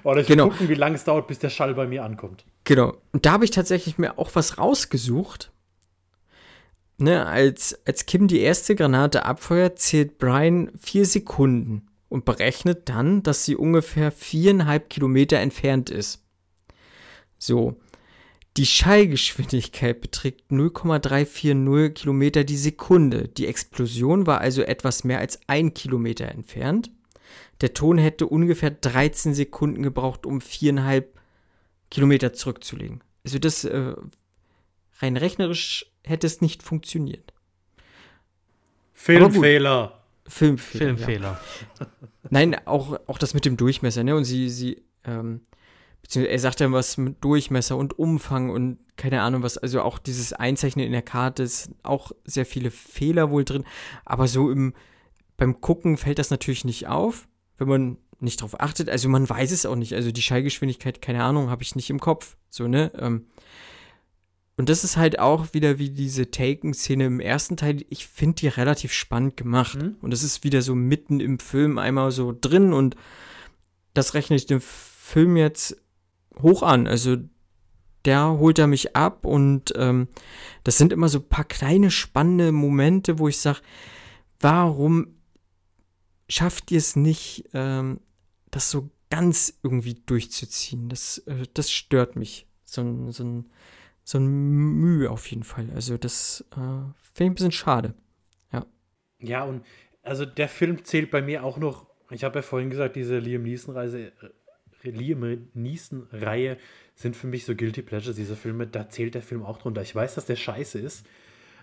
Oder 0.04 0.20
ich 0.20 0.28
will 0.28 0.36
Genau. 0.36 0.48
gucken, 0.50 0.68
wie 0.68 0.74
lange 0.74 0.94
es 0.96 1.04
dauert, 1.04 1.26
bis 1.26 1.38
der 1.38 1.48
Schall 1.50 1.74
bei 1.74 1.86
mir 1.86 2.04
ankommt. 2.04 2.44
Genau. 2.64 2.94
Und 3.12 3.26
da 3.26 3.32
habe 3.32 3.44
ich 3.44 3.50
tatsächlich 3.50 3.98
mir 3.98 4.18
auch 4.18 4.30
was 4.34 4.58
rausgesucht. 4.58 5.50
Ne, 7.02 7.26
als, 7.26 7.76
als 7.84 8.06
Kim 8.06 8.28
die 8.28 8.38
erste 8.38 8.76
Granate 8.76 9.24
abfeuert, 9.24 9.80
zählt 9.80 10.18
Brian 10.18 10.70
vier 10.78 11.04
Sekunden 11.04 11.88
und 12.08 12.24
berechnet 12.24 12.88
dann, 12.88 13.24
dass 13.24 13.44
sie 13.44 13.56
ungefähr 13.56 14.12
viereinhalb 14.12 14.88
Kilometer 14.88 15.38
entfernt 15.40 15.90
ist. 15.90 16.24
So. 17.38 17.74
Die 18.56 18.66
Schallgeschwindigkeit 18.66 20.00
beträgt 20.00 20.52
0,340 20.52 21.94
Kilometer 21.94 22.44
die 22.44 22.56
Sekunde. 22.56 23.26
Die 23.26 23.48
Explosion 23.48 24.28
war 24.28 24.40
also 24.40 24.62
etwas 24.62 25.02
mehr 25.02 25.18
als 25.18 25.40
ein 25.48 25.74
Kilometer 25.74 26.28
entfernt. 26.28 26.92
Der 27.62 27.74
Ton 27.74 27.98
hätte 27.98 28.28
ungefähr 28.28 28.70
13 28.70 29.34
Sekunden 29.34 29.82
gebraucht, 29.82 30.24
um 30.24 30.40
viereinhalb 30.40 31.18
Kilometer 31.90 32.32
zurückzulegen. 32.32 33.02
Also 33.24 33.40
das 33.40 33.64
äh, 33.64 33.96
rein 35.02 35.16
rechnerisch 35.16 35.86
hätte 36.04 36.26
es 36.26 36.40
nicht 36.40 36.62
funktioniert. 36.62 37.32
Filmfehler. 38.94 40.00
Filmfehler. 40.26 40.86
Ja. 40.86 40.96
Filmfehler. 40.96 41.40
Nein, 42.30 42.56
auch, 42.66 42.98
auch 43.06 43.18
das 43.18 43.34
mit 43.34 43.44
dem 43.44 43.56
Durchmesser, 43.56 44.04
ne? 44.04 44.14
Und 44.14 44.24
sie, 44.24 44.48
sie, 44.48 44.82
ähm, 45.04 45.40
beziehungsweise 46.02 46.32
er 46.32 46.38
sagt 46.38 46.60
dann 46.60 46.72
was 46.72 46.96
mit 46.96 47.22
Durchmesser 47.22 47.76
und 47.76 47.98
Umfang 47.98 48.50
und 48.50 48.78
keine 48.96 49.22
Ahnung 49.22 49.42
was, 49.42 49.58
also 49.58 49.82
auch 49.82 49.98
dieses 49.98 50.32
Einzeichnen 50.32 50.86
in 50.86 50.92
der 50.92 51.02
Karte 51.02 51.42
ist 51.42 51.70
auch 51.82 52.12
sehr 52.24 52.46
viele 52.46 52.70
Fehler 52.70 53.30
wohl 53.30 53.44
drin, 53.44 53.64
aber 54.04 54.28
so 54.28 54.50
im, 54.50 54.74
beim 55.36 55.60
Gucken 55.60 55.96
fällt 55.96 56.18
das 56.18 56.30
natürlich 56.30 56.64
nicht 56.64 56.86
auf, 56.86 57.26
wenn 57.58 57.68
man 57.68 57.98
nicht 58.20 58.40
drauf 58.40 58.60
achtet, 58.60 58.88
also 58.88 59.08
man 59.08 59.28
weiß 59.28 59.50
es 59.50 59.66
auch 59.66 59.74
nicht, 59.74 59.94
also 59.94 60.12
die 60.12 60.22
Schallgeschwindigkeit, 60.22 61.02
keine 61.02 61.24
Ahnung, 61.24 61.50
habe 61.50 61.62
ich 61.62 61.74
nicht 61.74 61.90
im 61.90 61.98
Kopf, 61.98 62.36
so, 62.50 62.68
ne, 62.68 62.92
ähm, 62.98 63.26
und 64.62 64.68
das 64.68 64.84
ist 64.84 64.96
halt 64.96 65.18
auch 65.18 65.54
wieder 65.54 65.80
wie 65.80 65.90
diese 65.90 66.30
Taken-Szene 66.30 67.06
im 67.06 67.18
ersten 67.18 67.56
Teil. 67.56 67.84
Ich 67.90 68.06
finde 68.06 68.36
die 68.36 68.46
relativ 68.46 68.92
spannend 68.92 69.36
gemacht. 69.36 69.82
Mhm. 69.82 69.96
Und 70.00 70.12
das 70.12 70.22
ist 70.22 70.44
wieder 70.44 70.62
so 70.62 70.76
mitten 70.76 71.18
im 71.18 71.40
Film 71.40 71.78
einmal 71.78 72.12
so 72.12 72.32
drin 72.40 72.72
und 72.72 72.94
das 73.92 74.14
rechne 74.14 74.36
ich 74.36 74.46
dem 74.46 74.60
Film 74.60 75.36
jetzt 75.36 75.82
hoch 76.40 76.62
an. 76.62 76.86
Also 76.86 77.16
der 78.04 78.38
holt 78.38 78.60
er 78.60 78.68
mich 78.68 78.94
ab 78.94 79.26
und 79.26 79.72
ähm, 79.74 80.06
das 80.62 80.78
sind 80.78 80.92
immer 80.92 81.08
so 81.08 81.18
ein 81.18 81.28
paar 81.28 81.44
kleine 81.44 81.90
spannende 81.90 82.52
Momente, 82.52 83.18
wo 83.18 83.26
ich 83.26 83.38
sage, 83.40 83.62
warum 84.38 85.16
schafft 86.28 86.70
ihr 86.70 86.78
es 86.78 86.94
nicht, 86.94 87.48
ähm, 87.52 87.98
das 88.52 88.70
so 88.70 88.90
ganz 89.10 89.58
irgendwie 89.64 89.94
durchzuziehen? 90.06 90.88
Das, 90.88 91.18
äh, 91.26 91.48
das 91.52 91.68
stört 91.68 92.14
mich. 92.14 92.46
So 92.64 92.82
ein, 92.82 93.10
so 93.10 93.24
ein 93.24 93.46
so 94.04 94.18
ein 94.18 94.26
Mühe 94.26 95.10
auf 95.10 95.26
jeden 95.28 95.44
Fall. 95.44 95.68
Also 95.74 95.96
das 95.96 96.44
äh, 96.52 96.56
finde 96.56 96.94
ich 97.14 97.20
ein 97.20 97.34
bisschen 97.34 97.52
schade. 97.52 97.94
Ja. 98.52 98.66
Ja, 99.20 99.44
und 99.44 99.64
also 100.02 100.24
der 100.24 100.48
Film 100.48 100.84
zählt 100.84 101.10
bei 101.10 101.22
mir 101.22 101.44
auch 101.44 101.58
noch, 101.58 101.86
ich 102.10 102.24
habe 102.24 102.40
ja 102.40 102.42
vorhin 102.42 102.70
gesagt, 102.70 102.96
diese 102.96 103.18
Liam 103.18 103.42
Neeson-Reise, 103.44 104.12
äh, 104.82 104.90
Liam 104.90 105.48
Neeson-Reihe 105.54 106.58
sind 106.94 107.16
für 107.16 107.28
mich 107.28 107.44
so 107.44 107.54
Guilty 107.54 107.82
Pleasures, 107.82 108.16
diese 108.16 108.36
Filme, 108.36 108.66
da 108.66 108.88
zählt 108.88 109.14
der 109.14 109.22
Film 109.22 109.44
auch 109.44 109.58
drunter. 109.58 109.82
Ich 109.82 109.94
weiß, 109.94 110.16
dass 110.16 110.26
der 110.26 110.36
scheiße 110.36 110.78
ist, 110.78 111.06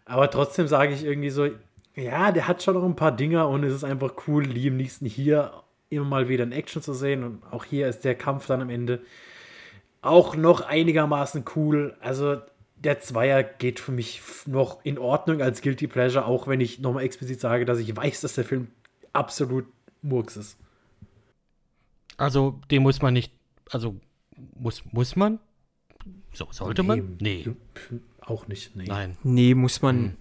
aber 0.05 0.31
trotzdem 0.31 0.67
sage 0.67 0.93
ich 0.93 1.03
irgendwie 1.03 1.29
so, 1.29 1.49
ja, 1.95 2.31
der 2.31 2.47
hat 2.47 2.63
schon 2.63 2.75
noch 2.75 2.85
ein 2.85 2.95
paar 2.95 3.15
Dinger 3.15 3.49
und 3.49 3.63
es 3.63 3.73
ist 3.73 3.83
einfach 3.83 4.13
cool, 4.27 4.45
Liam 4.45 4.77
Neeson 4.77 5.07
hier 5.07 5.63
immer 5.89 6.05
mal 6.05 6.29
wieder 6.29 6.43
in 6.43 6.51
Action 6.51 6.81
zu 6.81 6.93
sehen 6.93 7.23
und 7.23 7.43
auch 7.51 7.65
hier 7.65 7.87
ist 7.87 8.05
der 8.05 8.15
Kampf 8.15 8.47
dann 8.47 8.61
am 8.61 8.69
Ende 8.69 9.01
auch 10.01 10.35
noch 10.35 10.61
einigermaßen 10.61 11.45
cool. 11.55 11.95
Also 11.99 12.37
der 12.75 12.99
Zweier 12.99 13.43
geht 13.43 13.79
für 13.79 13.91
mich 13.91 14.21
noch 14.45 14.83
in 14.83 14.97
Ordnung 14.97 15.41
als 15.41 15.61
Guilty 15.61 15.87
Pleasure, 15.87 16.25
auch 16.25 16.47
wenn 16.47 16.61
ich 16.61 16.79
nochmal 16.79 17.03
explizit 17.03 17.39
sage, 17.39 17.65
dass 17.65 17.79
ich 17.79 17.95
weiß, 17.95 18.21
dass 18.21 18.35
der 18.35 18.45
Film 18.45 18.67
absolut 19.11 19.65
Murks 20.01 20.37
ist. 20.37 20.57
Also, 22.17 22.59
den 22.71 22.83
muss 22.83 23.01
man 23.01 23.13
nicht, 23.13 23.33
also 23.69 23.95
muss, 24.55 24.83
muss 24.91 25.15
man? 25.15 25.39
So, 26.33 26.47
sollte 26.51 26.83
man? 26.83 27.17
Nee. 27.19 27.49
Auch 28.21 28.47
nicht, 28.47 28.75
nee. 28.75 28.85
Nein. 28.87 29.17
Nee, 29.23 29.55
muss 29.55 29.81
man, 29.81 29.97
hm. 29.97 30.17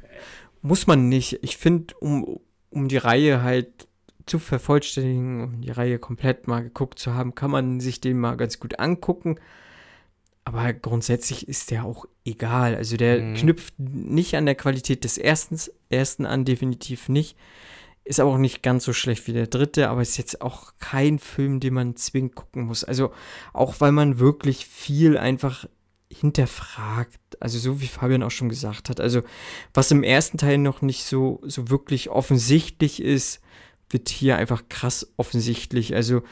muss 0.62 0.87
man 0.87 1.09
nicht. 1.09 1.41
Ich 1.43 1.57
finde, 1.57 1.95
um, 2.01 2.41
um 2.70 2.89
die 2.89 2.97
Reihe 2.97 3.43
halt 3.43 3.89
zu 4.26 4.39
vervollständigen, 4.39 5.43
um 5.43 5.61
die 5.61 5.70
Reihe 5.70 5.99
komplett 5.99 6.47
mal 6.47 6.62
geguckt 6.62 6.99
zu 6.99 7.14
haben, 7.14 7.35
kann 7.35 7.51
man 7.51 7.81
sich 7.81 8.01
den 8.01 8.18
mal 8.18 8.37
ganz 8.37 8.59
gut 8.61 8.79
angucken. 8.79 9.39
Aber 10.49 10.72
grundsätzlich 10.72 11.46
ist 11.46 11.70
der 11.70 11.84
auch 11.84 12.07
egal. 12.24 12.74
Also 12.74 12.96
der 12.96 13.20
mhm. 13.20 13.34
knüpft 13.34 13.74
nicht 13.78 14.34
an 14.34 14.46
der 14.46 14.55
Qualität 14.55 15.05
des 15.05 15.18
ersten, 15.18 15.59
ersten 15.90 16.24
an, 16.24 16.46
definitiv 16.46 17.11
nicht. 17.11 17.36
Ist 18.03 18.18
aber 18.18 18.30
auch 18.30 18.38
nicht 18.38 18.62
ganz 18.62 18.86
so 18.86 18.94
schlecht 18.94 19.26
wie 19.26 19.34
der 19.34 19.46
dritte, 19.46 19.90
aber 19.90 20.01
ist 20.01 20.16
jetzt 20.16 20.40
auch 20.40 20.72
kein 20.80 21.18
Film, 21.18 21.61
den 21.61 21.74
man 21.74 21.96
zwingend 21.96 22.34
gucken 22.34 22.62
muss. 22.62 22.82
Also 22.82 23.12
auch 23.53 23.78
weil 23.82 23.92
man 23.92 24.20
wirklich 24.20 24.64
viel 24.64 25.18
einfach 25.18 25.66
hinterfragt. 26.11 27.20
Also 27.40 27.59
so 27.59 27.82
wie 27.82 27.86
Fabian 27.86 28.22
auch 28.22 28.30
schon 28.30 28.49
gesagt 28.49 28.88
hat. 28.88 29.03
Also 29.03 29.24
was 29.74 29.90
im 29.90 30.03
ersten 30.03 30.38
Teil 30.38 30.57
noch 30.57 30.80
nicht 30.80 31.05
so, 31.05 31.42
so 31.44 31.68
wirklich 31.68 32.09
offensichtlich 32.09 33.03
ist, 33.03 33.42
wird 33.90 34.09
hier 34.09 34.38
einfach 34.38 34.62
krass 34.70 35.12
offensichtlich. 35.18 35.94
Also 35.94 36.22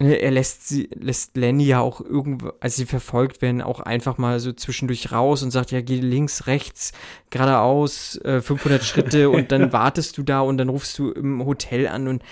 er 0.00 0.30
lässt 0.30 0.68
sie, 0.68 0.88
lässt 0.94 1.36
Lenny 1.36 1.64
ja 1.64 1.80
auch 1.80 2.00
irgendwo, 2.00 2.52
als 2.60 2.76
sie 2.76 2.86
verfolgt 2.86 3.42
werden, 3.42 3.60
auch 3.62 3.80
einfach 3.80 4.16
mal 4.16 4.38
so 4.38 4.52
zwischendurch 4.52 5.10
raus 5.10 5.42
und 5.42 5.50
sagt, 5.50 5.72
ja, 5.72 5.80
geh 5.80 5.96
links, 5.96 6.46
rechts, 6.46 6.92
geradeaus, 7.30 8.16
äh, 8.18 8.40
500 8.40 8.84
Schritte 8.84 9.28
und 9.28 9.50
dann 9.50 9.72
wartest 9.72 10.16
du 10.16 10.22
da 10.22 10.40
und 10.40 10.58
dann 10.58 10.68
rufst 10.68 10.96
du 11.00 11.10
im 11.10 11.44
Hotel 11.44 11.88
an 11.88 12.06
und 12.06 12.22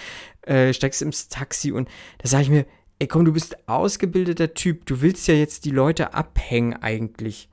äh, 0.42 0.72
steigst 0.72 1.02
ins 1.02 1.28
Taxi 1.28 1.72
und 1.72 1.88
da 2.18 2.28
sage 2.28 2.44
ich 2.44 2.50
mir, 2.50 2.66
ey 3.00 3.08
komm, 3.08 3.24
du 3.24 3.32
bist 3.32 3.68
ausgebildeter 3.68 4.54
Typ, 4.54 4.86
du 4.86 5.00
willst 5.00 5.26
ja 5.26 5.34
jetzt 5.34 5.64
die 5.64 5.70
Leute 5.70 6.14
abhängen 6.14 6.74
eigentlich. 6.74 7.48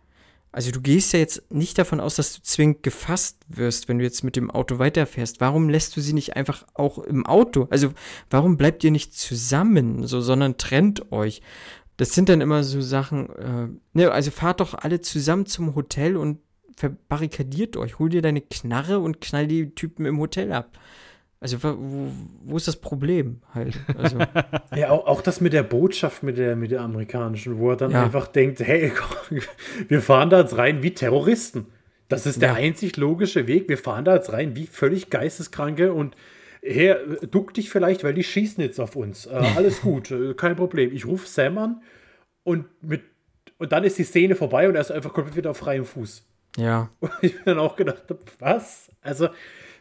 Also 0.54 0.70
du 0.70 0.82
gehst 0.82 1.14
ja 1.14 1.20
jetzt 1.20 1.52
nicht 1.52 1.80
davon 1.80 2.00
aus, 2.00 2.16
dass 2.16 2.36
du 2.36 2.42
zwingend 2.44 2.84
gefasst 2.84 3.40
wirst, 3.48 3.90
wenn 3.90 3.98
du 3.98 4.06
jetzt 4.06 4.24
mit 4.24 4.36
dem 4.36 4.52
Auto 4.52 4.78
weiterfährst. 4.78 5.42
Warum 5.42 5.68
lässt 5.68 5.98
du 5.98 6.02
sie 6.02 6.14
nicht 6.14 6.36
einfach 6.36 6.64
auch 6.76 7.00
im 7.00 7.26
Auto? 7.26 7.68
Also 7.72 7.92
warum 8.30 8.56
bleibt 8.56 8.84
ihr 8.84 8.92
nicht 8.92 9.16
zusammen, 9.18 10.06
so, 10.06 10.22
sondern 10.22 10.58
trennt 10.58 11.12
euch? 11.12 11.42
Das 11.98 12.14
sind 12.14 12.30
dann 12.30 12.40
immer 12.40 12.64
so 12.64 12.82
Sachen, 12.82 13.30
äh, 13.32 13.68
ne, 13.94 14.12
also 14.12 14.30
fahrt 14.30 14.60
doch 14.60 14.76
alle 14.76 15.02
zusammen 15.02 15.48
zum 15.48 15.74
Hotel 15.74 16.16
und 16.16 16.38
verbarrikadiert 16.78 17.76
euch. 17.76 17.98
Hol 17.98 18.10
dir 18.10 18.22
deine 18.22 18.42
Knarre 18.42 19.00
und 19.00 19.22
knall 19.22 19.48
die 19.48 19.74
Typen 19.74 20.06
im 20.06 20.20
Hotel 20.20 20.52
ab. 20.52 20.78
Also 21.44 21.62
wo, 21.62 21.76
wo 22.46 22.56
ist 22.56 22.70
das 22.70 22.78
Problem 22.78 23.42
halt? 23.54 23.78
Also. 23.98 24.18
ja, 24.78 24.92
auch, 24.92 25.06
auch, 25.08 25.22
das 25.22 25.42
mit 25.42 25.52
der 25.52 25.64
Botschaft, 25.64 26.24
mit 26.24 26.38
der, 26.38 26.56
mit 26.56 26.72
der 26.72 26.80
amerikanischen, 26.80 27.60
wo 27.60 27.72
er 27.72 27.76
dann 27.76 27.92
ja. 27.92 28.02
einfach 28.02 28.28
denkt, 28.28 28.62
hey, 28.62 28.94
komm, 28.96 29.40
wir 29.90 30.02
fahren 30.02 30.30
da 30.30 30.40
jetzt 30.40 30.58
rein 30.58 30.82
wie 30.84 30.94
Terroristen. 30.94 31.66
Das 32.08 32.26
ist 32.26 32.42
der 32.42 32.52
ja. 32.52 32.56
einzig 32.56 32.96
logische 32.96 33.46
Weg. 33.46 33.68
Wir 33.68 33.78
fahren 33.78 34.06
da 34.06 34.16
jetzt 34.16 34.32
rein 34.32 34.56
wie 34.56 34.68
völlig 34.68 35.10
Geisteskranke 35.10 35.92
und 35.92 36.16
her, 36.62 37.00
duck 37.30 37.54
dich 37.54 37.70
vielleicht, 37.70 38.06
weil 38.06 38.14
die 38.14 38.24
schießen 38.24 38.64
jetzt 38.64 38.80
auf 38.80 38.96
uns. 38.96 39.26
Äh, 39.26 39.32
alles 39.58 39.82
gut, 39.82 40.12
äh, 40.12 40.36
kein 40.36 40.56
Problem. 40.56 40.94
Ich 40.94 41.06
rufe 41.06 41.28
Sam 41.28 41.58
an 41.58 41.82
und 42.44 42.68
mit 42.82 43.02
und 43.58 43.74
dann 43.74 43.84
ist 43.84 43.98
die 43.98 44.06
Szene 44.06 44.36
vorbei 44.36 44.70
und 44.70 44.76
er 44.76 44.82
ist 44.82 44.92
einfach 44.92 45.12
komplett 45.12 45.36
wieder 45.36 45.52
auf 45.52 45.58
freiem 45.58 45.84
Fuß. 45.84 46.26
Ja. 46.58 46.90
Und 47.00 47.12
ich 47.22 47.34
bin 47.34 47.44
dann 47.46 47.60
auch 47.60 47.76
gedacht, 47.76 48.04
was? 48.40 48.90
Also, 49.02 49.30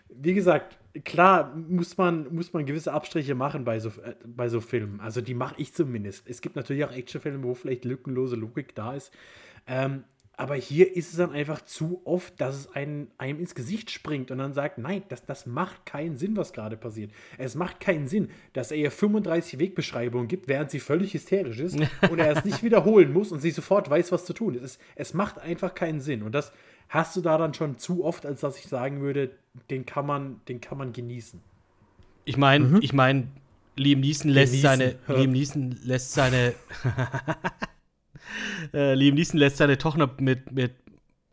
wie 0.08 0.34
gesagt, 0.34 0.78
klar 1.04 1.54
muss 1.56 1.96
man, 1.96 2.34
muss 2.34 2.52
man 2.52 2.66
gewisse 2.66 2.92
Abstriche 2.92 3.34
machen 3.34 3.64
bei 3.64 3.80
so, 3.80 3.88
äh, 3.88 4.14
bei 4.24 4.48
so 4.48 4.60
Filmen. 4.60 5.00
Also 5.00 5.20
die 5.20 5.34
mache 5.34 5.54
ich 5.58 5.72
zumindest. 5.74 6.28
Es 6.28 6.40
gibt 6.40 6.56
natürlich 6.56 6.84
auch 6.84 6.92
Actionfilme, 6.92 7.42
wo 7.42 7.54
vielleicht 7.54 7.84
lückenlose 7.84 8.36
Logik 8.36 8.74
da 8.74 8.94
ist. 8.94 9.12
Ähm, 9.66 10.04
aber 10.36 10.54
hier 10.54 10.96
ist 10.96 11.10
es 11.10 11.18
dann 11.18 11.30
einfach 11.30 11.60
zu 11.62 12.00
oft, 12.04 12.40
dass 12.40 12.56
es 12.56 12.74
einem, 12.74 13.08
einem 13.18 13.38
ins 13.38 13.54
Gesicht 13.54 13.90
springt 13.90 14.30
und 14.30 14.38
dann 14.38 14.54
sagt, 14.54 14.78
nein, 14.78 15.02
das, 15.08 15.24
das 15.26 15.46
macht 15.46 15.84
keinen 15.84 16.16
Sinn, 16.16 16.36
was 16.36 16.54
gerade 16.54 16.76
passiert. 16.76 17.12
Es 17.36 17.54
macht 17.54 17.80
keinen 17.80 18.08
Sinn, 18.08 18.30
dass 18.54 18.70
er 18.70 18.78
ihr 18.78 18.90
35 18.90 19.58
Wegbeschreibungen 19.58 20.28
gibt, 20.28 20.48
während 20.48 20.70
sie 20.70 20.80
völlig 20.80 21.12
hysterisch 21.12 21.60
ist 21.60 21.78
und 22.10 22.18
er 22.18 22.36
es 22.36 22.44
nicht 22.44 22.62
wiederholen 22.62 23.12
muss 23.12 23.30
und 23.30 23.40
sie 23.40 23.50
sofort 23.50 23.90
weiß, 23.90 24.10
was 24.10 24.24
zu 24.24 24.32
tun 24.32 24.54
ist. 24.54 24.62
Es, 24.62 24.78
es 24.96 25.14
macht 25.14 25.38
einfach 25.38 25.74
keinen 25.74 26.00
Sinn. 26.00 26.22
Und 26.22 26.34
das, 26.34 26.52
hast 26.92 27.16
du 27.16 27.22
da 27.22 27.38
dann 27.38 27.54
schon 27.54 27.78
zu 27.78 28.04
oft, 28.04 28.26
als 28.26 28.42
dass 28.42 28.58
ich 28.58 28.66
sagen 28.68 29.00
würde, 29.00 29.30
den 29.70 29.86
kann 29.86 30.04
man, 30.06 30.42
den 30.46 30.60
kann 30.60 30.76
man 30.76 30.92
genießen. 30.92 31.40
Ich 32.26 32.36
meine, 32.36 32.66
mhm. 32.66 32.78
ich 32.82 32.92
meine, 32.92 33.28
Liam 33.76 34.00
Neeson 34.00 34.30
lässt 34.30 34.52
genießen. 34.52 34.78
seine, 34.78 34.98
ja. 35.08 35.14
Liam 35.16 35.32
Neeson 35.32 35.78
lässt 35.84 36.12
seine, 36.12 36.54
äh, 38.74 38.92
Liam 38.94 39.14
Neeson 39.14 39.38
lässt 39.38 39.56
seine 39.56 39.78
Tochter 39.78 40.10
mit, 40.18 40.52
mit 40.52 40.74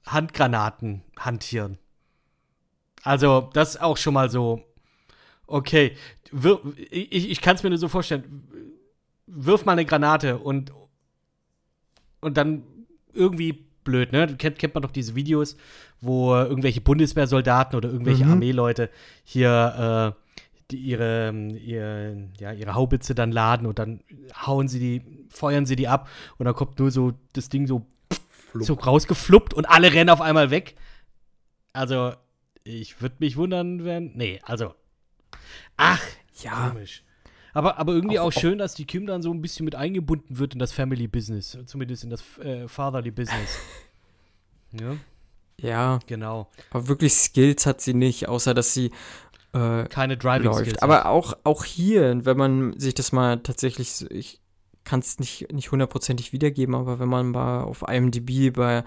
Handgranaten 0.06 1.02
hantieren. 1.18 1.78
Also, 3.04 3.50
das 3.52 3.76
ist 3.76 3.82
auch 3.82 3.98
schon 3.98 4.14
mal 4.14 4.30
so, 4.30 4.64
okay, 5.46 5.98
wir, 6.32 6.62
ich, 6.90 7.32
ich 7.32 7.42
kann 7.42 7.58
es 7.58 7.64
mir 7.64 7.70
nur 7.70 7.80
so 7.80 7.90
vorstellen, 7.90 8.48
wirf 9.28 9.66
mal 9.66 9.74
eine 9.74 9.86
Granate 9.86 10.38
und, 10.38 10.72
und 12.22 12.38
dann 12.38 12.64
irgendwie 13.14 13.69
blöd, 13.90 14.12
ne? 14.12 14.28
Kennt, 14.38 14.60
kennt 14.60 14.76
man 14.76 14.84
doch 14.84 14.92
diese 14.92 15.16
Videos, 15.16 15.58
wo 16.00 16.36
irgendwelche 16.36 16.82
Bundeswehrsoldaten 16.82 17.76
oder 17.76 17.90
irgendwelche 17.90 18.26
mhm. 18.26 18.32
Armeeleute 18.32 18.90
hier 19.24 20.14
äh, 20.16 20.30
die 20.72 20.78
ihre, 20.78 21.32
ihre, 21.32 22.30
ja, 22.40 22.52
ihre 22.52 22.76
Haubitze 22.76 23.16
dann 23.16 23.32
laden 23.32 23.66
und 23.66 23.80
dann 23.80 24.02
hauen 24.46 24.68
sie 24.68 24.80
die, 24.80 25.28
feuern 25.30 25.66
sie 25.66 25.76
die 25.76 25.88
ab 25.88 26.08
und 26.38 26.46
dann 26.46 26.54
kommt 26.54 26.78
nur 26.78 26.92
so 26.92 27.14
das 27.34 27.50
Ding 27.50 27.66
so, 27.66 27.88
so 28.54 28.76
rausgefluppt 28.76 29.54
und 29.54 29.66
alle 29.66 29.94
rennen 29.94 30.12
auf 30.12 30.22
einmal 30.22 30.52
weg. 30.52 30.76
Also, 31.74 32.14
ich 32.64 33.02
würde 33.02 33.16
mich 33.20 33.36
wundern, 33.36 33.84
wenn. 33.84 34.16
Nee, 34.16 34.42
also. 34.44 34.76
Ach, 35.78 36.02
ja. 36.44 36.70
Komisch. 36.70 37.04
Aber, 37.54 37.78
aber 37.78 37.94
irgendwie 37.94 38.20
auch, 38.20 38.28
auch 38.28 38.32
schön, 38.32 38.58
dass 38.58 38.74
die 38.74 38.86
Kim 38.86 39.06
dann 39.06 39.22
so 39.22 39.34
ein 39.34 39.42
bisschen 39.42 39.66
mit 39.66 39.76
eingebunden 39.76 40.38
wird 40.38 40.54
in 40.54 40.60
das 40.60 40.72
Family 40.72 41.08
Business, 41.08 41.58
zumindest 41.66 42.04
in 42.04 42.10
das 42.10 42.24
äh, 42.40 42.68
Fatherly 42.68 43.12
Business. 43.12 43.60
ja. 44.72 44.96
Ja. 45.62 46.00
Genau. 46.08 46.48
Aber 46.72 46.88
wirklich 46.88 47.14
Skills 47.14 47.66
hat 47.66 47.82
sie 47.82 47.94
nicht, 47.94 48.30
außer 48.30 48.54
dass 48.54 48.74
sie 48.74 48.92
äh, 49.54 49.86
keine 49.86 50.18
Driving 50.18 50.46
läuft. 50.46 50.62
Skills. 50.62 50.82
Aber 50.82 51.08
auch, 51.08 51.34
auch 51.44 51.66
hier, 51.66 52.26
wenn 52.26 52.38
man 52.38 52.80
sich 52.80 52.94
das 52.94 53.12
mal 53.12 53.40
tatsächlich, 53.40 54.06
ich 54.12 54.40
kann 54.84 55.02
es 55.02 55.20
nicht, 55.20 55.52
nicht 55.52 55.72
hundertprozentig 55.72 56.34
wiedergeben, 56.34 56.76
aber 56.76 57.00
wenn 57.00 57.10
man 57.10 57.32
mal 57.32 57.64
auf 57.64 57.84
IMDb 57.88 58.54
bei 58.56 58.84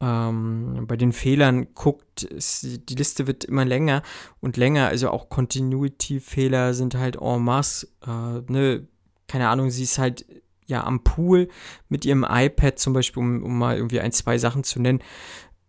ähm, 0.00 0.84
bei 0.86 0.96
den 0.96 1.12
Fehlern 1.12 1.74
guckt, 1.74 2.22
ist, 2.22 2.88
die 2.88 2.94
Liste 2.94 3.26
wird 3.26 3.44
immer 3.44 3.64
länger 3.64 4.02
und 4.40 4.56
länger. 4.56 4.88
Also 4.88 5.10
auch 5.10 5.28
Continuity-Fehler 5.28 6.74
sind 6.74 6.94
halt 6.94 7.16
en 7.20 7.42
masse. 7.42 7.88
Äh, 8.06 8.42
ne? 8.52 8.86
Keine 9.26 9.48
Ahnung, 9.48 9.70
sie 9.70 9.82
ist 9.82 9.98
halt 9.98 10.24
ja 10.66 10.84
am 10.84 11.02
Pool 11.02 11.48
mit 11.88 12.04
ihrem 12.04 12.26
iPad 12.28 12.78
zum 12.78 12.92
Beispiel, 12.92 13.22
um, 13.22 13.42
um 13.42 13.58
mal 13.58 13.76
irgendwie 13.76 14.00
ein, 14.00 14.12
zwei 14.12 14.38
Sachen 14.38 14.64
zu 14.64 14.80
nennen. 14.80 15.00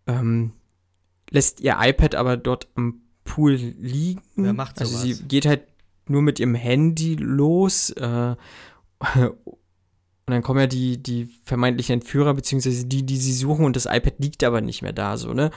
Ähm, 0.06 0.52
lässt 1.30 1.60
ihr 1.60 1.76
iPad 1.80 2.14
aber 2.14 2.36
dort 2.36 2.68
am 2.74 3.00
Pool 3.24 3.54
liegen. 3.54 4.22
Wer 4.36 4.52
macht 4.52 4.78
sowas? 4.78 4.94
Also 4.94 5.06
sie 5.06 5.24
geht 5.24 5.46
halt 5.46 5.62
nur 6.06 6.22
mit 6.22 6.38
ihrem 6.38 6.54
Handy 6.54 7.14
los 7.16 7.90
äh, 7.90 8.36
Und 10.30 10.34
dann 10.34 10.42
kommen 10.44 10.60
ja 10.60 10.68
die, 10.68 11.02
die 11.02 11.28
vermeintlichen 11.42 11.94
Entführer, 11.94 12.34
beziehungsweise 12.34 12.86
die, 12.86 13.04
die 13.04 13.16
sie 13.16 13.32
suchen 13.32 13.64
und 13.64 13.74
das 13.74 13.86
iPad 13.86 14.14
liegt 14.18 14.44
aber 14.44 14.60
nicht 14.60 14.80
mehr 14.80 14.92
da, 14.92 15.16
so, 15.16 15.34
ne? 15.34 15.50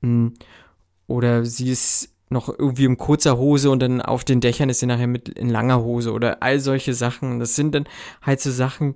Hm. 0.00 0.32
Oder 1.06 1.44
sie 1.44 1.70
ist 1.70 2.14
noch 2.30 2.48
irgendwie 2.48 2.86
in 2.86 2.96
kurzer 2.96 3.36
Hose 3.36 3.68
und 3.68 3.80
dann 3.80 4.00
auf 4.00 4.24
den 4.24 4.40
Dächern 4.40 4.70
ist 4.70 4.80
sie 4.80 4.86
nachher 4.86 5.08
mit 5.08 5.28
in 5.28 5.50
langer 5.50 5.82
Hose 5.82 6.12
oder 6.12 6.42
all 6.42 6.58
solche 6.58 6.94
Sachen. 6.94 7.38
Das 7.38 7.54
sind 7.54 7.74
dann 7.74 7.84
halt 8.22 8.40
so 8.40 8.50
Sachen, 8.50 8.94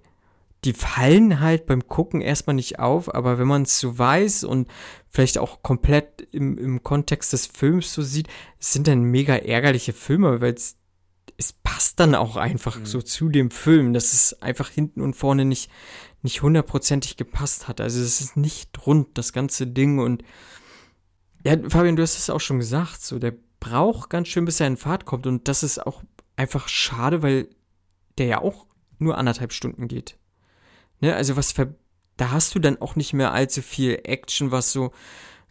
die 0.64 0.72
fallen 0.72 1.40
halt 1.40 1.66
beim 1.66 1.86
Gucken 1.86 2.22
erstmal 2.22 2.55
nicht 2.55 2.78
auf, 2.78 3.14
aber 3.14 3.39
wenn 3.39 3.48
man 3.48 3.64
es 3.64 3.80
so 3.80 3.98
weiß 3.98 4.44
und 4.44 4.66
vielleicht 5.10 5.36
auch 5.36 5.62
komplett 5.62 6.26
im, 6.32 6.56
im 6.56 6.82
Kontext 6.82 7.34
des 7.34 7.47
Films 7.47 7.93
so 7.93 8.01
sieht, 8.01 8.28
sind 8.59 8.86
dann 8.86 9.02
mega 9.02 9.36
ärgerliche 9.36 9.93
Filme, 9.93 10.40
weil 10.40 10.55
es 10.55 10.76
es 11.37 11.53
passt 11.53 12.01
dann 12.01 12.15
auch 12.15 12.37
einfach 12.37 12.79
mhm. 12.79 12.87
so 12.87 13.03
zu 13.03 13.29
dem 13.29 13.51
Film, 13.51 13.93
dass 13.93 14.13
es 14.13 14.43
einfach 14.43 14.69
hinten 14.69 15.01
und 15.01 15.15
vorne 15.15 15.45
nicht, 15.45 15.71
nicht 16.23 16.43
hundertprozentig 16.43 17.17
gepasst 17.17 17.69
hat. 17.69 17.81
Also 17.81 18.01
es 18.01 18.21
ist 18.21 18.37
nicht 18.37 18.87
rund, 18.87 19.19
das 19.19 19.33
ganze 19.33 19.67
Ding. 19.67 19.99
Und 19.99 20.23
ja, 21.45 21.57
Fabian, 21.69 21.97
du 21.97 22.03
hast 22.03 22.19
es 22.19 22.31
auch 22.31 22.41
schon 22.41 22.59
gesagt, 22.59 23.03
so 23.03 23.19
der 23.19 23.35
braucht 23.61 24.11
ganz 24.11 24.29
schön, 24.29 24.45
bis 24.45 24.61
er 24.61 24.67
in 24.67 24.77
Fahrt 24.77 25.05
kommt. 25.05 25.27
Und 25.27 25.49
das 25.49 25.63
ist 25.63 25.85
auch 25.85 26.03
einfach 26.37 26.69
schade, 26.69 27.23
weil 27.23 27.49
der 28.19 28.27
ja 28.27 28.41
auch 28.41 28.67
nur 28.99 29.19
anderthalb 29.19 29.53
Stunden 29.53 29.89
geht. 29.89 30.17
Ne? 31.01 31.15
Also 31.15 31.37
was 31.37 31.55
da 32.17 32.31
hast 32.31 32.55
du 32.55 32.59
dann 32.59 32.81
auch 32.81 32.95
nicht 32.95 33.13
mehr 33.13 33.33
allzu 33.33 33.63
viel 33.63 34.01
Action, 34.05 34.51
was 34.51 34.73
so 34.73 34.93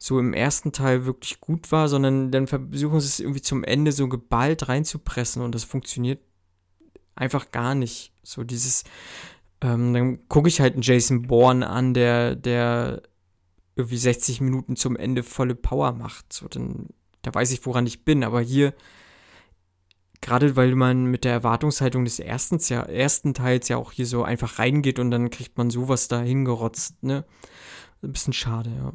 so 0.03 0.17
im 0.17 0.33
ersten 0.33 0.71
Teil 0.71 1.05
wirklich 1.05 1.39
gut 1.41 1.71
war, 1.71 1.87
sondern 1.87 2.31
dann 2.31 2.47
versuchen 2.47 2.99
sie 2.99 3.05
es 3.05 3.19
irgendwie 3.19 3.43
zum 3.43 3.63
Ende 3.63 3.91
so 3.91 4.09
geballt 4.09 4.67
reinzupressen 4.67 5.43
und 5.43 5.53
das 5.53 5.63
funktioniert 5.63 6.19
einfach 7.13 7.51
gar 7.51 7.75
nicht. 7.75 8.11
So 8.23 8.43
dieses, 8.43 8.83
ähm, 9.61 9.93
dann 9.93 10.27
gucke 10.27 10.47
ich 10.49 10.59
halt 10.59 10.73
einen 10.73 10.81
Jason 10.81 11.27
Bourne 11.27 11.69
an, 11.69 11.93
der, 11.93 12.35
der 12.35 13.03
irgendwie 13.75 13.97
60 13.97 14.41
Minuten 14.41 14.75
zum 14.75 14.95
Ende 14.95 15.21
volle 15.21 15.53
Power 15.53 15.91
macht. 15.91 16.33
So, 16.33 16.47
dann, 16.47 16.87
da 17.21 17.31
weiß 17.31 17.51
ich, 17.51 17.63
woran 17.67 17.85
ich 17.85 18.03
bin. 18.03 18.23
Aber 18.23 18.41
hier, 18.41 18.73
gerade 20.19 20.55
weil 20.55 20.73
man 20.73 21.05
mit 21.05 21.25
der 21.25 21.33
Erwartungshaltung 21.33 22.05
des 22.05 22.17
ersten, 22.17 22.57
ja, 22.73 22.81
ersten 22.81 23.35
Teils 23.35 23.67
ja 23.67 23.77
auch 23.77 23.91
hier 23.91 24.07
so 24.07 24.23
einfach 24.23 24.57
reingeht 24.57 24.97
und 24.97 25.11
dann 25.11 25.29
kriegt 25.29 25.59
man 25.59 25.69
sowas 25.69 26.07
da 26.07 26.21
hingerotzt, 26.21 27.03
ne? 27.03 27.23
Ein 28.01 28.13
bisschen 28.13 28.33
schade, 28.33 28.71
ja. 28.75 28.93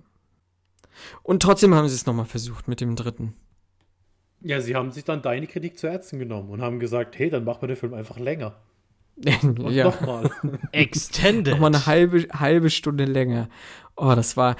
Und 1.22 1.42
trotzdem 1.42 1.74
haben 1.74 1.88
sie 1.88 1.94
es 1.94 2.06
nochmal 2.06 2.26
versucht 2.26 2.68
mit 2.68 2.80
dem 2.80 2.96
dritten. 2.96 3.34
Ja, 4.42 4.60
sie 4.60 4.74
haben 4.74 4.92
sich 4.92 5.04
dann 5.04 5.22
deine 5.22 5.46
Kritik 5.46 5.78
zu 5.78 5.88
Herzen 5.88 6.18
genommen 6.18 6.50
und 6.50 6.62
haben 6.62 6.78
gesagt, 6.78 7.18
hey, 7.18 7.30
dann 7.30 7.44
machen 7.44 7.62
wir 7.62 7.68
den 7.68 7.76
Film 7.76 7.94
einfach 7.94 8.18
länger. 8.18 8.56
ja. 9.16 9.84
Nochmal. 9.84 10.30
Extended. 10.72 11.54
Nochmal 11.54 11.74
eine 11.74 11.86
halbe, 11.86 12.26
halbe 12.32 12.70
Stunde 12.70 13.04
länger. 13.06 13.48
Oh, 13.96 14.12
das 14.14 14.36
war. 14.36 14.56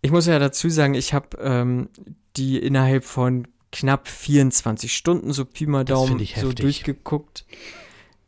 Ich 0.00 0.10
muss 0.10 0.26
ja 0.26 0.38
dazu 0.38 0.68
sagen, 0.70 0.94
ich 0.94 1.14
habe 1.14 1.36
ähm, 1.40 1.88
die 2.36 2.58
innerhalb 2.58 3.04
von 3.04 3.46
knapp 3.70 4.08
24 4.08 4.94
Stunden, 4.94 5.32
so 5.32 5.44
Pi 5.44 5.66
mal 5.66 5.84
Daumen, 5.84 6.18
so 6.36 6.52
durchgeguckt. 6.52 7.44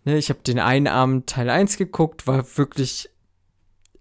Ne, 0.05 0.19
ich 0.19 0.29
habe 0.29 0.41
den 0.47 0.59
einen 0.59 0.87
Abend 0.87 1.29
Teil 1.29 1.51
1 1.51 1.79
geguckt, 1.79 2.27
war 2.27 2.45
wirklich. 2.57 3.11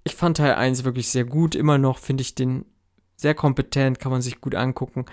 Ich 0.03 0.15
fand 0.15 0.37
Teil 0.37 0.53
1 0.55 0.83
wirklich 0.83 1.09
sehr 1.09 1.23
gut. 1.23 1.55
Immer 1.55 1.77
noch 1.77 1.97
finde 1.97 2.21
ich 2.21 2.35
den 2.35 2.65
sehr 3.23 3.33
kompetent, 3.33 3.99
kann 3.99 4.11
man 4.11 4.21
sich 4.21 4.39
gut 4.39 4.53
angucken. 4.53 5.05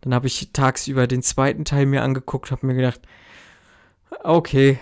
Dann 0.00 0.12
habe 0.12 0.26
ich 0.26 0.52
tagsüber 0.52 1.06
den 1.06 1.22
zweiten 1.22 1.64
Teil 1.64 1.86
mir 1.86 2.02
angeguckt, 2.02 2.50
habe 2.50 2.66
mir 2.66 2.74
gedacht, 2.74 3.00
okay, 4.24 4.78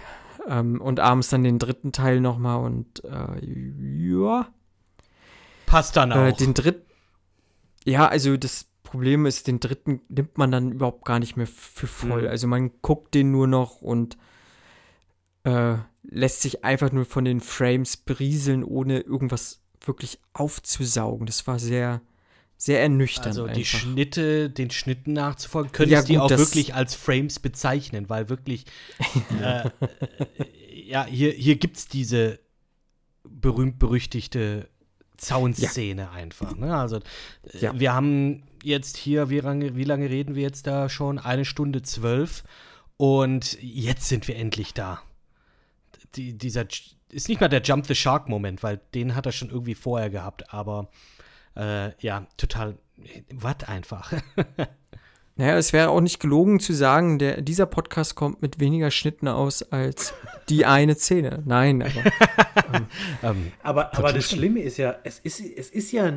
ähm, 0.49 0.81
und 0.81 1.01
abends 1.01 1.29
dann 1.29 1.45
den 1.45 1.59
dritten 1.59 1.93
Teil 1.93 2.21
nochmal 2.21 2.65
und 2.65 3.05
äh, 3.05 3.45
ja. 3.45 4.49
Passt 5.67 5.97
dann 5.97 6.13
äh, 6.13 6.15
auch. 6.15 6.27
Äh, 6.29 6.33
den 6.33 6.55
dritten, 6.55 6.87
ja, 7.85 8.09
also 8.09 8.37
das 8.37 8.67
Problem 8.83 9.27
ist, 9.27 9.49
den 9.49 9.61
dritten 9.61 10.01
nimmt 10.09 10.39
man 10.39 10.53
dann 10.53 10.73
überhaupt 10.73 11.05
gar 11.05 11.19
nicht 11.19 11.37
mehr 11.37 11.49
für 11.49 11.89
voll. 11.89 12.23
Mhm. 12.23 12.29
Also 12.29 12.47
man 12.47 12.71
guckt 12.83 13.15
den 13.15 13.33
nur 13.33 13.49
noch 13.49 13.83
und 13.83 14.17
äh, 15.43 15.75
lässt 16.05 16.43
sich 16.43 16.65
einfach 16.65 16.93
nur 16.93 17.05
von 17.05 17.25
den 17.25 17.41
Frames 17.41 17.97
berieseln, 17.97 18.63
ohne 18.63 19.01
irgendwas 19.01 19.61
wirklich 19.81 20.21
aufzusaugen. 20.33 21.27
Das 21.27 21.47
war 21.49 21.59
sehr, 21.59 22.01
sehr 22.57 22.81
ernüchternd. 22.81 23.27
Also 23.27 23.47
die 23.47 23.61
einfach. 23.61 23.79
Schnitte, 23.81 24.51
den 24.51 24.71
Schnitten 24.71 25.13
nachzufolgen, 25.13 25.73
könntest 25.73 26.09
ja, 26.09 26.15
die 26.15 26.19
auch 26.19 26.31
wirklich 26.31 26.75
als 26.75 26.95
Frames 26.95 27.39
bezeichnen, 27.39 28.09
weil 28.09 28.29
wirklich, 28.29 28.65
äh, 29.43 29.69
ja, 30.73 31.05
hier, 31.05 31.33
hier 31.33 31.57
gibt 31.57 31.77
es 31.77 31.89
diese 31.89 32.39
berühmt-berüchtigte 33.25 34.69
Zaunszene 35.17 36.03
ja. 36.03 36.11
einfach. 36.11 36.57
Ne? 36.57 36.75
Also 36.75 36.97
äh, 36.97 37.59
ja. 37.61 37.79
wir 37.79 37.93
haben 37.93 38.45
jetzt 38.63 38.97
hier, 38.97 39.31
wie 39.31 39.41
lange, 39.41 39.77
wie 39.77 39.85
lange 39.85 40.11
reden 40.11 40.35
wir 40.35 40.43
jetzt 40.43 40.67
da 40.67 40.89
schon? 40.89 41.19
Eine 41.19 41.45
Stunde 41.45 41.83
zwölf 41.83 42.45
und 42.97 43.59
jetzt 43.61 44.09
sind 44.09 44.29
wir 44.29 44.37
endlich 44.37 44.75
da. 44.75 45.03
Die, 46.15 46.37
dieser 46.37 46.67
ist 47.11 47.29
nicht 47.29 47.41
mal 47.41 47.49
der 47.49 47.63
Jump 47.63 47.87
the 47.87 47.95
Shark 47.95 48.29
Moment, 48.29 48.63
weil 48.63 48.81
den 48.95 49.15
hat 49.15 49.27
er 49.27 49.33
schon 49.33 49.51
irgendwie 49.51 49.75
vorher 49.75 50.11
gehabt, 50.11 50.53
aber 50.53 50.89
äh, 51.57 51.93
ja, 51.99 52.27
total, 52.37 52.77
was 53.33 53.65
einfach. 53.67 54.13
Naja, 55.39 55.59
es 55.59 55.75
wäre 55.75 55.91
auch 55.91 56.01
nicht 56.01 56.19
gelogen 56.19 56.61
zu 56.61 56.73
sagen, 56.73 57.19
der, 57.19 57.43
dieser 57.43 57.67
Podcast 57.67 58.15
kommt 58.15 58.41
mit 58.41 58.59
weniger 58.59 58.91
Schnitten 58.91 59.29
aus 59.29 59.63
als 59.71 60.15
die 60.49 60.65
eine 60.65 60.95
Szene. 60.95 61.43
Nein, 61.45 61.83
aber. 61.83 62.75
Ähm, 62.75 62.87
ähm, 63.23 63.53
aber, 63.63 63.95
aber 63.95 64.15
das 64.15 64.31
Schlimme 64.31 64.63
ist 64.63 64.79
ja, 64.79 64.97
es 65.05 65.19
ist, 65.19 65.41
es 65.41 65.69
ist 65.69 65.93
ja, 65.93 66.11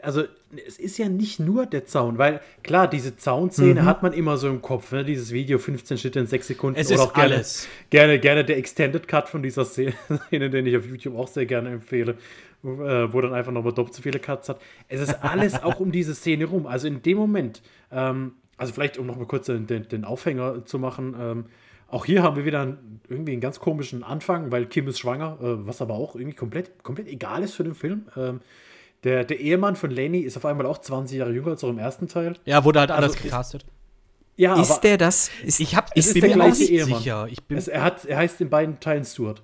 also 0.00 0.24
es 0.66 0.78
ist 0.78 0.96
ja 0.96 1.10
nicht 1.10 1.38
nur 1.38 1.66
der 1.66 1.84
Zaun, 1.84 2.16
weil 2.16 2.40
klar, 2.62 2.88
diese 2.88 3.14
Zaunszene 3.18 3.82
mhm. 3.82 3.84
hat 3.84 4.02
man 4.02 4.14
immer 4.14 4.38
so 4.38 4.48
im 4.48 4.62
Kopf, 4.62 4.90
ne? 4.92 5.04
dieses 5.04 5.32
Video 5.32 5.58
15 5.58 5.98
Schnitte 5.98 6.20
in 6.20 6.26
6 6.26 6.46
Sekunden. 6.46 6.80
Es 6.80 6.90
oder 6.90 7.02
auch 7.02 7.12
gerne, 7.12 7.34
alles. 7.34 7.68
gerne, 7.90 8.18
gerne 8.20 8.42
der 8.42 8.56
Extended 8.56 9.06
Cut 9.06 9.28
von 9.28 9.42
dieser 9.42 9.66
Szene, 9.66 9.92
den 10.30 10.66
ich 10.66 10.78
auf 10.78 10.86
YouTube 10.86 11.18
auch 11.18 11.28
sehr 11.28 11.44
gerne 11.44 11.68
empfehle, 11.68 12.16
wo 12.62 13.20
dann 13.20 13.34
einfach 13.34 13.52
nochmal 13.52 13.72
doppelt 13.72 13.94
so 13.94 14.02
viele 14.02 14.18
Cuts 14.18 14.48
hat. 14.48 14.60
Es 14.88 15.00
ist 15.00 15.22
alles 15.24 15.62
auch 15.62 15.80
um 15.80 15.90
diese 15.90 16.14
Szene 16.14 16.44
rum. 16.44 16.66
Also 16.66 16.86
in 16.86 17.02
dem 17.02 17.18
Moment, 17.18 17.62
ähm, 17.90 18.34
also 18.56 18.72
vielleicht 18.72 18.98
um 18.98 19.06
nochmal 19.06 19.26
kurz 19.26 19.46
den, 19.46 19.66
den, 19.66 20.04
Aufhänger 20.04 20.64
zu 20.64 20.78
machen, 20.78 21.16
ähm, 21.18 21.44
auch 21.88 22.04
hier 22.06 22.22
haben 22.22 22.36
wir 22.36 22.44
wieder 22.44 22.62
einen, 22.62 23.00
irgendwie 23.08 23.32
einen 23.32 23.40
ganz 23.40 23.60
komischen 23.60 24.02
Anfang, 24.02 24.50
weil 24.50 24.66
Kim 24.66 24.88
ist 24.88 24.98
schwanger, 24.98 25.38
äh, 25.42 25.66
was 25.66 25.82
aber 25.82 25.94
auch 25.94 26.14
irgendwie 26.14 26.36
komplett, 26.36 26.82
komplett 26.82 27.08
egal 27.08 27.42
ist 27.42 27.54
für 27.54 27.64
den 27.64 27.74
Film. 27.74 28.06
Ähm, 28.16 28.40
der, 29.04 29.24
der 29.24 29.40
Ehemann 29.40 29.76
von 29.76 29.90
Lenny 29.90 30.20
ist 30.20 30.36
auf 30.36 30.44
einmal 30.46 30.64
auch 30.66 30.78
20 30.78 31.18
Jahre 31.18 31.32
jünger 31.32 31.48
als 31.48 31.64
auch 31.64 31.68
im 31.68 31.78
ersten 31.78 32.08
Teil. 32.08 32.34
Ja, 32.44 32.64
wurde 32.64 32.80
halt 32.80 32.90
also 32.90 33.04
anders 33.04 33.20
gecastet. 33.20 33.66
Ja, 34.36 34.60
ist 34.60 34.80
der 34.80 34.96
das? 34.96 35.30
Ist, 35.44 35.60
ich, 35.60 35.76
hab, 35.76 35.90
ich 35.94 36.12
bin 36.14 36.38
mir 36.38 36.44
auch 36.44 36.48
nicht 36.48 36.56
sicher. 36.56 37.26
Ich 37.30 37.42
bin 37.42 37.58
es, 37.58 37.68
er, 37.68 37.82
hat, 37.82 38.04
er 38.04 38.16
heißt 38.16 38.40
in 38.40 38.48
beiden 38.48 38.80
Teilen 38.80 39.04
Stuart. 39.04 39.42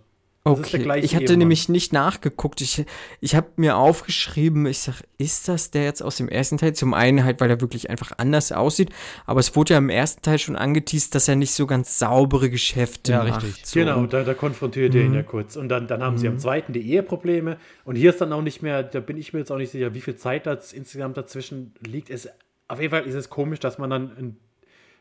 Okay. 0.49 0.99
ich 1.01 1.15
hatte 1.15 1.25
Ehemann. 1.25 1.39
nämlich 1.39 1.69
nicht 1.69 1.93
nachgeguckt. 1.93 2.61
Ich, 2.61 2.85
ich 3.21 3.35
habe 3.35 3.49
mir 3.57 3.77
aufgeschrieben, 3.77 4.67
ich 4.67 4.81
sag, 4.81 5.03
ist 5.19 5.49
das 5.49 5.71
der 5.71 5.85
jetzt 5.85 6.03
aus 6.03 6.17
dem 6.17 6.29
ersten 6.29 6.59
Teil? 6.59 6.73
Zum 6.73 6.95
einen 6.95 7.25
halt, 7.25 7.41
weil 7.41 7.51
er 7.51 7.61
wirklich 7.61 7.91
einfach 7.91 8.13
anders 8.19 8.53
aussieht, 8.53 8.91
aber 9.27 9.41
es 9.41 9.55
wurde 9.57 9.75
ja 9.75 9.79
im 9.79 9.91
ersten 9.91 10.23
Teil 10.23 10.39
schon 10.39 10.57
angeteased, 10.57 11.15
dass 11.15 11.29
er 11.29 11.37
nicht 11.37 11.53
so 11.53 11.67
ganz 11.67 11.99
saubere 11.99 12.51
Geschäfte 12.51 13.13
ja, 13.13 13.25
macht. 13.25 13.45
Richtig. 13.45 13.67
So. 13.67 13.81
Genau, 13.81 14.07
da, 14.07 14.23
da 14.23 14.35
konfrontiert 14.35 14.95
er 14.95 15.03
ihn 15.03 15.15
ja 15.15 15.23
mhm. 15.23 15.27
kurz. 15.27 15.57
Und 15.57 15.69
dann, 15.69 15.87
dann 15.87 16.03
haben 16.03 16.15
mhm. 16.15 16.19
sie 16.19 16.29
am 16.29 16.35
mhm. 16.35 16.39
zweiten 16.41 16.73
die 16.73 16.91
Eheprobleme. 16.91 17.59
Und 17.85 17.97
hier 17.97 18.11
ist 18.11 18.21
dann 18.21 18.33
auch 18.33 18.43
nicht 18.43 18.63
mehr, 18.63 18.83
da 18.83 19.01
bin 19.01 19.17
ich 19.17 19.33
mir 19.33 19.41
jetzt 19.41 19.51
auch 19.51 19.59
nicht 19.59 19.71
sicher, 19.71 19.95
wie 19.95 20.01
viel 20.01 20.17
Zeit 20.17 20.47
das 20.47 20.73
insgesamt 20.73 21.17
dazwischen 21.17 21.75
liegt. 21.81 22.11
Es, 22.11 22.29
auf 22.69 22.81
jeden 22.81 22.91
Fall 22.91 23.07
ist 23.07 23.15
es 23.15 23.31
komisch, 23.31 23.61
dass 23.61 23.79
man 23.79 23.91
dann 23.91 24.17
einen 24.17 24.37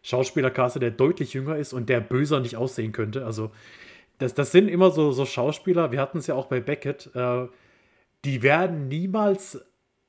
Schauspieler 0.04 0.50
castet, 0.50 0.82
der 0.84 0.92
deutlich 0.92 1.34
jünger 1.34 1.58
ist 1.58 1.74
und 1.74 1.90
der 1.90 2.00
böser 2.00 2.40
nicht 2.40 2.56
aussehen 2.56 2.92
könnte. 2.92 3.26
Also 3.26 3.52
das, 4.18 4.34
das 4.34 4.52
sind 4.52 4.68
immer 4.68 4.92
so, 4.92 5.12
so 5.12 5.26
Schauspieler, 5.26 5.92
wir 5.92 6.02
hatten 6.02 6.20
es 6.20 6.28
ja 6.28 6.36
auch 6.36 6.48
bei 6.48 6.60
Beckett, 6.60 7.12
äh, 7.16 7.48
die 8.26 8.42
werden 8.42 8.88
niemals 8.88 9.60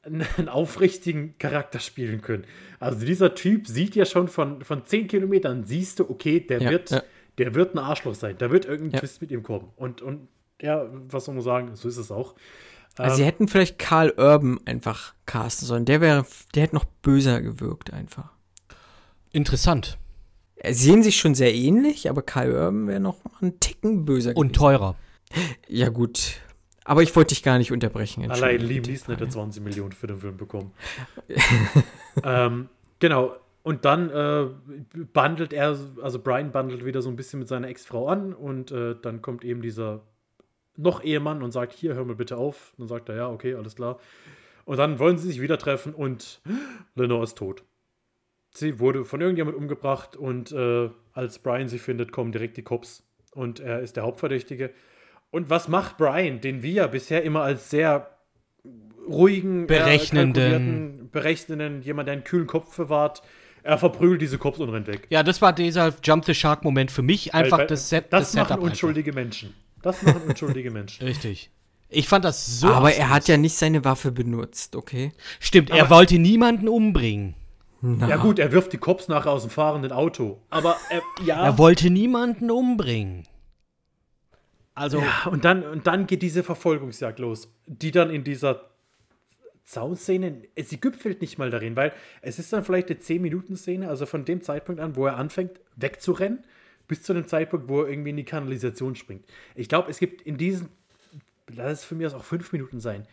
einen 0.03 0.49
aufrichtigen 0.49 1.37
Charakter 1.39 1.81
spielen 1.81 2.23
können. 2.23 2.45
Also 2.81 3.05
dieser 3.05 3.35
Typ 3.35 3.67
sieht 3.67 3.95
ja 3.95 4.07
schon 4.07 4.29
von, 4.29 4.63
von 4.63 4.85
10 4.85 5.09
Kilometern, 5.09 5.65
siehst 5.65 5.99
du, 5.99 6.09
okay, 6.09 6.41
der 6.41 6.61
ja, 6.61 6.71
wird, 6.71 6.91
ja. 6.91 7.03
der 7.39 7.55
wird 7.55 7.75
ein 7.75 7.79
Arschloch 7.79 8.15
sein, 8.15 8.37
da 8.39 8.51
wird 8.51 8.65
irgendein 8.65 8.93
ja. 8.93 9.01
Twist 9.01 9.21
mit 9.21 9.31
ihm 9.31 9.43
kommen. 9.43 9.69
Und, 9.77 10.03
und 10.03 10.29
ja, 10.61 10.87
was 11.09 11.27
soll 11.27 11.35
man 11.35 11.45
sagen, 11.45 11.77
so 11.77 11.89
ist 11.89 11.99
es 11.99 12.11
auch. 12.11 12.35
Also 12.97 13.13
ähm, 13.13 13.17
sie 13.17 13.25
hätten 13.25 13.49
vielleicht 13.49 13.79
Karl 13.79 14.11
Urban 14.17 14.59
einfach 14.65 15.15
casten 15.27 15.67
sollen. 15.67 15.85
Der 15.85 16.01
wäre, 16.01 16.27
der 16.55 16.65
hätte 16.65 16.75
noch 16.75 16.85
böser 16.85 17.41
gewirkt 17.41 17.93
einfach. 17.93 18.33
Interessant. 19.31 19.99
Sehen 20.67 21.03
sich 21.03 21.17
schon 21.17 21.35
sehr 21.35 21.55
ähnlich, 21.55 22.09
aber 22.11 22.23
Karl 22.23 22.53
Urban 22.53 22.89
wäre 22.89 23.01
noch 23.01 23.17
einen 23.41 23.61
Ticken 23.61 24.05
böser 24.05 24.31
gewesen. 24.31 24.39
Und 24.39 24.57
teurer. 24.57 24.97
Ja, 25.69 25.89
gut. 25.89 26.41
Aber 26.85 27.03
ich 27.03 27.15
wollte 27.15 27.35
dich 27.35 27.43
gar 27.43 27.59
nicht 27.59 27.71
unterbrechen. 27.71 28.31
Allein 28.31 28.61
Liam 28.61 28.83
Neeson 28.83 29.15
hätte 29.15 29.29
20 29.29 29.63
Millionen 29.63 29.93
für 29.93 30.07
den 30.07 30.19
Film 30.19 30.37
bekommen. 30.37 30.73
ähm, 32.25 32.69
genau. 32.99 33.37
Und 33.63 33.85
dann 33.85 34.09
äh, 34.09 34.47
bandelt 35.13 35.53
er, 35.53 35.79
also 36.03 36.19
Brian 36.19 36.51
bandelt 36.51 36.87
wieder 36.87 37.03
so 37.03 37.11
ein 37.11 37.17
bisschen 37.17 37.41
mit 37.41 37.49
seiner 37.49 37.69
Ex-Frau 37.69 38.09
an 38.09 38.33
und 38.33 38.73
äh, 38.73 38.97
dann 39.03 39.21
kommt 39.21 39.45
eben 39.45 39.61
dieser 39.61 40.01
noch 40.79 41.03
Ehemann 41.03 41.43
und 41.43 41.51
sagt, 41.53 41.75
hier, 41.75 41.95
hör 41.95 42.05
mal 42.05 42.17
bitte 42.17 42.39
auf. 42.39 42.73
dann 42.79 42.89
sagt 42.89 43.11
er, 43.11 43.17
ja, 43.17 43.29
okay, 43.29 43.55
alles 43.55 43.77
klar. 43.77 43.99
Und 44.65 44.79
dann 44.79 44.99
wollen 44.99 45.19
sie 45.19 45.29
sich 45.29 45.41
wieder 45.43 45.59
treffen 45.59 45.93
und 45.93 46.41
Lenore 46.95 47.25
ist 47.25 47.37
tot. 47.37 47.65
Sie 48.59 48.79
wurde 48.81 49.05
von 49.05 49.21
irgendjemand 49.21 49.57
umgebracht 49.57 50.17
und 50.17 50.53
äh, 50.53 50.91
als 51.13 51.39
Brian 51.39 51.69
sie 51.69 51.79
findet, 51.79 52.13
kommen 52.13 52.33
direkt 52.33 52.57
die 52.57 52.63
Cops 52.63 53.03
und 53.33 53.61
er 53.61 53.81
ist 53.81 53.97
der 53.97 54.03
Hauptverdächtige. 54.05 54.71
Und 55.31 55.51
was 55.51 55.69
macht 55.69 55.97
Brian, 55.99 56.41
den 56.41 56.63
wir 56.63 56.89
bisher 56.89 57.23
immer 57.23 57.43
als 57.43 57.71
sehr 57.71 58.11
ruhigen, 59.09 59.67
Berechnenden. 59.67 60.43
Äh, 60.43 60.49
kalkulierten, 60.51 61.11
berechnenden, 61.11 61.83
jemand, 61.83 62.09
der 62.09 62.15
einen 62.15 62.25
kühlen 62.25 62.47
Kopf 62.47 62.77
bewahrt, 62.77 63.23
er 63.63 63.79
verprügelt 63.79 64.23
diese 64.23 64.39
Cops 64.39 64.59
und 64.59 64.71
rennt 64.71 64.87
weg. 64.87 65.07
Ja, 65.11 65.23
das 65.23 65.43
war 65.43 65.53
dieser 65.53 65.95
Jump 66.03 66.25
the 66.25 66.35
Shark 66.35 66.65
Moment 66.65 66.91
für 66.91 67.03
mich. 67.03 67.35
Einfach 67.35 67.59
Weil- 67.59 67.67
das 67.67 67.89
Set. 67.89 68.07
Das, 68.11 68.35
machen 68.35 68.49
Setup 68.49 68.63
unschuldige 68.63 69.13
Menschen. 69.13 69.55
Das 69.83 70.03
machen 70.03 70.23
unschuldige 70.29 70.71
Menschen. 70.71 71.07
Einfach. 71.07 71.23
Richtig. 71.25 71.51
Ich 71.91 72.07
fand 72.09 72.25
das 72.25 72.61
so. 72.61 72.69
Aber 72.69 72.93
er 72.93 73.09
hat 73.09 73.29
ja 73.29 73.37
nicht 73.37 73.55
seine 73.57 73.85
Waffe 73.85 74.13
benutzt, 74.13 74.77
okay? 74.77 75.13
Stimmt, 75.41 75.71
er 75.71 75.85
Aber- 75.85 75.97
wollte 75.97 76.19
niemanden 76.19 76.69
umbringen. 76.69 77.35
Ja 77.83 78.17
gut, 78.17 78.39
er 78.39 78.51
wirft 78.53 78.73
die 78.73 78.79
Cops 78.79 79.09
nachher 79.09 79.31
aus 79.31 79.43
dem 79.43 79.51
fahrenden 79.51 79.93
Auto. 79.93 80.43
Aber 80.51 80.77
er, 80.91 81.03
ja. 81.25 81.45
Er 81.45 81.59
wollte 81.59 81.91
niemanden 81.91 82.51
umbringen. 82.51 83.27
Also, 84.75 85.01
Ja, 85.01 85.31
und 85.31 85.45
dann, 85.45 85.65
und 85.65 85.87
dann 85.87 86.07
geht 86.07 86.23
diese 86.23 86.43
Verfolgungsjagd 86.43 87.19
los, 87.19 87.53
die 87.67 87.91
dann 87.91 88.11
in 88.11 88.25
dieser 88.25 88.69
Zaunszene, 89.65 90.43
sie 90.57 90.81
gipfelt 90.81 91.21
nicht 91.21 91.37
mal 91.37 91.51
darin, 91.51 91.77
weil 91.77 91.93
es 92.23 92.39
ist 92.39 92.53
dann 92.53 92.65
vielleicht 92.65 92.89
eine 92.89 92.99
10-Minuten-Szene, 92.99 93.89
also 93.89 94.07
von 94.07 94.25
dem 94.25 94.43
Zeitpunkt 94.43 94.81
an, 94.81 94.97
wo 94.97 95.07
er 95.07 95.17
anfängt 95.17 95.61
wegzurennen, 95.77 96.45
bis 96.87 97.03
zu 97.03 97.13
dem 97.13 97.27
Zeitpunkt, 97.27 97.69
wo 97.69 97.83
er 97.83 97.89
irgendwie 97.89 98.11
in 98.11 98.17
die 98.17 98.25
Kanalisation 98.25 98.95
springt. 98.95 99.27
Ich 99.55 99.69
glaube, 99.69 99.91
es 99.91 99.99
gibt 99.99 100.23
in 100.23 100.39
diesen, 100.39 100.71
lass 101.49 101.81
es 101.81 101.85
für 101.85 101.95
mich 101.95 102.07
aus 102.07 102.15
auch 102.15 102.25
fünf 102.25 102.51
Minuten 102.53 102.81
sein, 102.81 103.07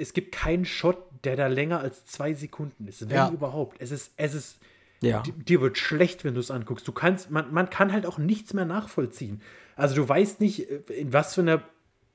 es 0.00 0.12
gibt 0.12 0.32
keinen 0.32 0.64
Shot, 0.64 0.98
der 1.24 1.36
da 1.36 1.46
länger 1.46 1.80
als 1.80 2.04
zwei 2.06 2.32
Sekunden 2.34 2.86
ist, 2.88 3.02
wenn 3.08 3.16
Ja. 3.16 3.30
überhaupt. 3.30 3.76
Es 3.80 3.90
ist, 3.90 4.12
es 4.16 4.34
ist, 4.34 4.58
Ja. 5.02 5.20
Di- 5.22 5.32
dir 5.32 5.60
wird 5.60 5.78
schlecht, 5.78 6.24
wenn 6.24 6.34
du 6.34 6.40
es 6.40 6.50
anguckst. 6.50 6.86
Du 6.86 6.92
kannst, 6.92 7.30
man, 7.30 7.52
man 7.54 7.70
kann 7.70 7.92
halt 7.92 8.04
auch 8.06 8.18
nichts 8.18 8.52
mehr 8.54 8.66
nachvollziehen. 8.66 9.40
Also 9.76 9.94
du 9.94 10.06
weißt 10.08 10.40
nicht, 10.40 10.68
äh, 10.70 10.82
in 10.92 11.12
was 11.14 11.34
für 11.34 11.40
einer, 11.40 11.62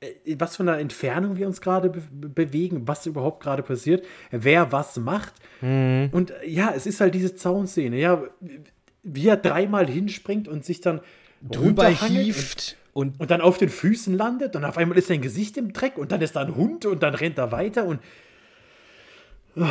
äh, 0.02 0.12
in 0.24 0.40
was 0.40 0.56
für 0.58 0.64
einer 0.64 0.78
Entfernung 0.78 1.36
wir 1.38 1.48
uns 1.48 1.62
gerade 1.62 1.90
be 1.90 2.02
bewegen, 2.30 2.88
was 2.88 3.06
überhaupt 3.08 3.42
gerade 3.42 3.64
passiert, 3.64 4.06
wer 4.30 4.72
was 4.72 4.98
macht. 4.98 5.34
Und 5.62 6.32
äh, 6.32 6.48
ja, 6.48 6.74
es 6.76 6.86
ist 6.86 7.02
halt 7.02 7.16
diese 7.16 7.36
Zaunszene, 7.36 7.98
ja, 7.98 8.22
wie 9.04 9.28
er 9.28 9.38
dreimal 9.38 9.88
hinspringt 9.88 10.48
und 10.48 10.64
sich 10.66 10.82
dann 10.82 11.02
drüber 11.42 11.88
hieft 11.88 12.78
und, 12.96 13.20
und 13.20 13.30
dann 13.30 13.42
auf 13.42 13.58
den 13.58 13.68
Füßen 13.68 14.16
landet 14.16 14.56
und 14.56 14.64
auf 14.64 14.78
einmal 14.78 14.98
ist 14.98 15.10
sein 15.10 15.22
Gesicht 15.22 15.58
im 15.58 15.74
Dreck 15.74 15.98
und 15.98 16.14
dann 16.14 16.22
ist 16.22 16.38
da 16.38 16.42
ein 16.42 16.56
Hund 16.56 16.86
und 16.86 17.04
dann 17.04 17.14
rennt 17.14 17.38
er 17.38 17.52
weiter 17.52 17.86
und 17.86 18.00
Oh, 19.58 19.66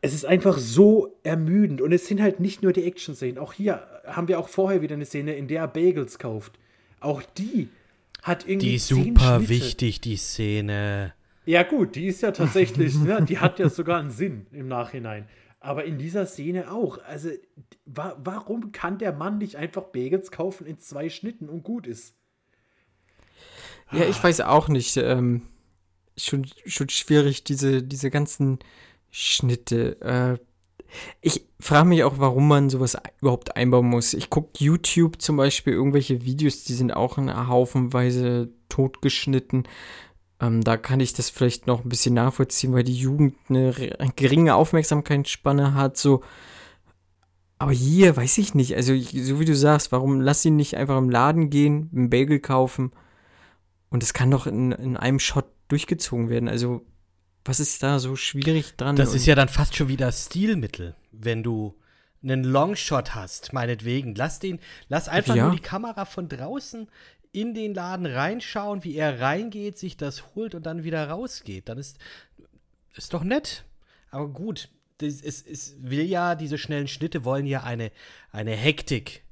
es 0.00 0.14
ist 0.14 0.24
einfach 0.24 0.58
so 0.58 1.16
ermüdend 1.22 1.80
und 1.80 1.92
es 1.92 2.06
sind 2.06 2.20
halt 2.20 2.40
nicht 2.40 2.62
nur 2.62 2.72
die 2.72 2.84
Action-Szenen. 2.84 3.38
Auch 3.38 3.52
hier 3.52 3.86
haben 4.06 4.28
wir 4.28 4.38
auch 4.38 4.48
vorher 4.48 4.82
wieder 4.82 4.94
eine 4.94 5.04
Szene, 5.04 5.34
in 5.34 5.48
der 5.48 5.62
er 5.62 5.68
Bagels 5.68 6.18
kauft. 6.18 6.58
Auch 7.00 7.22
die 7.22 7.68
hat 8.22 8.48
irgendwie 8.48 8.68
die 8.68 8.74
ist 8.76 8.88
super 8.88 9.48
wichtig, 9.48 10.00
die 10.00 10.16
Szene. 10.16 11.14
Ja 11.44 11.62
gut, 11.62 11.94
die 11.94 12.06
ist 12.06 12.22
ja 12.22 12.32
tatsächlich, 12.32 12.94
ne, 12.96 13.24
die 13.28 13.38
hat 13.38 13.58
ja 13.58 13.68
sogar 13.68 13.98
einen 13.98 14.10
Sinn 14.10 14.46
im 14.52 14.68
Nachhinein. 14.68 15.26
Aber 15.60 15.84
in 15.84 15.98
dieser 15.98 16.26
Szene 16.26 16.72
auch. 16.72 16.98
Also 17.04 17.30
wa 17.84 18.16
warum 18.22 18.72
kann 18.72 18.98
der 18.98 19.12
Mann 19.12 19.38
nicht 19.38 19.56
einfach 19.56 19.84
Bagels 19.84 20.30
kaufen 20.30 20.66
in 20.66 20.78
zwei 20.78 21.08
Schnitten 21.08 21.48
und 21.48 21.62
gut 21.62 21.86
ist? 21.86 22.14
Ja, 23.92 24.04
ich 24.04 24.22
weiß 24.22 24.40
auch 24.42 24.68
nicht. 24.68 24.96
Ähm, 24.96 25.42
schon, 26.16 26.46
schon 26.66 26.88
schwierig, 26.88 27.44
diese, 27.44 27.82
diese 27.82 28.10
ganzen 28.10 28.58
Schnitte. 29.10 30.00
Äh, 30.00 30.38
ich 31.20 31.44
frage 31.60 31.88
mich 31.88 32.04
auch, 32.04 32.18
warum 32.18 32.48
man 32.48 32.70
sowas 32.70 32.96
überhaupt 33.20 33.56
einbauen 33.56 33.86
muss. 33.86 34.14
Ich 34.14 34.30
gucke 34.30 34.50
YouTube 34.58 35.20
zum 35.22 35.36
Beispiel 35.36 35.72
irgendwelche 35.72 36.24
Videos, 36.24 36.64
die 36.64 36.74
sind 36.74 36.92
auch 36.92 37.18
in 37.18 37.32
haufenweise 37.48 38.50
totgeschnitten. 38.68 39.68
Ähm, 40.40 40.62
da 40.62 40.76
kann 40.76 41.00
ich 41.00 41.12
das 41.12 41.30
vielleicht 41.30 41.66
noch 41.66 41.84
ein 41.84 41.88
bisschen 41.88 42.14
nachvollziehen, 42.14 42.72
weil 42.72 42.82
die 42.84 42.96
Jugend 42.96 43.34
eine 43.48 43.72
geringe 44.16 44.54
Aufmerksamkeitsspanne 44.54 45.74
hat. 45.74 45.96
So. 45.96 46.22
Aber 47.58 47.72
hier 47.72 48.16
weiß 48.16 48.38
ich 48.38 48.54
nicht. 48.54 48.74
Also, 48.74 48.92
ich- 48.92 49.10
so 49.24 49.38
wie 49.38 49.44
du 49.44 49.54
sagst, 49.54 49.92
warum 49.92 50.20
lass 50.20 50.44
ihn 50.44 50.56
nicht 50.56 50.76
einfach 50.76 50.96
im 50.98 51.10
Laden 51.10 51.50
gehen, 51.50 51.90
einen 51.94 52.10
Bagel 52.10 52.40
kaufen? 52.40 52.92
Und 53.90 54.02
es 54.02 54.14
kann 54.14 54.30
doch 54.30 54.46
in, 54.46 54.72
in 54.72 54.96
einem 54.96 55.18
Shot 55.18 55.46
durchgezogen 55.68 56.30
werden. 56.30 56.48
Also, 56.48 56.86
was 57.44 57.60
ist 57.60 57.82
da 57.82 57.98
so 57.98 58.16
schwierig 58.16 58.76
dran? 58.76 58.96
Das 58.96 59.14
ist 59.14 59.26
ja 59.26 59.34
dann 59.34 59.48
fast 59.48 59.74
schon 59.76 59.88
wieder 59.88 60.10
Stilmittel, 60.12 60.94
wenn 61.12 61.42
du 61.42 61.76
einen 62.22 62.44
Longshot 62.44 63.14
hast, 63.14 63.52
meinetwegen. 63.52 64.14
Lass 64.14 64.38
den, 64.38 64.60
lass 64.88 65.08
einfach 65.08 65.34
Ja. 65.34 65.46
nur 65.46 65.54
die 65.56 65.62
Kamera 65.62 66.04
von 66.04 66.28
draußen 66.28 66.88
in 67.32 67.54
den 67.54 67.74
Laden 67.74 68.06
reinschauen, 68.06 68.84
wie 68.84 68.94
er 68.96 69.20
reingeht, 69.20 69.78
sich 69.78 69.96
das 69.96 70.34
holt 70.34 70.54
und 70.54 70.66
dann 70.66 70.84
wieder 70.84 71.08
rausgeht. 71.08 71.68
Dann 71.68 71.78
ist, 71.78 71.98
ist 72.94 73.14
doch 73.14 73.22
nett. 73.24 73.64
Aber 74.10 74.28
gut, 74.28 74.68
das, 74.98 75.22
es, 75.22 75.40
es 75.42 75.76
will 75.78 76.02
ja, 76.02 76.34
diese 76.34 76.58
schnellen 76.58 76.88
Schnitte 76.88 77.24
wollen 77.24 77.46
ja 77.46 77.62
eine, 77.62 77.90
eine 78.32 78.52
Hektik 78.52 79.22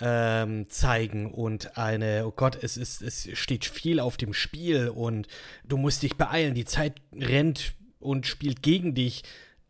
ähm, 0.00 0.68
zeigen 0.68 1.30
und 1.32 1.76
eine, 1.76 2.26
oh 2.26 2.32
Gott, 2.32 2.58
es, 2.62 2.76
ist, 2.76 3.02
es 3.02 3.28
steht 3.38 3.64
viel 3.64 4.00
auf 4.00 4.16
dem 4.16 4.32
Spiel 4.34 4.88
und 4.88 5.28
du 5.64 5.76
musst 5.76 6.02
dich 6.02 6.16
beeilen, 6.16 6.54
die 6.54 6.64
Zeit 6.64 7.00
rennt 7.12 7.74
und 7.98 8.26
spielt 8.26 8.62
gegen 8.62 8.94
dich. 8.94 9.22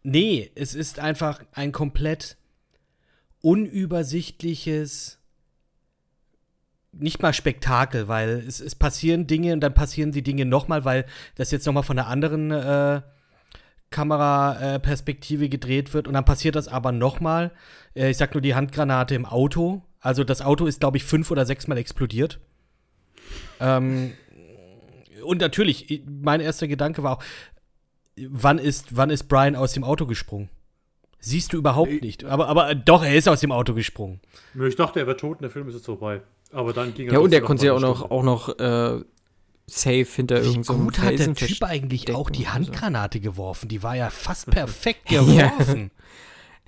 Nee, 0.02 0.50
es 0.54 0.74
ist 0.74 0.98
einfach 0.98 1.42
ein 1.52 1.72
komplett 1.72 2.36
unübersichtliches, 3.42 5.18
nicht 6.92 7.22
mal 7.22 7.32
Spektakel, 7.32 8.08
weil 8.08 8.28
es, 8.46 8.60
es 8.60 8.74
passieren 8.74 9.26
Dinge 9.26 9.52
und 9.52 9.60
dann 9.60 9.74
passieren 9.74 10.12
die 10.12 10.22
Dinge 10.22 10.44
nochmal, 10.44 10.84
weil 10.84 11.06
das 11.36 11.50
jetzt 11.50 11.66
nochmal 11.66 11.82
von 11.82 11.98
einer 11.98 12.08
anderen 12.08 12.50
äh, 12.50 13.02
Kameraperspektive 13.90 15.48
gedreht 15.48 15.92
wird 15.94 16.06
und 16.06 16.14
dann 16.14 16.24
passiert 16.24 16.54
das 16.54 16.68
aber 16.68 16.92
nochmal. 16.92 17.50
Äh, 17.94 18.10
ich 18.10 18.16
sag 18.16 18.34
nur 18.34 18.40
die 18.40 18.54
Handgranate 18.54 19.14
im 19.14 19.26
Auto. 19.26 19.82
Also 20.00 20.24
das 20.24 20.42
Auto 20.42 20.66
ist, 20.66 20.80
glaube 20.80 20.96
ich, 20.96 21.04
fünf 21.04 21.30
oder 21.30 21.44
sechsmal 21.46 21.78
explodiert. 21.78 22.40
Ähm, 23.60 24.12
und 25.24 25.40
natürlich, 25.40 26.02
mein 26.06 26.40
erster 26.40 26.66
Gedanke 26.66 27.02
war 27.02 27.18
auch, 27.18 27.22
wann 28.28 28.58
ist, 28.58 28.96
wann 28.96 29.10
ist 29.10 29.24
Brian 29.24 29.56
aus 29.56 29.72
dem 29.72 29.84
Auto 29.84 30.06
gesprungen? 30.06 30.48
Siehst 31.18 31.52
du 31.52 31.58
überhaupt 31.58 32.00
nicht. 32.02 32.24
Aber, 32.24 32.48
aber 32.48 32.70
äh, 32.70 32.76
doch, 32.76 33.04
er 33.04 33.14
ist 33.14 33.28
aus 33.28 33.40
dem 33.40 33.52
Auto 33.52 33.74
gesprungen. 33.74 34.20
Ich 34.58 34.76
dachte, 34.76 35.00
er 35.00 35.06
wäre 35.06 35.18
tot 35.18 35.38
und 35.38 35.42
der 35.42 35.50
Film 35.50 35.68
ist 35.68 35.74
jetzt 35.74 35.84
vorbei. 35.84 36.22
Aber 36.50 36.72
dann 36.72 36.94
ging 36.94 37.08
er 37.08 37.12
ja, 37.12 37.18
und 37.18 37.32
er 37.32 37.42
konnte 37.42 37.66
ja 37.66 37.74
auch 37.74 37.80
noch, 37.80 38.10
auch 38.10 38.22
noch 38.22 38.58
äh, 38.58 39.04
safe 39.66 40.06
hinter 40.06 40.36
irgendeinem 40.36 40.64
so 40.64 40.74
gut 40.78 40.98
hat 40.98 41.18
der 41.18 41.34
Typ 41.34 41.62
eigentlich 41.62 42.12
auch 42.14 42.30
die 42.30 42.44
so. 42.44 42.52
Handgranate 42.54 43.20
geworfen? 43.20 43.68
Die 43.68 43.82
war 43.82 43.96
ja 43.96 44.08
fast 44.08 44.46
perfekt 44.50 45.06
geworfen. 45.06 45.90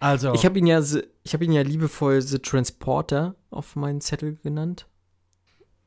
Also, 0.03 0.35
Ich 0.35 0.45
habe 0.45 0.59
ihn 0.59 0.67
ja, 0.67 0.83
ich 1.23 1.33
habe 1.33 1.45
ihn 1.45 1.53
ja 1.53 1.63
liebevoll 1.63 2.21
The 2.21 2.41
Transporter 2.41 3.37
auf 3.51 3.77
meinen 3.77 4.01
Zettel 4.01 4.35
genannt, 4.43 4.89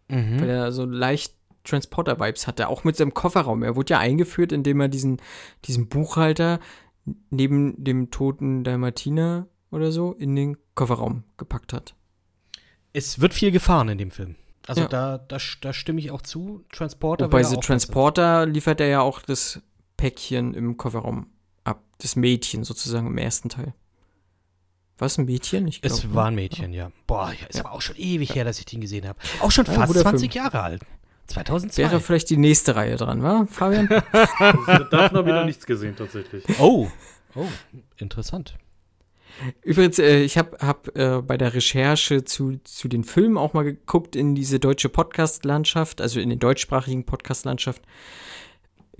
mhm. 0.08 0.40
weil 0.40 0.50
er 0.50 0.72
so 0.72 0.86
leicht 0.86 1.36
Transporter-Vibes 1.66 2.48
hatte, 2.48 2.70
auch 2.70 2.86
mit 2.86 2.96
seinem 2.96 3.14
Kofferraum. 3.14 3.62
Er 3.62 3.76
wurde 3.76 3.92
ja 3.96 4.00
eingeführt, 4.00 4.54
indem 4.54 4.80
er 4.80 4.88
diesen, 4.88 5.22
diesen 5.66 5.90
Buchhalter 5.90 6.62
neben 7.30 7.84
dem 7.84 8.10
toten 8.10 8.64
Dalmatiner 8.64 9.48
oder 9.70 9.92
so 9.92 10.14
in 10.14 10.34
den 10.34 10.58
Kofferraum 10.76 11.24
gepackt 11.36 11.74
hat. 11.74 11.94
es 12.94 13.20
wird 13.20 13.34
viel 13.34 13.52
gefahren 13.52 13.90
in 13.90 13.98
dem 13.98 14.12
Film. 14.12 14.36
Also 14.66 14.84
Ja. 14.84 14.88
da, 14.88 15.18
da, 15.18 15.38
da 15.60 15.74
stimme 15.74 16.00
ich 16.00 16.12
auch 16.12 16.22
zu. 16.22 16.64
Transporter 16.72 17.26
Wobei 17.26 17.40
wäre 17.40 17.50
The 17.50 17.58
Transporter 17.58 18.46
liefert 18.46 18.80
er 18.80 18.88
ja 18.88 19.02
auch 19.02 19.22
das 19.22 19.62
Päckchen 19.98 20.54
im 20.54 20.78
Kofferraum 20.78 21.28
ab. 21.66 21.84
Das 21.98 22.16
Mädchen 22.16 22.64
sozusagen 22.64 23.08
im 23.08 23.18
ersten 23.18 23.50
Teil. 23.50 23.74
War 24.98 25.08
es 25.08 25.18
ein 25.18 25.26
Mädchen? 25.26 25.68
Ich 25.68 25.82
glaub, 25.82 25.94
Es 25.94 26.04
ne? 26.04 26.14
war 26.14 26.28
ein 26.28 26.36
Mädchen, 26.36 26.74
ja. 26.74 26.92
Boah, 27.08 27.34
ja, 27.40 27.48
ist 27.48 27.60
aber 27.60 27.74
auch 27.74 27.82
schon 27.82 27.98
ewig 27.98 28.34
her, 28.34 28.46
dass 28.46 28.60
ich 28.60 28.66
den 28.66 28.82
gesehen 28.82 29.08
habe. 29.08 29.20
Auch 29.42 29.52
schon 29.52 29.66
Ja, 29.66 29.74
fast 29.74 29.88
guter 29.88 30.02
20 30.04 30.32
Film. 30.32 30.44
Jahre 30.46 30.62
alt. 30.62 30.82
2002. 31.28 31.82
Wäre 31.82 32.00
vielleicht 32.00 32.30
die 32.30 32.38
nächste 32.38 32.76
Reihe 32.76 32.96
dran, 32.98 33.22
wa, 33.24 33.46
Fabian? 33.50 33.88
Davon 34.92 35.18
habe 35.18 35.30
ich 35.30 35.36
noch 35.36 35.46
nichts 35.46 35.66
gesehen, 35.66 35.96
tatsächlich. 35.98 36.44
oh, 36.60 36.88
oh, 37.36 37.48
interessant. 37.98 38.56
Übrigens, 39.64 40.00
äh, 40.00 40.22
ich 40.22 40.38
habe 40.38 40.58
hab, 40.60 40.96
äh, 40.96 41.22
bei 41.22 41.38
der 41.38 41.54
Recherche 41.54 42.24
zu, 42.24 42.58
zu 42.64 42.88
den 42.88 43.04
Filmen 43.04 43.38
auch 43.38 43.54
mal 43.54 43.64
geguckt 43.64 44.16
in 44.16 44.34
diese 44.34 44.60
deutsche 44.60 44.88
Podcast-Landschaft, 44.88 46.00
also 46.00 46.22
in 46.22 46.30
den 46.30 46.40
deutschsprachigen 46.40 47.06
Podcast-Landschaft. 47.06 47.82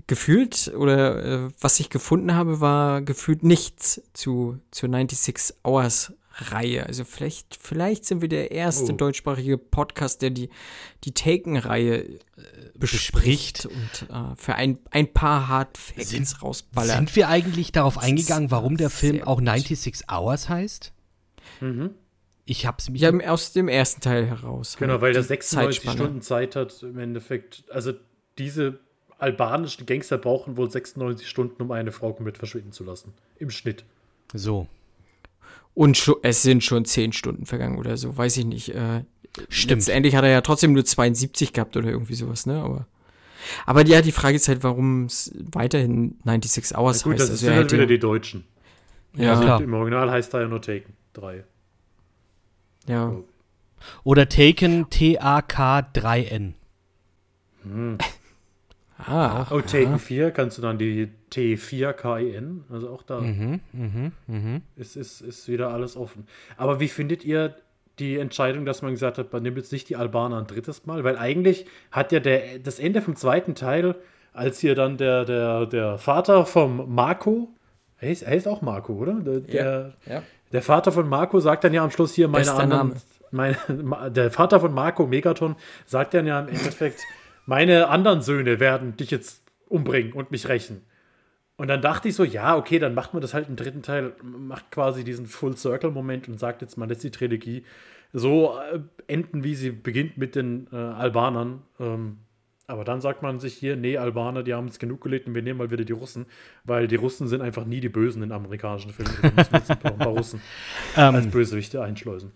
Gefühlt 0.06 0.72
oder 0.76 1.46
äh, 1.46 1.48
was 1.60 1.80
ich 1.80 1.90
gefunden 1.90 2.34
habe, 2.34 2.60
war 2.60 3.02
gefühlt 3.02 3.42
nichts 3.42 4.00
zu, 4.12 4.58
zur 4.70 4.88
96 4.88 5.54
Hours 5.64 6.12
Reihe. 6.38 6.84
Also 6.86 7.04
vielleicht, 7.04 7.56
vielleicht 7.60 8.04
sind 8.04 8.20
wir 8.20 8.28
der 8.28 8.50
erste 8.52 8.92
Oh. 8.92 8.96
deutschsprachige 8.96 9.56
Podcast, 9.58 10.20
der 10.22 10.30
die, 10.30 10.50
die 11.04 11.12
Taken-Reihe 11.12 12.04
äh, 12.04 12.18
bespricht 12.74 13.66
und 13.66 14.08
äh, 14.10 14.36
für 14.36 14.54
ein, 14.54 14.78
ein 14.90 15.12
paar 15.12 15.48
Hard 15.48 15.78
Facts 15.78 16.10
Sind- 16.10 16.42
rausballert. 16.42 16.94
Sind 16.94 17.16
wir 17.16 17.28
eigentlich 17.28 17.72
darauf 17.72 17.94
Das 17.94 18.04
eingegangen, 18.04 18.50
warum 18.50 18.76
der 18.76 18.90
Film 18.90 19.22
auch 19.22 19.38
gut. 19.38 19.46
96 19.48 20.04
Hours 20.12 20.48
heißt? 20.50 20.92
Mhm. 21.62 21.90
Ich 22.44 22.66
hab's 22.66 22.90
mich. 22.90 23.00
Ja, 23.00 23.10
aus 23.28 23.52
dem 23.54 23.66
ersten 23.68 24.02
Teil 24.02 24.26
heraus. 24.26 24.76
Genau, 24.78 24.92
halt 24.92 25.02
weil 25.02 25.16
er 25.16 25.22
die 25.22 25.26
96 25.28 25.80
Zeitspanne. 25.80 25.96
Stunden 25.96 26.22
Zeit 26.22 26.54
hat 26.54 26.82
im 26.82 26.98
Endeffekt. 26.98 27.64
Also 27.70 27.92
diese 28.38 28.78
albanischen 29.18 29.86
Gangster 29.86 30.18
brauchen 30.18 30.56
wohl 30.56 30.70
96 30.70 31.28
Stunden, 31.28 31.62
um 31.62 31.70
eine 31.72 31.92
Frau 31.92 32.12
komplett 32.12 32.38
verschwinden 32.38 32.72
zu 32.72 32.84
lassen. 32.84 33.12
Im 33.38 33.50
Schnitt. 33.50 33.84
so. 34.34 34.66
Und 35.74 36.10
es 36.22 36.42
sind 36.42 36.64
schon 36.64 36.86
10 36.86 37.12
Stunden 37.12 37.44
vergangen 37.44 37.76
oder 37.78 37.98
so, 37.98 38.16
weiß 38.16 38.38
ich 38.38 38.46
nicht. 38.46 38.74
Äh, 38.74 39.04
Stimmt. 39.50 39.80
Letztendlich 39.82 40.16
hat 40.16 40.24
er 40.24 40.30
ja 40.30 40.40
trotzdem 40.40 40.72
nur 40.72 40.86
72 40.86 41.52
gehabt 41.52 41.76
oder 41.76 41.90
irgendwie 41.90 42.14
sowas, 42.14 42.46
ne? 42.46 42.62
Aber, 42.62 42.86
aber 43.66 43.86
ja, 43.86 44.00
die 44.00 44.12
Frage 44.12 44.36
ist 44.36 44.48
halt, 44.48 44.62
warum 44.64 45.04
es 45.04 45.34
weiterhin 45.52 46.16
96 46.24 46.74
Hours 46.78 47.02
Gut, 47.02 47.12
heißt. 47.12 47.22
das 47.24 47.30
Also 47.30 47.44
sind 47.44 47.54
halt 47.54 47.64
hätte- 47.64 47.74
wieder 47.76 47.86
die 47.86 47.98
Deutschen. 47.98 48.44
ja, 49.14 49.32
Also- 49.32 49.42
klar. 49.42 49.60
Im 49.60 49.74
Original 49.74 50.10
heißt 50.10 50.32
er 50.32 50.40
ja 50.42 50.48
nur 50.48 50.62
Taken. 50.62 50.94
Drei. 51.12 51.44
ja. 52.88 53.14
Oder 54.02 54.26
Taken 54.30 54.88
T-A-K-3-N. 54.88 56.54
Ah, 58.98 59.46
Oh, 59.50 59.60
Taken 59.60 59.98
4 59.98 60.30
kannst 60.30 60.56
du 60.58 60.62
dann 60.62 60.78
die 60.78 61.08
T4KEN, 61.32 62.60
also 62.70 62.88
auch 62.90 63.02
da 63.02 63.20
Mhm, 63.20 63.60
mhm, 63.72 64.12
mhm. 64.26 64.62
ist, 64.76 64.96
ist, 64.96 65.20
ist 65.20 65.48
wieder 65.48 65.70
alles 65.70 65.96
offen. 65.96 66.26
Aber 66.56 66.80
wie 66.80 66.88
findet 66.88 67.24
ihr 67.24 67.54
die 67.98 68.18
Entscheidung, 68.18 68.64
dass 68.64 68.82
man 68.82 68.92
gesagt 68.92 69.18
hat, 69.18 69.32
man 69.32 69.42
nimmt 69.42 69.56
jetzt 69.58 69.72
nicht 69.72 69.88
die 69.88 69.96
Albaner 69.96 70.38
ein 70.38 70.46
drittes 70.46 70.86
Mal? 70.86 71.04
Weil 71.04 71.18
eigentlich 71.18 71.66
hat 71.90 72.12
ja 72.12 72.20
der, 72.20 72.58
das 72.58 72.78
Ende 72.78 73.02
vom 73.02 73.16
zweiten 73.16 73.54
Teil, 73.54 73.96
als 74.32 74.58
hier 74.60 74.74
dann 74.74 74.96
der, 74.96 75.24
der, 75.24 75.66
der 75.66 75.98
Vater 75.98 76.46
vom 76.46 76.94
Marco, 76.94 77.48
er 77.98 78.10
ist, 78.10 78.22
er 78.22 78.34
ist 78.36 78.46
auch 78.46 78.60
Marco, 78.62 78.94
oder? 78.94 79.14
Der, 79.14 79.40
der, 79.40 79.92
ja. 80.06 80.22
der 80.52 80.62
Vater 80.62 80.92
von 80.92 81.08
Marco 81.08 81.40
sagt 81.40 81.64
dann 81.64 81.72
ja 81.72 81.82
am 81.82 81.90
Schluss 81.90 82.12
hier 82.14 82.28
meine 82.28 82.44
Bester 82.44 82.60
anderen. 82.62 82.88
Name. 82.88 83.56
Meine, 83.66 84.10
der 84.10 84.30
Vater 84.30 84.60
von 84.60 84.72
Marco, 84.72 85.06
Megaton, 85.06 85.56
sagt 85.84 86.14
dann 86.14 86.26
ja 86.26 86.40
im 86.40 86.48
Endeffekt, 86.48 87.00
meine 87.46 87.88
anderen 87.88 88.22
Söhne 88.22 88.60
werden 88.60 88.96
dich 88.96 89.10
jetzt 89.10 89.42
umbringen 89.68 90.12
und 90.12 90.30
mich 90.30 90.48
rächen. 90.48 90.82
Und 91.56 91.68
dann 91.68 91.80
dachte 91.80 92.08
ich 92.08 92.14
so, 92.14 92.24
ja, 92.24 92.56
okay, 92.56 92.78
dann 92.78 92.94
macht 92.94 93.14
man 93.14 93.22
das 93.22 93.32
halt 93.32 93.48
im 93.48 93.56
dritten 93.56 93.82
Teil, 93.82 94.12
macht 94.22 94.70
quasi 94.70 95.04
diesen 95.04 95.26
Full-Circle-Moment 95.26 96.28
und 96.28 96.38
sagt 96.38 96.60
jetzt, 96.60 96.76
man 96.76 96.88
lässt 96.88 97.02
die 97.02 97.10
Trilogie 97.10 97.64
so 98.12 98.58
äh, 98.72 98.80
enden, 99.06 99.42
wie 99.42 99.54
sie 99.54 99.70
beginnt 99.70 100.18
mit 100.18 100.34
den 100.34 100.68
äh, 100.72 100.76
Albanern. 100.76 101.62
Ähm, 101.80 102.18
aber 102.66 102.84
dann 102.84 103.00
sagt 103.00 103.22
man 103.22 103.38
sich 103.38 103.54
hier, 103.54 103.76
nee, 103.76 103.96
Albaner, 103.96 104.42
die 104.42 104.52
haben 104.52 104.66
jetzt 104.66 104.80
genug 104.80 105.00
gelitten, 105.00 105.34
wir 105.34 105.42
nehmen 105.42 105.58
mal 105.58 105.70
wieder 105.70 105.84
die 105.84 105.92
Russen, 105.92 106.26
weil 106.64 106.88
die 106.88 106.96
Russen 106.96 107.28
sind 107.28 107.40
einfach 107.40 107.64
nie 107.64 107.80
die 107.80 107.88
Bösen 107.88 108.22
in 108.22 108.32
amerikanischen 108.32 108.90
Filmen. 108.90 109.14
Da 109.22 109.30
müssen 109.30 109.52
wir 109.52 109.58
jetzt 109.58 109.70
ein 109.70 109.78
paar, 109.78 110.08
Russen 110.08 110.40
als 110.96 111.24
Ähm, 111.24 111.30
Bösewichte 111.30 111.80
einschleusen. 111.80 112.32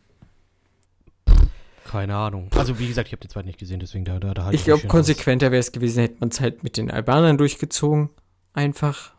Keine 1.90 2.16
Ahnung. 2.16 2.48
Also, 2.56 2.78
wie 2.78 2.86
gesagt, 2.88 3.08
ich 3.08 3.12
habe 3.12 3.20
den 3.20 3.30
zweiten 3.30 3.46
nicht 3.48 3.58
gesehen, 3.58 3.80
deswegen 3.80 4.04
da, 4.04 4.18
da, 4.20 4.32
da 4.34 4.44
halte 4.44 4.56
Ich 4.56 4.64
glaube, 4.64 4.86
konsequenter 4.86 5.50
wäre 5.50 5.60
es 5.60 5.72
gewesen, 5.72 6.00
hätte 6.00 6.16
man 6.20 6.28
es 6.30 6.40
halt 6.40 6.62
mit 6.62 6.76
den 6.76 6.90
Albanern 6.90 7.38
durchgezogen. 7.38 8.10
Einfach. 8.52 9.14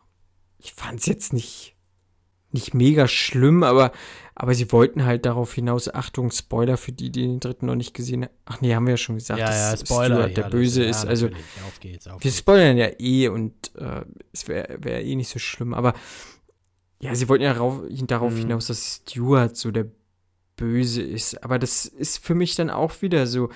Ich 0.58 0.74
fand 0.74 1.00
es 1.00 1.06
jetzt 1.06 1.34
nicht, 1.34 1.76
nicht 2.52 2.74
mega 2.74 3.08
schlimm, 3.08 3.64
aber, 3.64 3.92
aber 4.36 4.54
sie 4.54 4.72
wollten 4.72 5.06
halt 5.06 5.26
darauf 5.26 5.54
hinaus, 5.54 5.94
Achtung, 5.94 6.32
Spoiler 6.32 6.78
für 6.78 6.92
die, 6.92 7.12
die 7.12 7.22
den 7.24 7.40
dritten 7.40 7.66
noch 7.66 7.76
nicht 7.76 7.94
gesehen 7.94 8.24
haben. 8.24 8.32
Ach 8.46 8.62
nee, 8.62 8.74
haben 8.76 8.86
wir 8.86 8.92
ja 8.92 8.98
schon 8.98 9.16
gesagt, 9.16 9.40
Ja, 9.40 9.52
ja, 9.52 9.72
dass 9.72 9.82
Spoiler. 9.82 10.16
Stuart 10.16 10.38
der 10.38 10.44
ja, 10.46 10.50
Böse 10.50 10.86
das- 10.88 10.98
ist. 10.98 11.04
ja, 11.04 11.10
Also. 11.10 11.28
Auf 11.68 11.80
geht's, 11.80 12.08
auf 12.08 12.24
wir 12.24 12.32
spoilern 12.32 12.78
ja 12.78 12.90
eh 13.00 13.28
und 13.30 13.54
äh, 13.76 14.06
es 14.34 14.48
wäre 14.48 14.78
wär 14.82 15.04
eh 15.04 15.16
nicht 15.16 15.30
so 15.30 15.40
schlimm, 15.40 15.74
aber 15.74 15.94
ja, 17.00 17.16
sie 17.16 17.28
wollten 17.28 17.44
ja 17.44 17.52
rauf, 17.54 17.82
darauf 18.08 18.34
Mhm. 18.34 18.38
hinaus, 18.38 18.68
dass 18.68 19.02
Stuart 19.10 19.58
so 19.58 19.72
der 19.72 19.88
Böse 20.62 21.02
ist. 21.02 21.44
Aber 21.44 21.58
das 21.58 21.86
ist 21.86 22.24
für 22.24 22.36
mich 22.36 22.56
dann 22.56 22.70
auch 22.70 23.02
wieder 23.02 23.26
so, 23.26 23.50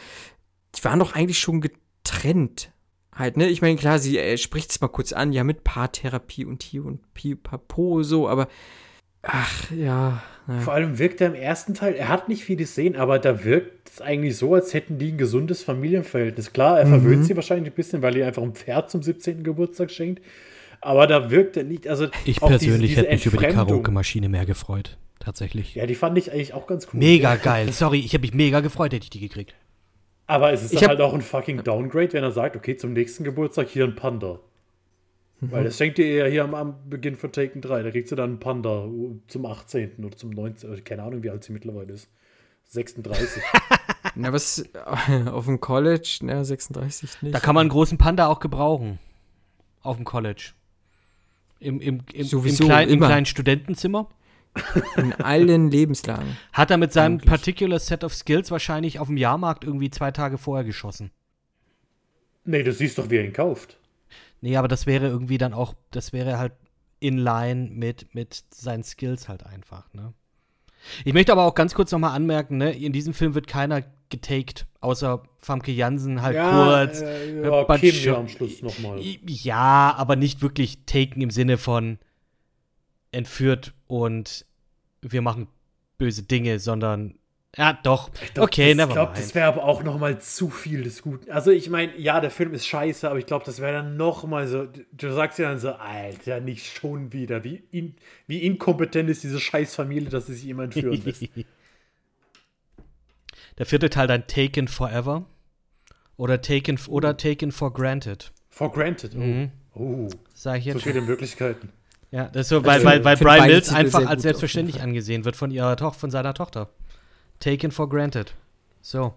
die 0.75 0.83
waren 0.83 0.99
doch 0.99 1.13
eigentlich 1.13 1.39
schon 1.39 1.61
getrennt. 1.61 2.71
Halt, 3.15 3.37
ne? 3.37 3.47
Ich 3.47 3.61
meine, 3.61 3.77
klar, 3.77 3.99
sie 3.99 4.17
äh, 4.17 4.37
spricht 4.37 4.71
es 4.71 4.81
mal 4.81 4.89
kurz 4.89 5.13
an, 5.13 5.31
ja, 5.31 5.43
mit 5.43 5.63
Paartherapie 5.63 6.43
und 6.43 6.63
hier 6.63 6.83
und 6.83 7.13
Pipapo 7.13 8.03
so, 8.03 8.27
aber 8.27 8.49
ach, 9.21 9.71
ja. 9.71 10.21
naja. 10.47 10.59
Vor 10.61 10.73
allem 10.73 10.99
wirkt 10.99 11.21
er 11.21 11.27
im 11.27 11.35
ersten 11.35 11.75
Teil, 11.75 11.93
er 11.93 12.09
hat 12.09 12.27
nicht 12.27 12.43
viele 12.43 12.65
Szenen, 12.65 12.97
aber 12.97 13.19
da 13.19 13.45
wirkt 13.45 13.89
es 13.89 14.01
eigentlich 14.01 14.35
so, 14.35 14.53
als 14.53 14.73
hätten 14.73 14.97
die 14.97 15.13
ein 15.13 15.17
gesundes 15.17 15.63
Familienverhältnis. 15.63 16.51
Klar, 16.51 16.79
er 16.79 16.87
verwöhnt 16.87 17.25
sie 17.25 17.35
wahrscheinlich 17.37 17.71
ein 17.71 17.75
bisschen, 17.75 18.01
weil 18.01 18.17
er 18.17 18.27
einfach 18.27 18.43
ein 18.43 18.53
Pferd 18.53 18.91
zum 18.91 19.01
17. 19.01 19.43
Geburtstag 19.43 19.91
schenkt. 19.91 20.21
Aber 20.81 21.07
da 21.07 21.31
wirkt 21.31 21.55
er 21.55 21.63
nicht, 21.63 21.87
also 21.87 22.07
Ich 22.25 22.41
persönlich 22.41 22.91
diese, 22.91 23.01
diese 23.01 23.01
hätte 23.01 23.11
mich 23.11 23.25
über 23.27 23.37
die. 23.37 23.53
Karaoke-Maschine 23.53 24.27
mehr 24.27 24.45
gefreut. 24.45 24.97
Tatsächlich. 25.25 25.73
Ja, 25.73 25.87
die 25.87 25.95
fand 25.95 26.15
ich 26.19 26.31
eigentlich 26.31 26.53
auch 26.53 26.67
ganz 26.67 26.85
cool. 26.93 26.99
Mega 26.99 27.35
geil. 27.35 27.71
Sorry, 27.71 27.97
ich 27.99 28.13
habe 28.13 28.21
mich 28.21 28.35
mega 28.35 28.59
gefreut, 28.59 28.93
hätte 28.93 29.05
ich 29.05 29.09
die 29.09 29.19
gekriegt. 29.19 29.55
Aber 30.27 30.53
es 30.53 30.61
ist 30.61 30.73
Ich 30.73 30.81
dann 30.81 30.89
halt 30.89 31.01
auch 31.01 31.15
ein 31.15 31.21
fucking 31.21 31.63
Downgrade, 31.63 32.13
wenn 32.13 32.23
er 32.23 32.29
sagt, 32.29 32.55
okay, 32.55 32.77
zum 32.77 32.93
nächsten 32.93 33.23
Geburtstag 33.23 33.67
hier 33.67 33.85
ein 33.85 33.95
Panda. 33.95 34.39
Mhm. 35.39 35.51
Weil 35.51 35.63
das 35.63 35.79
schenkt 35.79 35.97
ihr 35.97 36.13
ja 36.13 36.25
hier 36.27 36.43
am, 36.43 36.53
am 36.53 36.75
Beginn 36.87 37.15
von 37.15 37.31
Taken 37.31 37.59
3. 37.61 37.81
Da 37.81 37.89
kriegst 37.89 38.11
du 38.11 38.15
dann 38.15 38.31
einen 38.31 38.39
Panda 38.39 38.87
zum 39.27 39.47
18. 39.47 40.05
oder 40.05 40.15
zum 40.15 40.29
19. 40.29 40.69
oder 40.69 40.81
Keine 40.81 41.01
Ahnung, 41.01 41.23
wie 41.23 41.31
alt 41.31 41.43
sie 41.43 41.53
mittlerweile 41.53 41.93
ist. 41.93 42.07
36. 42.65 43.41
Na, 44.15 44.31
was 44.31 44.63
auf 45.25 45.45
dem 45.45 45.59
College, 45.59 46.19
ne, 46.21 46.45
36 46.45 47.23
nicht. 47.23 47.33
Da 47.33 47.39
kann 47.39 47.55
man 47.55 47.61
einen 47.61 47.69
großen 47.71 47.97
Panda 47.97 48.27
auch 48.27 48.39
gebrauchen. 48.39 48.99
Auf 49.81 49.95
dem 49.95 50.05
College. 50.05 50.51
Im, 51.59 51.81
im, 51.81 52.01
im, 52.13 52.25
Sowieso, 52.25 52.65
im, 52.65 52.69
kleinen, 52.69 52.91
im 52.91 52.99
kleinen 52.99 53.25
Studentenzimmer. 53.25 54.07
In 54.97 55.13
allen 55.13 55.69
Lebenslagen. 55.69 56.37
Hat 56.53 56.71
er 56.71 56.77
mit 56.77 56.93
seinem 56.93 57.13
Eigentlich. 57.15 57.29
particular 57.29 57.79
Set 57.79 58.03
of 58.03 58.13
Skills 58.13 58.51
wahrscheinlich 58.51 58.99
auf 58.99 59.07
dem 59.07 59.17
Jahrmarkt 59.17 59.63
irgendwie 59.63 59.89
zwei 59.89 60.11
Tage 60.11 60.37
vorher 60.37 60.63
geschossen. 60.63 61.11
nee, 62.45 62.63
du 62.63 62.71
siehst 62.71 62.97
doch, 62.97 63.09
wie 63.09 63.17
er 63.17 63.25
ihn 63.25 63.33
kauft. 63.33 63.77
Nee, 64.41 64.57
aber 64.57 64.67
das 64.67 64.85
wäre 64.85 65.07
irgendwie 65.07 65.37
dann 65.37 65.53
auch, 65.53 65.73
das 65.91 66.13
wäre 66.13 66.37
halt 66.37 66.53
in 66.99 67.17
line 67.17 67.69
mit, 67.71 68.13
mit 68.15 68.43
seinen 68.53 68.83
Skills 68.83 69.27
halt 69.27 69.45
einfach, 69.45 69.91
ne? 69.93 70.13
Ich 71.03 71.13
möchte 71.13 71.31
aber 71.31 71.45
auch 71.45 71.55
ganz 71.55 71.73
kurz 71.73 71.91
nochmal 71.91 72.15
anmerken, 72.15 72.57
ne, 72.57 72.71
in 72.71 72.93
diesem 72.93 73.15
Film 73.15 73.33
wird 73.33 73.47
keiner 73.47 73.81
getaked, 74.09 74.67
außer 74.81 75.23
Famke 75.39 75.71
Jansen 75.71 76.21
halt 76.21 76.37
kurz. 76.37 77.01
Äh, 77.01 77.31
äh, 77.39 77.43
ja, 77.43 77.61
Batsch- 77.63 77.79
Kim 77.79 78.03
ja 78.03 78.17
am 78.17 78.27
Schluss 78.27 78.61
nochmal. 78.61 78.99
Ja, 79.01 79.95
aber 79.97 80.15
nicht 80.15 80.43
wirklich 80.43 80.85
taken 80.85 81.21
im 81.21 81.31
Sinne 81.31 81.57
von 81.57 81.97
entführt 83.11 83.73
und 83.87 84.44
wir 85.11 85.21
machen 85.21 85.47
böse 85.97 86.23
Dinge, 86.23 86.59
sondern 86.59 87.15
ja, 87.57 87.71
doch. 87.83 88.09
okay, 88.37 88.71
Ich 88.71 88.75
never 88.75 88.91
glaube, 88.91 89.13
mind. 89.13 89.23
das 89.23 89.33
wäre 89.33 89.47
aber 89.47 89.63
auch 89.63 89.81
noch 89.81 89.97
mal 89.97 90.19
zu 90.19 90.49
viel 90.49 90.83
des 90.83 91.01
Guten. 91.01 91.31
Also 91.31 91.51
ich 91.51 91.69
meine, 91.69 91.97
ja, 91.97 92.19
der 92.19 92.31
Film 92.31 92.53
ist 92.53 92.67
scheiße, 92.67 93.09
aber 93.09 93.17
ich 93.17 93.25
glaube, 93.25 93.45
das 93.45 93.61
wäre 93.61 93.71
dann 93.71 93.95
noch 93.95 94.25
mal 94.25 94.45
so, 94.47 94.67
du 94.91 95.13
sagst 95.13 95.39
ja 95.39 95.47
dann 95.49 95.59
so, 95.59 95.71
Alter, 95.71 96.41
nicht 96.41 96.75
schon 96.77 97.13
wieder. 97.13 97.45
Wie, 97.45 97.63
in, 97.71 97.95
wie 98.27 98.39
inkompetent 98.39 99.09
ist 99.09 99.23
diese 99.23 99.39
Scheißfamilie, 99.39 100.09
dass 100.09 100.27
sie 100.27 100.33
sich 100.33 100.49
immer 100.49 100.63
entführen 100.63 101.01
lässt. 101.05 101.29
Der 103.57 103.65
vierte 103.65 103.89
Teil 103.89 104.07
dann 104.07 104.27
Taken 104.27 104.67
Forever 104.67 105.25
oder 106.17 106.41
Taken 106.41 106.77
oder 106.87 107.15
Taken 107.15 107.51
for 107.53 107.71
Granted. 107.73 108.33
For 108.49 108.71
granted. 108.71 109.15
Oh, 109.15 109.19
Mhm. 109.19 109.51
oh 109.75 110.09
Sag 110.33 110.57
ich 110.59 110.65
so 110.65 110.71
jetzt. 110.71 110.83
viele 110.83 111.01
Möglichkeiten. 111.01 111.69
Ja, 112.15 112.29
das 112.31 112.43
ist 112.43 112.49
so, 112.49 112.63
weil, 112.63 112.75
Also, 112.75 112.85
weil, 112.85 113.03
weil 113.03 113.17
Brian 113.17 113.47
Mills 113.47 113.67
Titel 113.67 113.77
einfach 113.77 114.05
als 114.05 114.21
selbstverständlich 114.21 114.81
angesehen 114.81 115.25
wird 115.25 115.35
von 115.35 115.51
ihrer 115.51 115.75
Tochter, 115.75 115.99
von 115.99 116.11
seiner 116.11 116.33
Tochter. 116.33 116.69
Taken 117.41 117.71
for 117.71 117.89
granted. 117.89 118.33
So. 118.81 119.13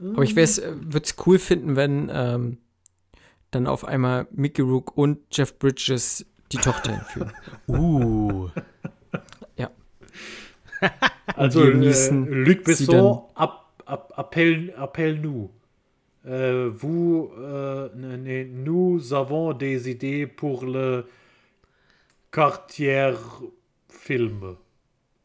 Aber 0.00 0.24
ich 0.24 0.34
würde 0.34 0.98
es 1.00 1.14
cool 1.26 1.38
finden, 1.38 1.76
wenn 1.76 2.10
ähm, 2.12 2.58
dann 3.52 3.68
auf 3.68 3.84
einmal 3.84 4.26
Mickey 4.32 4.62
Rook 4.62 4.96
und 4.96 5.18
Jeff 5.30 5.56
Bridges 5.60 6.26
die 6.50 6.56
Tochter 6.56 6.94
entführen. 6.94 7.32
Uh. 7.68 8.48
Also, 11.36 11.64
Liam 11.64 12.26
äh, 12.26 12.34
Luc 12.34 12.64
Besson, 12.64 13.22
ap, 13.34 13.82
ap, 13.84 14.12
appel, 14.16 14.72
appel 14.76 15.18
nous. 15.20 15.50
Euh, 16.26 16.70
vous, 16.72 17.30
euh, 17.38 17.88
ne, 17.94 18.16
ne, 18.16 18.44
nous 18.44 19.12
avons 19.12 19.52
des 19.52 19.90
idées 19.90 20.26
pour 20.26 20.64
le 20.64 21.04
Cartier-Film. 22.30 24.56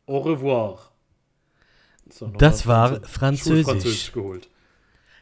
Au 0.05 0.17
revoir. 0.19 0.91
So, 2.09 2.27
Das 2.27 2.67
war 2.67 2.95
Franzö- 2.97 3.07
Französisch. 3.07 3.53
Schulfranzösisch 3.65 4.11
geholt. 4.11 4.49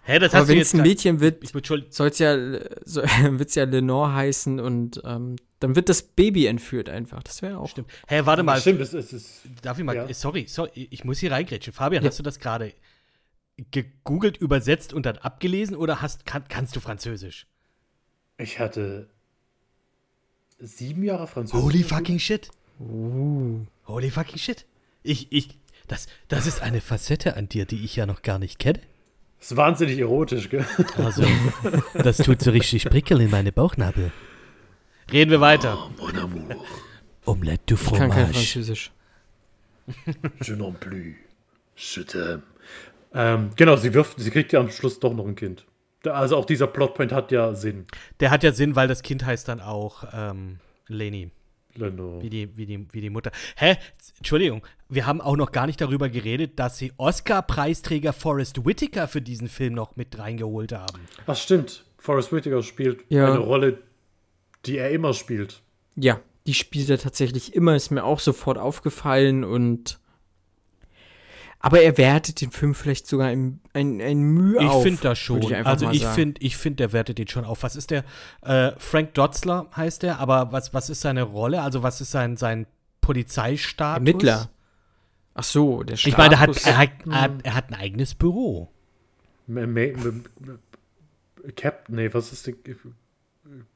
Hä, 0.03 0.17
das 0.17 0.33
Aber 0.33 0.47
wenn 0.47 0.57
jetzt 0.57 0.69
es 0.69 0.73
ein 0.73 0.81
Mädchen 0.81 1.19
wird, 1.19 1.47
soll 1.93 2.07
es 2.07 2.17
ja, 2.17 2.35
so, 2.83 3.03
wird's 3.03 3.53
ja 3.55 3.65
Lenore 3.65 4.11
heißen 4.13 4.59
und 4.59 4.99
ähm, 5.05 5.35
dann 5.59 5.75
wird 5.75 5.89
das 5.89 6.01
Baby 6.01 6.47
entführt 6.47 6.89
einfach. 6.89 7.21
Das 7.21 7.43
wäre 7.43 7.59
auch. 7.59 7.69
Stimmt. 7.69 7.87
Hä, 8.07 8.21
warte 8.25 8.41
mal. 8.41 8.59
Stimmt, 8.59 8.81
es 8.81 8.95
ist, 8.95 9.13
ist 9.13 9.41
Darf 9.61 9.77
ich 9.77 9.85
mal, 9.85 9.95
Ja. 9.95 10.11
sorry, 10.13 10.45
sorry, 10.47 10.87
ich 10.89 11.03
muss 11.03 11.19
hier 11.19 11.31
reingrätschen. 11.31 11.71
Fabian, 11.71 12.01
Ja. 12.03 12.09
hast 12.09 12.17
du 12.17 12.23
das 12.23 12.39
gerade 12.39 12.73
gegoogelt, 13.69 14.37
übersetzt 14.37 14.91
und 14.91 15.05
dann 15.05 15.17
abgelesen 15.19 15.75
oder 15.77 16.01
hast, 16.01 16.25
kann, 16.25 16.45
kannst 16.49 16.75
du 16.75 16.79
Französisch? 16.79 17.45
Ich 18.39 18.57
hatte 18.59 19.07
sieben 20.61 21.03
Jahre 21.03 21.27
Französisch. 21.27 21.63
Holy 21.63 21.83
fucking 21.83 22.19
shit. 22.19 22.49
Uh. 22.79 23.65
Holy 23.87 24.09
fucking 24.09 24.37
shit. 24.37 24.65
Ich, 25.03 25.31
ich, 25.31 25.49
Das, 25.87 26.07
das 26.29 26.47
ist 26.47 26.61
eine 26.61 26.79
Facette 26.79 27.35
an 27.35 27.49
dir, 27.49 27.65
die 27.65 27.83
ich 27.83 27.97
ja 27.97 28.05
noch 28.05 28.21
gar 28.21 28.39
nicht 28.39 28.59
kenne. 28.59 28.79
Das 29.39 29.51
ist 29.51 29.57
wahnsinnig 29.57 29.99
erotisch, 29.99 30.49
gell? 30.49 30.65
Also, 30.97 31.25
das 31.95 32.17
tut 32.17 32.41
so 32.41 32.51
richtig 32.51 32.85
Prickel 32.85 33.19
in 33.21 33.29
meine 33.29 33.51
Bauchnabel. 33.51 34.11
Reden 35.11 35.31
wir 35.31 35.41
weiter. 35.41 35.89
Mon 35.97 36.15
amour. 36.17 36.63
Omelette 37.25 37.63
du 37.65 37.75
Ich 37.75 37.85
kann 37.85 38.09
kein 38.09 38.27
fromage. 38.27 38.33
Französisch. 38.33 38.91
Je 40.41 40.55
non 40.55 40.75
plus. 40.79 41.15
Je 41.75 42.03
t'aime. 42.03 42.43
Ähm, 43.13 43.49
genau, 43.57 43.75
sie 43.75 43.93
wirft, 43.93 44.17
sie 44.19 44.31
kriegt 44.31 44.53
ja 44.53 44.59
am 44.61 44.69
Schluss 44.69 44.99
doch 44.99 45.13
noch 45.13 45.27
ein 45.27 45.35
Kind. 45.35 45.65
Also 46.05 46.35
auch 46.37 46.45
dieser 46.45 46.67
Plotpoint 46.67 47.11
hat 47.11 47.31
ja 47.31 47.53
Sinn. 47.53 47.85
Der 48.19 48.31
hat 48.31 48.43
ja 48.43 48.51
Sinn, 48.53 48.75
weil 48.75 48.87
das 48.87 49.03
Kind 49.03 49.25
heißt 49.25 49.47
dann 49.47 49.59
auch 49.61 50.03
ähm, 50.13 50.57
Leni, 50.87 51.29
Leno. 51.75 52.21
wie 52.21 52.29
die, 52.29 52.57
wie, 52.57 52.65
die, 52.65 52.87
wie 52.91 53.01
die 53.01 53.09
Mutter. 53.09 53.31
Hä? 53.55 53.77
Entschuldigung, 54.17 54.65
wir 54.89 55.05
haben 55.05 55.21
auch 55.21 55.35
noch 55.37 55.51
gar 55.51 55.67
nicht 55.67 55.79
darüber 55.79 56.09
geredet, 56.09 56.57
dass 56.59 56.77
sie 56.77 56.91
Oscar-Preisträger 56.97 58.13
Forrest 58.13 58.65
Whitaker 58.65 59.07
für 59.07 59.21
diesen 59.21 59.47
Film 59.47 59.73
noch 59.73 59.95
mit 59.95 60.17
reingeholt 60.17 60.73
haben. 60.73 61.01
Ach 61.27 61.35
stimmt, 61.35 61.85
Forrest 61.97 62.31
Whitaker 62.33 62.63
spielt 62.63 63.03
Ja. 63.09 63.27
eine 63.27 63.37
Rolle, 63.39 63.77
die 64.65 64.77
er 64.77 64.91
immer 64.91 65.13
spielt. 65.13 65.61
Ja, 65.95 66.19
die 66.47 66.53
spielt 66.55 66.89
er 66.89 66.97
tatsächlich 66.97 67.53
immer, 67.55 67.75
ist 67.75 67.91
mir 67.91 68.03
auch 68.03 68.19
sofort 68.19 68.57
aufgefallen 68.57 69.43
und. 69.43 69.99
Aber 71.63 71.81
er 71.81 71.97
wertet 71.97 72.41
den 72.41 72.49
Film 72.49 72.73
vielleicht 72.73 73.05
sogar 73.05 73.27
ein, 73.27 73.61
ein, 73.73 74.01
ein 74.01 74.19
Mühe 74.21 74.59
Ich 74.59 74.67
auf. 74.67 74.81
finde 74.81 75.01
das 75.01 75.19
schon. 75.19 75.43
würde 75.43 75.59
Ich 75.59 75.65
also 75.67 75.91
ich 75.91 76.05
finde, 76.05 76.41
ich 76.41 76.57
finde, 76.57 76.77
der 76.77 76.91
wertet 76.91 77.19
den 77.19 77.27
schon 77.27 77.45
auf. 77.45 77.61
Was 77.61 77.75
ist 77.75 77.91
der? 77.91 78.03
Äh, 78.41 78.71
Frank 78.77 79.13
Dotzler 79.13 79.67
heißt 79.75 80.01
der, 80.01 80.19
aber 80.19 80.51
was, 80.51 80.73
was 80.73 80.89
ist 80.89 81.01
seine 81.01 81.21
Rolle? 81.21 81.61
Also 81.61 81.83
was 81.83 82.01
ist 82.01 82.09
sein, 82.11 82.35
sein 82.35 82.65
Polizeistatus? 83.01 83.97
Ermittler. 84.07 84.49
Ach 85.35 85.43
so, 85.43 85.83
der 85.83 85.95
Ich 85.95 86.17
meine, 86.17 86.33
er 86.35 86.39
hat, 86.39 86.55
Status- 86.55 86.65
er, 86.65 86.77
hat, 86.77 86.89
er, 87.07 87.21
hat, 87.21 87.31
er 87.43 87.53
hat 87.55 87.69
ein 87.69 87.75
eigenes 87.75 88.15
Büro. 88.15 88.71
Captain, 91.55 91.95
nee, 91.95 92.13
was 92.13 92.31
ist 92.33 92.47
denn? 92.47 92.55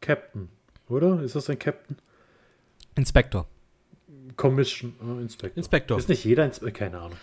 Captain, 0.01 0.49
oder? 0.87 1.21
Ist 1.21 1.35
das 1.35 1.49
ein 1.49 1.57
Captain? 1.59 1.97
Inspektor. 2.95 3.47
Commission 4.35 4.93
äh, 5.01 5.21
Inspector. 5.21 5.57
Inspektor. 5.57 5.97
Ist 5.97 6.09
nicht 6.09 6.23
jeder 6.23 6.45
Inspektor, 6.45 6.77
keine 6.87 6.97
Ahnung. 6.99 7.17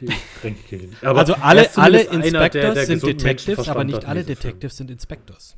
Die 0.00 0.08
Tränke. 0.40 0.88
Aber 1.02 1.20
also 1.20 1.34
alle, 1.34 1.68
alle 1.76 2.04
der- 2.04 2.12
Inspectors 2.12 2.74
der 2.74 2.86
sind 2.86 3.02
Detectives, 3.02 3.68
aber 3.68 3.84
nicht 3.84 4.04
alle 4.04 4.20
diesem 4.20 4.36
Film. 4.36 4.52
Detectives 4.52 4.76
sind 4.76 4.90
Inspectors. 4.90 5.56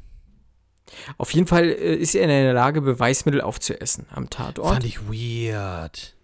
Auf 1.17 1.33
jeden 1.33 1.47
Fall 1.47 1.65
äh, 1.65 1.97
ist 1.97 2.15
er 2.15 2.23
in 2.23 2.29
der 2.29 2.55
Lage, 2.55 2.81
Beweismittel 2.81 3.41
aufzuessen 3.41 4.07
am 4.11 4.31
Tatort. 4.31 4.75
Fand 4.75 4.85
ich 4.85 5.01
weird. 5.09 6.15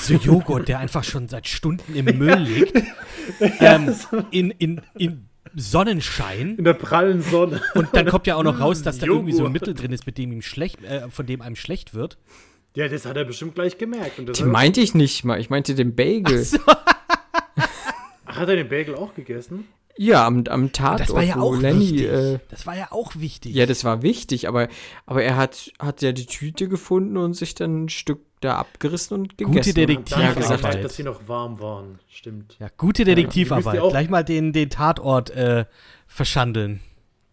so 0.00 0.14
Joghurt, 0.14 0.68
der 0.68 0.78
einfach 0.78 1.04
schon 1.04 1.28
seit 1.28 1.46
Stunden 1.46 1.94
im 1.94 2.18
Müll 2.18 2.38
liegt. 2.38 2.82
ähm, 3.60 3.94
in, 4.30 4.50
in, 4.52 4.80
in 4.94 5.28
Sonnenschein. 5.54 6.56
In 6.56 6.64
der 6.64 6.74
prallen 6.74 7.22
Sonne. 7.22 7.62
Und 7.74 7.88
dann 7.94 8.06
kommt 8.06 8.26
ja 8.26 8.36
auch 8.36 8.42
noch 8.42 8.60
raus, 8.60 8.82
dass 8.82 8.98
da 8.98 9.06
irgendwie 9.06 9.32
so 9.32 9.46
ein. 9.46 9.52
Mittel 9.52 9.74
drin 9.74 9.92
ist, 9.92 10.06
mit 10.06 10.18
dem 10.18 10.32
ihm 10.32 10.42
schlecht, 10.42 10.82
äh, 10.84 11.08
von 11.08 11.26
dem 11.26 11.40
einem 11.40 11.56
schlecht 11.56 11.94
wird. 11.94 12.18
Ja, 12.76 12.86
das 12.88 13.04
hat 13.06 13.16
er 13.16 13.24
bestimmt 13.24 13.54
gleich 13.56 13.76
gemerkt. 13.78 14.18
Und 14.18 14.38
Die 14.38 14.44
meinte 14.44 14.80
ich 14.80 14.94
nicht 14.94 15.24
mal, 15.24 15.40
ich 15.40 15.50
meinte 15.50 15.74
den 15.74 15.94
Bagel. 15.96 16.46
hat 18.26 18.48
er 18.48 18.56
den 18.56 18.68
Bagel 18.68 18.94
auch 18.94 19.14
gegessen? 19.14 19.66
Ja, 19.98 20.26
am, 20.26 20.44
am 20.48 20.72
Tatort, 20.72 21.00
Das 21.00 21.14
war 21.14 21.22
ja 21.22 21.36
auch 21.36 21.56
Lenny, 21.56 21.80
wichtig. 21.92 22.06
äh, 22.06 22.38
das 22.50 22.66
war 22.66 22.76
ja 22.76 22.88
auch 22.90 23.16
wichtig. 23.16 23.54
ja, 23.54 23.64
das 23.64 23.82
war 23.82 24.02
wichtig, 24.02 24.46
aber, 24.46 24.68
aber 25.06 25.22
er 25.22 25.36
hat, 25.38 25.72
hat 25.78 26.02
ja 26.02 26.12
die 26.12 26.26
Tüte 26.26 26.68
gefunden 26.68 27.16
und 27.16 27.32
sich 27.32 27.54
dann 27.54 27.84
ein 27.84 27.88
Stück 27.88 28.20
da 28.42 28.56
abgerissen 28.58 29.14
und 29.18 29.38
gegessen. 29.38 29.54
Gute 29.56 29.70
Und 29.70 29.76
Detektiv- 29.78 30.14
dann 30.18 30.22
Ja, 30.26 30.32
gesagt, 30.34 30.84
dass 30.84 30.96
sie 30.96 31.02
noch 31.02 31.26
warm 31.28 31.58
waren. 31.60 31.98
Stimmt. 32.10 32.56
Ja, 32.60 32.68
gute 32.76 33.04
Detektivarbeit. 33.04 33.80
auch- 33.80 33.88
Gleich 33.90 34.10
mal 34.10 34.22
den, 34.22 34.52
den 34.52 34.68
Tatort 34.68 35.30
äh, 35.30 35.64
verschandeln. 36.06 36.80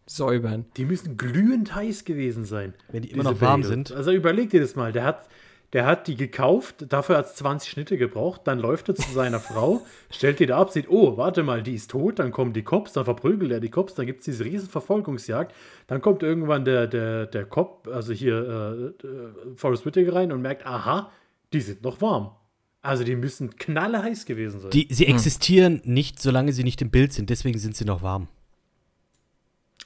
Säubern. 0.05 0.65
Die 0.77 0.85
müssen 0.85 1.17
glühend 1.17 1.75
heiß 1.75 2.05
gewesen 2.05 2.45
sein. 2.45 2.73
Wenn 2.91 3.03
die 3.03 3.11
immer 3.11 3.23
noch 3.23 3.41
warm 3.41 3.61
Bagel. 3.61 3.75
sind. 3.75 3.91
Also 3.91 4.11
überleg 4.11 4.49
dir 4.49 4.61
das 4.61 4.75
mal. 4.75 4.91
Der 4.91 5.03
hat, 5.03 5.27
der 5.71 5.85
hat 5.85 6.07
die 6.07 6.15
gekauft, 6.15 6.85
dafür 6.89 7.17
hat 7.17 7.27
es 7.27 7.35
20 7.35 7.71
Schnitte 7.71 7.97
gebraucht. 7.97 8.41
Dann 8.45 8.59
läuft 8.59 8.89
er 8.89 8.95
zu 8.95 9.11
seiner 9.11 9.39
Frau, 9.41 9.81
stellt 10.09 10.39
die 10.39 10.45
da 10.45 10.57
ab, 10.57 10.71
sieht, 10.71 10.89
oh, 10.89 11.17
warte 11.17 11.43
mal, 11.43 11.63
die 11.63 11.75
ist 11.75 11.91
tot. 11.91 12.19
Dann 12.19 12.31
kommen 12.31 12.53
die 12.53 12.63
Cops, 12.63 12.93
dann 12.93 13.05
verprügelt 13.05 13.51
er 13.51 13.59
die 13.59 13.69
Cops, 13.69 13.95
dann 13.95 14.05
gibt 14.05 14.19
es 14.19 14.25
diese 14.25 14.45
riesen 14.45 14.69
Verfolgungsjagd. 14.69 15.53
Dann 15.87 16.01
kommt 16.01 16.21
irgendwann 16.21 16.65
der, 16.65 16.87
der, 16.87 17.25
der 17.25 17.45
Cop, 17.45 17.87
also 17.91 18.13
hier 18.13 18.93
äh, 19.01 19.07
äh, 19.07 19.55
Forrest 19.55 19.85
Whitaker 19.85 20.15
rein 20.15 20.31
und 20.31 20.41
merkt, 20.41 20.65
aha, 20.65 21.11
die 21.53 21.61
sind 21.61 21.83
noch 21.83 22.01
warm. 22.01 22.31
Also 22.81 23.05
die 23.05 23.15
müssen 23.15 23.55
knallheiß 23.55 24.25
gewesen 24.25 24.59
sein. 24.59 24.71
Die, 24.71 24.87
sie 24.89 25.07
existieren 25.07 25.81
nicht, 25.85 26.21
solange 26.21 26.51
sie 26.51 26.65
nicht 26.65 26.81
im 26.81 26.89
Bild 26.89 27.13
sind. 27.13 27.29
Deswegen 27.29 27.57
sind 27.57 27.77
sie 27.77 27.85
noch 27.85 28.01
warm. 28.01 28.27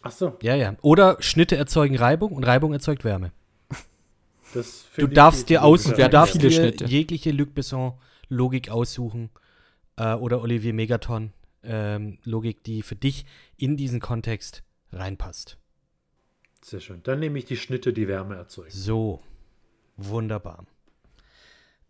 Ach 0.07 0.11
so, 0.11 0.37
Ja, 0.41 0.55
ja. 0.55 0.75
Oder 0.81 1.17
Schnitte 1.21 1.57
erzeugen 1.57 1.97
Reibung 1.97 2.31
und 2.31 2.43
Reibung 2.45 2.73
erzeugt 2.73 3.03
Wärme. 3.03 3.31
das 4.53 4.83
Du 4.83 4.87
finde 5.01 5.11
ich 5.11 5.15
darfst 5.15 5.49
dir 5.49 5.63
Wir 5.97 6.05
du 6.05 6.11
darfst 6.11 6.35
viele 6.37 6.49
dir 6.49 6.55
Schnitte. 6.55 6.85
jegliche 6.85 7.31
Luc 7.31 7.53
Besson-Logik 7.53 8.69
aussuchen. 8.69 9.29
Äh, 9.97 10.13
oder 10.13 10.41
Olivier 10.41 10.73
Megaton. 10.73 11.33
Ähm, 11.63 12.19
Logik, 12.23 12.63
die 12.63 12.81
für 12.81 12.95
dich 12.95 13.25
in 13.57 13.75
diesen 13.75 13.99
Kontext 13.99 14.63
reinpasst. 14.93 15.57
Sehr 16.63 16.79
schön. 16.79 17.01
Dann 17.03 17.19
nehme 17.19 17.37
ich 17.39 17.45
die 17.45 17.57
Schnitte, 17.57 17.91
die 17.93 18.07
Wärme 18.07 18.35
erzeugen. 18.35 18.71
So. 18.71 19.21
Wunderbar. 19.97 20.65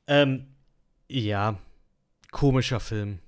Ähm, 0.07 0.47
ja. 1.09 1.59
Komischer 2.31 2.79
Film. 2.79 3.19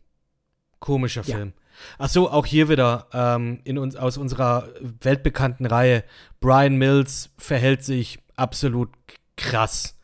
Komischer 0.80 1.24
Ja. 1.24 1.36
Film. 1.36 1.53
Ach 1.97 2.10
so, 2.10 2.30
auch 2.30 2.45
hier 2.45 2.69
wieder 2.69 3.07
ähm, 3.14 3.60
in 3.64 3.77
uns, 3.77 3.95
aus 3.95 4.18
unserer 4.18 4.69
weltbekannten 5.01 5.65
Reihe. 5.65 6.03
Brian 6.39 6.76
Mills 6.76 7.31
verhält 7.38 7.84
sich 7.84 8.19
absolut 8.35 8.89
krass 9.38 9.97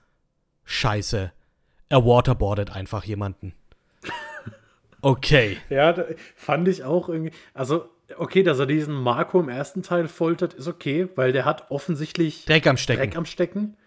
scheiße. 0.63 1.31
Er 1.89 2.05
waterboardet 2.05 2.71
einfach 2.71 3.03
jemanden. 3.03 3.53
Okay. 5.01 5.57
Ja, 5.69 5.93
fand 6.35 6.67
ich 6.67 6.83
auch 6.83 7.09
irgendwie. 7.09 7.31
Also, 7.53 7.91
okay, 8.17 8.41
dass 8.41 8.57
er 8.57 8.65
diesen 8.65 8.95
Marco 8.95 9.39
im 9.39 9.49
ersten 9.49 9.83
Teil 9.83 10.07
foltert, 10.07 10.55
ist 10.55 10.67
okay, 10.67 11.07
weil 11.13 11.31
der 11.31 11.45
hat 11.45 11.69
offensichtlich 11.69 12.45
Dreck 12.45 12.65
am 12.65 12.75
Stecken. 12.75 13.01
Dreck 13.01 13.15
am 13.15 13.25
Stecken. 13.25 13.77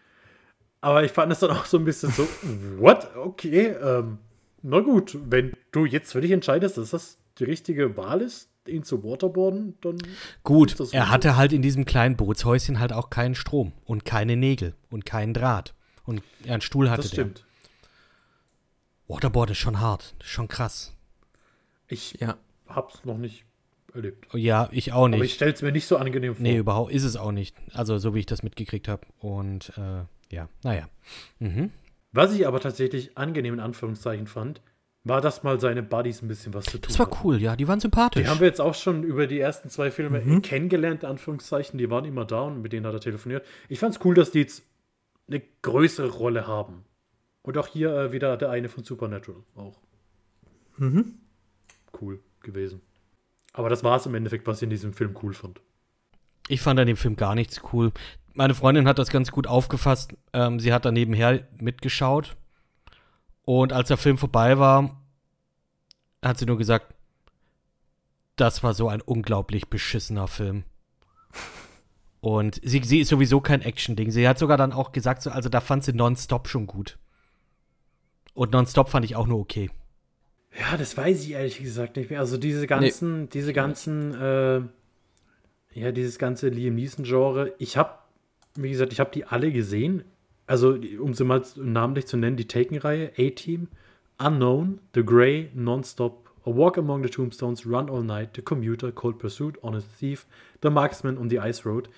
Aber 0.80 1.02
ich 1.02 1.10
fand 1.10 1.32
es 1.32 1.40
dann 1.40 1.50
auch 1.50 1.64
so 1.64 1.76
ein 1.76 1.84
bisschen 1.84 2.12
so, 2.12 2.28
what? 2.78 3.16
Okay, 3.16 3.74
ähm, 3.82 4.18
na 4.62 4.78
gut, 4.78 5.18
wenn 5.28 5.54
du 5.72 5.86
jetzt 5.86 6.12
für 6.12 6.20
dich 6.20 6.30
entscheidest, 6.30 6.78
dass 6.78 6.90
das 6.90 7.17
die 7.38 7.44
richtige 7.44 7.96
Wahl 7.96 8.20
ist, 8.20 8.50
ihn 8.66 8.82
zu 8.82 9.02
waterboarden, 9.02 9.78
dann 9.80 9.96
Gut, 10.42 10.76
er 10.92 11.10
hatte 11.10 11.36
halt 11.36 11.52
in 11.52 11.62
diesem 11.62 11.84
kleinen 11.84 12.16
Bootshäuschen 12.16 12.78
halt 12.80 12.92
auch 12.92 13.08
keinen 13.10 13.34
Strom 13.34 13.72
und 13.84 14.04
keine 14.04 14.36
Nägel 14.36 14.74
und 14.90 15.06
keinen 15.06 15.32
Draht. 15.34 15.74
Und 16.04 16.22
einen 16.46 16.60
Stuhl 16.60 16.90
hatte 16.90 17.02
das 17.02 17.10
der. 17.12 17.14
stimmt. 17.24 17.44
Waterboard 19.06 19.50
ist 19.50 19.58
schon 19.58 19.80
hart, 19.80 20.14
ist 20.20 20.28
schon 20.28 20.48
krass. 20.48 20.92
Ich 21.86 22.18
Ja. 22.20 22.36
hab's 22.66 23.04
noch 23.04 23.16
nicht 23.16 23.44
erlebt. 23.94 24.26
Ja, 24.34 24.68
ich 24.70 24.92
auch 24.92 25.06
Aber 25.06 25.14
ich 25.16 25.20
nicht. 25.22 25.34
stelle 25.36 25.52
es 25.54 25.62
mir 25.62 25.72
nicht 25.72 25.86
so 25.86 25.96
angenehm 25.96 26.34
vor. 26.34 26.42
Nee, 26.42 26.58
überhaupt 26.58 26.92
ist 26.92 27.04
es 27.04 27.16
auch 27.16 27.32
nicht. 27.32 27.56
Also 27.72 27.96
so 27.98 28.14
wie 28.14 28.18
ich 28.20 28.26
das 28.26 28.42
mitgekriegt 28.42 28.86
habe. 28.88 29.06
Und 29.18 29.72
äh, 29.78 30.04
ja, 30.34 30.48
naja. 30.62 30.88
Mhm. 31.38 31.70
Was 32.12 32.34
ich 32.34 32.46
aber 32.46 32.60
tatsächlich 32.60 33.16
angenehm 33.16 33.54
in 33.54 33.60
Anführungszeichen 33.60 34.26
fand, 34.26 34.60
war, 35.08 35.20
dass 35.20 35.42
mal 35.42 35.58
seine 35.60 35.82
Buddies 35.82 36.22
ein 36.22 36.28
bisschen 36.28 36.54
was 36.54 36.64
zu 36.66 36.72
tun 36.78 36.82
Das 36.88 36.98
war 36.98 37.10
cool, 37.24 37.40
ja, 37.40 37.56
die 37.56 37.66
waren 37.68 37.80
sympathisch. 37.80 38.22
Die 38.22 38.28
haben 38.28 38.40
wir 38.40 38.46
jetzt 38.46 38.60
auch 38.60 38.74
schon 38.74 39.02
über 39.02 39.26
die 39.26 39.38
ersten 39.40 39.68
zwei 39.70 39.90
Filme 39.90 40.20
Mhm. 40.20 40.42
kennengelernt, 40.42 41.04
Anführungszeichen. 41.04 41.78
Die 41.78 41.90
waren 41.90 42.04
immer 42.04 42.24
da 42.24 42.42
und 42.42 42.62
mit 42.62 42.72
denen 42.72 42.86
hat 42.86 42.94
er 42.94 43.00
telefoniert. 43.00 43.44
Ich 43.68 43.78
fand 43.78 43.96
es 43.96 44.04
cool, 44.04 44.14
dass 44.14 44.30
die 44.30 44.40
jetzt 44.40 44.62
eine 45.28 45.42
größere 45.62 46.08
Rolle 46.08 46.46
haben. 46.46 46.84
Und 47.42 47.56
auch 47.58 47.66
hier 47.66 47.92
äh, 47.94 48.12
wieder 48.12 48.36
der 48.36 48.50
eine 48.50 48.68
von 48.68 48.84
Supernatural 48.84 49.42
auch. 49.56 49.78
Mhm. 50.76 51.14
Cool 52.00 52.20
gewesen. 52.42 52.80
Aber 53.52 53.68
das 53.68 53.82
war 53.82 53.96
es 53.96 54.06
im 54.06 54.14
Endeffekt, 54.14 54.46
was 54.46 54.58
ich 54.58 54.64
in 54.64 54.70
diesem 54.70 54.92
Film 54.92 55.16
cool 55.22 55.32
fand. 55.34 55.60
Ich 56.48 56.60
fand 56.60 56.78
an 56.80 56.86
dem 56.86 56.96
Film 56.96 57.16
gar 57.16 57.34
nichts 57.34 57.60
cool. 57.72 57.92
Meine 58.34 58.54
Freundin 58.54 58.86
hat 58.86 58.98
das 58.98 59.10
ganz 59.10 59.30
gut 59.32 59.46
aufgefasst. 59.46 60.14
Ähm, 60.32 60.60
sie 60.60 60.72
hat 60.72 60.84
da 60.84 60.92
nebenher 60.92 61.46
mitgeschaut. 61.58 62.36
Und 63.42 63.72
als 63.72 63.88
der 63.88 63.96
Film 63.96 64.18
vorbei 64.18 64.58
war, 64.58 64.97
hat 66.22 66.38
sie 66.38 66.46
nur 66.46 66.58
gesagt, 66.58 66.94
das 68.36 68.62
war 68.62 68.74
so 68.74 68.88
ein 68.88 69.00
unglaublich 69.00 69.68
beschissener 69.68 70.28
Film. 70.28 70.64
Und 72.20 72.60
sie, 72.64 72.82
sie 72.84 73.00
ist 73.00 73.08
sowieso 73.08 73.40
kein 73.40 73.62
Action-Ding. 73.62 74.10
Sie 74.10 74.26
hat 74.28 74.38
sogar 74.38 74.56
dann 74.56 74.72
auch 74.72 74.92
gesagt, 74.92 75.22
so, 75.22 75.30
also 75.30 75.48
da 75.48 75.60
fand 75.60 75.84
sie 75.84 75.92
Nonstop 75.92 76.48
schon 76.48 76.66
gut. 76.66 76.98
Und 78.34 78.52
Nonstop 78.52 78.88
fand 78.88 79.04
ich 79.04 79.16
auch 79.16 79.26
nur 79.26 79.38
okay. 79.38 79.70
Ja, 80.58 80.76
das 80.76 80.96
weiß 80.96 81.22
ich 81.24 81.32
ehrlich 81.32 81.58
gesagt 81.58 81.96
nicht 81.96 82.10
mehr. 82.10 82.20
Also 82.20 82.36
diese 82.36 82.66
ganzen, 82.66 83.28
diese 83.28 83.52
ganzen, 83.52 84.14
äh, 84.14 84.60
ja, 85.74 85.92
dieses 85.92 86.18
ganze 86.18 86.48
Liam 86.48 86.74
Neeson-Genre. 86.74 87.54
Ich 87.58 87.76
habe, 87.76 87.94
wie 88.56 88.70
gesagt, 88.70 88.92
ich 88.92 89.00
habe 89.00 89.10
die 89.12 89.24
alle 89.24 89.52
gesehen. 89.52 90.04
Also, 90.46 90.78
um 91.00 91.14
sie 91.14 91.24
mal 91.24 91.42
namentlich 91.56 92.06
zu 92.06 92.16
nennen, 92.16 92.36
die 92.36 92.48
Taken-Reihe, 92.48 93.12
A-Team, 93.18 93.68
Unknown, 94.18 94.80
The 94.94 95.04
Grey, 95.04 95.50
Nonstop, 95.54 96.28
A 96.44 96.50
Walk 96.50 96.78
Among 96.78 97.02
the 97.02 97.10
Tombstones, 97.10 97.66
Run 97.66 97.90
All 97.90 98.02
Night, 98.02 98.30
The 98.34 98.42
Commuter, 98.42 98.90
Cold 98.90 99.18
Pursuit, 99.18 99.62
Honest 99.62 99.86
Thief, 99.98 100.26
The 100.62 100.70
Marksman 100.70 101.16
und 101.18 101.30
The 101.30 101.36
Ice 101.38 101.68
Road. 101.68 101.88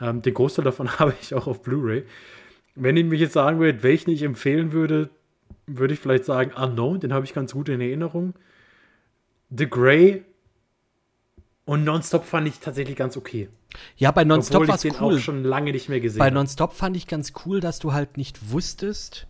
Ähm, 0.00 0.22
den 0.22 0.34
Großteil 0.34 0.64
davon 0.64 0.90
habe 0.98 1.14
ich 1.20 1.34
auch 1.34 1.46
auf 1.46 1.62
Blu-ray. 1.62 2.04
Wenn 2.74 2.96
ihr 2.96 3.04
mich 3.04 3.20
jetzt 3.20 3.34
sagen 3.34 3.58
würdet, 3.60 3.82
welchen 3.82 4.10
ich 4.10 4.22
empfehlen 4.22 4.72
würde, 4.72 5.10
würde 5.66 5.94
ich 5.94 6.00
vielleicht 6.00 6.24
sagen 6.24 6.52
Unknown, 6.52 7.00
den 7.00 7.12
habe 7.12 7.24
ich 7.24 7.32
ganz 7.32 7.52
gut 7.52 7.68
in 7.68 7.80
Erinnerung. 7.80 8.34
The 9.50 9.68
Grey 9.68 10.24
und 11.64 11.84
Nonstop 11.84 12.24
fand 12.24 12.48
ich 12.48 12.58
tatsächlich 12.58 12.96
ganz 12.96 13.16
okay. 13.16 13.48
Ja, 13.96 14.10
bei 14.10 14.24
Nonstop 14.24 14.68
war 14.68 14.68
ich 14.68 14.74
es 14.74 14.80
den 14.82 14.94
cool. 15.00 15.16
auch 15.16 15.18
schon 15.18 15.42
lange 15.42 15.72
nicht 15.72 15.88
mehr 15.88 16.00
gesehen 16.00 16.18
Bei. 16.18 16.30
Nonstop 16.30 16.72
fand 16.74 16.96
ich 16.96 17.06
ganz 17.06 17.32
cool, 17.44 17.60
dass 17.60 17.78
du 17.78 17.92
halt 17.92 18.16
nicht 18.16 18.50
wusstest, 18.52 19.26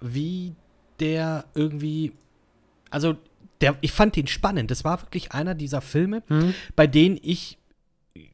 wie 0.00 0.54
der 1.00 1.44
irgendwie. 1.54 2.12
Also, 2.90 3.16
der, 3.60 3.76
ich 3.80 3.92
fand 3.92 4.16
den 4.16 4.26
spannend. 4.26 4.70
Das 4.70 4.84
war 4.84 5.00
wirklich 5.02 5.32
einer 5.32 5.54
dieser 5.54 5.80
Filme, 5.80 6.22
bei 6.76 6.86
denen 6.86 7.18
ich 7.22 7.58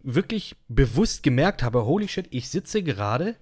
wirklich 0.02 0.56
bewusst 0.68 1.22
gemerkt 1.22 1.62
habe: 1.62 1.84
holy 1.84 2.08
shit, 2.08 2.26
ich 2.30 2.48
sitze 2.48 2.82
gerade 2.82 3.36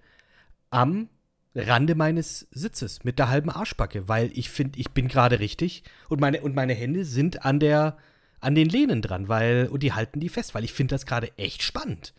am 0.71 1.09
Rande 1.55 1.95
meines 1.95 2.47
Sitzes 2.51 3.05
mit 3.05 3.19
der 3.19 3.29
halben 3.29 3.51
Arschbacke, 3.51 4.09
weil 4.09 4.31
ich 4.35 4.51
finde, 4.51 4.79
ich 4.79 4.91
bin 4.91 5.09
gerade 5.09 5.41
richtig 5.41 5.83
und 6.09 6.21
meine, 6.21 6.41
und 6.43 6.55
meine 6.55 6.75
Hände 6.75 7.05
sind 7.05 7.45
an 7.45 7.59
der 7.59 7.97
an 8.41 8.55
den 8.55 8.69
Lehnen 8.69 9.03
dran, 9.03 9.29
weil 9.29 9.69
und 9.69 9.83
die 9.83 9.93
halten 9.93 10.21
die 10.21 10.29
fest, 10.29 10.55
weil 10.55 10.63
ich 10.63 10.73
finde 10.73 10.95
das 10.95 11.07
gerade 11.07 11.37
echt 11.37 11.63
spannend. 11.63 12.15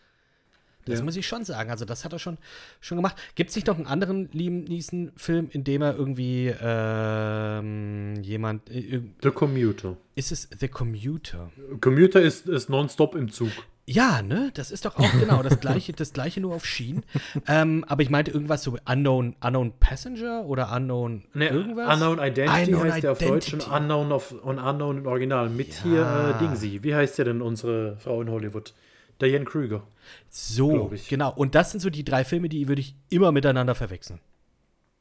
Das 0.85 0.99
Ja. 0.99 1.05
muss 1.05 1.15
ich 1.15 1.27
schon 1.27 1.43
sagen. 1.45 1.69
Also, 1.69 1.85
das 1.85 2.05
hat 2.05 2.13
er 2.13 2.19
schon, 2.19 2.37
schon 2.81 2.97
gemacht. 2.97 3.15
Gibt 3.35 3.49
es 3.49 3.55
nicht 3.55 3.67
noch 3.67 3.77
einen 3.77 3.85
anderen 3.87 4.29
Liam 4.31 4.63
Neeson-Film, 4.63 5.49
in 5.51 5.63
dem 5.63 5.81
er 5.81 5.95
irgendwie 5.95 6.53
ähm, 6.59 8.15
jemand. 8.21 8.69
Äh, 8.69 9.01
The 9.21 9.31
Commuter. 9.31 9.97
ist 10.15 10.31
es 10.31 10.49
The 10.59 10.67
Commuter? 10.67 11.51
Commuter 11.81 12.21
ist, 12.21 12.47
ist 12.47 12.69
nonstop 12.69 13.15
im 13.15 13.31
Zug. 13.31 13.51
Ja, 13.85 14.21
ne? 14.21 14.51
Das 14.53 14.69
ist 14.69 14.85
doch 14.85 14.97
auch 14.97 15.11
genau 15.19 15.41
das 15.41 15.59
gleiche, 15.59 15.93
das 15.93 16.13
gleiche 16.13 16.39
nur 16.41 16.53
auf 16.53 16.63
Schienen. 16.65 17.03
ähm, 17.47 17.83
aber 17.87 18.03
ich 18.03 18.09
meinte 18.11 18.29
irgendwas 18.31 18.61
so 18.63 18.77
Unknown, 18.87 19.35
Unknown 19.43 19.73
Passenger 19.79 20.45
oder 20.45 20.71
Unknown 20.75 21.23
irgendwas. 21.33 21.93
Unknown 21.95 22.19
Identity 22.19 22.71
Unknown 22.73 22.91
heißt 22.93 23.03
der 23.03 23.11
auf 23.13 23.17
Deutsch 23.17 23.53
und. 23.53 23.67
Unknown 23.67 24.11
auf, 24.11 24.31
und 24.31 24.59
Unknown 24.59 24.99
im 24.99 25.07
Original. 25.07 25.49
Mit 25.49 25.69
Ja. 25.69 25.83
hier 25.83 26.35
äh, 26.35 26.39
Dingsy. 26.39 26.83
Wie 26.83 26.93
heißt 26.93 27.17
der 27.17 27.25
denn, 27.25 27.41
unsere 27.41 27.97
Frau 27.97 28.21
in 28.21 28.29
Hollywood? 28.29 28.73
Diane 29.21 29.45
Krüger. 29.45 29.85
So, 30.29 30.91
genau. 31.09 31.33
Und 31.33 31.55
das 31.55 31.71
sind 31.71 31.79
so 31.79 31.89
die 31.89 32.03
drei 32.03 32.23
Filme, 32.23 32.49
die 32.49 32.67
würde 32.67 32.81
ich 32.81 32.95
immer 33.09 33.31
miteinander 33.31 33.75
verwechseln. 33.75 34.19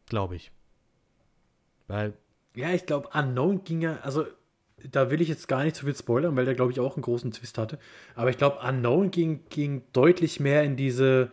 Glaube 0.06 0.36
ich. 0.36 0.50
Weil, 1.86 2.14
Ja, 2.54 2.70
ich 2.70 2.86
glaube, 2.86 3.08
Unknown 3.14 3.64
ging 3.64 3.80
ja, 3.80 3.98
also 4.02 4.26
da 4.90 5.10
will 5.10 5.20
ich 5.20 5.28
jetzt 5.28 5.48
gar 5.48 5.64
nicht 5.64 5.76
so 5.76 5.86
viel 5.86 5.96
spoilern, 5.96 6.36
weil 6.36 6.44
der, 6.44 6.54
glaube 6.54 6.72
ich, 6.72 6.80
auch 6.80 6.96
einen 6.96 7.02
großen 7.02 7.32
Twist 7.32 7.58
hatte. 7.58 7.78
Aber 8.14 8.30
ich 8.30 8.38
glaube, 8.38 8.58
Unknown 8.66 9.10
ging, 9.10 9.40
ging 9.48 9.82
deutlich 9.92 10.40
mehr 10.40 10.62
in 10.62 10.76
diese, 10.76 11.32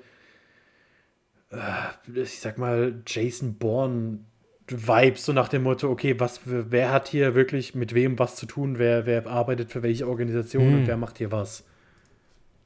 äh, 1.52 2.20
ich 2.22 2.40
sag 2.40 2.58
mal, 2.58 3.02
Jason 3.06 3.56
Bourne 3.56 4.20
Vibes, 4.68 5.26
so 5.26 5.34
nach 5.34 5.48
dem 5.48 5.64
Motto, 5.64 5.90
okay, 5.92 6.20
was, 6.20 6.42
wer 6.46 6.92
hat 6.92 7.08
hier 7.08 7.36
wirklich 7.36 7.76
mit 7.76 7.94
wem 7.94 8.18
was 8.18 8.36
zu 8.36 8.48
tun, 8.48 8.80
wer, 8.80 9.06
wer 9.06 9.28
arbeitet 9.28 9.72
für 9.72 9.84
welche 9.84 10.08
Organisation 10.08 10.74
und 10.74 10.88
wer 10.88 10.98
macht 10.98 11.20
hier 11.20 11.32
was. 11.32 11.64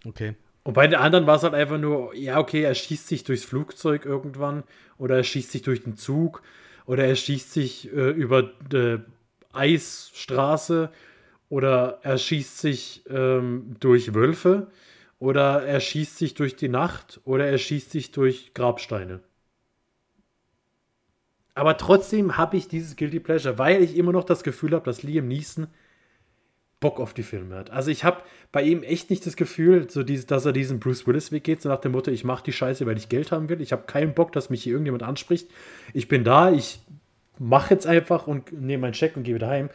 Okay. 0.05 0.35
Und 0.63 0.73
bei 0.73 0.85
den 0.87 0.99
anderen 0.99 1.25
war 1.25 1.37
es 1.37 1.43
halt 1.43 1.53
einfach 1.53 1.79
nur, 1.79 2.13
ja, 2.15 2.37
okay, 2.37 2.61
er 2.61 2.75
schießt 2.75 3.07
sich 3.07 3.23
durchs 3.23 3.45
Flugzeug 3.45 4.05
irgendwann 4.05 4.63
oder 4.97 5.17
er 5.17 5.23
schießt 5.23 5.51
sich 5.51 5.61
durch 5.61 5.83
den 5.83 5.95
Zug 5.95 6.43
oder 6.85 7.05
er 7.05 7.15
schießt 7.15 7.51
sich 7.51 7.91
äh, 7.91 8.09
über 8.09 8.43
die 8.43 8.99
Eisstraße 9.53 10.91
oder 11.49 11.99
er 12.03 12.17
schießt 12.17 12.59
sich 12.59 13.03
ähm, 13.09 13.75
durch 13.79 14.13
Wölfe 14.13 14.67
oder 15.17 15.63
er 15.63 15.79
schießt 15.79 16.17
sich 16.17 16.33
durch 16.33 16.55
die 16.55 16.69
Nacht 16.69 17.19
oder 17.23 17.47
er 17.47 17.57
schießt 17.57 17.91
sich 17.91 18.11
durch 18.11 18.53
Grabsteine. 18.53 19.21
Aber 21.55 21.77
trotzdem 21.77 22.37
habe 22.37 22.57
ich 22.57 22.67
dieses 22.67 22.95
Guilty 22.95 23.19
Pleasure, 23.19 23.57
weil 23.57 23.83
ich 23.83 23.97
immer 23.97 24.13
noch 24.13 24.23
das 24.23 24.43
Gefühl 24.43 24.73
habe, 24.73 24.85
dass 24.85 25.03
Liam 25.03 25.27
Neeson 25.27 25.67
Bock 26.79 26.99
auf 26.99 27.13
die 27.13 27.23
Filme 27.23 27.55
hat. 27.55 27.71
Also 27.71 27.91
ich 27.91 28.03
habe 28.03 28.21
bei 28.51 28.63
ihm 28.63 28.83
echt 28.83 29.09
nicht 29.09 29.25
das 29.25 29.35
Gefühl, 29.35 29.89
so 29.89 30.03
dieses, 30.03 30.25
dass 30.27 30.45
er 30.45 30.53
diesen 30.53 30.79
Bruce 30.79 31.05
Willis 31.05 31.31
Weg 31.31 31.43
geht, 31.43 31.61
so 31.61 31.69
nach 31.69 31.81
dem 31.81 31.91
Motto, 31.91 32.09
ich 32.09 32.23
mache 32.23 32.43
die 32.43 32.53
Scheiße, 32.53 32.85
weil 32.85 32.97
ich 32.97 33.09
Geld 33.09 33.31
haben 33.31 33.49
will. 33.49 33.61
Ich 33.61 33.71
habe 33.71 33.83
keinen 33.83 34.13
Bock, 34.13 34.31
dass 34.31 34.49
mich 34.49 34.63
hier 34.63 34.73
irgendjemand 34.73 35.03
anspricht. 35.03 35.49
Ich 35.93 36.07
bin 36.07 36.23
da, 36.23 36.51
ich 36.51 36.79
mache 37.37 37.73
jetzt 37.73 37.85
einfach 37.85 38.27
und 38.27 38.51
nehme 38.53 38.81
meinen 38.81 38.93
Scheck 38.93 39.17
und 39.17 39.23
gehe 39.23 39.35
wieder 39.35 39.49
heim. 39.49 39.69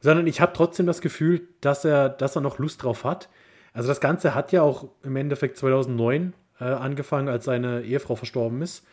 Sondern 0.00 0.26
ich 0.26 0.40
habe 0.40 0.52
trotzdem 0.52 0.86
das 0.86 1.00
Gefühl, 1.00 1.42
dass 1.60 1.84
er, 1.84 2.08
dass 2.08 2.34
er 2.34 2.42
noch 2.42 2.58
Lust 2.58 2.82
drauf 2.82 3.04
hat. 3.04 3.28
Also 3.72 3.88
das 3.88 4.00
Ganze 4.00 4.34
hat 4.34 4.50
ja 4.50 4.62
auch 4.62 4.88
im 5.04 5.14
Endeffekt 5.14 5.56
2009 5.58 6.34
äh, 6.60 6.64
angefangen, 6.64 7.28
als 7.28 7.44
seine 7.44 7.82
Ehefrau 7.82 8.16
verstorben 8.16 8.62
ist. 8.62 8.84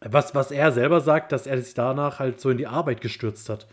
Was, 0.00 0.36
was 0.36 0.52
er 0.52 0.70
selber 0.70 1.00
sagt, 1.00 1.32
dass 1.32 1.48
er 1.48 1.60
sich 1.60 1.74
danach 1.74 2.20
halt 2.20 2.40
so 2.40 2.50
in 2.50 2.58
die 2.58 2.68
Arbeit 2.68 3.00
gestürzt 3.00 3.48
hat 3.48 3.66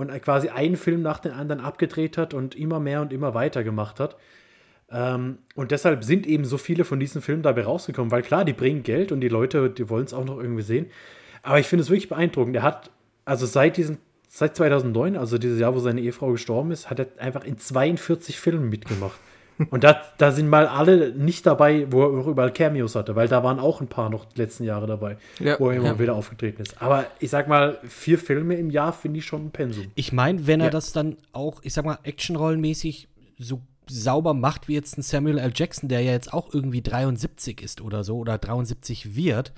und 0.00 0.22
quasi 0.22 0.48
einen 0.48 0.76
Film 0.76 1.02
nach 1.02 1.18
dem 1.18 1.32
anderen 1.32 1.60
abgedreht 1.60 2.18
hat 2.18 2.34
und 2.34 2.54
immer 2.54 2.80
mehr 2.80 3.00
und 3.02 3.12
immer 3.12 3.34
weiter 3.34 3.62
gemacht 3.62 4.00
hat. 4.00 4.16
Ähm, 4.90 5.38
und 5.54 5.70
deshalb 5.70 6.04
sind 6.04 6.26
eben 6.26 6.44
so 6.44 6.58
viele 6.58 6.84
von 6.84 6.98
diesen 6.98 7.22
Filmen 7.22 7.42
dabei 7.42 7.62
rausgekommen, 7.64 8.10
weil 8.10 8.22
klar, 8.22 8.44
die 8.44 8.52
bringen 8.52 8.82
Geld 8.82 9.12
und 9.12 9.20
die 9.20 9.28
Leute, 9.28 9.70
die 9.70 9.88
wollen 9.88 10.04
es 10.04 10.14
auch 10.14 10.24
noch 10.24 10.38
irgendwie 10.38 10.62
sehen. 10.62 10.86
Aber 11.42 11.58
ich 11.58 11.66
finde 11.66 11.82
es 11.82 11.90
wirklich 11.90 12.08
beeindruckend. 12.08 12.56
Er 12.56 12.62
hat, 12.62 12.90
also 13.24 13.46
seit 13.46 13.76
diesen, 13.76 13.98
seit 14.28 14.56
2009, 14.56 15.16
also 15.16 15.38
dieses 15.38 15.60
Jahr, 15.60 15.74
wo 15.74 15.78
seine 15.78 16.00
Ehefrau 16.00 16.32
gestorben 16.32 16.70
ist, 16.70 16.90
hat 16.90 16.98
er 16.98 17.06
einfach 17.18 17.44
in 17.44 17.58
42 17.58 18.38
Filmen 18.38 18.68
mitgemacht. 18.68 19.18
Und 19.68 19.84
da, 19.84 20.00
da 20.16 20.32
sind 20.32 20.48
mal 20.48 20.66
alle 20.66 21.12
nicht 21.12 21.44
dabei, 21.44 21.86
wo 21.92 22.02
er 22.02 22.20
auch 22.20 22.26
überall 22.26 22.52
Cameos 22.52 22.94
hatte, 22.94 23.14
weil 23.16 23.28
da 23.28 23.42
waren 23.44 23.58
auch 23.58 23.80
ein 23.80 23.88
paar 23.88 24.08
noch 24.08 24.24
die 24.24 24.40
letzten 24.40 24.64
Jahre 24.64 24.86
dabei, 24.86 25.18
Ja, 25.38 25.60
wo 25.60 25.68
er 25.70 25.76
immer 25.76 25.86
ja. 25.88 25.98
wieder 25.98 26.14
aufgetreten 26.14 26.62
ist. 26.62 26.80
Aber 26.80 27.06
ich 27.18 27.28
sag 27.30 27.46
mal, 27.48 27.78
vier 27.86 28.18
Filme 28.18 28.54
im 28.54 28.70
Jahr 28.70 28.92
finde 28.92 29.18
ich 29.18 29.26
schon 29.26 29.46
ein 29.46 29.50
Pensum. 29.50 29.92
Ich 29.96 30.12
meine, 30.12 30.46
wenn 30.46 30.60
er 30.60 30.66
Ja. 30.66 30.70
das 30.70 30.92
dann 30.92 31.16
auch, 31.32 31.60
ich 31.62 31.74
sag 31.74 31.84
mal, 31.84 31.98
actionrollenmäßig 32.04 33.08
so 33.38 33.60
sauber 33.88 34.34
macht 34.34 34.68
wie 34.68 34.74
jetzt 34.74 34.96
ein 34.96 35.02
Samuel 35.02 35.38
L. 35.38 35.52
Jackson, 35.54 35.88
der 35.88 36.00
ja 36.00 36.12
jetzt 36.12 36.32
auch 36.32 36.54
irgendwie 36.54 36.80
73 36.80 37.60
ist 37.60 37.80
oder 37.80 38.04
so 38.04 38.18
oder 38.18 38.38
73 38.38 39.16
wird. 39.16 39.52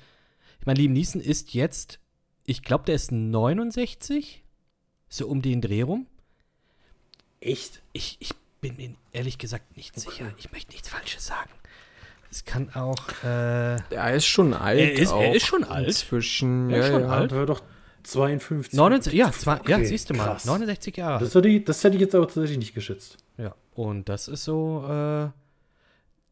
Ich 0.59 0.65
meine, 0.65 0.79
Liam 0.79 0.93
Neeson 0.93 1.21
ist 1.21 1.53
jetzt, 1.53 1.99
ich 2.45 2.63
glaube, 2.63 2.85
der 2.85 2.95
ist 2.95 3.11
69, 3.11 4.43
so 5.07 5.27
um 5.27 5.41
den 5.41 5.61
Dreh 5.61 5.83
rum. 5.83 6.07
Echt? 7.41 7.81
Ich, 7.91 8.17
ich 8.19 8.31
bin 8.63 8.75
mir 8.77 8.95
ehrlich 9.11 9.37
gesagt 9.37 9.77
nicht 9.77 9.99
sicher. 9.99 10.25
Ich 10.37 10.51
möchte 10.51 10.71
nichts 10.71 10.89
Falsches 10.89 11.25
sagen. 11.27 11.49
Es 12.31 12.43
kann 12.45 12.73
auch, 12.73 12.97
äh, 13.23 13.75
Er 13.93 14.13
ist 14.15 14.25
schon 14.25 14.55
alt. 14.55 14.79
Er 14.79 14.93
ist- 14.93 15.11
er 15.11 15.35
ist 15.35 15.45
schon 15.45 15.63
alt. 15.63 15.85
Inzwischen, 15.87 16.71
Er 16.71 16.79
ist 16.79 16.87
ja, 16.87 16.93
schon 16.93 17.01
ja. 17.03 17.09
alt. 17.09 17.31
War 17.31 17.45
doch 17.45 17.61
52. 18.01 18.73
69, 18.73 19.13
ja, 19.13 19.31
zwei, 19.31 19.53
ja, 19.67 19.77
Okay, 19.77 19.85
siehst 19.85 20.09
du 20.09 20.15
mal, 20.15 20.25
krass. 20.25 20.45
69 20.45 20.97
Jahre. 20.97 21.23
Das 21.23 21.35
hätte, 21.35 21.47
ich, 21.47 21.63
das 21.63 21.83
hätte 21.83 21.95
ich 21.95 22.01
jetzt 22.01 22.15
aber 22.15 22.25
tatsächlich 22.25 22.57
nicht 22.57 22.73
geschätzt. 22.73 23.17
Ja, 23.37 23.53
und 23.75 24.09
das 24.09 24.27
ist 24.27 24.43
so, 24.45 24.83
äh, 24.89 25.29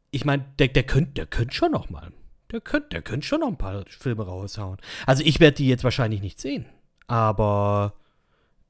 ich 0.10 0.26
meine, 0.26 0.44
der, 0.60 0.70
der 0.70 0.84
könnte 0.84 1.12
der 1.14 1.26
könnt 1.28 1.54
schon 1.54 1.72
noch 1.72 1.90
mal, 1.90 2.12
der 2.52 2.62
könnte 2.62 2.90
der 2.90 3.02
könnt 3.02 3.24
schon 3.24 3.42
noch 3.42 3.48
ein 3.48 3.58
paar 3.58 3.86
Filme 3.88 4.26
raushauen. 4.26 4.78
Also 5.06 5.24
ich 5.24 5.40
werde 5.40 5.58
die 5.58 5.68
jetzt 5.68 5.84
wahrscheinlich 5.84 6.22
nicht 6.22 6.42
sehen, 6.42 6.66
aber 7.08 7.94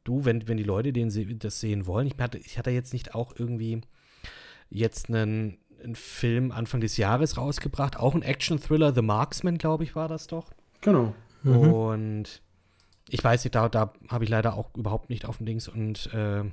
du, 0.04 0.26
wenn, 0.26 0.48
wenn 0.48 0.58
die 0.58 0.64
Leute 0.64 0.94
den, 0.94 1.10
das 1.40 1.60
sehen 1.60 1.86
wollen, 1.88 2.08
ich 2.08 2.18
hatte, 2.20 2.38
ich 2.38 2.58
hatte 2.58 2.72
jetzt 2.72 2.94
nicht 2.94 3.16
auch 3.16 3.34
irgendwie 3.38 3.82
jetzt 4.70 5.10
einen, 5.10 5.58
einen 5.84 5.96
Film 5.96 6.52
Anfang 6.52 6.82
des 6.82 6.98
Jahres 6.98 7.38
rausgebracht, 7.38 7.98
auch 7.98 8.16
ein 8.16 8.22
Action-Thriller, 8.22 8.94
The 8.94 9.02
Marksman, 9.02 9.58
glaube 9.58 9.84
ich, 9.84 9.96
war 9.96 10.08
das 10.08 10.28
doch. 10.28 10.52
Genau. 10.82 11.14
Und 11.44 12.42
ich 13.10 13.24
weiß 13.24 13.44
nicht, 13.44 13.56
da, 13.56 13.68
da 13.68 13.94
habe 14.10 14.24
ich 14.24 14.30
leider 14.30 14.56
auch 14.56 14.74
überhaupt 14.76 15.10
nicht 15.10 15.26
auf 15.26 15.38
dem 15.38 15.46
Dings 15.46 15.68
und 15.68 16.12
äh, 16.14 16.44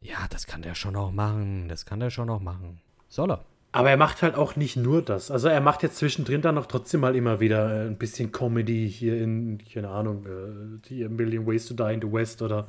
ja, 0.00 0.26
das 0.30 0.46
kann 0.46 0.62
der 0.62 0.74
schon 0.74 0.94
noch 0.94 1.12
machen. 1.12 1.68
Das 1.68 1.86
kann 1.86 2.00
der 2.00 2.10
schon 2.10 2.28
noch 2.28 2.40
machen. 2.40 2.80
Soll 3.08 3.30
er. 3.30 3.44
Aber 3.70 3.90
er 3.90 3.96
macht 3.98 4.22
halt 4.22 4.34
auch 4.34 4.56
nicht 4.56 4.76
nur 4.76 5.02
das. 5.02 5.30
Also 5.30 5.48
er 5.48 5.60
macht 5.60 5.82
jetzt 5.82 5.96
zwischendrin 5.96 6.40
dann 6.40 6.54
noch 6.54 6.66
trotzdem 6.66 7.00
mal 7.00 7.14
immer 7.14 7.38
wieder 7.38 7.84
äh, 7.84 7.86
ein 7.86 7.98
bisschen 7.98 8.32
Comedy 8.32 8.90
hier 8.90 9.20
in, 9.20 9.58
keine 9.72 9.88
Ahnung, 9.88 10.24
äh, 10.24 10.88
die 10.88 11.04
A 11.04 11.08
Million 11.08 11.46
Ways 11.46 11.66
to 11.66 11.74
Die 11.74 11.92
in 11.92 12.00
the 12.00 12.10
West 12.10 12.40
oder 12.40 12.64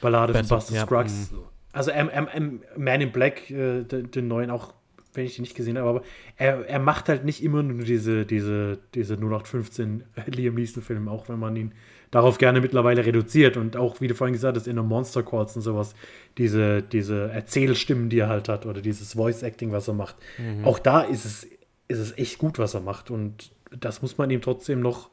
Ballade 0.00 0.32
von 0.32 0.42
Besser, 0.42 0.54
Buster 0.54 0.74
ja, 0.74 0.86
Scruggs. 0.86 1.32
Also 1.72 1.90
ähm, 1.90 2.08
ähm, 2.12 2.28
ähm, 2.32 2.60
Man 2.76 3.00
in 3.00 3.12
Black, 3.12 3.50
äh, 3.50 3.82
den, 3.82 4.10
den 4.10 4.28
neuen 4.28 4.50
auch, 4.50 4.74
wenn 5.14 5.24
ich 5.24 5.34
den 5.34 5.42
nicht 5.42 5.56
gesehen 5.56 5.76
habe, 5.76 5.88
aber 5.88 6.02
er, 6.36 6.68
er 6.68 6.78
macht 6.78 7.08
halt 7.08 7.24
nicht 7.24 7.42
immer 7.42 7.62
nur 7.64 7.84
diese, 7.84 8.24
diese, 8.24 8.78
diese 8.94 9.14
0815 9.14 10.04
Liam 10.26 10.54
Neeson-Filme, 10.54 11.10
auch 11.10 11.28
wenn 11.28 11.40
man 11.40 11.56
ihn 11.56 11.72
darauf 12.10 12.38
gerne 12.38 12.60
mittlerweile 12.60 13.04
reduziert 13.04 13.56
und 13.56 13.76
auch, 13.76 14.00
wie 14.00 14.08
du 14.08 14.14
vorhin 14.14 14.32
gesagt 14.32 14.56
hast, 14.56 14.66
in 14.66 14.76
der 14.76 14.84
Monster 14.84 15.22
Calls 15.22 15.54
und 15.56 15.62
sowas, 15.62 15.94
diese, 16.38 16.82
diese 16.82 17.30
Erzählstimmen, 17.30 18.08
die 18.08 18.18
er 18.20 18.28
halt 18.28 18.48
hat 18.48 18.64
oder 18.66 18.80
dieses 18.80 19.12
Voice-Acting, 19.14 19.72
was 19.72 19.88
er 19.88 19.94
macht. 19.94 20.16
Auch 20.64 20.78
da 20.78 21.02
ist 21.02 21.24
es, 21.24 21.44
ist 21.88 21.98
es 21.98 22.16
echt 22.18 22.38
gut, 22.38 22.58
was 22.58 22.74
er 22.74 22.80
macht 22.80 23.10
und 23.10 23.50
das 23.78 24.00
muss 24.02 24.16
man 24.18 24.30
ihm 24.30 24.40
trotzdem 24.40 24.80
noch 24.80 25.10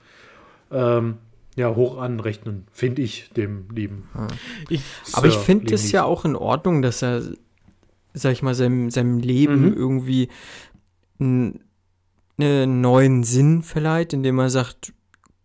ähm, 0.72 1.18
ja, 1.58 1.74
hoch 1.76 1.98
anrechnen, 1.98 2.66
finde 2.72 3.02
ich, 3.02 3.30
dem 3.36 3.68
lieben. 3.74 4.10
Ich, 4.70 4.82
Aber 5.14 5.28
ich 5.28 5.36
finde 5.36 5.74
es 5.74 5.92
ja 5.92 6.04
auch 6.04 6.26
in 6.26 6.36
Ordnung, 6.36 6.82
dass 6.82 7.02
er, 7.02 7.22
sag 8.14 8.34
ich 8.34 8.42
mal, 8.42 8.56
seinem, 8.56 8.90
seinem 8.92 9.20
Leben 9.20 9.62
Mhm. 9.70 9.74
irgendwie 9.74 10.30
einen, 11.20 11.62
einen 12.38 12.82
neuen 12.82 13.24
Sinn 13.24 13.64
verleiht, 13.64 14.12
indem 14.14 14.40
er 14.40 14.50
sagt, 14.50 14.94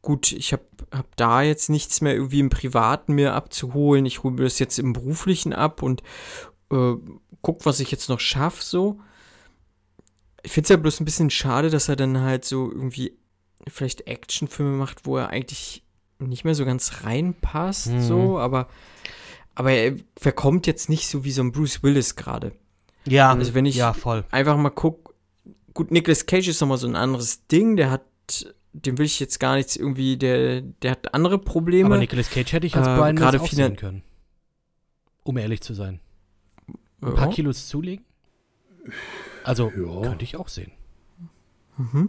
gut, 0.03 0.33
ich 0.33 0.53
habe 0.53 0.63
hab 0.93 1.15
da 1.17 1.43
jetzt 1.43 1.69
nichts 1.71 2.01
mehr 2.01 2.15
irgendwie 2.15 2.41
im 2.41 2.51
Privaten 2.51 3.15
mir 3.15 3.35
abzuholen, 3.35 4.07
ich 4.07 4.23
hole 4.23 4.35
mir 4.35 4.45
das 4.45 4.59
jetzt 4.59 4.79
im 4.79 4.93
Beruflichen 4.93 5.53
ab 5.53 5.83
und 5.83 6.03
äh, 6.73 6.95
guck, 7.43 7.67
was 7.67 7.81
ich 7.81 7.91
jetzt 7.91 8.09
noch 8.09 8.21
schaffe, 8.21 8.63
so. 8.63 8.99
Ich 10.43 10.53
finde 10.53 10.65
es 10.65 10.69
ja 10.71 10.77
bloß 10.77 11.01
ein 11.01 11.05
bisschen 11.05 11.31
schade, 11.31 11.69
dass 11.71 11.89
er 11.89 11.97
dann 11.97 12.21
halt 12.21 12.45
so 12.45 12.71
irgendwie 12.71 13.13
vielleicht 13.69 14.07
Actionfilme 14.07 14.73
macht, 14.77 15.05
wo 15.05 15.19
er 15.19 15.29
eigentlich 15.29 15.83
nicht 16.19 16.45
mehr 16.45 16.55
so 16.55 16.65
ganz 16.65 17.05
reinpasst, 17.05 17.89
Mhm. 17.89 18.01
so, 18.03 18.39
aber, 18.39 18.69
aber 19.55 19.73
er 19.73 19.97
verkommt 20.17 20.67
jetzt 20.67 20.89
nicht 20.89 21.09
so 21.09 21.25
wie 21.25 21.31
so 21.33 21.43
ein 21.43 21.53
Bruce 21.53 21.83
Willis 21.83 22.17
gerade. 22.17 22.53
ja, 23.07 23.33
Also 23.33 23.55
wenn 23.55 23.67
ich- 23.67 23.77
ja, 23.77 23.93
voll. 23.93 24.25
Einfach 24.31 24.57
mal 24.57 24.71
guck, 24.71 25.15
gut, 25.75 25.91
Nicolas 25.91 26.25
Cage 26.27 26.49
ist 26.49 26.61
nochmal 26.61 26.79
so 26.79 26.87
ein 26.87 26.97
anderes 26.97 27.47
Ding, 27.49 27.77
der 27.77 27.91
hat, 27.91 28.03
dem 28.73 28.99
will 28.99 29.07
ich 29.07 29.19
jetzt 29.21 29.41
gar 29.41 29.57
nichts 29.57 29.77
irgendwie, 29.77 30.17
der, 30.17 30.61
der 30.61 30.93
hat 30.93 31.13
andere 31.15 31.39
Probleme. 31.39 31.87
Aber 31.87 31.99
Nicolas 31.99 32.31
Cage 32.31 32.53
hätte 32.53 32.67
ich 32.67 32.77
als 32.77 32.87
Äh, 32.87 32.97
Brian 32.97 33.17
gerade 33.17 33.39
sehen 33.47 33.77
können. 33.77 34.03
Um 35.25 35.37
ehrlich 35.37 35.61
zu 35.61 35.75
sein. 35.75 36.01
Ein 37.03 37.09
Ja. 37.09 37.15
paar 37.15 37.31
Kilos 37.31 37.69
zulegen? 37.69 38.05
Also, 39.45 39.73
Ja. 39.77 40.03
könnte 40.09 40.25
ich 40.25 40.37
auch 40.37 40.49
sehen. 40.49 40.73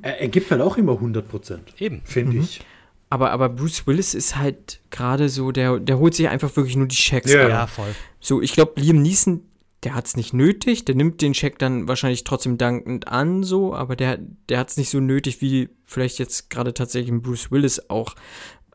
Er, 0.02 0.20
er 0.20 0.28
gibt 0.28 0.52
halt 0.52 0.60
auch 0.62 0.78
immer 0.78 1.00
100 1.00 1.28
Prozent, 1.30 1.74
Eben. 1.80 2.02
finde 2.04 2.34
Mhm. 2.38 2.42
ich. 2.44 2.62
Aber, 3.10 3.32
aber 3.32 3.48
Bruce 3.50 3.88
Willis 3.88 4.14
ist 4.14 4.36
halt 4.38 4.82
gerade 4.90 5.30
so, 5.30 5.52
der, 5.52 5.80
der 5.80 5.98
holt 5.98 6.14
sich 6.14 6.28
einfach 6.28 6.54
wirklich 6.58 6.76
nur 6.76 6.88
die 6.88 6.96
Checks 6.96 7.32
Ja. 7.32 7.48
Ja, 7.48 7.68
voll. 7.68 7.94
So, 8.20 8.42
ich 8.42 8.52
glaube, 8.54 8.80
Liam 8.82 9.02
Neeson, 9.02 9.42
der 9.84 9.96
hat 9.96 10.06
es 10.06 10.16
nicht 10.16 10.34
nötig, 10.34 10.86
der 10.86 10.96
nimmt 10.96 11.22
den 11.22 11.34
Check 11.34 11.58
dann 11.58 11.88
wahrscheinlich 11.88 12.24
trotzdem 12.24 12.58
dankend 12.58 13.08
an, 13.08 13.44
so, 13.44 13.74
aber 13.74 13.96
der, 13.96 14.20
der 14.48 14.60
hat 14.60 14.70
es 14.70 14.78
nicht 14.78 14.90
so 14.90 15.00
nötig 15.00 15.42
wie 15.42 15.70
vielleicht 15.86 16.20
jetzt 16.20 16.50
gerade 16.50 16.74
tatsächlich 16.74 17.20
Bruce 17.22 17.52
Willis 17.52 17.90
auch, 17.90 18.16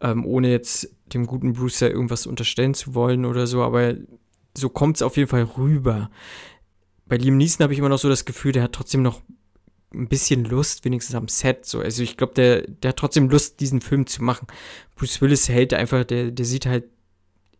ähm, 0.00 0.24
ohne 0.24 0.50
jetzt 0.50 0.90
dem 1.12 1.26
guten 1.26 1.52
Bruce 1.52 1.78
da 1.78 1.86
irgendwas 1.86 2.26
unterstellen 2.26 2.74
zu 2.74 2.94
wollen 2.94 3.24
oder 3.24 3.46
so, 3.46 3.62
aber 3.62 3.94
so 4.56 4.68
kommt 4.68 4.96
es 4.96 5.02
auf 5.02 5.16
jeden 5.16 5.28
Fall 5.28 5.44
rüber. 5.44 6.10
Bei 7.06 7.16
Liam 7.16 7.36
Neeson 7.36 7.62
habe 7.62 7.72
ich 7.72 7.78
immer 7.78 7.88
noch 7.88 7.98
so 7.98 8.08
das 8.08 8.24
Gefühl, 8.24 8.52
der 8.52 8.64
hat 8.64 8.72
trotzdem 8.72 9.02
noch 9.02 9.22
ein 9.94 10.08
bisschen 10.08 10.44
Lust, 10.44 10.84
wenigstens 10.84 11.14
am 11.14 11.28
Set. 11.28 11.64
So. 11.66 11.80
Also 11.80 12.02
ich 12.02 12.16
glaube, 12.16 12.34
der, 12.34 12.62
der 12.62 12.90
hat 12.90 12.96
trotzdem 12.96 13.28
Lust, 13.28 13.60
diesen 13.60 13.80
Film 13.80 14.06
zu 14.06 14.24
machen. 14.24 14.46
Bruce 14.96 15.20
Willis 15.20 15.48
hält 15.48 15.72
einfach, 15.72 16.04
der, 16.04 16.32
der 16.32 16.44
sieht 16.44 16.66
halt 16.66 16.84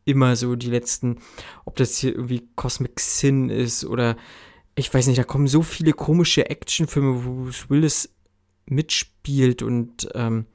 immer 0.07 0.35
so 0.37 0.57
die 0.57 0.71
letzten, 0.71 1.19
ob 1.67 1.77
das 1.77 1.99
hier 1.99 2.15
irgendwie 2.15 2.49
Cosmic 2.57 2.99
Sin 3.01 3.51
ist 3.51 3.85
oder 3.85 4.17
ich 4.75 4.93
weiß 4.93 5.07
nicht, 5.09 5.19
da 5.19 5.25
kommen 5.25 5.47
so 5.49 5.63
viele 5.63 5.93
komische 5.93 6.49
Actionfilme, 6.49 7.25
wo 7.25 7.45
Bruce 7.45 7.69
Willis 7.69 8.15
mitspielt 8.67 9.63
und 9.63 10.09
ähm, 10.15 10.47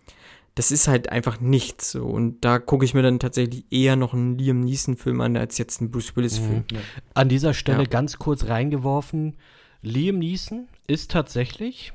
das 0.56 0.72
ist 0.72 0.88
halt 0.88 1.10
einfach 1.10 1.40
nichts 1.40 1.92
so. 1.92 2.06
Und 2.06 2.44
da 2.44 2.60
gucke 2.60 2.84
ich 2.86 2.94
mir 2.94 3.02
dann 3.02 3.20
tatsächlich 3.20 3.66
eher 3.72 3.96
noch 3.96 4.14
einen 4.14 4.38
Liam 4.38 4.60
Neeson-Film 4.62 5.22
an, 5.22 5.38
als 5.38 5.58
jetzt 5.58 5.80
einen 5.80 5.92
Bruce 5.92 6.16
Willis-Film. 6.16 6.66
An 7.14 7.30
dieser 7.30 7.54
Stelle 7.54 7.84
Ja. 7.84 7.90
ganz 7.90 8.18
kurz 8.20 8.46
reingeworfen. 8.48 9.38
Liam 9.82 10.20
Neeson 10.20 10.68
ist 10.88 11.10
tatsächlich 11.12 11.94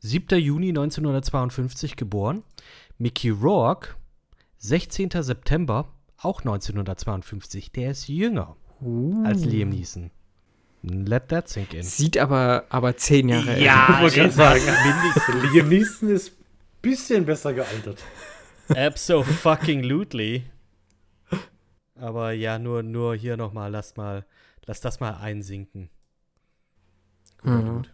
7. 0.00 0.38
Juni 0.38 0.68
1952 0.68 1.96
geboren. 1.96 2.42
Mickey 2.98 3.30
Rourke 3.30 3.94
16. 4.58 5.10
September 5.22 5.88
auch 6.18 6.40
1952. 6.40 7.72
Der 7.72 7.92
ist 7.92 8.08
jünger 8.08 8.56
als 9.24 9.44
Liam 9.44 9.70
Neeson. 9.70 10.10
Let 10.82 11.28
that 11.28 11.48
sink 11.48 11.74
in. 11.74 11.82
Sieht 11.82 12.16
aber, 12.18 12.64
aber 12.68 12.96
zehn 12.96 13.28
Jahre 13.28 13.50
älter 13.54 13.88
Ich 13.94 14.00
wollte 14.00 14.16
gerade 14.16 14.32
sagen, 14.32 14.62
Liam 15.52 15.68
Neeson 15.68 16.10
ist 16.10 16.30
ein 16.30 16.44
bisschen 16.82 17.24
besser 17.26 17.52
gealtert. 17.52 18.02
Abso-fucking-lutely. 18.68 20.44
Aber 21.96 22.32
ja, 22.32 22.58
nur, 22.58 22.82
nur 22.82 23.16
hier 23.16 23.36
nochmal, 23.36 23.72
lass 23.72 23.96
mal, 23.96 24.24
lass 24.66 24.80
das 24.80 25.00
mal 25.00 25.16
einsinken. 25.16 25.90
Guter 27.38 27.54
Mhm. 27.56 27.66
Dude. 27.66 27.88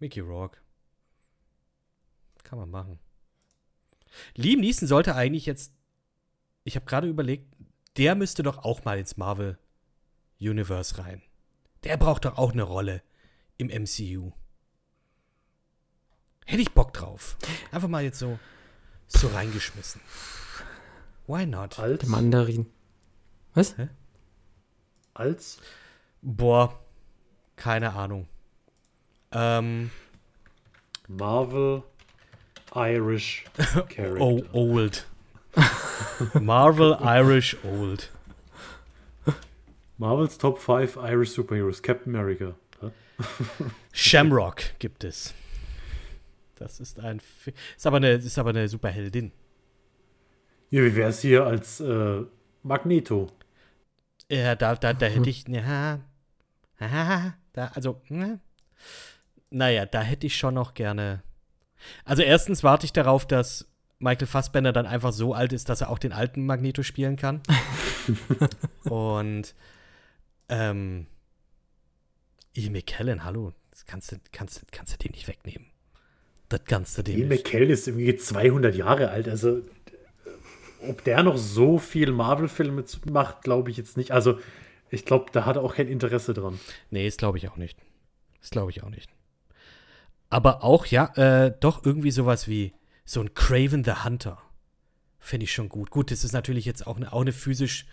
Mickey 0.00 0.20
Rourke. 0.20 0.58
Kann 2.42 2.58
man 2.58 2.70
machen. 2.70 2.98
Liam 4.34 4.60
Neeson 4.60 4.88
sollte 4.88 5.14
eigentlich 5.14 5.46
jetzt, 5.46 5.72
ich 6.64 6.76
habe 6.76 6.86
gerade 6.86 7.06
überlegt, 7.08 7.46
der 7.96 8.14
müsste 8.14 8.42
doch 8.42 8.58
auch 8.58 8.84
mal 8.84 8.98
ins 8.98 9.16
Marvel 9.16 9.58
Universe 10.40 10.98
rein. 10.98 11.22
Der 11.84 11.96
braucht 11.96 12.24
doch 12.24 12.38
auch 12.38 12.52
eine 12.52 12.62
Rolle 12.62 13.02
im 13.56 13.68
MCU. 13.68 14.32
Hätte 16.46 16.62
ich 16.62 16.72
Bock 16.72 16.92
drauf. 16.92 17.36
Einfach 17.70 17.88
mal 17.88 18.02
jetzt 18.02 18.18
so, 18.18 18.38
so 19.06 19.28
reingeschmissen. 19.28 20.00
Why 21.26 21.46
not? 21.46 21.78
Als, 21.78 22.00
Der 22.00 22.08
Mandarin. 22.08 22.66
Was? 23.54 23.74
als 25.14 25.58
Boah, 26.20 26.78
keine 27.56 27.92
Ahnung. 27.92 28.26
Ähm, 29.32 29.90
Marvel 31.06 31.82
Irish 32.74 33.44
Character. 33.88 34.20
oh, 34.20 34.42
old. 34.52 35.06
Marvel 36.40 36.96
Irish 37.00 37.56
Old. 37.64 38.10
Marvels 39.98 40.36
Top 40.38 40.58
5 40.58 40.96
Irish 40.96 41.30
Superheroes. 41.30 41.80
Captain 41.82 42.14
America. 42.14 42.54
Shamrock 43.92 44.78
gibt 44.80 45.04
es. 45.04 45.32
Das 46.56 46.80
ist 46.80 46.98
ein. 46.98 47.20
Fi- 47.20 47.54
Ist 47.76 47.86
aber 47.86 47.98
eine, 47.98 48.10
ist 48.12 48.38
aber 48.38 48.50
eine 48.50 48.68
Superheldin. 48.68 49.32
Ja, 50.70 50.82
wie 50.82 50.96
wäre 50.96 51.10
es 51.10 51.20
hier 51.20 51.44
als 51.46 51.80
äh, 51.80 52.22
Magneto? 52.64 53.30
Ja, 54.30 54.56
da, 54.56 54.74
da, 54.74 54.92
da 54.92 55.06
hätte 55.06 55.30
ich. 55.30 55.44
Ja, 56.80 57.34
da, 57.52 57.68
also. 57.74 58.02
Naja, 59.50 59.86
da 59.86 60.02
hätte 60.02 60.26
ich 60.26 60.36
schon 60.36 60.54
noch 60.54 60.74
gerne. 60.74 61.22
Also, 62.04 62.22
erstens 62.22 62.64
warte 62.64 62.84
ich 62.86 62.92
darauf, 62.92 63.26
dass 63.26 63.70
Michael 63.98 64.26
Fassbender 64.26 64.72
dann 64.72 64.86
einfach 64.86 65.12
so 65.12 65.34
alt 65.34 65.52
ist, 65.52 65.68
dass 65.68 65.80
er 65.80 65.90
auch 65.90 65.98
den 65.98 66.12
alten 66.12 66.46
Magneto 66.46 66.82
spielen 66.82 67.16
kann. 67.16 67.42
Und. 68.84 69.54
Ähm. 70.48 71.06
Ian 72.52 72.72
McKellen, 72.72 73.24
hallo. 73.24 73.52
Das 73.70 73.84
kannst 73.86 74.12
du, 74.12 74.16
kannst, 74.30 74.62
kannst 74.70 74.92
du 74.92 74.98
den 74.98 75.12
nicht 75.12 75.26
wegnehmen. 75.26 75.66
Das 76.48 76.60
kannst 76.64 76.96
du 76.96 77.02
dem 77.02 77.18
Ian 77.18 77.28
nicht. 77.28 77.44
McKellen 77.44 77.70
ist 77.70 77.88
irgendwie 77.88 78.14
200 78.14 78.74
Jahre 78.74 79.10
alt. 79.10 79.28
Also, 79.28 79.58
äh, 79.58 79.62
ob 80.88 81.02
der 81.02 81.22
noch 81.22 81.36
so 81.36 81.78
viel 81.78 82.12
Marvel-Filme 82.12 82.84
macht, 83.10 83.42
glaube 83.42 83.70
ich 83.70 83.76
jetzt 83.76 83.96
nicht. 83.96 84.12
Also, 84.12 84.38
ich 84.90 85.04
glaube, 85.04 85.26
da 85.32 85.44
hat 85.44 85.56
er 85.56 85.62
auch 85.62 85.74
kein 85.74 85.88
Interesse 85.88 86.34
dran. 86.34 86.60
Nee, 86.90 87.06
das 87.06 87.16
glaube 87.16 87.38
ich 87.38 87.48
auch 87.48 87.56
nicht. 87.56 87.78
Das 88.40 88.50
glaube 88.50 88.70
ich 88.70 88.82
auch 88.84 88.90
nicht. 88.90 89.10
Aber 90.30 90.62
auch, 90.62 90.86
ja, 90.86 91.12
äh, 91.16 91.52
doch 91.58 91.84
irgendwie 91.84 92.10
sowas 92.10 92.46
wie 92.46 92.72
so 93.04 93.20
ein 93.20 93.34
Craven 93.34 93.84
the 93.84 93.92
Hunter. 94.04 94.38
Finde 95.18 95.44
ich 95.44 95.52
schon 95.52 95.68
gut. 95.68 95.90
Gut, 95.90 96.10
das 96.10 96.24
ist 96.24 96.32
natürlich 96.32 96.64
jetzt 96.64 96.86
auch 96.86 96.96
eine, 96.96 97.12
auch 97.12 97.20
eine 97.22 97.32
physisch, 97.32 97.86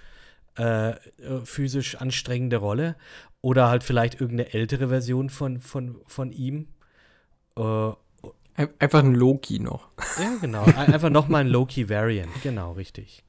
äh, 0.58 0.90
äh, 0.92 0.98
physisch 1.44 1.96
anstrengende 1.96 2.58
Rolle. 2.58 2.96
Oder 3.42 3.70
halt 3.70 3.84
vielleicht 3.84 4.20
irgendeine 4.22 4.54
ältere 4.54 4.90
Version 4.90 5.30
von, 5.30 5.62
von, 5.62 6.00
von 6.06 6.32
ihm. 6.32 6.68
Äh, 7.58 7.62
Ein- 8.56 8.70
Einfach 8.80 9.00
ein 9.00 9.16
Loki 9.16 9.60
noch. 9.60 9.90
ja, 10.20 10.36
genau. 10.42 10.64
Ein- 10.64 10.94
Einfach 10.94 11.10
nochmal 11.10 11.42
ein 11.42 11.48
Loki-Variant. 11.48 12.30
Genau, 12.44 12.74
richtig. 12.74 13.24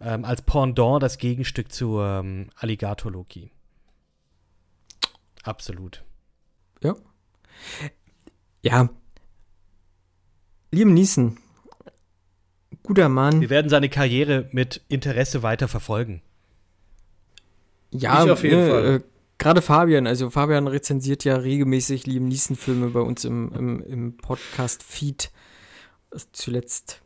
Ähm, 0.00 0.24
als 0.24 0.42
Pendant 0.42 1.02
das 1.02 1.18
Gegenstück 1.18 1.72
zu 1.72 2.00
ähm, 2.00 2.50
Alligator 2.56 3.10
Loki. 3.10 3.50
Absolut. 5.42 6.04
Ja. 6.82 6.94
Ja. 8.62 8.88
Liam 10.70 10.94
Neeson. 10.94 11.36
Guter 12.82 13.08
Mann. 13.08 13.40
Wir 13.40 13.50
werden 13.50 13.68
seine 13.68 13.88
Karriere 13.88 14.48
mit 14.52 14.82
Interesse 14.88 15.42
weiter 15.42 15.68
verfolgen. 15.68 16.22
Ja, 17.92 18.24
Ich 18.24 18.30
auf 18.30 18.44
jeden 18.44 18.64
ne, 18.64 18.70
Fall. 18.70 18.84
Äh, 18.84 19.00
Gerade 19.38 19.62
Fabian, 19.62 20.06
also 20.06 20.28
Fabian 20.28 20.66
rezensiert 20.66 21.24
ja 21.24 21.36
regelmäßig 21.36 22.06
Liam 22.06 22.28
Neeson-Filme 22.28 22.88
bei 22.88 23.00
uns 23.00 23.24
im, 23.24 23.52
im, 23.52 23.82
im 23.82 24.16
Podcast-Feed. 24.18 25.30
Zuletzt 26.32 27.00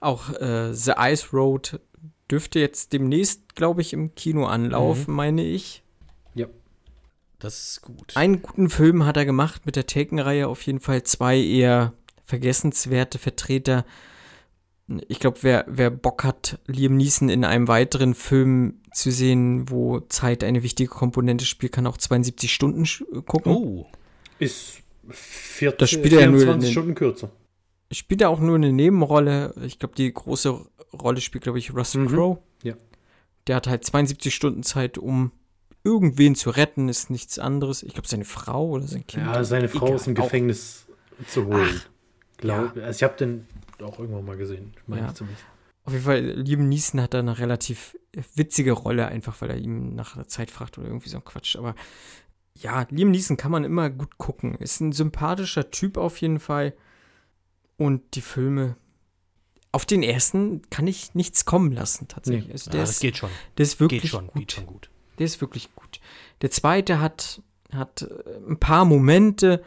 auch 0.00 0.30
äh, 0.34 0.74
The 0.74 0.92
Ice 0.98 1.28
Road 1.32 1.80
dürfte 2.30 2.60
jetzt 2.60 2.92
demnächst, 2.92 3.56
glaube 3.56 3.80
ich, 3.80 3.92
im 3.92 4.14
Kino 4.14 4.46
anlaufen, 4.46 5.14
meine 5.14 5.44
ich. 5.44 5.82
Ja. 6.34 6.46
Das 7.38 7.70
ist 7.70 7.82
gut. 7.82 8.16
Einen 8.16 8.42
guten 8.42 8.68
Film 8.68 9.06
hat 9.06 9.16
er 9.16 9.24
gemacht 9.24 9.64
mit 9.64 9.76
der 9.76 9.86
Taken-Reihe, 9.86 10.46
auf 10.46 10.62
jeden 10.62 10.80
Fall 10.80 11.04
zwei 11.04 11.38
eher 11.38 11.94
vergessenswerte 12.28 13.18
Vertreter. 13.18 13.84
ich 15.08 15.18
glaube, 15.18 15.38
wer, 15.42 15.64
wer 15.66 15.90
Bock 15.90 16.24
hat, 16.24 16.58
Liam 16.66 16.96
Neeson 16.96 17.28
in 17.30 17.44
einem 17.44 17.68
weiteren 17.68 18.14
Film 18.14 18.80
zu 18.92 19.10
sehen, 19.10 19.68
wo 19.70 20.00
Zeit 20.00 20.44
eine 20.44 20.62
wichtige 20.62 20.90
Komponente 20.90 21.44
spielt, 21.46 21.72
kann 21.72 21.86
auch 21.86 21.96
72 21.96 22.52
Stunden 22.52 22.84
gucken. 23.26 23.52
Oh. 23.52 23.86
Ist 24.38 24.78
40, 25.10 25.78
Das 25.78 25.90
spielt 25.90 26.12
er 26.12 26.20
ja 26.20 26.26
nur 26.28 26.40
24 26.40 26.70
Stunden 26.72 26.94
kürzer. 26.94 27.30
Spielt 27.90 28.20
er 28.20 28.28
auch 28.30 28.40
nur 28.40 28.56
eine 28.56 28.72
Nebenrolle. 28.72 29.54
Ich 29.64 29.78
glaube, 29.78 29.94
die 29.94 30.12
große 30.12 30.58
Rolle 30.92 31.20
spielt, 31.22 31.44
glaube 31.44 31.58
ich, 31.58 31.74
Russell 31.74 32.02
Mhm. 32.02 32.08
Crowe. 32.08 32.38
Ja. 32.62 32.74
Der 33.46 33.56
hat 33.56 33.66
halt 33.66 33.84
72 33.84 34.34
Stunden 34.34 34.62
Zeit, 34.62 34.98
um 34.98 35.32
irgendwen 35.84 36.34
zu 36.34 36.50
retten, 36.50 36.88
ist 36.90 37.08
nichts 37.08 37.38
anderes. 37.38 37.82
Ich 37.82 37.94
glaube, 37.94 38.08
seine 38.08 38.26
Frau 38.26 38.68
oder 38.68 38.86
sein 38.86 39.06
Kind. 39.06 39.24
Ja, 39.24 39.42
seine 39.44 39.68
Frau 39.68 39.86
Egal, 39.86 39.94
aus 39.96 40.04
dem 40.04 40.16
auch- 40.18 40.24
Gefängnis 40.24 40.86
zu 41.28 41.46
holen. 41.46 41.80
Ach, 41.82 41.88
Glaub, 42.38 42.76
Also 42.76 42.90
ich 42.98 43.02
habe 43.02 43.16
den 43.16 43.46
auch 43.82 43.98
irgendwann 43.98 44.24
mal 44.24 44.36
gesehen, 44.36 44.72
meine 44.86 45.02
Ja. 45.02 45.08
ich 45.08 45.14
zumindest. 45.14 45.44
Auf 45.84 45.92
jeden 45.92 46.04
Fall, 46.04 46.20
Liam 46.20 46.68
Neeson 46.68 47.00
hat 47.00 47.14
da 47.14 47.18
eine 47.20 47.38
relativ 47.38 47.96
witzige 48.34 48.72
Rolle, 48.72 49.08
einfach 49.08 49.40
weil 49.40 49.50
er 49.50 49.56
ihm 49.58 49.94
nach 49.94 50.16
der 50.16 50.28
Zeit 50.28 50.50
fragt 50.50 50.76
oder 50.78 50.86
irgendwie 50.88 51.08
so 51.08 51.16
ein 51.16 51.24
Quatsch. 51.24 51.56
Aber 51.56 51.74
ja, 52.54 52.86
Liam 52.90 53.10
Neeson 53.10 53.36
kann 53.36 53.50
man 53.52 53.64
immer 53.64 53.88
gut 53.88 54.18
gucken. 54.18 54.54
Ist 54.56 54.80
ein 54.80 54.92
sympathischer 54.92 55.70
Typ 55.70 55.96
auf 55.96 56.20
jeden 56.20 56.40
Fall. 56.40 56.74
Und 57.76 58.16
die 58.16 58.20
Filme, 58.20 58.76
auf 59.72 59.86
den 59.86 60.02
ersten 60.02 60.62
kann 60.68 60.86
ich 60.86 61.14
nichts 61.14 61.44
kommen 61.44 61.72
lassen, 61.72 62.08
tatsächlich. 62.08 62.46
Nee. 62.46 62.52
Also 62.52 62.70
Ja, 62.70 62.72
der, 62.72 62.80
das 62.82 62.90
ist, 62.92 63.00
geht 63.00 63.16
schon. 63.16 63.30
der 63.56 63.62
ist 63.62 63.80
wirklich 63.80 64.02
Geht 64.02 64.10
schon, 64.10 64.26
gut. 64.26 64.34
geht 64.34 64.52
schon 64.52 64.66
gut. 64.66 64.90
Der 65.18 65.26
ist 65.26 65.40
wirklich 65.40 65.74
gut. 65.74 66.00
Der 66.42 66.50
zweite 66.50 67.00
hat, 67.00 67.40
hat 67.72 68.02
äh, 68.02 68.36
ein 68.48 68.58
paar 68.58 68.84
Momente, 68.84 69.62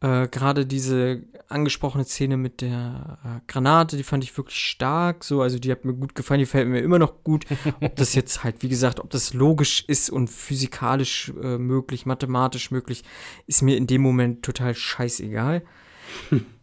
äh, 0.00 0.28
gerade 0.28 0.66
diese 0.66 1.22
angesprochene 1.48 2.04
Szene 2.04 2.36
mit 2.36 2.60
der 2.60 3.18
äh, 3.24 3.40
Granate, 3.46 3.96
die 3.96 4.02
fand 4.02 4.24
ich 4.24 4.36
wirklich 4.36 4.56
stark. 4.56 5.24
So, 5.24 5.42
also 5.42 5.58
die 5.58 5.70
hat 5.70 5.84
mir 5.84 5.94
gut 5.94 6.14
gefallen, 6.14 6.38
die 6.38 6.44
gefällt 6.44 6.68
mir 6.68 6.80
immer 6.80 6.98
noch 6.98 7.22
gut. 7.22 7.44
Ob 7.80 7.96
das 7.96 8.14
jetzt 8.14 8.44
halt, 8.44 8.62
wie 8.62 8.68
gesagt, 8.68 9.00
ob 9.00 9.10
das 9.10 9.34
logisch 9.34 9.84
ist 9.86 10.10
und 10.10 10.28
physikalisch 10.28 11.32
äh, 11.42 11.58
möglich, 11.58 12.06
mathematisch 12.06 12.70
möglich, 12.70 13.04
ist 13.46 13.62
mir 13.62 13.76
in 13.76 13.86
dem 13.86 14.00
Moment 14.00 14.42
total 14.42 14.74
scheißegal. 14.74 15.62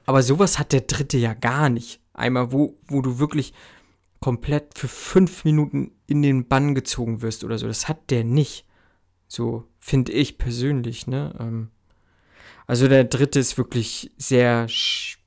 Aber 0.05 0.23
sowas 0.23 0.57
hat 0.57 0.71
der 0.71 0.81
dritte 0.81 1.17
ja 1.17 1.33
gar 1.33 1.69
nicht. 1.69 1.99
Einmal, 2.13 2.51
wo, 2.51 2.77
wo 2.87 3.01
du 3.01 3.19
wirklich 3.19 3.53
komplett 4.19 4.77
für 4.77 4.87
fünf 4.87 5.45
Minuten 5.45 5.91
in 6.07 6.21
den 6.21 6.47
Bann 6.47 6.73
gezogen 6.73 7.21
wirst 7.21 7.43
oder 7.43 7.57
so. 7.57 7.67
Das 7.67 7.87
hat 7.87 8.09
der 8.09 8.23
nicht. 8.23 8.65
So 9.27 9.65
finde 9.79 10.13
ich 10.13 10.37
persönlich, 10.37 11.05
ne? 11.07 11.35
Ähm, 11.39 11.69
also 12.67 12.87
der 12.87 13.05
dritte 13.05 13.39
ist 13.39 13.57
wirklich 13.57 14.11
sehr 14.17 14.67
sch 14.67 15.17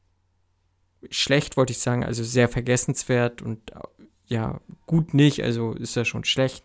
schlecht, 1.10 1.56
wollte 1.56 1.72
ich 1.72 1.78
sagen. 1.78 2.04
Also 2.04 2.22
sehr 2.22 2.48
vergessenswert 2.48 3.40
und 3.42 3.70
äh, 3.72 3.80
ja, 4.26 4.60
gut 4.86 5.14
nicht. 5.14 5.42
Also 5.42 5.72
ist 5.72 5.96
er 5.96 6.04
schon 6.04 6.24
schlecht. 6.24 6.64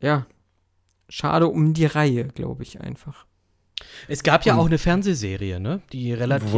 Ja, 0.00 0.26
schade 1.08 1.48
um 1.48 1.74
die 1.74 1.86
Reihe, 1.86 2.28
glaube 2.28 2.62
ich 2.62 2.80
einfach. 2.80 3.26
Es 4.08 4.22
gab 4.22 4.46
ja 4.46 4.54
Und- 4.54 4.60
auch 4.60 4.66
eine 4.66 4.78
Fernsehserie, 4.78 5.58
ne? 5.60 5.82
Die 5.92 6.12
relativ 6.12 6.52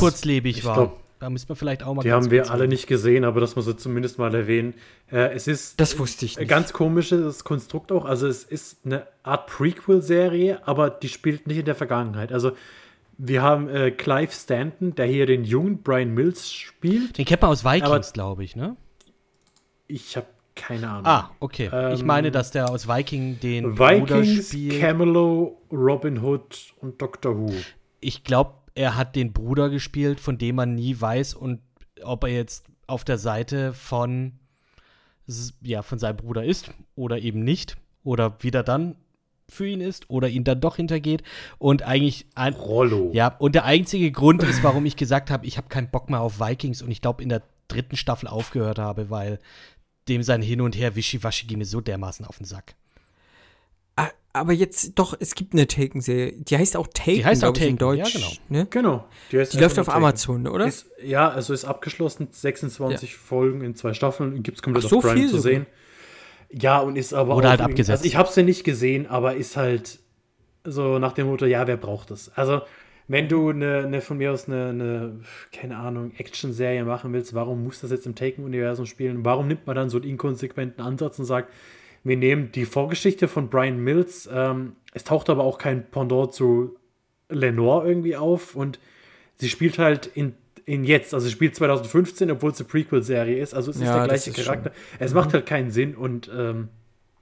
kurzlebig 0.00 0.58
Ich 0.58 0.64
war. 0.64 0.74
glaub, 0.74 1.01
da 1.22 1.30
müssen 1.30 1.48
wir 1.48 1.56
vielleicht 1.56 1.84
auch 1.84 1.94
mal 1.94 2.02
Die 2.02 2.08
ganz 2.08 2.26
haben 2.26 2.30
wir 2.32 2.50
alle 2.50 2.66
nicht 2.66 2.86
gesehen, 2.88 3.24
aber 3.24 3.40
das 3.40 3.54
muss 3.56 3.66
ich 3.68 3.76
zumindest 3.76 4.18
mal 4.18 4.34
erwähnen. 4.34 4.74
Äh, 5.10 5.32
es 5.34 5.46
ist 5.46 5.78
Das 5.80 5.98
wusste 5.98 6.24
ich 6.24 6.36
ein 6.36 6.40
nicht. 6.42 6.50
ganz 6.50 6.72
komisches 6.72 7.44
Konstrukt 7.44 7.92
auch. 7.92 8.04
Also 8.04 8.26
es 8.26 8.42
ist 8.44 8.84
eine 8.84 9.06
Art 9.22 9.46
Prequel-Serie, 9.46 10.66
aber 10.66 10.90
die 10.90 11.08
spielt 11.08 11.46
nicht 11.46 11.58
in 11.58 11.64
der 11.64 11.76
Vergangenheit. 11.76 12.32
Also 12.32 12.52
wir 13.18 13.40
haben 13.40 13.68
äh, 13.68 13.92
Clive 13.92 14.32
Stanton, 14.32 14.94
der 14.96 15.06
hier 15.06 15.26
den 15.26 15.44
jungen 15.44 15.82
Brian 15.82 16.12
Mills 16.12 16.52
spielt. 16.52 17.16
Den 17.18 17.24
kennt 17.24 17.40
man 17.42 17.52
aus 17.52 17.64
Vikings, 17.64 18.12
glaube 18.12 18.42
ich, 18.42 18.56
ne? 18.56 18.76
Ich 19.86 20.16
habe 20.16 20.26
keine 20.54 20.88
Ahnung. 20.90 21.06
Ah, 21.06 21.30
okay. 21.40 21.66
ich 21.94 22.00
Ähm, 22.00 22.06
meine, 22.06 22.30
dass 22.30 22.50
der 22.50 22.68
aus 22.68 22.88
Viking 22.88 23.38
den 23.40 23.74
Bruder 23.74 24.18
Vikings, 24.20 24.48
spielt. 24.48 24.80
Camelot, 24.80 25.56
Robin 25.70 26.20
Hood 26.22 26.74
und 26.80 27.00
Doctor 27.00 27.38
Who. 27.38 27.52
ich 28.00 28.24
glaube, 28.24 28.54
er 28.74 28.96
hat 28.96 29.16
den 29.16 29.32
Bruder 29.32 29.70
gespielt, 29.70 30.20
von 30.20 30.38
dem 30.38 30.56
man 30.56 30.74
nie 30.74 30.98
weiß 30.98 31.34
und 31.34 31.60
ob 32.02 32.24
er 32.24 32.30
jetzt 32.30 32.66
auf 32.86 33.04
der 33.04 33.18
Seite 33.18 33.72
von 33.72 34.32
ja, 35.62 35.82
von 35.82 35.98
seinem 35.98 36.16
Bruder 36.16 36.44
ist 36.44 36.72
oder 36.94 37.18
eben 37.18 37.44
nicht 37.44 37.76
oder 38.02 38.36
wieder 38.42 38.62
dann 38.62 38.96
für 39.48 39.66
ihn 39.66 39.80
ist 39.80 40.08
oder 40.10 40.28
ihn 40.28 40.44
dann 40.44 40.60
doch 40.60 40.76
hintergeht 40.76 41.22
und 41.58 41.82
eigentlich 41.82 42.26
ein, 42.34 42.54
Rollo. 42.54 43.10
ja, 43.12 43.28
und 43.38 43.54
der 43.54 43.64
einzige 43.64 44.10
Grund 44.10 44.42
ist, 44.42 44.62
warum 44.62 44.86
ich 44.86 44.96
gesagt 44.96 45.30
habe, 45.30 45.46
ich 45.46 45.56
habe 45.56 45.68
keinen 45.68 45.90
Bock 45.90 46.10
mehr 46.10 46.20
auf 46.20 46.40
Vikings 46.40 46.82
und 46.82 46.90
ich 46.90 47.00
glaube 47.00 47.22
in 47.22 47.28
der 47.28 47.42
dritten 47.68 47.96
Staffel 47.96 48.28
aufgehört 48.28 48.78
habe, 48.78 49.10
weil 49.10 49.38
dem 50.08 50.22
sein 50.22 50.42
Hin 50.42 50.60
und 50.60 50.76
Her 50.76 50.96
Wischiwaschi 50.96 51.46
ging 51.46 51.58
mir 51.58 51.64
so 51.64 51.80
dermaßen 51.80 52.26
auf 52.26 52.38
den 52.38 52.46
Sack. 52.46 52.74
Aber 54.34 54.52
jetzt 54.52 54.98
doch, 54.98 55.14
es 55.20 55.34
gibt 55.34 55.52
eine 55.52 55.66
Taken-Serie. 55.66 56.32
Die 56.38 56.56
heißt 56.56 56.76
auch 56.76 56.86
Taken, 56.86 57.14
Die 57.16 57.24
heißt 57.24 57.44
auch 57.44 57.54
ich, 57.54 57.62
in 57.62 57.76
Taken, 57.78 57.96
ja, 57.98 58.04
Deutsch. 58.04 58.14
genau. 58.14 58.32
Ne? 58.48 58.66
Genau. 58.70 59.04
Die, 59.30 59.38
heißt 59.38 59.52
Die 59.52 59.58
läuft 59.58 59.78
auf 59.78 59.88
nur 59.88 59.96
Amazon, 59.96 60.46
oder? 60.46 60.66
Ist, 60.66 60.86
ja, 61.04 61.28
also 61.28 61.52
ist 61.52 61.66
abgeschlossen, 61.66 62.28
26 62.30 63.14
Folgen 63.16 63.60
in 63.62 63.74
zwei 63.74 63.92
Staffeln, 63.92 64.42
gibt 64.42 64.58
es 64.58 64.62
komplett 64.62 64.86
Ach, 64.86 64.90
so 64.90 64.98
auf 64.98 65.04
Prime 65.04 65.16
viel 65.16 65.28
zu 65.28 65.36
sogar. 65.36 65.42
sehen. 65.52 65.66
Ja, 66.50 66.78
und 66.80 66.96
ist 66.96 67.12
aber 67.12 67.36
Oder 67.36 67.46
auch 67.46 67.50
halt 67.50 67.60
abgesetzt. 67.60 67.90
Also 67.90 68.04
ich 68.04 68.16
habe 68.16 68.30
sie 68.30 68.42
nicht 68.42 68.64
gesehen, 68.64 69.06
aber 69.06 69.34
ist 69.36 69.56
halt 69.56 69.98
so 70.64 70.98
nach 70.98 71.12
dem 71.12 71.26
Motto, 71.26 71.44
ja, 71.46 71.66
wer 71.66 71.76
braucht 71.76 72.10
das? 72.10 72.30
Also, 72.34 72.62
wenn 73.08 73.28
du 73.28 73.50
eine, 73.50 73.78
eine 73.78 74.00
von 74.00 74.16
mir 74.16 74.32
aus 74.32 74.48
eine, 74.48 74.68
eine 74.68 75.20
keine 75.50 75.76
Ahnung, 75.76 76.12
Action-Serie 76.16 76.84
machen 76.84 77.12
willst, 77.12 77.34
warum 77.34 77.64
muss 77.64 77.80
das 77.80 77.90
jetzt 77.90 78.06
im 78.06 78.14
Taken-Universum 78.14 78.86
spielen? 78.86 79.24
Warum 79.24 79.48
nimmt 79.48 79.66
man 79.66 79.76
dann 79.76 79.90
so 79.90 79.98
einen 79.98 80.06
inkonsequenten 80.08 80.82
Ansatz 80.82 81.18
und 81.18 81.24
sagt, 81.24 81.52
wir 82.04 82.16
nehmen 82.16 82.52
die 82.52 82.64
Vorgeschichte 82.64 83.28
von 83.28 83.48
Brian 83.48 83.78
Mills, 83.78 84.28
ähm, 84.32 84.76
es 84.92 85.04
taucht 85.04 85.30
aber 85.30 85.44
auch 85.44 85.58
kein 85.58 85.90
Pendant 85.90 86.34
zu 86.34 86.76
Lenore 87.28 87.88
irgendwie 87.88 88.16
auf 88.16 88.54
und 88.54 88.78
sie 89.36 89.48
spielt 89.48 89.78
halt 89.78 90.06
in, 90.06 90.34
in 90.66 90.84
jetzt, 90.84 91.14
also 91.14 91.26
sie 91.26 91.32
spielt 91.32 91.56
2015, 91.56 92.30
obwohl 92.30 92.50
es 92.50 92.60
eine 92.60 92.68
Prequel-Serie 92.68 93.40
ist, 93.40 93.54
also 93.54 93.70
es 93.70 93.76
ist 93.76 93.82
Ja, 93.82 93.98
der 93.98 94.08
das 94.08 94.24
gleiche 94.24 94.38
ist 94.38 94.46
Charakter. 94.46 94.72
Es 94.98 95.14
macht 95.14 95.32
halt 95.32 95.46
keinen 95.46 95.70
Sinn 95.70 95.94
und 95.94 96.30
ähm, 96.34 96.68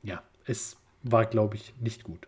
ja, 0.03 0.23
es 0.47 0.77
war, 1.03 1.27
glaube 1.27 1.57
ich, 1.57 1.75
nicht 1.81 2.05
gut. 2.05 2.27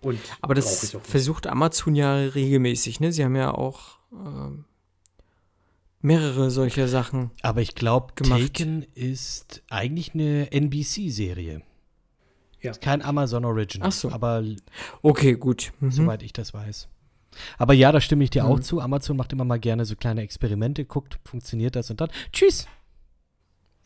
Und 0.00 0.18
Aber 0.40 0.54
das 0.54 0.96
versucht 1.02 1.46
Amazon 1.46 1.94
ja 1.94 2.14
regelmäßig, 2.14 3.00
ne? 3.00 3.12
Sie 3.12 3.24
haben 3.24 3.36
ja 3.36 3.52
auch 3.52 3.98
ähm, 4.12 4.64
mehrere 6.00 6.50
solcher 6.50 6.88
Sachen. 6.88 7.30
Aber 7.42 7.60
ich 7.60 7.74
glaube. 7.74 8.14
Taken 8.14 8.86
ist 8.94 9.62
eigentlich 9.68 10.14
eine 10.14 10.50
NBC-Serie. 10.52 11.62
Ja. 12.62 12.70
Ist 12.72 12.80
kein 12.80 13.02
Amazon 13.02 13.44
Original. 13.44 13.88
Ach 13.88 13.92
so. 13.92 14.10
Aber 14.10 14.42
Okay, 15.02 15.32
gut. 15.34 15.72
Mhm. 15.80 15.90
soweit 15.90 16.22
ich 16.22 16.32
das 16.32 16.52
weiß. 16.52 16.88
Aber 17.58 17.74
ja, 17.74 17.92
da 17.92 18.00
stimme 18.00 18.24
ich 18.24 18.30
dir 18.30 18.44
auch 18.44 18.56
Mhm. 18.56 18.62
zu. 18.62 18.80
Amazon 18.80 19.16
macht 19.16 19.32
immer 19.32 19.44
mal 19.44 19.58
gerne 19.60 19.84
so 19.84 19.94
kleine 19.96 20.22
Experimente, 20.22 20.84
guckt, 20.84 21.18
funktioniert 21.24 21.76
das 21.76 21.90
und 21.90 22.00
dann. 22.00 22.10
Tschüss! 22.32 22.66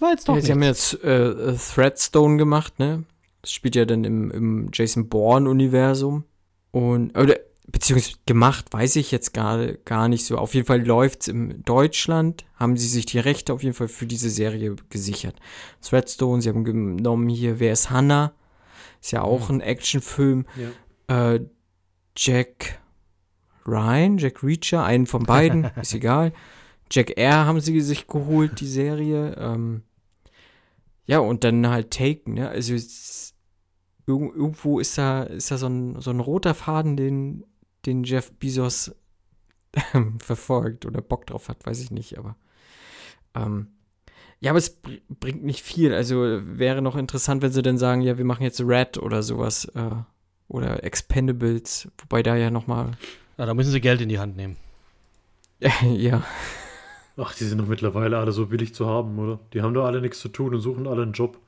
War 0.00 0.10
jetzt 0.10 0.28
doch 0.28 0.34
Ja, 0.34 0.40
sie 0.40 0.52
haben 0.52 0.62
jetzt 0.62 0.94
äh, 1.04 1.54
Threadstone 1.54 2.36
gemacht, 2.36 2.78
ne? 2.78 3.04
Das 3.42 3.52
spielt 3.52 3.76
ja 3.76 3.84
dann 3.84 4.04
im, 4.04 4.30
im 4.30 4.70
Jason 4.72 5.08
Bourne-Universum. 5.08 6.24
Und, 6.72 7.16
oder, 7.16 7.36
beziehungsweise 7.66 8.16
gemacht, 8.26 8.72
weiß 8.72 8.96
ich 8.96 9.10
jetzt 9.12 9.32
gar, 9.34 9.66
gar 9.84 10.08
nicht 10.08 10.24
so. 10.24 10.38
Auf 10.38 10.54
jeden 10.54 10.66
Fall 10.66 10.84
läuft's 10.84 11.28
in 11.28 11.62
Deutschland, 11.64 12.44
haben 12.56 12.76
sie 12.76 12.88
sich 12.88 13.06
die 13.06 13.18
Rechte 13.18 13.52
auf 13.52 13.62
jeden 13.62 13.74
Fall 13.74 13.88
für 13.88 14.06
diese 14.06 14.30
Serie 14.30 14.74
gesichert. 14.88 15.36
Threadstone, 15.82 16.42
sie 16.42 16.48
haben 16.48 16.64
genommen 16.64 17.28
hier, 17.28 17.60
wer 17.60 17.72
ist 17.72 17.90
Hannah? 17.90 18.32
Ist 19.04 19.10
ja 19.10 19.20
auch 19.20 19.50
ein 19.50 19.60
Actionfilm. 19.60 20.46
Ja. 21.06 21.34
Äh, 21.34 21.40
Jack 22.16 22.80
Ryan, 23.66 24.16
Jack 24.16 24.42
Reacher, 24.42 24.82
einen 24.82 25.06
von 25.06 25.24
beiden, 25.24 25.64
ist 25.78 25.92
egal. 25.92 26.32
Jack 26.90 27.18
R 27.18 27.44
haben 27.44 27.60
sie 27.60 27.82
sich 27.82 28.06
geholt, 28.06 28.60
die 28.60 28.66
Serie. 28.66 29.36
Ähm, 29.38 29.82
ja, 31.04 31.18
und 31.18 31.44
dann 31.44 31.68
halt 31.68 31.90
Taken, 31.90 32.32
ne? 32.32 32.48
Also 32.48 32.72
es, 32.72 33.34
irg 34.06 34.34
irgendwo 34.34 34.78
ist 34.78 34.96
da, 34.96 35.24
ist 35.24 35.50
da 35.50 35.58
so 35.58 35.66
ein, 35.66 36.00
so 36.00 36.08
ein 36.08 36.20
roter 36.20 36.54
Faden, 36.54 36.96
den, 36.96 37.44
den 37.84 38.04
Jeff 38.04 38.32
Bezos 38.32 38.94
verfolgt 40.18 40.86
oder 40.86 41.02
Bock 41.02 41.26
drauf 41.26 41.50
hat, 41.50 41.66
weiß 41.66 41.82
ich 41.82 41.90
nicht, 41.90 42.18
aber 42.18 42.36
ähm, 43.34 43.73
ja, 44.44 44.50
aber 44.50 44.58
es 44.58 44.70
br 44.70 44.90
bringt 45.08 45.42
nicht 45.42 45.62
viel. 45.62 45.94
Also 45.94 46.16
wäre 46.42 46.82
noch 46.82 46.96
interessant, 46.96 47.42
wenn 47.42 47.52
sie 47.52 47.62
dann 47.62 47.78
sagen, 47.78 48.02
ja, 48.02 48.18
wir 48.18 48.24
machen 48.24 48.42
jetzt 48.42 48.60
Red 48.60 48.98
oder 48.98 49.22
sowas 49.22 49.64
äh, 49.74 49.90
oder 50.48 50.84
Expendables, 50.84 51.88
wobei 51.98 52.22
da 52.22 52.36
ja 52.36 52.50
noch 52.50 52.66
mal 52.66 52.92
Ja, 53.38 53.46
da 53.46 53.54
müssen 53.54 53.72
sie 53.72 53.80
Geld 53.80 54.02
in 54.02 54.10
die 54.10 54.18
Hand 54.18 54.36
nehmen. 54.36 54.56
ja, 55.82 56.22
Ach, 57.16 57.34
die 57.34 57.44
sind 57.44 57.58
doch 57.58 57.66
mittlerweile 57.66 58.18
alle 58.18 58.32
so 58.32 58.46
billig 58.46 58.74
zu 58.74 58.86
haben, 58.86 59.18
oder? 59.18 59.38
Die 59.52 59.62
haben 59.62 59.72
doch 59.72 59.84
alle 59.84 60.00
nichts 60.00 60.18
zu 60.18 60.28
tun 60.28 60.52
und 60.52 60.60
suchen 60.60 60.86
alle 60.86 61.02
einen 61.02 61.12
Job. 61.12 61.38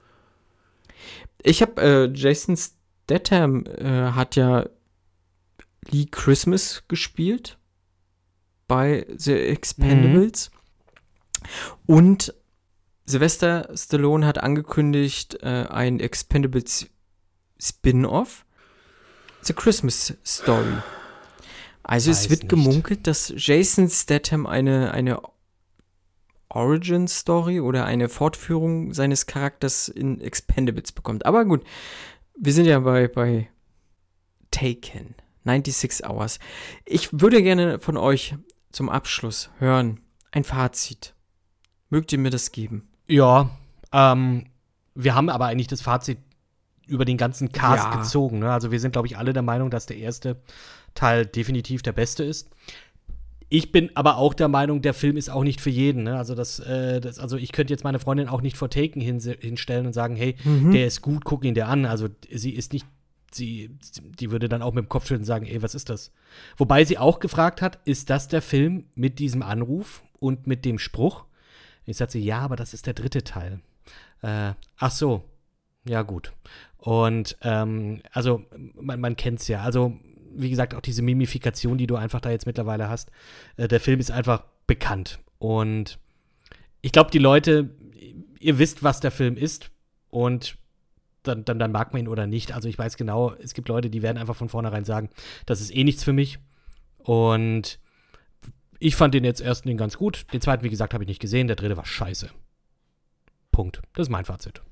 Ich 1.42 1.60
habe 1.60 1.82
äh, 1.82 2.10
Jason 2.14 2.56
Statham 2.56 3.66
äh, 3.66 4.12
hat 4.12 4.36
ja 4.36 4.66
Lee 5.90 6.06
Christmas 6.10 6.84
gespielt 6.88 7.58
bei 8.68 9.06
The 9.16 9.34
Expendables. 9.34 10.50
Und 11.84 12.32
Sylvester 13.06 13.68
Stallone 13.74 14.26
hat 14.26 14.38
angekündigt, 14.38 15.38
äh, 15.42 15.66
ein 15.68 16.00
Expendables 16.00 16.88
Spin-off. 17.58 18.44
The 19.42 19.54
Christmas 19.54 20.14
Story. 20.24 20.74
Also 21.84 22.10
Weiß 22.10 22.24
es 22.24 22.30
wird 22.30 22.42
nicht. 22.42 22.50
gemunkelt, 22.50 23.06
dass 23.06 23.32
Jason 23.36 23.88
Statham 23.88 24.44
eine, 24.46 24.90
eine 24.90 25.20
Origin 26.48 27.06
Story 27.06 27.60
oder 27.60 27.84
eine 27.84 28.08
Fortführung 28.08 28.92
seines 28.92 29.26
Charakters 29.26 29.88
in 29.88 30.20
Expendables 30.20 30.90
bekommt. 30.90 31.26
Aber 31.26 31.44
gut, 31.44 31.62
wir 32.36 32.52
sind 32.52 32.66
ja 32.66 32.80
bei, 32.80 33.06
bei 33.06 33.48
Taken. 34.50 35.14
96 35.44 36.08
Hours. 36.08 36.40
Ich 36.84 37.20
würde 37.20 37.40
gerne 37.40 37.78
von 37.78 37.96
euch 37.96 38.34
zum 38.72 38.88
Abschluss 38.88 39.50
hören. 39.58 40.00
Ein 40.32 40.42
Fazit. 40.42 41.14
Mögt 41.88 42.12
ihr 42.12 42.18
mir 42.18 42.30
das 42.30 42.50
geben? 42.50 42.88
Ja, 43.08 43.50
ähm, 43.92 44.44
wir 44.94 45.14
haben 45.14 45.28
aber 45.28 45.46
eigentlich 45.46 45.66
das 45.68 45.80
Fazit 45.82 46.18
über 46.86 47.04
den 47.04 47.16
ganzen 47.16 47.52
Cast 47.52 47.84
Ja. 47.84 47.96
gezogen. 47.96 48.38
Ne? 48.40 48.50
Also 48.52 48.70
wir 48.70 48.80
sind, 48.80 48.92
glaube 48.92 49.06
ich, 49.08 49.18
alle 49.18 49.32
der 49.32 49.42
Meinung, 49.42 49.70
dass 49.70 49.86
der 49.86 49.96
erste 49.98 50.40
Teil 50.94 51.26
definitiv 51.26 51.82
der 51.82 51.92
beste 51.92 52.24
ist. 52.24 52.48
Ich 53.48 53.70
bin 53.70 53.90
aber 53.94 54.16
auch 54.16 54.34
der 54.34 54.48
Meinung, 54.48 54.82
der 54.82 54.94
Film 54.94 55.16
ist 55.16 55.28
auch 55.28 55.44
nicht 55.44 55.60
für 55.60 55.70
jeden. 55.70 56.02
Ne? 56.04 56.16
Also, 56.16 56.34
das, 56.34 56.58
äh, 56.58 57.00
das, 57.00 57.20
also 57.20 57.36
ich 57.36 57.52
könnte 57.52 57.72
jetzt 57.72 57.84
meine 57.84 58.00
Freundin 58.00 58.28
auch 58.28 58.40
nicht 58.40 58.56
vor 58.56 58.70
Taken 58.70 59.00
hinse- 59.00 59.40
hinstellen 59.40 59.86
und 59.86 59.92
sagen, 59.92 60.16
hey, 60.16 60.34
der 60.72 60.86
ist 60.86 61.00
gut, 61.00 61.24
guck 61.24 61.44
ihn 61.44 61.54
dir 61.54 61.68
an. 61.68 61.84
Also 61.86 62.08
sie 62.32 62.50
ist 62.50 62.72
nicht, 62.72 62.86
sie, 63.30 63.70
die 64.18 64.32
würde 64.32 64.48
dann 64.48 64.62
auch 64.62 64.72
mit 64.72 64.84
dem 64.86 64.88
Kopf 64.88 65.04
schütteln 65.04 65.20
und 65.20 65.26
sagen, 65.26 65.46
ey, 65.46 65.62
was 65.62 65.76
ist 65.76 65.90
das? 65.90 66.10
Wobei 66.56 66.84
sie 66.84 66.98
auch 66.98 67.20
gefragt 67.20 67.62
hat, 67.62 67.78
ist 67.84 68.10
das 68.10 68.26
der 68.26 68.42
Film 68.42 68.86
mit 68.96 69.20
diesem 69.20 69.42
Anruf 69.42 70.02
und 70.18 70.48
mit 70.48 70.64
dem 70.64 70.80
Spruch? 70.80 71.24
Ich 71.86 71.96
sagte 71.96 72.18
ja, 72.18 72.40
aber 72.40 72.56
das 72.56 72.74
ist 72.74 72.86
der 72.86 72.94
dritte 72.94 73.24
Teil. 73.24 73.60
Äh, 74.22 74.52
ach 74.76 74.90
so, 74.90 75.24
ja 75.88 76.02
gut. 76.02 76.32
Und 76.78 77.36
ähm, 77.42 78.02
also 78.12 78.44
man, 78.74 79.00
man 79.00 79.16
kennt 79.16 79.40
es 79.40 79.48
ja. 79.48 79.62
Also 79.62 79.94
wie 80.34 80.50
gesagt, 80.50 80.74
auch 80.74 80.80
diese 80.80 81.02
Mimifikation, 81.02 81.78
die 81.78 81.86
du 81.86 81.96
einfach 81.96 82.20
da 82.20 82.30
jetzt 82.30 82.46
mittlerweile 82.46 82.88
hast. 82.88 83.10
Äh, 83.56 83.68
der 83.68 83.80
Film 83.80 84.00
ist 84.00 84.10
einfach 84.10 84.44
bekannt. 84.66 85.18
Und 85.38 85.98
ich 86.82 86.92
glaube, 86.92 87.10
die 87.10 87.18
Leute, 87.18 87.70
ihr 88.38 88.58
wisst, 88.58 88.82
was 88.82 89.00
der 89.00 89.10
Film 89.10 89.36
ist. 89.36 89.70
Und 90.10 90.58
dann, 91.22 91.44
dann, 91.44 91.58
dann 91.58 91.72
mag 91.72 91.92
man 91.92 92.02
ihn 92.02 92.08
oder 92.08 92.26
nicht. 92.26 92.52
Also 92.52 92.68
ich 92.68 92.78
weiß 92.78 92.96
genau, 92.96 93.34
es 93.34 93.54
gibt 93.54 93.68
Leute, 93.68 93.90
die 93.90 94.02
werden 94.02 94.18
einfach 94.18 94.36
von 94.36 94.48
vornherein 94.48 94.84
sagen, 94.84 95.10
das 95.44 95.60
ist 95.60 95.74
eh 95.74 95.84
nichts 95.84 96.04
für 96.04 96.12
mich. 96.12 96.38
Und 96.98 97.78
ich 98.78 98.96
fand 98.96 99.14
den 99.14 99.24
jetzt 99.24 99.40
ersten 99.40 99.68
den 99.68 99.76
ganz 99.76 99.96
gut. 99.96 100.26
Den 100.32 100.40
zweiten, 100.40 100.64
wie 100.64 100.70
gesagt, 100.70 100.94
habe 100.94 101.04
ich 101.04 101.08
nicht 101.08 101.20
gesehen. 101.20 101.46
Der 101.46 101.56
dritte 101.56 101.76
war 101.76 101.86
scheiße. 101.86 102.30
Punkt. 103.50 103.80
Das 103.94 104.06
ist 104.06 104.10
mein 104.10 104.24
Fazit. 104.24 104.62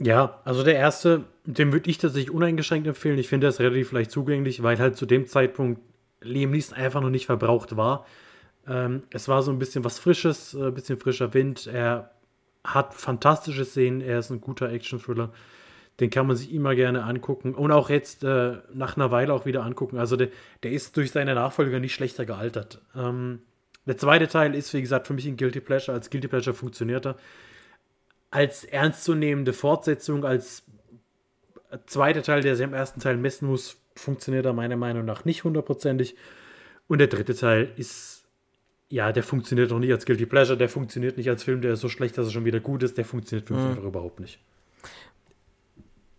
Ja, 0.00 0.40
also 0.44 0.64
der 0.64 0.74
erste, 0.74 1.24
den 1.44 1.72
würde 1.72 1.88
ich 1.88 1.98
tatsächlich 1.98 2.32
uneingeschränkt 2.32 2.86
empfehlen. 2.86 3.18
Ich 3.18 3.28
finde, 3.28 3.44
der 3.46 3.50
ist 3.50 3.60
relativ 3.60 3.92
leicht 3.92 4.10
zugänglich, 4.10 4.62
weil 4.62 4.78
halt 4.78 4.96
zu 4.96 5.06
dem 5.06 5.26
Zeitpunkt 5.26 5.80
Liam 6.20 6.50
Neeson 6.50 6.76
einfach 6.76 7.00
noch 7.00 7.10
nicht 7.10 7.26
verbraucht 7.26 7.76
war. 7.76 8.06
Ähm, 8.66 9.02
es 9.10 9.28
war 9.28 9.42
so 9.42 9.52
ein 9.52 9.58
bisschen 9.58 9.84
was 9.84 9.98
Frisches, 9.98 10.54
ein 10.54 10.74
bisschen 10.74 10.98
frischer 10.98 11.34
Wind. 11.34 11.66
Er 11.66 12.10
hat 12.64 12.94
fantastische 12.94 13.64
Szenen, 13.64 14.00
er 14.00 14.18
ist 14.18 14.30
ein 14.30 14.40
guter 14.40 14.70
Action-Thriller. 14.70 15.32
Den 16.00 16.10
kann 16.10 16.26
man 16.26 16.36
sich 16.36 16.52
immer 16.52 16.74
gerne 16.74 17.04
angucken 17.04 17.54
und 17.54 17.70
auch 17.70 17.88
jetzt 17.88 18.24
äh, 18.24 18.58
nach 18.72 18.96
einer 18.96 19.10
Weile 19.10 19.32
auch 19.32 19.46
wieder 19.46 19.62
angucken. 19.62 19.98
Also 19.98 20.16
der, 20.16 20.28
der 20.62 20.72
ist 20.72 20.96
durch 20.96 21.12
seine 21.12 21.34
Nachfolger 21.34 21.78
nicht 21.78 21.94
schlechter 21.94 22.24
gealtert. 22.26 22.80
Ähm, 22.96 23.42
der 23.86 23.96
zweite 23.96 24.26
Teil 24.26 24.54
ist, 24.54 24.74
wie 24.74 24.80
gesagt, 24.80 25.06
für 25.06 25.14
mich 25.14 25.26
ein 25.26 25.36
Guilty 25.36 25.60
Pleasure. 25.60 25.96
Als 25.96 26.10
Guilty 26.10 26.28
Pleasure 26.28 26.54
funktioniert 26.54 27.06
er 27.06 27.16
als 28.34 28.64
ernstzunehmende 28.64 29.52
Fortsetzung, 29.52 30.24
als 30.24 30.64
zweiter 31.86 32.20
Teil, 32.24 32.42
der 32.42 32.56
sich 32.56 32.66
am 32.66 32.74
ersten 32.74 32.98
Teil 32.98 33.16
messen 33.16 33.46
muss, 33.46 33.76
funktioniert 33.94 34.44
er 34.44 34.52
meiner 34.52 34.76
Meinung 34.76 35.04
nach 35.04 35.24
nicht 35.24 35.44
hundertprozentig. 35.44 36.16
Und 36.88 36.98
der 36.98 37.06
dritte 37.06 37.36
Teil 37.36 37.70
ist, 37.76 38.24
ja, 38.88 39.12
der 39.12 39.22
funktioniert 39.22 39.70
auch 39.70 39.78
nicht 39.78 39.92
als 39.92 40.04
Guilty 40.04 40.26
Pleasure, 40.26 40.58
der 40.58 40.68
funktioniert 40.68 41.16
nicht 41.16 41.30
als 41.30 41.44
Film, 41.44 41.60
der 41.60 41.74
ist 41.74 41.80
so 41.80 41.88
schlecht, 41.88 42.18
dass 42.18 42.26
er 42.26 42.32
schon 42.32 42.44
wieder 42.44 42.58
gut 42.58 42.82
ist, 42.82 42.98
der 42.98 43.04
funktioniert 43.04 43.46
für 43.46 43.54
mich 43.54 43.64
einfach 43.64 43.84
überhaupt 43.84 44.18
nicht. 44.18 44.40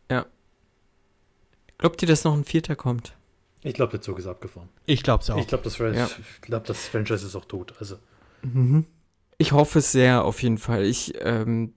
Ja. 0.10 0.26
Glaubt 1.78 2.02
ihr, 2.02 2.08
dass 2.08 2.24
noch 2.24 2.34
ein 2.36 2.44
vierter 2.46 2.76
kommt? 2.76 3.14
Ich 3.62 3.74
glaube, 3.74 3.92
der 3.92 4.02
Zug 4.02 4.20
ist 4.20 4.28
abgefahren. 4.28 4.70
Ich 4.86 5.02
glaube 5.04 5.24
es 5.24 5.30
auch. 5.30 5.38
Ich 5.38 5.48
glaube, 5.48 5.64
das, 5.64 5.78
Ja. 5.80 6.06
ich 6.06 6.42
glaub, 6.42 6.66
das 6.66 6.88
Franchise 6.88 7.26
ist 7.26 7.36
auch 7.36 7.46
tot. 7.46 7.74
Also, 7.80 7.98
Ich 9.38 9.52
hoffe 9.52 9.80
es 9.80 9.92
sehr, 9.92 10.24
auf 10.24 10.42
jeden 10.44 10.60
Fall. 10.60 10.86
Ich, 10.86 11.14
ähm, 11.20 11.74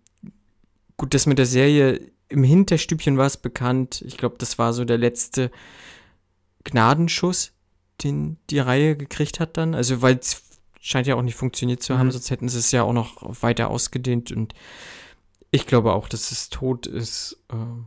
gut, 0.98 1.14
das 1.14 1.24
mit 1.26 1.38
der 1.38 1.46
Serie, 1.46 2.00
im 2.28 2.44
Hinterstübchen 2.44 3.16
war 3.16 3.24
es 3.26 3.38
bekannt. 3.38 4.02
Ich 4.06 4.18
glaube, 4.18 4.36
das 4.38 4.58
war 4.58 4.72
so 4.74 4.84
der 4.84 4.98
letzte 4.98 5.50
Gnadenschuss, 6.64 7.52
den 8.04 8.36
die 8.50 8.58
Reihe 8.58 8.96
gekriegt 8.96 9.40
hat 9.40 9.56
dann. 9.56 9.74
Also, 9.74 10.02
weil 10.02 10.16
es 10.18 10.42
scheint 10.80 11.06
ja 11.06 11.14
auch 11.16 11.22
nicht 11.22 11.34
funktioniert 11.36 11.82
zu 11.82 11.98
haben, 11.98 12.08
Mhm. 12.08 12.12
sonst 12.12 12.30
hätten 12.30 12.48
sie 12.48 12.58
es 12.58 12.70
ja 12.70 12.82
auch 12.82 12.92
noch 12.92 13.42
weiter 13.42 13.70
ausgedehnt. 13.70 14.30
Und 14.30 14.54
ich 15.50 15.66
glaube 15.66 15.92
auch, 15.94 16.08
dass 16.08 16.30
es 16.30 16.50
tot 16.50 16.86
ist. 16.86 17.38
Ähm, 17.50 17.86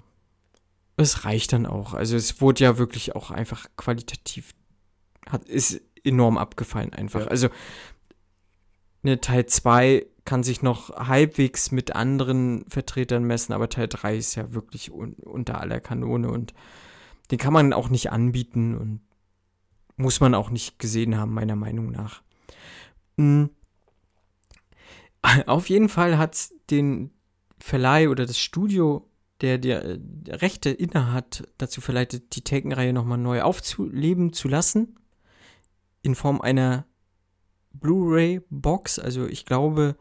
es 1.01 1.25
reicht 1.25 1.53
dann 1.53 1.65
auch. 1.65 1.93
Also, 1.93 2.15
es 2.15 2.41
wurde 2.41 2.63
ja 2.63 2.77
wirklich 2.77 3.15
auch 3.15 3.31
einfach 3.31 3.67
qualitativ, 3.77 4.53
hat, 5.29 5.45
ist 5.45 5.81
enorm 6.03 6.37
abgefallen 6.37 6.93
einfach. 6.93 7.21
Ja. 7.21 7.27
Also, 7.27 7.49
ne, 9.03 9.19
Teil 9.21 9.45
2 9.45 10.05
kann 10.25 10.43
sich 10.43 10.61
noch 10.61 10.91
halbwegs 11.07 11.71
mit 11.71 11.95
anderen 11.95 12.65
Vertretern 12.69 13.23
messen, 13.23 13.53
aber 13.53 13.69
Teil 13.69 13.87
3 13.87 14.17
ist 14.17 14.35
ja 14.35 14.53
wirklich 14.53 14.91
un 14.91 15.13
unter 15.13 15.59
aller 15.59 15.79
Kanone 15.79 16.29
und 16.29 16.53
den 17.31 17.39
kann 17.39 17.53
man 17.53 17.73
auch 17.73 17.89
nicht 17.89 18.11
anbieten 18.11 18.77
und 18.77 19.01
muss 19.97 20.19
man 20.19 20.35
auch 20.35 20.49
nicht 20.49 20.79
gesehen 20.79 21.17
haben, 21.17 21.33
meiner 21.33 21.55
Meinung 21.55 21.91
nach. 21.91 22.21
Mm. 23.17 23.45
Auf 25.45 25.69
jeden 25.69 25.89
Fall 25.89 26.17
hat 26.17 26.49
den 26.69 27.11
Verleih 27.59 28.09
oder 28.09 28.25
das 28.25 28.39
Studio, 28.39 29.07
der 29.41 29.57
die 29.57 29.71
äh, 29.71 29.99
Rechte 30.27 30.69
innehat, 30.69 31.43
dazu 31.57 31.81
verleitet, 31.81 32.35
die 32.35 32.43
Taken-Reihe 32.43 32.93
nochmal 32.93 33.17
neu 33.17 33.41
aufzuleben 33.41 34.33
zu 34.33 34.47
lassen. 34.47 34.95
In 36.03 36.15
Form 36.15 36.41
einer 36.41 36.85
Blu-ray-Box. 37.73 38.99
Also 38.99 39.27
ich 39.27 39.45
glaube, 39.45 39.95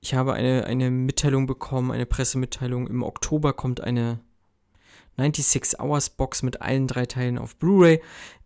ich 0.00 0.14
habe 0.14 0.32
eine, 0.32 0.64
eine 0.64 0.90
Mitteilung 0.90 1.46
bekommen, 1.46 1.90
eine 1.90 2.06
Pressemitteilung. 2.06 2.86
Im 2.86 3.02
Oktober 3.02 3.52
kommt 3.52 3.80
eine 3.80 4.20
96 5.16 5.78
Hours 5.80 6.10
Box 6.10 6.42
mit 6.42 6.62
allen 6.62 6.86
drei 6.86 7.06
Teilen 7.06 7.38
auf 7.38 7.56
Blu-ray. 7.56 8.00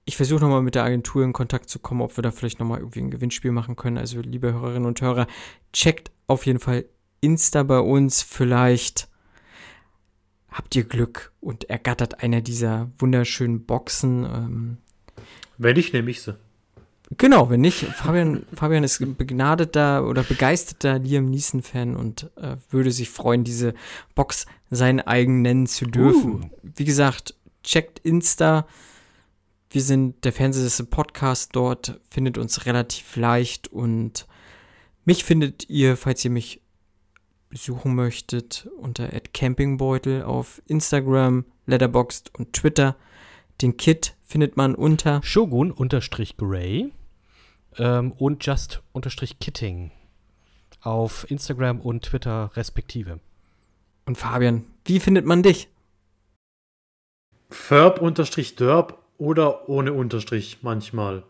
Ich 0.05 0.16
versuche 0.16 0.40
nochmal 0.40 0.62
mit 0.62 0.74
der 0.74 0.85
Agentur 0.85 1.24
in 1.24 1.32
Kontakt 1.32 1.70
zu 1.70 1.78
kommen, 1.78 2.02
ob 2.02 2.16
wir 2.18 2.22
da 2.22 2.31
vielleicht 2.31 2.59
nochmal 2.59 2.81
irgendwie 2.81 3.01
ein 3.01 3.10
Gewinnspiel 3.10 3.52
machen 3.52 3.76
können. 3.76 3.97
Also 3.97 4.20
liebe 4.20 4.52
Hörerinnen 4.52 4.86
und 4.86 5.01
Hörer, 5.01 5.26
checkt 5.72 6.10
auf 6.26 6.44
jeden 6.44 6.59
Fall 6.59 6.85
Insta 7.20 7.62
bei 7.62 7.78
uns. 7.78 8.22
Vielleicht 8.22 9.09
habt 10.55 10.74
ihr 10.76 10.85
Glück 10.85 11.32
und 11.40 11.68
ergattert 11.68 12.22
einer 12.22 12.40
dieser 12.40 12.90
wunderschönen 12.98 13.66
Boxen. 13.66 14.24
Ähm, 14.24 14.76
wenn 15.59 15.76
nicht, 15.76 15.93
nehme 15.93 16.10
ich 16.10 16.22
sie. 16.22 16.36
Genau, 17.18 17.51
wenn 17.51 17.60
nicht, 17.60 17.85
Fabian, 17.85 18.47
Fabian 18.55 18.82
ist 18.82 18.98
begnadeter 19.18 20.06
oder 20.06 20.22
begeisterter 20.22 20.98
Liam 20.98 21.28
Neeson-Fan 21.28 21.94
und 21.97 22.31
äh, 22.36 22.56
würde 22.70 22.90
sich 22.93 23.10
freuen, 23.10 23.44
diese 23.44 23.74
Box 24.14 24.47
sein 24.70 25.01
eigen 25.01 25.43
nennen 25.43 25.66
zu 25.66 25.85
dürfen. 25.85 26.51
Wie 26.62 26.85
gesagt, 26.85 27.35
checkt 27.62 27.98
Insta. 27.98 28.66
Wir 29.70 29.82
sind 29.82 30.24
der 30.24 30.32
Fernsehsessel 30.32 30.86
Podcast 30.86 31.51
dort, 31.52 32.01
findet 32.10 32.39
uns 32.39 32.64
relativ 32.64 33.16
leicht 33.16 33.68
und 33.68 34.26
mich 35.05 35.24
findet 35.24 35.68
ihr, 35.68 35.97
falls 35.97 36.24
ihr 36.24 36.31
mich 36.31 36.62
besuchen 37.55 37.94
möchtet, 37.94 38.68
unter 38.78 39.09
@campingbeutel 39.32 40.24
auf 40.24 40.60
Instagram, 40.66 41.44
Letterboxd 41.66 42.32
und 42.36 42.52
Twitter. 42.52 42.97
Den 43.62 43.76
Kit 43.76 44.16
findet 44.22 44.56
man 44.56 44.74
unter 44.74 45.22
Shogun-Gray 45.22 46.90
ähm, 47.78 48.10
und 48.10 48.44
Just-Kitting 48.44 49.93
auf 50.81 51.31
Instagram 51.31 51.81
und 51.81 52.02
Twitter 52.02 52.51
respektive. 52.56 53.20
Und 54.05 54.18
Fabian, 54.18 54.64
wie 54.85 54.98
findet 54.98 55.24
man 55.24 55.44
dich? 55.44 55.68
Ferb-Derb 57.51 58.98
oder 59.16 59.68
ohne 59.68 59.93
Unterstrich 59.93 60.59
manchmal. 60.62 61.22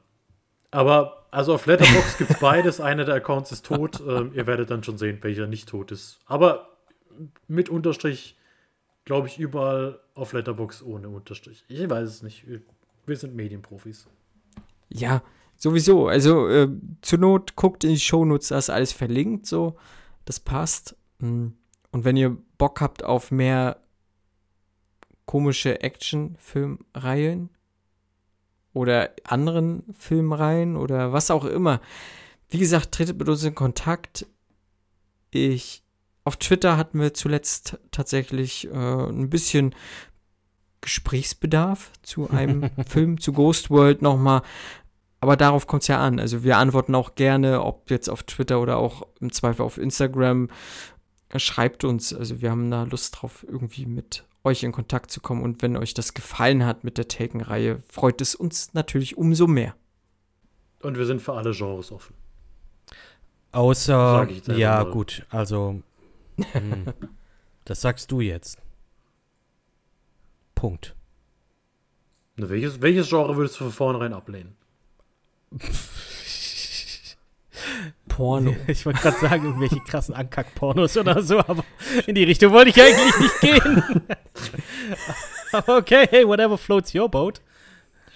Aber 0.71 1.24
also 1.35 1.55
auf 1.55 1.67
Letterbox 1.67 2.19
gibt 2.19 2.31
es 2.31 2.39
beides. 2.39 2.81
Einer 2.81 3.05
der 3.05 3.17
Accounts 3.17 3.53
ist 3.53 3.67
tot. 3.67 4.03
Ähm, 4.07 4.33
ihr 4.35 4.47
werdet 4.47 4.71
dann 4.71 4.83
schon 4.83 4.99
sehen, 4.99 5.19
welcher 5.23 5.47
nicht 5.47 5.69
tot 5.69 5.93
ist. 5.93 6.19
Aber 6.27 6.77
mit 7.49 7.69
Unterstrich, 7.69 8.37
glaube 9.05 9.29
ich, 9.29 9.39
überall 9.39 10.01
auf 10.15 10.33
Letterbox 10.33 10.83
ohne 10.83 11.09
Unterstrich. 11.09 11.65
Ich 11.69 11.89
weiß 11.89 12.09
es 12.09 12.23
nicht. 12.23 12.47
Wir 13.07 13.17
sind 13.17 13.35
Medienprofis. 13.35 14.07
Ja, 14.89 15.23
Sowieso, 15.57 16.09
also 16.09 16.49
äh, 16.49 16.69
zur 17.01 17.19
Not 17.19 17.57
guckt 17.57 17.85
in 17.85 17.91
die 17.91 17.99
Shownotes, 17.99 18.49
da 18.49 18.59
ist 18.59 18.71
alles 18.71 18.93
verlinkt, 18.93 19.47
so. 19.47 19.77
Das 20.25 20.41
passt. 20.41 20.97
Mm. 21.19 21.49
Und 21.91 22.05
wenn 22.05 22.17
ihr 22.17 22.37
Bock 22.59 22.81
habt 22.81 23.05
auf 23.05 23.31
mehr 23.31 23.81
komische 25.27 25.81
Action-Filmreihen 25.81 27.51
oder 28.75 29.11
anderen 29.25 29.85
Filmreihen 29.99 30.77
oder 30.77 31.13
was 31.15 31.31
auch 31.31 31.47
immer, 31.47 31.81
wie 32.51 32.59
gesagt, 32.59 32.93
tretet 32.93 33.19
mit 33.19 33.29
uns 33.29 33.43
in 33.45 33.55
Kontakt. 33.55 34.27
Ich 35.31 35.83
auf 36.25 36.37
Twitter 36.37 36.77
hatten 36.77 37.01
wir 37.01 37.15
zuletzt 37.15 37.79
tatsächlich 37.91 38.69
äh, 38.69 38.71
ein 38.75 39.31
bisschen 39.31 39.75
Gesprächsbedarf 40.81 41.93
zu 42.03 42.31
einem 42.31 42.71
Film, 42.87 43.21
zu 43.21 43.33
Ghost 43.33 43.71
World 43.71 44.03
nochmal. 44.03 44.43
Aber 45.21 45.37
darauf 45.37 45.67
kommt 45.67 45.83
es 45.83 45.89
ja 45.89 46.01
an. 46.01 46.19
Also 46.19 46.45
wir 46.45 46.59
antworten 46.59 46.95
auch 46.95 47.15
gerne, 47.15 47.63
ob 47.63 47.91
jetzt 47.91 48.09
auf 48.09 48.23
Twitter 48.25 48.61
oder 48.61 48.77
auch 48.77 49.07
im 49.21 49.33
Zweifel 49.33 49.63
auf 49.63 49.79
Instagram. 49.79 50.49
Schreibt 51.37 51.85
uns. 51.85 52.13
Also 52.13 52.41
wir 52.41 52.51
haben 52.51 52.71
da 52.71 52.85
Lust 52.85 53.17
drauf, 53.21 53.45
irgendwie 53.49 53.87
mit 53.87 54.25
euch 54.45 54.63
in 54.63 54.73
Kontakt 54.73 55.11
zu 55.11 55.21
kommen. 55.21 55.43
Und 55.43 55.63
wenn 55.63 55.77
euch 55.77 55.95
das 55.95 56.15
gefallen 56.15 56.65
hat 56.65 56.85
mit 56.85 56.99
der 56.99 57.09
Taken-Reihe, 57.09 57.81
freut 57.89 58.21
es 58.21 58.35
uns 58.35 58.75
natürlich 58.75 59.17
umso 59.17 59.47
mehr. 59.47 59.75
Und 60.83 60.99
wir 60.99 61.07
sind 61.07 61.23
für 61.23 61.33
alle 61.33 61.53
Genres 61.53 61.91
offen. 61.91 62.15
Außer, 63.53 64.29
ja 64.49 64.85
mal. 64.85 64.91
gut, 64.91 65.25
also 65.31 65.81
hm, 66.37 66.87
das 67.65 67.81
sagst 67.81 68.11
du 68.11 68.21
jetzt. 68.21 68.59
Punkt. 70.55 70.95
Na, 72.37 72.49
welches, 72.49 72.83
welches 72.83 73.09
Genre 73.09 73.37
würdest 73.37 73.55
du 73.61 73.65
von 73.65 73.73
vornherein 73.73 74.13
ablehnen? 74.13 74.57
Porno. 78.09 78.55
Ich 78.67 78.85
wollte 78.87 79.01
gerade 79.01 79.19
sagen, 79.19 79.45
irgendwelche 79.45 79.81
krassen 79.81 80.15
Ankack-Pornos 80.15 80.97
oder 80.97 81.23
so, 81.23 81.39
aber 81.39 81.65
in 82.07 82.15
die 82.15 82.25
Richtung 82.25 82.53
wollte 82.53 82.71
ich 82.71 82.81
eigentlich 82.81 83.19
nicht 83.19 83.41
gehen. 83.41 84.03
okay, 85.67 86.07
hey, 86.11 86.27
whatever 86.27 86.59
floats 86.59 86.95
your 86.95 87.09
boat. 87.09 87.41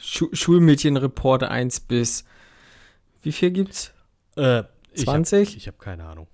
Schu 0.01 0.29
Schulmädchenreport 0.33 1.43
1 1.45 1.81
bis. 1.81 2.25
Wie 3.23 3.33
viel 3.33 3.51
gibt's? 3.51 3.93
Äh, 4.37 4.65
20? 4.95 5.57
Ich 5.57 5.67
habe 5.67 5.77
hab 5.77 5.85
keine 5.85 6.05
Ahnung. 6.05 6.29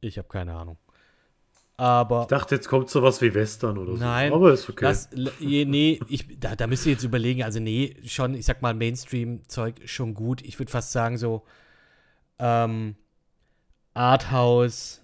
Ich 0.00 0.18
habe 0.18 0.28
keine 0.28 0.54
Ahnung. 0.54 0.78
Aber. 1.76 2.22
Ich 2.22 2.28
dachte, 2.28 2.56
jetzt 2.56 2.68
kommt 2.68 2.90
sowas 2.90 3.22
wie 3.22 3.32
Western 3.32 3.78
oder 3.78 3.92
so. 3.92 3.98
Nein. 3.98 4.32
Aber 4.32 4.52
ist 4.52 4.68
okay. 4.68 4.84
Das, 4.84 5.08
nee, 5.40 5.98
ich, 6.08 6.38
da, 6.38 6.54
da 6.54 6.66
müsst 6.66 6.84
ihr 6.84 6.92
jetzt 6.92 7.04
überlegen. 7.04 7.42
Also, 7.42 7.58
nee, 7.58 7.96
schon, 8.04 8.34
ich 8.34 8.44
sag 8.44 8.60
mal, 8.60 8.74
Mainstream-Zeug 8.74 9.76
schon 9.86 10.12
gut. 10.12 10.42
Ich 10.42 10.58
würde 10.58 10.70
fast 10.70 10.92
sagen, 10.92 11.16
so. 11.16 11.42
Ähm, 12.40 12.96
Arthouse, 13.94 15.02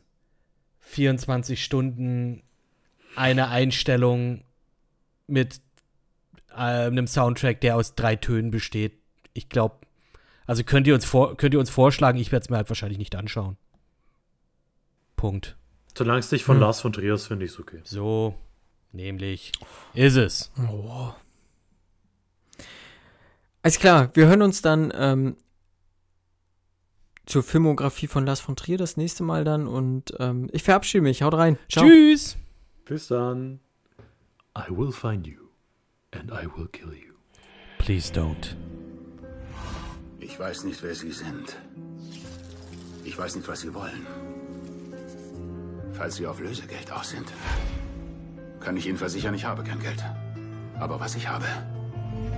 24 0.81 1.63
Stunden, 1.63 2.43
eine 3.15 3.49
Einstellung 3.49 4.45
mit 5.27 5.61
äh, 6.51 6.55
einem 6.55 7.07
Soundtrack, 7.07 7.61
der 7.61 7.77
aus 7.77 7.95
drei 7.95 8.17
Tönen 8.17 8.51
besteht. 8.51 8.99
Ich 9.35 9.49
glaube, 9.49 9.77
also 10.47 10.63
könnt 10.65 10.87
ihr 10.87 10.95
uns 10.95 11.05
vor, 11.05 11.37
könnt 11.37 11.55
ihr 11.55 11.61
uns 11.61 11.71
vorschlagen, 11.71 12.19
ich 12.19 12.33
werde 12.33 12.45
es 12.45 12.51
mir 12.51 12.57
halt 12.57 12.71
wahrscheinlich 12.71 12.99
nicht 12.99 13.17
anschauen. 13.17 13.57
Punkt. 15.17 15.57
Solange 15.97 16.21
es 16.21 16.31
nicht 16.31 16.45
von 16.45 16.57
hm. 16.57 16.63
Lars 16.63 16.81
von 16.81 16.93
Trier 16.93 17.15
ist, 17.15 17.27
finde 17.27 17.45
ich 17.47 17.53
es 17.53 17.59
okay. 17.59 17.81
So, 17.85 18.35
nämlich 18.93 19.53
ist 19.95 20.17
es. 20.17 20.53
Oh. 20.71 21.13
Alles 23.63 23.79
klar, 23.79 24.11
wir 24.15 24.27
hören 24.27 24.43
uns 24.43 24.63
dann 24.63 24.93
ähm, 24.95 25.37
zur 27.27 27.43
Filmografie 27.43 28.07
von 28.07 28.25
Lars 28.25 28.41
von 28.41 28.57
Trier 28.57 28.79
das 28.79 28.97
nächste 28.97 29.23
Mal 29.23 29.45
dann 29.45 29.67
und 29.67 30.15
ähm, 30.19 30.49
ich 30.53 30.63
verabschiede 30.63 31.03
mich. 31.03 31.23
Haut 31.23 31.35
rein. 31.35 31.59
Ciao. 31.69 31.85
Tschüss. 31.85 32.37
Bis 32.85 33.09
dann. 33.09 33.61
I 34.57 34.71
will 34.71 34.93
find 34.93 35.27
you 35.27 35.49
and 36.13 36.31
I 36.31 36.47
will 36.47 36.69
kill 36.69 36.93
you. 36.93 37.15
Please 37.79 38.13
don't. 38.13 38.57
Ich 40.21 40.39
weiß 40.39 40.65
nicht, 40.65 40.83
wer 40.83 40.95
Sie 40.95 41.13
sind. 41.13 41.57
Ich 43.05 43.17
weiß 43.19 43.37
nicht, 43.37 43.47
was 43.47 43.61
Sie 43.61 43.75
wollen. 43.75 44.07
Falls 45.93 46.17
Sie 46.17 46.27
auf 46.27 46.41
Lösegeld 46.41 46.91
aus 46.91 47.11
sind, 47.11 47.33
kann 48.61 48.77
ich 48.77 48.87
Ihnen 48.87 48.99
versichern, 48.99 49.35
ich 49.35 49.45
habe 49.45 49.63
kein 49.63 49.79
Geld. 49.81 50.03
Aber 50.79 51.01
was 51.01 51.15
ich 51.15 51.29
habe, 51.29 51.47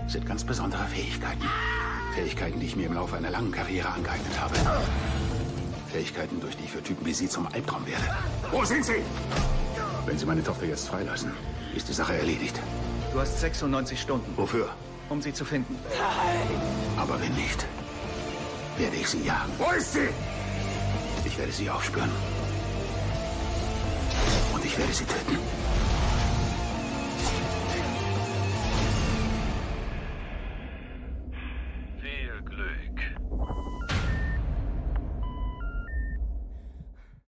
sind 0.06 0.26
ganz 0.26 0.44
besondere 0.44 0.84
Fähigkeiten. 0.86 1.44
Fähigkeiten, 2.14 2.60
die 2.60 2.66
ich 2.66 2.76
mir 2.76 2.86
im 2.86 2.94
Laufe 2.94 3.16
einer 3.16 3.30
langen 3.30 3.52
Karriere 3.52 3.88
angeeignet 3.88 4.40
habe. 4.40 4.54
Fähigkeiten, 5.92 6.40
durch 6.40 6.56
die 6.56 6.64
ich 6.64 6.70
für 6.70 6.82
Typen 6.82 7.06
wie 7.06 7.14
Sie 7.14 7.28
zum 7.28 7.46
Albtraum 7.46 7.86
werde. 7.86 8.04
Wo 8.50 8.64
sind 8.64 8.84
Sie? 8.84 9.02
Wenn 10.06 10.18
Sie 10.18 10.26
meine 10.26 10.42
Tochter 10.42 10.66
jetzt 10.66 10.88
freilassen, 10.88 11.32
ist 11.74 11.88
die 11.88 11.92
Sache 11.92 12.16
erledigt. 12.16 12.58
Du 13.12 13.20
hast 13.20 13.40
96 13.40 14.00
Stunden. 14.00 14.36
Wofür? 14.36 14.68
Um 15.08 15.22
sie 15.22 15.32
zu 15.32 15.44
finden. 15.44 15.76
Nein. 15.90 16.60
Aber 16.98 17.20
wenn 17.20 17.34
nicht, 17.34 17.66
werde 18.76 18.96
ich 18.96 19.08
sie 19.08 19.22
jagen. 19.24 19.52
Wo 19.56 19.70
ist 19.72 19.94
sie? 19.94 20.08
Ich 21.24 21.38
werde 21.38 21.52
sie 21.52 21.70
aufspüren. 21.70 22.10
Und 24.52 24.64
ich 24.64 24.76
werde 24.76 24.92
sie 24.92 25.04
töten. 25.04 25.38